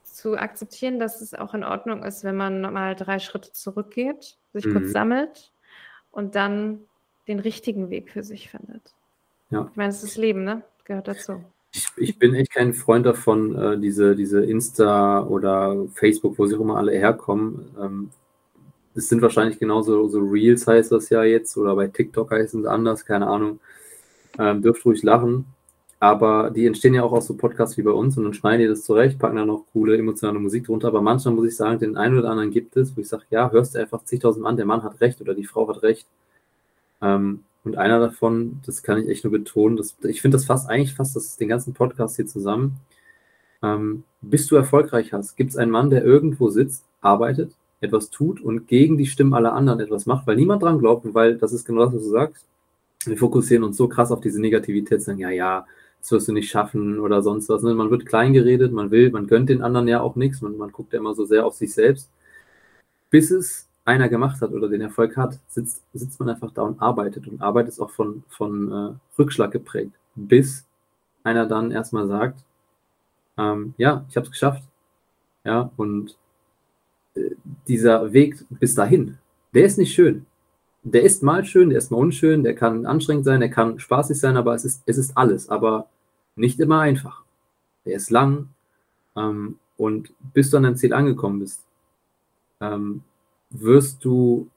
zu 0.03 0.37
akzeptieren, 0.37 0.99
dass 0.99 1.21
es 1.21 1.33
auch 1.33 1.53
in 1.53 1.63
Ordnung 1.63 2.03
ist, 2.03 2.23
wenn 2.23 2.35
man 2.35 2.61
mal 2.61 2.95
drei 2.95 3.19
Schritte 3.19 3.51
zurückgeht, 3.53 4.37
sich 4.53 4.65
mhm. 4.65 4.73
kurz 4.73 4.91
sammelt 4.91 5.51
und 6.11 6.35
dann 6.35 6.81
den 7.27 7.39
richtigen 7.39 7.89
Weg 7.89 8.11
für 8.11 8.23
sich 8.23 8.49
findet. 8.49 8.93
Ja. 9.49 9.67
Ich 9.69 9.75
meine, 9.75 9.89
es 9.89 10.03
ist 10.03 10.11
das 10.11 10.17
Leben, 10.17 10.43
ne? 10.43 10.63
Gehört 10.85 11.07
dazu. 11.07 11.43
Ich, 11.73 11.87
ich, 11.95 12.19
bin 12.19 12.35
echt 12.35 12.51
kein 12.51 12.73
Freund 12.73 13.05
davon, 13.05 13.55
äh, 13.55 13.79
diese, 13.79 14.15
diese 14.15 14.43
Insta 14.43 15.23
oder 15.23 15.85
Facebook, 15.93 16.37
wo 16.37 16.45
sie 16.45 16.55
auch 16.55 16.61
immer 16.61 16.77
alle 16.77 16.91
herkommen, 16.91 17.69
ähm, 17.79 18.09
es 18.95 19.09
sind 19.09 19.21
wahrscheinlich 19.21 19.59
genauso 19.59 20.07
so 20.09 20.19
Reels 20.19 20.67
heißt 20.67 20.91
das 20.91 21.09
ja 21.09 21.23
jetzt 21.23 21.55
oder 21.57 21.75
bei 21.75 21.87
TikTok 21.87 22.31
heißt 22.31 22.55
es 22.55 22.65
anders, 22.65 23.05
keine 23.05 23.27
Ahnung. 23.27 23.59
Ähm, 24.39 24.61
dürft 24.61 24.85
ruhig 24.85 25.03
lachen. 25.03 25.45
aber 25.99 26.51
die 26.51 26.65
entstehen 26.65 26.93
ja 26.95 27.03
auch 27.03 27.11
aus 27.13 27.27
so 27.27 27.35
Podcasts 27.35 27.77
wie 27.77 27.83
bei 27.83 27.91
uns 27.91 28.17
und 28.17 28.23
dann 28.23 28.33
schneiden 28.33 28.61
die 28.61 28.67
das 28.67 28.83
zurecht, 28.83 29.19
packen 29.19 29.35
da 29.37 29.45
noch 29.45 29.65
coole 29.73 29.97
emotionale 29.97 30.39
Musik 30.39 30.65
drunter. 30.65 30.87
Aber 30.89 31.01
manchmal 31.01 31.35
muss 31.35 31.47
ich 31.47 31.55
sagen, 31.55 31.79
den 31.79 31.97
einen 31.97 32.17
oder 32.17 32.29
anderen 32.31 32.51
gibt 32.51 32.77
es, 32.77 32.95
wo 32.97 33.01
ich 33.01 33.09
sage, 33.09 33.25
ja, 33.29 33.51
hörst 33.51 33.75
du 33.75 33.79
einfach 33.79 34.03
zigtausend 34.05 34.45
an, 34.45 34.57
der 34.57 34.65
Mann 34.65 34.83
hat 34.83 35.01
recht 35.01 35.21
oder 35.21 35.35
die 35.35 35.45
Frau 35.45 35.67
hat 35.69 35.83
recht. 35.83 36.07
Ähm, 37.01 37.43
und 37.63 37.77
einer 37.77 37.99
davon, 37.99 38.59
das 38.65 38.83
kann 38.83 38.97
ich 38.97 39.09
echt 39.09 39.23
nur 39.23 39.31
betonen, 39.31 39.77
das, 39.77 39.95
ich 40.03 40.21
finde 40.21 40.37
das 40.37 40.45
fast 40.45 40.69
eigentlich 40.69 40.95
fast 40.95 41.15
das, 41.15 41.37
den 41.37 41.47
ganzen 41.47 41.73
Podcast 41.73 42.15
hier 42.15 42.25
zusammen. 42.25 42.77
Ähm, 43.63 44.03
bis 44.21 44.47
du 44.47 44.55
erfolgreich 44.55 45.13
hast, 45.13 45.35
gibt 45.35 45.51
es 45.51 45.57
einen 45.57 45.71
Mann, 45.71 45.89
der 45.91 46.03
irgendwo 46.03 46.49
sitzt, 46.49 46.85
arbeitet, 47.01 47.53
etwas 47.79 48.09
tut 48.09 48.41
und 48.41 48.67
gegen 48.67 48.97
die 48.97 49.05
Stimmen 49.05 49.33
aller 49.33 49.53
anderen 49.53 49.79
etwas 49.79 50.05
macht, 50.05 50.25
weil 50.27 50.35
niemand 50.35 50.63
dran 50.63 50.79
glaubt 50.79 51.05
weil 51.13 51.37
das 51.37 51.53
ist 51.53 51.65
genau 51.65 51.85
das, 51.85 51.93
was 51.93 52.03
du 52.03 52.09
sagst. 52.09 52.45
Wir 53.05 53.17
fokussieren 53.17 53.63
uns 53.63 53.77
so 53.77 53.87
krass 53.87 54.11
auf 54.11 54.21
diese 54.21 54.39
Negativität, 54.41 55.01
sagen, 55.01 55.19
ja, 55.19 55.29
ja, 55.29 55.65
das 55.99 56.11
wirst 56.11 56.27
du 56.27 56.33
nicht 56.33 56.49
schaffen 56.49 56.99
oder 56.99 57.21
sonst 57.21 57.49
was. 57.49 57.63
Ne? 57.63 57.73
Man 57.73 57.91
wird 57.91 58.05
klein 58.05 58.33
geredet, 58.33 58.71
man 58.71 58.91
will, 58.91 59.11
man 59.11 59.27
gönnt 59.27 59.49
den 59.49 59.61
anderen 59.61 59.87
ja 59.87 60.01
auch 60.01 60.15
nichts, 60.15 60.41
man, 60.41 60.57
man 60.57 60.71
guckt 60.71 60.93
ja 60.93 60.99
immer 60.99 61.13
so 61.13 61.25
sehr 61.25 61.45
auf 61.45 61.55
sich 61.55 61.73
selbst. 61.73 62.09
Bis 63.09 63.31
es 63.31 63.67
einer 63.85 64.09
gemacht 64.09 64.41
hat 64.41 64.51
oder 64.51 64.67
den 64.67 64.81
Erfolg 64.81 65.17
hat, 65.17 65.39
sitzt, 65.47 65.81
sitzt 65.93 66.19
man 66.19 66.29
einfach 66.29 66.51
da 66.51 66.61
und 66.63 66.81
arbeitet. 66.81 67.27
Und 67.27 67.41
Arbeit 67.41 67.67
ist 67.67 67.79
auch 67.79 67.89
von, 67.89 68.23
von 68.29 68.71
äh, 68.71 69.19
Rückschlag 69.19 69.51
geprägt, 69.51 69.93
bis 70.15 70.65
einer 71.23 71.45
dann 71.45 71.71
erstmal 71.71 72.07
sagt, 72.07 72.43
ähm, 73.37 73.73
ja, 73.77 74.05
ich 74.09 74.15
habe 74.15 74.25
es 74.25 74.31
geschafft. 74.31 74.63
Ja, 75.43 75.71
und 75.77 76.15
äh, 77.15 77.31
dieser 77.67 78.13
Weg 78.13 78.45
bis 78.49 78.75
dahin, 78.75 79.17
der 79.53 79.65
ist 79.65 79.77
nicht 79.77 79.93
schön. 79.93 80.25
Der 80.83 81.03
ist 81.03 81.23
mal 81.23 81.45
schön, 81.45 81.69
der 81.69 81.77
ist 81.77 81.91
mal 81.91 81.97
unschön, 81.97 82.43
der 82.43 82.55
kann 82.55 82.85
anstrengend 82.85 83.25
sein, 83.25 83.39
der 83.39 83.49
kann 83.49 83.79
spaßig 83.79 84.19
sein, 84.19 84.37
aber 84.37 84.55
es 84.55 84.65
ist, 84.65 84.81
es 84.85 84.97
ist 84.97 85.15
alles, 85.15 85.49
aber 85.49 85.87
nicht 86.35 86.59
immer 86.59 86.81
einfach. 86.81 87.23
Der 87.85 87.95
ist 87.95 88.09
lang 88.09 88.49
ähm, 89.15 89.59
und 89.77 90.11
bis 90.33 90.49
du 90.49 90.57
an 90.57 90.63
dein 90.63 90.77
Ziel 90.77 90.93
angekommen 90.93 91.39
bist, 91.39 91.63
ähm, 92.61 93.03
wirst 93.51 94.03
du 94.03 94.49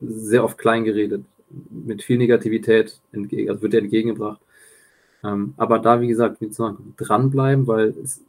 sehr 0.00 0.44
oft 0.44 0.58
klein 0.58 0.84
geredet, 0.84 1.24
mit 1.70 2.02
viel 2.02 2.18
Negativität 2.18 2.98
entgegen, 3.12 3.50
also 3.50 3.62
wird 3.62 3.74
dir 3.74 3.78
entgegengebracht. 3.78 4.40
Ähm, 5.24 5.54
aber 5.56 5.78
da, 5.78 6.00
wie 6.00 6.08
gesagt, 6.08 6.40
wie 6.40 6.52
sagen, 6.52 6.94
dranbleiben, 6.96 7.66
weil 7.66 7.94
es, 8.02 8.20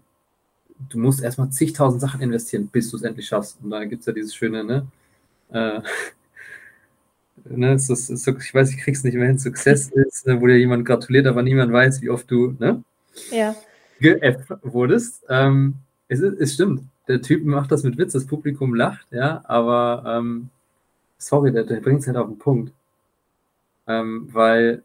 du 0.89 0.99
musst 0.99 1.23
erstmal 1.23 1.49
zigtausend 1.49 2.01
Sachen 2.01 2.21
investieren, 2.21 2.67
bis 2.71 2.91
du 2.91 2.97
es 2.97 3.03
endlich 3.03 3.27
schaffst. 3.27 3.57
Und 3.63 3.71
da 3.71 3.83
gibt 3.85 4.01
es 4.01 4.05
ja 4.05 4.13
dieses 4.13 4.35
schöne, 4.35 4.63
ne? 4.63 4.85
Äh, 5.51 5.81
ne, 7.45 7.73
es 7.73 7.89
ist, 7.89 8.09
es 8.09 8.27
ist, 8.27 8.43
ich 8.43 8.53
weiß, 8.53 8.71
ich 8.71 8.77
krieg's 8.77 9.03
nicht 9.03 9.15
mehr 9.15 9.27
hin, 9.27 9.39
Success 9.39 9.89
ist, 9.89 10.27
ne, 10.27 10.39
wo 10.39 10.47
dir 10.47 10.57
jemand 10.57 10.85
gratuliert, 10.85 11.25
aber 11.25 11.41
niemand 11.41 11.71
weiß, 11.73 12.01
wie 12.01 12.09
oft 12.09 12.29
du, 12.29 12.55
ne? 12.59 12.83
Ja. 13.31 13.55
Geäfft 13.99 14.49
wurdest. 14.61 15.23
Ähm, 15.29 15.75
es, 16.07 16.19
ist, 16.19 16.39
es 16.39 16.53
stimmt. 16.53 16.83
Der 17.07 17.21
Typ 17.21 17.43
macht 17.45 17.71
das 17.71 17.83
mit 17.83 17.97
Witz, 17.97 18.13
das 18.13 18.25
Publikum 18.25 18.75
lacht, 18.75 19.07
ja, 19.11 19.43
aber 19.45 20.03
ähm, 20.07 20.49
sorry, 21.17 21.51
der, 21.51 21.63
der 21.63 21.81
bringt 21.81 22.01
es 22.01 22.07
halt 22.07 22.17
auf 22.17 22.27
den 22.27 22.39
Punkt. 22.39 22.73
Ähm, 23.87 24.29
weil 24.31 24.83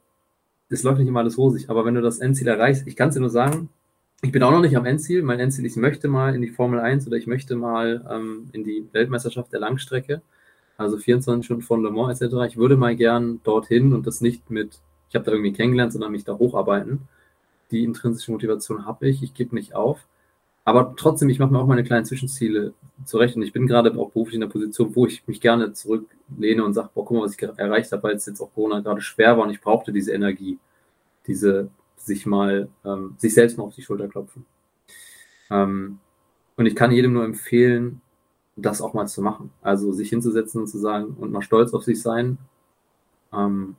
es 0.68 0.82
läuft 0.82 0.98
nicht 0.98 1.08
immer 1.08 1.20
alles 1.20 1.38
rosig, 1.38 1.70
aber 1.70 1.84
wenn 1.84 1.94
du 1.94 2.02
das 2.02 2.18
Endziel 2.18 2.48
erreichst, 2.48 2.86
ich 2.86 2.96
kann 2.96 3.10
es 3.10 3.14
dir 3.14 3.20
nur 3.20 3.30
sagen, 3.30 3.68
ich 4.22 4.32
bin 4.32 4.42
auch 4.42 4.50
noch 4.50 4.60
nicht 4.60 4.76
am 4.76 4.84
Endziel. 4.84 5.22
Mein 5.22 5.38
Endziel, 5.38 5.64
ich 5.64 5.76
möchte 5.76 6.08
mal 6.08 6.34
in 6.34 6.42
die 6.42 6.48
Formel 6.48 6.80
1 6.80 7.06
oder 7.06 7.16
ich 7.16 7.28
möchte 7.28 7.54
mal 7.54 8.04
ähm, 8.10 8.48
in 8.52 8.64
die 8.64 8.88
Weltmeisterschaft 8.92 9.52
der 9.52 9.60
Langstrecke 9.60 10.22
also 10.78 10.96
24 10.96 11.44
Stunden 11.44 11.62
von 11.62 11.82
Le 11.82 11.90
Mans 11.90 12.20
etc. 12.20 12.34
Ich 12.46 12.56
würde 12.56 12.76
mal 12.76 12.96
gern 12.96 13.40
dorthin 13.42 13.92
und 13.92 14.06
das 14.06 14.20
nicht 14.20 14.48
mit, 14.48 14.78
ich 15.08 15.16
habe 15.16 15.24
da 15.24 15.32
irgendwie 15.32 15.52
kennengelernt, 15.52 15.92
sondern 15.92 16.12
mich 16.12 16.24
da 16.24 16.38
hocharbeiten. 16.38 17.08
Die 17.70 17.84
intrinsische 17.84 18.32
Motivation 18.32 18.86
habe 18.86 19.08
ich, 19.08 19.22
ich 19.22 19.34
gebe 19.34 19.54
nicht 19.54 19.74
auf. 19.74 20.06
Aber 20.68 20.94
trotzdem, 20.96 21.30
ich 21.30 21.38
mache 21.38 21.50
mir 21.50 21.60
auch 21.60 21.66
meine 21.66 21.82
kleinen 21.82 22.04
Zwischenziele 22.04 22.74
zurecht 23.06 23.34
und 23.36 23.42
ich 23.42 23.54
bin 23.54 23.66
gerade 23.66 23.90
auch 23.98 24.10
beruflich 24.10 24.34
in 24.34 24.42
der 24.42 24.48
Position, 24.48 24.94
wo 24.94 25.06
ich 25.06 25.26
mich 25.26 25.40
gerne 25.40 25.72
zurücklehne 25.72 26.62
und 26.62 26.74
sage, 26.74 26.90
boah, 26.92 27.06
guck 27.06 27.16
mal, 27.16 27.24
was 27.24 27.34
ich 27.34 27.42
erreicht 27.42 27.90
habe, 27.90 28.02
weil 28.02 28.16
es 28.16 28.26
jetzt 28.26 28.38
auch 28.42 28.52
Corona 28.52 28.80
gerade 28.80 29.00
schwer 29.00 29.38
war 29.38 29.44
und 29.44 29.50
ich 29.50 29.62
brauchte 29.62 29.94
diese 29.94 30.12
Energie, 30.12 30.58
diese 31.26 31.70
sich 31.96 32.26
mal, 32.26 32.68
ähm, 32.84 33.14
sich 33.16 33.32
selbst 33.32 33.56
mal 33.56 33.64
auf 33.64 33.74
die 33.76 33.80
Schulter 33.80 34.08
klopfen. 34.08 34.44
Ähm, 35.50 36.00
und 36.58 36.66
ich 36.66 36.76
kann 36.76 36.92
jedem 36.92 37.14
nur 37.14 37.24
empfehlen, 37.24 38.02
das 38.54 38.82
auch 38.82 38.92
mal 38.92 39.06
zu 39.06 39.22
machen. 39.22 39.50
Also 39.62 39.92
sich 39.92 40.10
hinzusetzen 40.10 40.60
und 40.60 40.66
zu 40.66 40.76
sagen 40.76 41.16
und 41.18 41.32
mal 41.32 41.40
stolz 41.40 41.72
auf 41.72 41.84
sich 41.84 42.02
sein. 42.02 42.36
Ähm, 43.32 43.74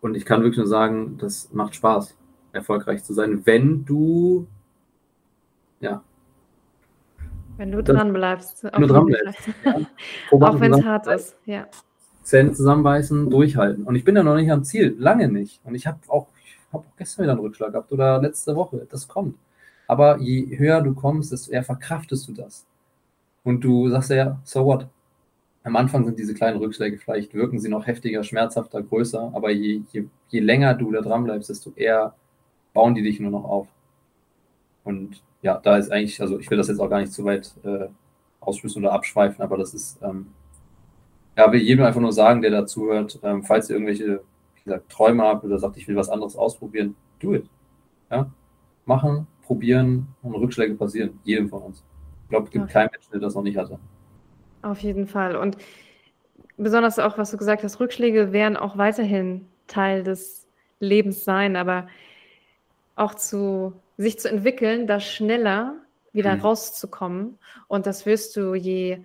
und 0.00 0.14
ich 0.14 0.24
kann 0.24 0.40
wirklich 0.40 0.56
nur 0.56 0.68
sagen, 0.68 1.18
das 1.18 1.52
macht 1.52 1.74
Spaß, 1.74 2.16
erfolgreich 2.52 3.04
zu 3.04 3.12
sein, 3.12 3.42
wenn 3.44 3.84
du, 3.84 4.46
ja. 5.80 6.02
Wenn 7.56 7.72
du 7.72 7.82
dran 7.82 8.12
bleibst. 8.12 8.62
Wenn 8.62 8.82
du 8.82 8.86
dran 8.86 9.06
bleibst. 9.06 9.48
Ja. 9.64 9.80
auch 10.30 10.60
wenn 10.60 10.72
es 10.72 10.84
hart 10.84 11.06
ist, 11.08 11.36
ja. 11.44 11.66
Zähne 12.22 12.52
zusammenbeißen, 12.52 13.30
durchhalten. 13.30 13.84
Und 13.84 13.96
ich 13.96 14.04
bin 14.04 14.14
ja 14.14 14.22
noch 14.22 14.36
nicht 14.36 14.50
am 14.50 14.62
Ziel, 14.62 14.94
lange 14.98 15.28
nicht. 15.28 15.60
Und 15.64 15.74
ich 15.74 15.86
habe 15.86 15.98
auch, 16.08 16.28
hab 16.72 16.82
auch 16.82 16.96
gestern 16.96 17.24
wieder 17.24 17.32
einen 17.32 17.40
Rückschlag 17.40 17.72
gehabt 17.72 17.90
oder 17.90 18.20
letzte 18.20 18.54
Woche. 18.54 18.86
Das 18.90 19.08
kommt. 19.08 19.36
Aber 19.86 20.18
je 20.18 20.56
höher 20.58 20.82
du 20.82 20.94
kommst, 20.94 21.32
desto 21.32 21.50
eher 21.50 21.64
verkraftest 21.64 22.28
du 22.28 22.32
das. 22.32 22.66
Und 23.42 23.62
du 23.62 23.88
sagst 23.88 24.10
ja, 24.10 24.38
so 24.44 24.64
what? 24.66 24.86
Am 25.64 25.74
Anfang 25.74 26.04
sind 26.04 26.18
diese 26.18 26.34
kleinen 26.34 26.58
Rückschläge 26.58 26.98
vielleicht, 26.98 27.34
wirken 27.34 27.58
sie 27.58 27.68
noch 27.68 27.86
heftiger, 27.86 28.22
schmerzhafter, 28.22 28.82
größer, 28.82 29.32
aber 29.34 29.50
je, 29.50 29.82
je, 29.92 30.04
je 30.28 30.40
länger 30.40 30.74
du 30.74 30.92
da 30.92 31.00
dran 31.00 31.24
bleibst, 31.24 31.48
desto 31.50 31.72
eher 31.74 32.14
bauen 32.74 32.94
die 32.94 33.02
dich 33.02 33.20
nur 33.20 33.30
noch 33.30 33.44
auf. 33.44 33.68
Und 34.84 35.22
ja, 35.42 35.58
da 35.58 35.76
ist 35.76 35.90
eigentlich, 35.90 36.20
also 36.20 36.38
ich 36.38 36.50
will 36.50 36.58
das 36.58 36.68
jetzt 36.68 36.80
auch 36.80 36.90
gar 36.90 37.00
nicht 37.00 37.12
zu 37.12 37.24
weit 37.24 37.52
äh, 37.64 37.86
ausschließen 38.40 38.82
oder 38.82 38.92
abschweifen, 38.92 39.42
aber 39.42 39.56
das 39.56 39.74
ist, 39.74 40.00
ähm, 40.02 40.28
ja, 41.36 41.50
will 41.52 41.60
jedem 41.60 41.84
einfach 41.84 42.00
nur 42.00 42.12
sagen, 42.12 42.42
der 42.42 42.50
dazuhört, 42.50 43.20
ähm, 43.22 43.44
falls 43.44 43.70
ihr 43.70 43.76
irgendwelche, 43.76 44.20
wie 44.56 44.62
gesagt, 44.64 44.90
Träume 44.90 45.22
habt 45.22 45.44
oder 45.44 45.58
sagt, 45.58 45.76
ich 45.76 45.86
will 45.86 45.96
was 45.96 46.08
anderes 46.08 46.36
ausprobieren, 46.36 46.96
do 47.20 47.34
it. 47.34 47.48
Ja? 48.10 48.30
Machen, 48.84 49.26
probieren 49.42 50.08
und 50.22 50.34
Rückschläge 50.34 50.74
passieren, 50.74 51.20
jedem 51.24 51.48
von 51.48 51.62
uns. 51.62 51.84
Ich 52.24 52.30
glaube, 52.30 52.46
es 52.46 52.50
gibt 52.50 52.64
okay. 52.64 52.72
keinen 52.72 52.90
Menschen, 52.90 53.10
der 53.12 53.20
das 53.20 53.34
noch 53.34 53.42
nicht 53.42 53.56
hatte. 53.56 53.78
Auf 54.62 54.80
jeden 54.80 55.06
Fall. 55.06 55.36
Und 55.36 55.56
besonders 56.56 56.98
auch, 56.98 57.16
was 57.16 57.30
du 57.30 57.36
gesagt 57.36 57.62
hast, 57.62 57.80
Rückschläge 57.80 58.32
werden 58.32 58.56
auch 58.56 58.76
weiterhin 58.76 59.46
Teil 59.66 60.02
des 60.02 60.46
Lebens 60.80 61.24
sein, 61.24 61.56
aber 61.56 61.86
auch 62.96 63.14
zu 63.14 63.72
sich 63.98 64.18
zu 64.18 64.30
entwickeln, 64.30 64.86
da 64.86 65.00
schneller 65.00 65.74
wieder 66.12 66.34
mhm. 66.36 66.40
rauszukommen. 66.40 67.38
Und 67.66 67.86
das 67.86 68.06
wirst 68.06 68.36
du, 68.36 68.54
je 68.54 69.00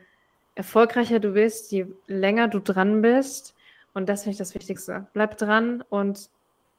erfolgreicher 0.56 1.20
du 1.20 1.34
bist, 1.34 1.72
je 1.72 1.88
länger 2.08 2.48
du 2.48 2.60
dran 2.60 3.02
bist. 3.02 3.56
Und 3.94 4.08
das 4.08 4.24
finde 4.24 4.34
ich 4.34 4.38
das 4.38 4.56
Wichtigste. 4.56 5.08
Bleib 5.14 5.38
dran 5.38 5.84
und 5.90 6.30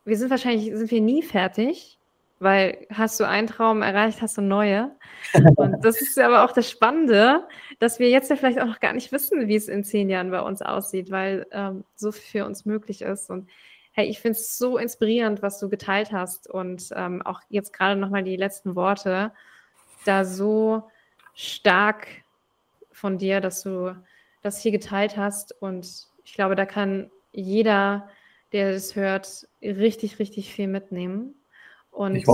wir 0.04 0.16
sind 0.16 0.30
wahrscheinlich, 0.30 0.74
sind 0.74 0.90
wir 0.90 1.00
nie 1.00 1.22
fertig, 1.22 1.98
weil 2.38 2.86
hast 2.92 3.18
du 3.20 3.24
einen 3.24 3.46
Traum 3.46 3.82
erreicht, 3.82 4.20
hast 4.20 4.36
du 4.36 4.42
neue. 4.42 4.90
Und 5.56 5.82
das 5.82 6.02
ist 6.02 6.18
aber 6.18 6.44
auch 6.44 6.52
das 6.52 6.68
Spannende, 6.68 7.46
dass 7.78 7.98
wir 7.98 8.10
jetzt 8.10 8.28
ja 8.28 8.36
vielleicht 8.36 8.60
auch 8.60 8.66
noch 8.66 8.80
gar 8.80 8.92
nicht 8.92 9.12
wissen, 9.12 9.48
wie 9.48 9.56
es 9.56 9.68
in 9.68 9.82
zehn 9.82 10.10
Jahren 10.10 10.30
bei 10.30 10.40
uns 10.40 10.60
aussieht, 10.60 11.10
weil 11.10 11.46
ähm, 11.52 11.84
so 11.94 12.12
viel 12.12 12.42
für 12.42 12.46
uns 12.46 12.66
möglich 12.66 13.00
ist. 13.00 13.30
Und 13.30 13.48
hey, 13.94 14.06
ich 14.08 14.20
finde 14.20 14.38
es 14.38 14.58
so 14.58 14.76
inspirierend, 14.76 15.40
was 15.40 15.60
du 15.60 15.68
geteilt 15.68 16.10
hast 16.12 16.50
und 16.50 16.90
ähm, 16.96 17.22
auch 17.22 17.40
jetzt 17.48 17.72
gerade 17.72 17.98
nochmal 17.98 18.24
die 18.24 18.36
letzten 18.36 18.74
Worte, 18.74 19.32
da 20.04 20.24
so 20.24 20.90
stark 21.32 22.08
von 22.90 23.18
dir, 23.18 23.40
dass 23.40 23.62
du 23.62 23.96
das 24.42 24.60
hier 24.60 24.72
geteilt 24.72 25.16
hast. 25.16 25.52
Und 25.62 26.08
ich 26.24 26.34
glaube, 26.34 26.56
da 26.56 26.66
kann 26.66 27.10
jeder, 27.32 28.08
der 28.52 28.72
das 28.72 28.96
hört, 28.96 29.46
richtig, 29.62 30.18
richtig 30.18 30.52
viel 30.52 30.66
mitnehmen. 30.66 31.36
Und 31.92 32.24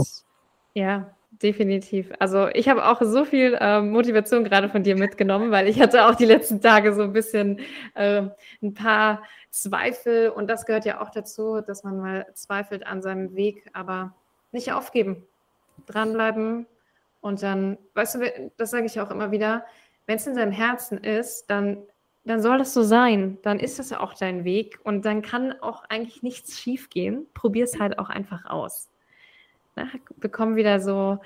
ja, 0.73 1.15
definitiv. 1.31 2.13
Also 2.19 2.49
ich 2.49 2.69
habe 2.69 2.87
auch 2.87 3.01
so 3.03 3.25
viel 3.25 3.57
äh, 3.59 3.81
Motivation 3.81 4.45
gerade 4.45 4.69
von 4.69 4.83
dir 4.83 4.97
mitgenommen, 4.97 5.51
weil 5.51 5.69
ich 5.69 5.81
hatte 5.81 6.07
auch 6.07 6.15
die 6.15 6.25
letzten 6.27 6.61
Tage 6.61 6.95
so 6.95 7.03
ein 7.03 7.13
bisschen 7.13 7.61
äh, 7.95 8.23
ein 8.63 8.75
paar 8.75 9.23
Zweifel 9.51 10.31
und 10.31 10.49
das 10.49 10.67
gehört 10.67 10.85
ja 10.85 11.01
auch 11.01 11.11
dazu, 11.11 11.61
dass 11.61 11.85
man 11.85 11.99
mal 11.99 12.27
zweifelt 12.35 12.87
an 12.87 13.03
seinem 13.03 13.35
Weg, 13.35 13.69
aber 13.73 14.15
nicht 14.53 14.73
aufgeben, 14.73 15.27
dranbleiben 15.87 16.67
und 17.21 17.43
dann, 17.43 17.79
weißt 17.95 18.17
du, 18.17 18.51
das 18.57 18.71
sage 18.71 18.87
ich 18.87 19.01
auch 19.01 19.11
immer 19.11 19.31
wieder, 19.31 19.65
wenn 20.07 20.17
es 20.17 20.27
in 20.27 20.35
seinem 20.35 20.53
Herzen 20.53 20.99
ist, 20.99 21.49
dann 21.49 21.79
dann 22.25 22.43
soll 22.43 22.59
das 22.59 22.75
so 22.75 22.83
sein. 22.83 23.39
Dann 23.43 23.59
ist 23.59 23.79
das 23.79 23.91
ja 23.91 24.01
auch 24.01 24.13
dein 24.13 24.45
Weg 24.45 24.79
und 24.85 25.07
dann 25.07 25.23
kann 25.23 25.55
auch 25.63 25.85
eigentlich 25.89 26.23
nichts 26.23 26.61
schiefgehen. 26.61 27.27
Probier 27.33 27.65
es 27.65 27.81
halt 27.81 27.99
auch 27.99 28.11
einfach 28.11 28.45
aus 28.45 28.91
ne, 29.77 29.91
bekommen 30.17 30.57
wieder 30.57 30.81
so 30.81 31.19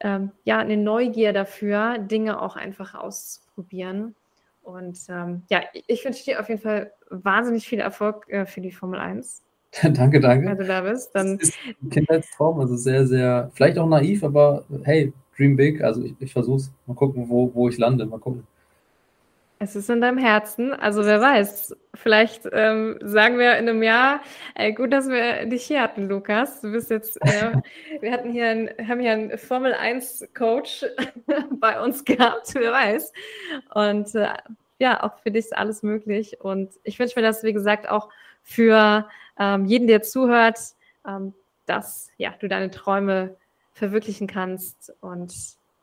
ähm, 0.00 0.30
ja, 0.44 0.58
eine 0.58 0.76
Neugier 0.76 1.32
dafür, 1.32 1.98
Dinge 1.98 2.40
auch 2.40 2.56
einfach 2.56 2.94
auszuprobieren. 2.94 4.14
Und 4.62 4.98
ähm, 5.08 5.42
ja, 5.48 5.62
ich 5.86 6.04
wünsche 6.04 6.24
dir 6.24 6.40
auf 6.40 6.48
jeden 6.48 6.60
Fall 6.60 6.92
wahnsinnig 7.08 7.68
viel 7.68 7.78
Erfolg 7.78 8.28
äh, 8.28 8.46
für 8.46 8.60
die 8.60 8.72
Formel 8.72 8.98
1. 8.98 9.42
danke, 9.82 10.20
danke. 10.20 10.48
Wenn 10.48 10.58
du 10.58 10.64
da 10.64 10.80
bist, 10.80 11.14
dann. 11.14 11.38
Das 11.38 11.50
ist 11.50 11.58
ein 11.82 11.90
Kindheitstraum, 11.90 12.60
also 12.60 12.76
sehr, 12.76 13.06
sehr, 13.06 13.50
vielleicht 13.54 13.78
auch 13.78 13.88
naiv, 13.88 14.24
aber 14.24 14.64
hey, 14.84 15.12
dream 15.36 15.56
big. 15.56 15.82
Also 15.82 16.02
ich, 16.02 16.14
ich 16.18 16.32
versuche 16.32 16.56
es. 16.56 16.72
Mal 16.86 16.94
gucken, 16.94 17.28
wo, 17.28 17.52
wo 17.54 17.68
ich 17.68 17.78
lande. 17.78 18.06
Mal 18.06 18.18
gucken. 18.18 18.46
Es 19.58 19.74
ist 19.74 19.88
in 19.88 20.02
deinem 20.02 20.18
Herzen. 20.18 20.74
Also 20.74 21.04
wer 21.06 21.20
weiß, 21.20 21.74
vielleicht 21.94 22.42
ähm, 22.52 22.98
sagen 23.00 23.38
wir 23.38 23.56
in 23.56 23.68
einem 23.68 23.82
Jahr, 23.82 24.20
ey, 24.54 24.74
gut, 24.74 24.92
dass 24.92 25.08
wir 25.08 25.46
dich 25.46 25.64
hier 25.64 25.80
hatten, 25.80 26.08
Lukas. 26.08 26.60
Du 26.60 26.72
bist 26.72 26.90
jetzt, 26.90 27.16
äh, 27.22 27.52
wir 28.00 28.12
hatten 28.12 28.30
hier 28.30 28.48
einen, 28.48 28.68
haben 28.86 29.00
hier 29.00 29.12
einen 29.12 29.38
Formel 29.38 29.72
1 29.72 30.28
Coach 30.34 30.84
bei 31.50 31.80
uns 31.82 32.04
gehabt, 32.04 32.54
wer 32.54 32.70
weiß. 32.70 33.12
Und 33.72 34.14
äh, 34.14 34.28
ja, 34.78 35.02
auch 35.02 35.18
für 35.20 35.30
dich 35.30 35.46
ist 35.46 35.56
alles 35.56 35.82
möglich. 35.82 36.38
Und 36.40 36.72
ich 36.84 36.98
wünsche 36.98 37.18
mir 37.18 37.26
das, 37.26 37.42
wie 37.42 37.54
gesagt, 37.54 37.88
auch 37.88 38.10
für 38.42 39.08
ähm, 39.38 39.64
jeden, 39.64 39.86
der 39.86 40.02
zuhört, 40.02 40.58
ähm, 41.06 41.32
dass 41.64 42.10
ja, 42.18 42.34
du 42.38 42.46
deine 42.46 42.70
Träume 42.70 43.36
verwirklichen 43.72 44.26
kannst. 44.26 44.92
Und 45.00 45.34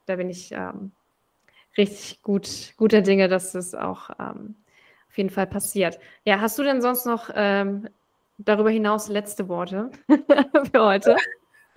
da 0.06 0.16
bin 0.16 0.30
ich 0.30 0.52
ähm, 0.52 0.92
richtig 1.78 2.22
gut, 2.22 2.74
guter 2.78 3.02
Dinge, 3.02 3.28
dass 3.28 3.52
das 3.52 3.76
auch 3.76 4.10
ähm, 4.20 4.56
auf 5.10 5.18
jeden 5.18 5.30
Fall 5.30 5.48
passiert. 5.48 6.00
Ja, 6.26 6.40
hast 6.42 6.58
du 6.58 6.64
denn 6.64 6.82
sonst 6.82 7.06
noch 7.06 7.30
ähm, 7.36 7.88
darüber 8.38 8.70
hinaus 8.70 9.10
letzte 9.10 9.48
Worte 9.48 9.92
für 10.72 10.86
heute? 10.86 11.16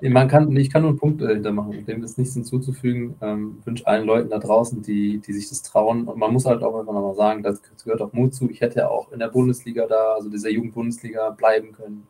Man 0.02 0.28
kann, 0.28 0.54
ich 0.54 0.70
kann 0.70 0.82
nur 0.82 0.90
einen 0.90 0.98
Punkt 0.98 1.22
dahinter 1.22 1.52
machen, 1.52 1.86
dem 1.86 2.04
ist 2.04 2.18
nichts 2.18 2.34
hinzuzufügen. 2.34 3.16
Ähm, 3.22 3.62
wünsche 3.64 3.86
allen 3.86 4.04
Leuten 4.04 4.28
da 4.28 4.38
draußen, 4.38 4.82
die, 4.82 5.18
die 5.18 5.32
sich 5.32 5.48
das 5.48 5.62
trauen. 5.62 6.04
Und 6.06 6.18
man 6.18 6.34
muss 6.34 6.44
halt 6.44 6.62
auch 6.62 6.78
einfach 6.78 6.92
nochmal 6.92 7.14
sagen, 7.14 7.42
das 7.42 7.62
gehört 7.82 8.02
auch 8.02 8.12
Mut 8.12 8.34
zu. 8.34 8.50
Ich 8.50 8.60
hätte 8.60 8.80
ja 8.80 8.88
auch 8.88 9.10
in 9.10 9.20
der 9.20 9.28
Bundesliga 9.28 9.86
da, 9.86 10.14
also 10.14 10.28
dieser 10.28 10.50
Jugendbundesliga, 10.50 11.30
bleiben 11.30 11.72
können. 11.72 12.06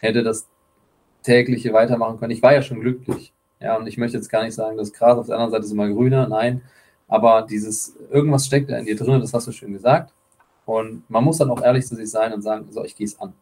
Hätte 0.00 0.22
das 0.22 0.48
tägliche 1.22 1.74
weitermachen 1.74 2.18
können. 2.18 2.32
Ich 2.32 2.42
war 2.42 2.54
ja 2.54 2.62
schon 2.62 2.80
glücklich. 2.80 3.34
Ja, 3.60 3.76
und 3.76 3.86
ich 3.86 3.98
möchte 3.98 4.16
jetzt 4.16 4.30
gar 4.30 4.44
nicht 4.44 4.54
sagen, 4.54 4.78
das 4.78 4.92
Gras 4.92 5.18
auf 5.18 5.26
der 5.26 5.34
anderen 5.34 5.52
Seite 5.52 5.64
ist 5.64 5.72
immer 5.72 5.88
grüner. 5.88 6.28
Nein, 6.28 6.62
aber 7.08 7.42
dieses, 7.48 7.96
irgendwas 8.10 8.46
steckt 8.46 8.70
in 8.70 8.84
dir 8.84 8.96
drin, 8.96 9.20
das 9.20 9.32
hast 9.32 9.46
du 9.46 9.52
schön 9.52 9.72
gesagt. 9.72 10.12
Und 10.64 11.08
man 11.08 11.22
muss 11.24 11.38
dann 11.38 11.50
auch 11.50 11.62
ehrlich 11.62 11.86
zu 11.86 11.94
sich 11.94 12.10
sein 12.10 12.32
und 12.32 12.42
sagen, 12.42 12.66
so, 12.70 12.84
ich 12.84 12.96
gehe 12.96 13.06
es 13.06 13.20
an. 13.20 13.32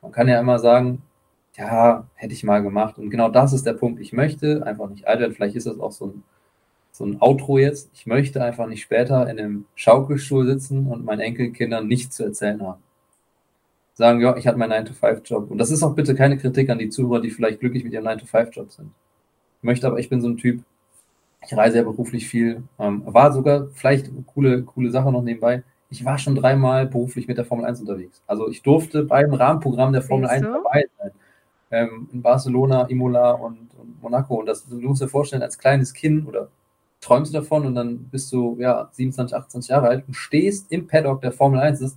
Man 0.00 0.10
kann 0.10 0.28
ja 0.28 0.40
immer 0.40 0.58
sagen, 0.58 1.02
ja, 1.56 2.06
hätte 2.14 2.32
ich 2.32 2.42
mal 2.42 2.62
gemacht. 2.62 2.98
Und 2.98 3.10
genau 3.10 3.28
das 3.28 3.52
ist 3.52 3.64
der 3.66 3.74
Punkt. 3.74 4.00
Ich 4.00 4.12
möchte 4.12 4.66
einfach 4.66 4.88
nicht 4.88 5.06
alt 5.06 5.20
werden. 5.20 5.34
Vielleicht 5.34 5.54
ist 5.54 5.66
das 5.66 5.78
auch 5.78 5.92
so 5.92 6.06
ein, 6.06 6.22
so 6.90 7.04
ein 7.04 7.20
Outro 7.20 7.58
jetzt. 7.58 7.90
Ich 7.94 8.06
möchte 8.06 8.42
einfach 8.42 8.66
nicht 8.66 8.82
später 8.82 9.30
in 9.30 9.38
einem 9.38 9.66
Schaukelstuhl 9.76 10.46
sitzen 10.46 10.88
und 10.88 11.04
meinen 11.04 11.20
Enkelkindern 11.20 11.86
nichts 11.86 12.16
zu 12.16 12.24
erzählen 12.24 12.60
haben. 12.62 12.82
Sagen, 13.94 14.20
ja, 14.20 14.36
ich 14.36 14.46
hatte 14.46 14.58
meinen 14.58 14.86
9-to-5-Job. 14.86 15.50
Und 15.50 15.58
das 15.58 15.70
ist 15.70 15.82
auch 15.82 15.94
bitte 15.94 16.14
keine 16.14 16.38
Kritik 16.38 16.70
an 16.70 16.78
die 16.78 16.88
Zuhörer, 16.88 17.20
die 17.20 17.30
vielleicht 17.30 17.60
glücklich 17.60 17.84
mit 17.84 17.92
ihrem 17.92 18.06
9-to-5-Job 18.06 18.72
sind. 18.72 18.90
Ich 19.58 19.62
möchte 19.62 19.86
aber, 19.86 19.98
ich 19.98 20.08
bin 20.08 20.20
so 20.20 20.28
ein 20.28 20.38
Typ, 20.38 20.64
ich 21.44 21.56
reise 21.56 21.78
ja 21.78 21.82
beruflich 21.82 22.28
viel. 22.28 22.62
Ähm, 22.78 23.02
war 23.06 23.32
sogar 23.32 23.68
vielleicht 23.72 24.08
eine 24.08 24.22
coole, 24.22 24.62
coole 24.62 24.90
Sache 24.90 25.10
noch 25.10 25.22
nebenbei. 25.22 25.62
Ich 25.90 26.04
war 26.04 26.18
schon 26.18 26.34
dreimal 26.34 26.86
beruflich 26.86 27.28
mit 27.28 27.36
der 27.36 27.44
Formel 27.44 27.66
1 27.66 27.80
unterwegs. 27.80 28.22
Also 28.26 28.48
ich 28.48 28.62
durfte 28.62 29.04
beim 29.04 29.34
Rahmenprogramm 29.34 29.92
der 29.92 30.02
Formel 30.02 30.28
1 30.28 30.46
dabei 30.46 30.86
sein. 30.98 31.10
Ähm, 31.70 32.08
in 32.12 32.22
Barcelona, 32.22 32.84
Imola 32.84 33.32
und, 33.32 33.74
und, 33.78 34.02
Monaco. 34.02 34.36
Und 34.36 34.46
das, 34.46 34.66
du 34.66 34.76
musst 34.76 35.02
dir 35.02 35.08
vorstellen, 35.08 35.42
als 35.42 35.58
kleines 35.58 35.92
Kind 35.92 36.26
oder 36.26 36.48
träumst 37.00 37.34
du 37.34 37.38
davon 37.38 37.66
und 37.66 37.74
dann 37.74 38.04
bist 38.10 38.32
du 38.32 38.56
ja 38.60 38.88
27, 38.92 39.36
28 39.36 39.70
Jahre 39.70 39.88
alt 39.88 40.04
und 40.06 40.14
stehst 40.14 40.70
im 40.70 40.86
Paddock 40.86 41.20
der 41.20 41.32
Formel 41.32 41.60
1. 41.60 41.80
Das, 41.80 41.96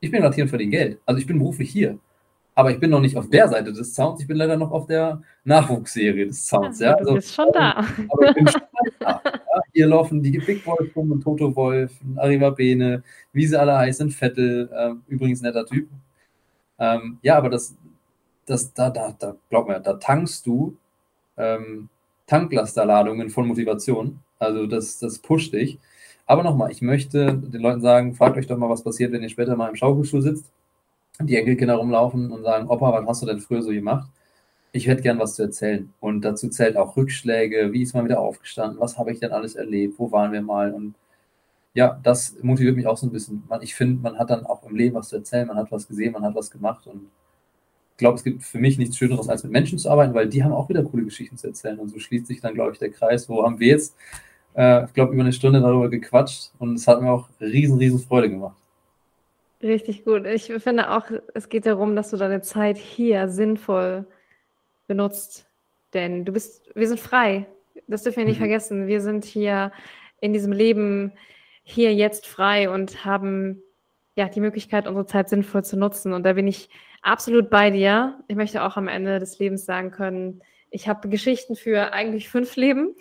ich 0.00 0.10
bin 0.10 0.20
gerade 0.20 0.34
hier 0.34 0.48
für 0.48 0.58
den 0.58 0.70
Geld. 0.70 1.00
Also 1.04 1.20
ich 1.20 1.26
bin 1.26 1.38
beruflich 1.38 1.70
hier 1.70 1.98
aber 2.58 2.72
ich 2.72 2.80
bin 2.80 2.90
noch 2.90 2.98
nicht 2.98 3.16
auf 3.16 3.30
der 3.30 3.46
Seite 3.46 3.72
des 3.72 3.94
Sounds, 3.94 4.20
ich 4.20 4.26
bin 4.26 4.36
leider 4.36 4.56
noch 4.56 4.72
auf 4.72 4.86
der 4.86 5.22
Nachwuchsserie 5.44 6.26
des 6.26 6.44
Sounds. 6.44 6.80
Ja, 6.80 6.88
ja. 6.88 6.94
Also, 6.96 7.10
du 7.10 7.14
bist 7.14 7.32
schon 7.32 7.52
da. 7.52 7.86
Aber 8.08 8.28
ich 8.30 8.34
bin 8.34 8.48
schon 8.48 8.62
da. 8.67 8.67
Hier 9.72 9.86
laufen 9.86 10.22
die 10.22 10.38
Big 10.38 10.66
Wolf 10.66 10.94
rum 10.96 11.12
und 11.12 11.22
Toto 11.22 11.54
Wolf, 11.54 11.92
Arriva 12.16 12.50
Bene, 12.50 13.02
wie 13.32 13.46
sie 13.46 13.58
alle 13.58 13.76
heißen, 13.76 14.10
Vettel, 14.10 14.70
äh, 14.72 14.94
übrigens 15.12 15.42
netter 15.42 15.66
Typ. 15.66 15.88
Ähm, 16.78 17.18
ja, 17.22 17.36
aber 17.36 17.50
das, 17.50 17.74
das, 18.46 18.72
da, 18.72 18.90
da, 18.90 19.14
da, 19.18 19.36
glaub 19.50 19.68
mir, 19.68 19.80
da 19.80 19.94
tankst 19.94 20.46
du 20.46 20.76
ähm, 21.36 21.88
Tanklasterladungen 22.26 23.30
von 23.30 23.46
Motivation. 23.46 24.20
Also 24.38 24.66
das, 24.66 24.98
das 24.98 25.18
pusht 25.18 25.52
dich. 25.52 25.78
Aber 26.26 26.42
nochmal, 26.42 26.70
ich 26.70 26.82
möchte 26.82 27.34
den 27.34 27.60
Leuten 27.60 27.80
sagen, 27.80 28.14
fragt 28.14 28.36
euch 28.36 28.46
doch 28.46 28.58
mal, 28.58 28.68
was 28.68 28.84
passiert, 28.84 29.12
wenn 29.12 29.22
ihr 29.22 29.28
später 29.30 29.56
mal 29.56 29.68
im 29.68 29.76
Schaukelstuhl 29.76 30.22
sitzt 30.22 30.50
die 31.26 31.36
Enkelkinder 31.36 31.74
rumlaufen 31.74 32.30
und 32.30 32.42
sagen, 32.42 32.68
Opa, 32.68 32.92
was 32.92 33.06
hast 33.08 33.22
du 33.22 33.26
denn 33.26 33.40
früher 33.40 33.62
so 33.62 33.70
gemacht? 33.70 34.08
Ich 34.72 34.86
hätte 34.86 35.02
gern 35.02 35.18
was 35.18 35.34
zu 35.34 35.42
erzählen. 35.42 35.92
Und 36.00 36.22
dazu 36.22 36.48
zählt 36.48 36.76
auch 36.76 36.96
Rückschläge, 36.96 37.72
wie 37.72 37.82
ist 37.82 37.94
man 37.94 38.04
wieder 38.04 38.20
aufgestanden, 38.20 38.80
was 38.80 38.98
habe 38.98 39.12
ich 39.12 39.20
denn 39.20 39.32
alles 39.32 39.54
erlebt, 39.54 39.98
wo 39.98 40.12
waren 40.12 40.32
wir 40.32 40.42
mal? 40.42 40.72
Und 40.72 40.94
ja, 41.74 41.98
das 42.02 42.36
motiviert 42.42 42.76
mich 42.76 42.86
auch 42.86 42.96
so 42.96 43.06
ein 43.06 43.12
bisschen. 43.12 43.42
ich 43.62 43.74
finde, 43.74 44.02
man 44.02 44.18
hat 44.18 44.30
dann 44.30 44.46
auch 44.46 44.62
im 44.64 44.76
Leben 44.76 44.96
was 44.96 45.08
zu 45.08 45.16
erzählen, 45.16 45.46
man 45.46 45.56
hat 45.56 45.70
was 45.72 45.88
gesehen, 45.88 46.12
man 46.12 46.22
hat 46.22 46.34
was 46.34 46.50
gemacht 46.50 46.86
und 46.86 47.08
ich 47.98 48.00
glaube, 48.00 48.16
es 48.16 48.22
gibt 48.22 48.44
für 48.44 48.58
mich 48.58 48.78
nichts 48.78 48.96
Schöneres, 48.96 49.28
als 49.28 49.42
mit 49.42 49.50
Menschen 49.50 49.76
zu 49.76 49.90
arbeiten, 49.90 50.14
weil 50.14 50.28
die 50.28 50.44
haben 50.44 50.52
auch 50.52 50.68
wieder 50.68 50.84
coole 50.84 51.02
Geschichten 51.02 51.36
zu 51.36 51.48
erzählen. 51.48 51.80
Und 51.80 51.88
so 51.88 51.98
schließt 51.98 52.28
sich 52.28 52.40
dann, 52.40 52.54
glaube 52.54 52.70
ich, 52.70 52.78
der 52.78 52.90
Kreis. 52.90 53.28
Wo 53.28 53.44
haben 53.44 53.58
wir 53.58 53.66
jetzt, 53.66 53.96
äh, 54.54 54.84
ich 54.84 54.92
glaube, 54.92 55.14
über 55.14 55.22
eine 55.22 55.32
Stunde 55.32 55.60
darüber 55.60 55.88
gequatscht 55.88 56.52
und 56.60 56.74
es 56.74 56.86
hat 56.86 57.02
mir 57.02 57.10
auch 57.10 57.28
riesen, 57.40 57.76
riesen 57.76 57.98
Freude 57.98 58.30
gemacht. 58.30 58.56
Richtig 59.60 60.04
gut. 60.04 60.26
Ich 60.26 60.44
finde 60.44 60.90
auch, 60.92 61.06
es 61.34 61.48
geht 61.48 61.66
darum, 61.66 61.96
dass 61.96 62.10
du 62.10 62.16
deine 62.16 62.40
Zeit 62.40 62.76
hier 62.76 63.28
sinnvoll 63.28 64.06
benutzt. 64.88 65.46
Denn 65.94 66.24
du 66.24 66.32
bist, 66.32 66.68
wir 66.74 66.88
sind 66.88 66.98
frei. 66.98 67.46
Das 67.86 68.02
dürfen 68.02 68.18
wir 68.18 68.24
nicht 68.24 68.38
mhm. 68.38 68.42
vergessen. 68.42 68.86
Wir 68.88 69.00
sind 69.00 69.24
hier 69.24 69.72
in 70.20 70.32
diesem 70.32 70.52
Leben 70.52 71.12
hier 71.62 71.94
jetzt 71.94 72.26
frei 72.26 72.68
und 72.68 73.04
haben 73.04 73.62
ja 74.16 74.28
die 74.28 74.40
Möglichkeit, 74.40 74.88
unsere 74.88 75.06
Zeit 75.06 75.28
sinnvoll 75.28 75.64
zu 75.64 75.76
nutzen. 75.76 76.12
Und 76.12 76.24
da 76.24 76.32
bin 76.32 76.48
ich 76.48 76.68
absolut 77.02 77.50
bei 77.50 77.70
dir. 77.70 78.18
Ich 78.26 78.36
möchte 78.36 78.64
auch 78.64 78.76
am 78.76 78.88
Ende 78.88 79.20
des 79.20 79.38
Lebens 79.38 79.64
sagen 79.64 79.92
können, 79.92 80.42
ich 80.70 80.88
habe 80.88 81.08
Geschichten 81.08 81.56
für 81.56 81.92
eigentlich 81.92 82.28
fünf 82.28 82.56
Leben. 82.56 82.94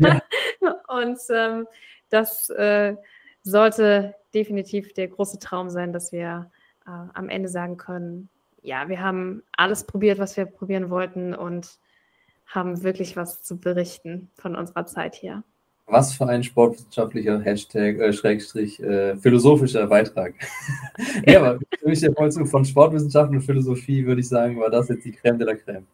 Ja. 0.00 0.22
und 0.88 1.18
ähm, 1.30 1.66
das 2.10 2.50
äh, 2.50 2.96
sollte 3.42 4.14
definitiv 4.34 4.92
der 4.94 5.08
große 5.08 5.38
Traum 5.38 5.70
sein, 5.70 5.92
dass 5.92 6.12
wir 6.12 6.50
äh, 6.86 6.90
am 7.14 7.28
Ende 7.28 7.48
sagen 7.48 7.76
können, 7.76 8.28
ja, 8.62 8.88
wir 8.88 9.00
haben 9.00 9.42
alles 9.56 9.84
probiert, 9.84 10.18
was 10.18 10.36
wir 10.36 10.46
probieren 10.46 10.90
wollten 10.90 11.34
und 11.34 11.78
haben 12.46 12.82
wirklich 12.82 13.16
was 13.16 13.42
zu 13.42 13.58
berichten 13.58 14.30
von 14.34 14.56
unserer 14.56 14.86
Zeit 14.86 15.14
hier. 15.14 15.42
Was 15.86 16.14
für 16.14 16.26
ein 16.26 16.44
sportwissenschaftlicher 16.44 17.40
Hashtag, 17.40 17.98
äh, 17.98 18.12
Schrägstrich, 18.12 18.80
äh, 18.80 19.16
philosophischer 19.16 19.86
Beitrag. 19.88 20.34
ja, 21.26 21.40
aber 21.40 21.58
für 21.78 21.88
mich 21.88 22.00
der 22.00 22.12
Vollzug 22.12 22.48
von 22.48 22.64
Sportwissenschaften 22.64 23.36
und 23.36 23.42
Philosophie, 23.42 24.06
würde 24.06 24.20
ich 24.20 24.28
sagen, 24.28 24.58
war 24.60 24.70
das 24.70 24.88
jetzt 24.88 25.04
die 25.04 25.12
Creme 25.12 25.38
de 25.38 25.46
la 25.46 25.54
Creme. 25.54 25.86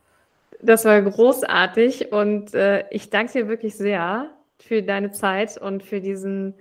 Das 0.61 0.85
war 0.85 1.01
großartig 1.01 2.13
und 2.13 2.53
äh, 2.55 2.85
ich 2.91 3.11
danke 3.11 3.33
dir 3.33 3.49
wirklich 3.49 3.77
sehr 3.77 4.31
für 4.59 4.83
deine 4.83 5.13
Zeit 5.13 5.57
und 5.57 5.83
für 5.83 6.01
diesen 6.01 6.55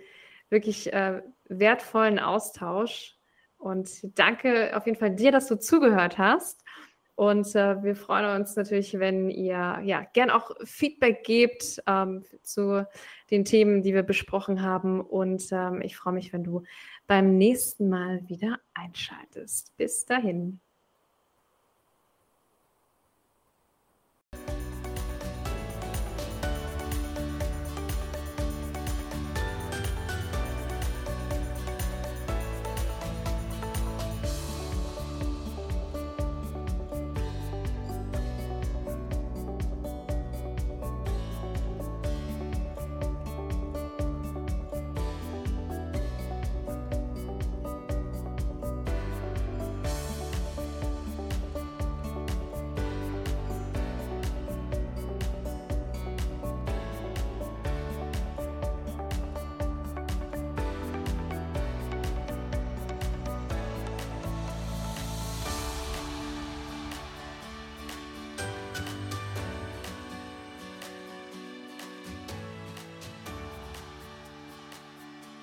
wirklich 0.49 0.93
äh, 0.93 1.21
wertvollen 1.49 2.19
Austausch. 2.19 3.16
Und 3.57 4.17
danke 4.17 4.75
auf 4.75 4.85
jeden 4.85 4.97
Fall 4.97 5.15
dir, 5.15 5.31
dass 5.31 5.47
du 5.47 5.59
zugehört 5.59 6.17
hast. 6.17 6.63
Und 7.15 7.55
äh, 7.55 7.81
wir 7.81 7.95
freuen 7.95 8.39
uns 8.39 8.55
natürlich, 8.55 8.99
wenn 8.99 9.31
ihr 9.31 9.79
ja 9.84 10.05
gern 10.13 10.29
auch 10.29 10.51
Feedback 10.63 11.23
gebt 11.23 11.81
ähm, 11.88 12.23
zu 12.43 12.85
den 13.31 13.43
Themen, 13.43 13.81
die 13.81 13.95
wir 13.95 14.03
besprochen 14.03 14.61
haben. 14.61 15.01
Und 15.01 15.47
ähm, 15.51 15.81
ich 15.81 15.97
freue 15.97 16.13
mich, 16.13 16.31
wenn 16.31 16.43
du 16.43 16.61
beim 17.07 17.35
nächsten 17.39 17.89
Mal 17.89 18.21
wieder 18.29 18.59
einschaltest. 18.75 19.75
Bis 19.77 20.05
dahin. 20.05 20.59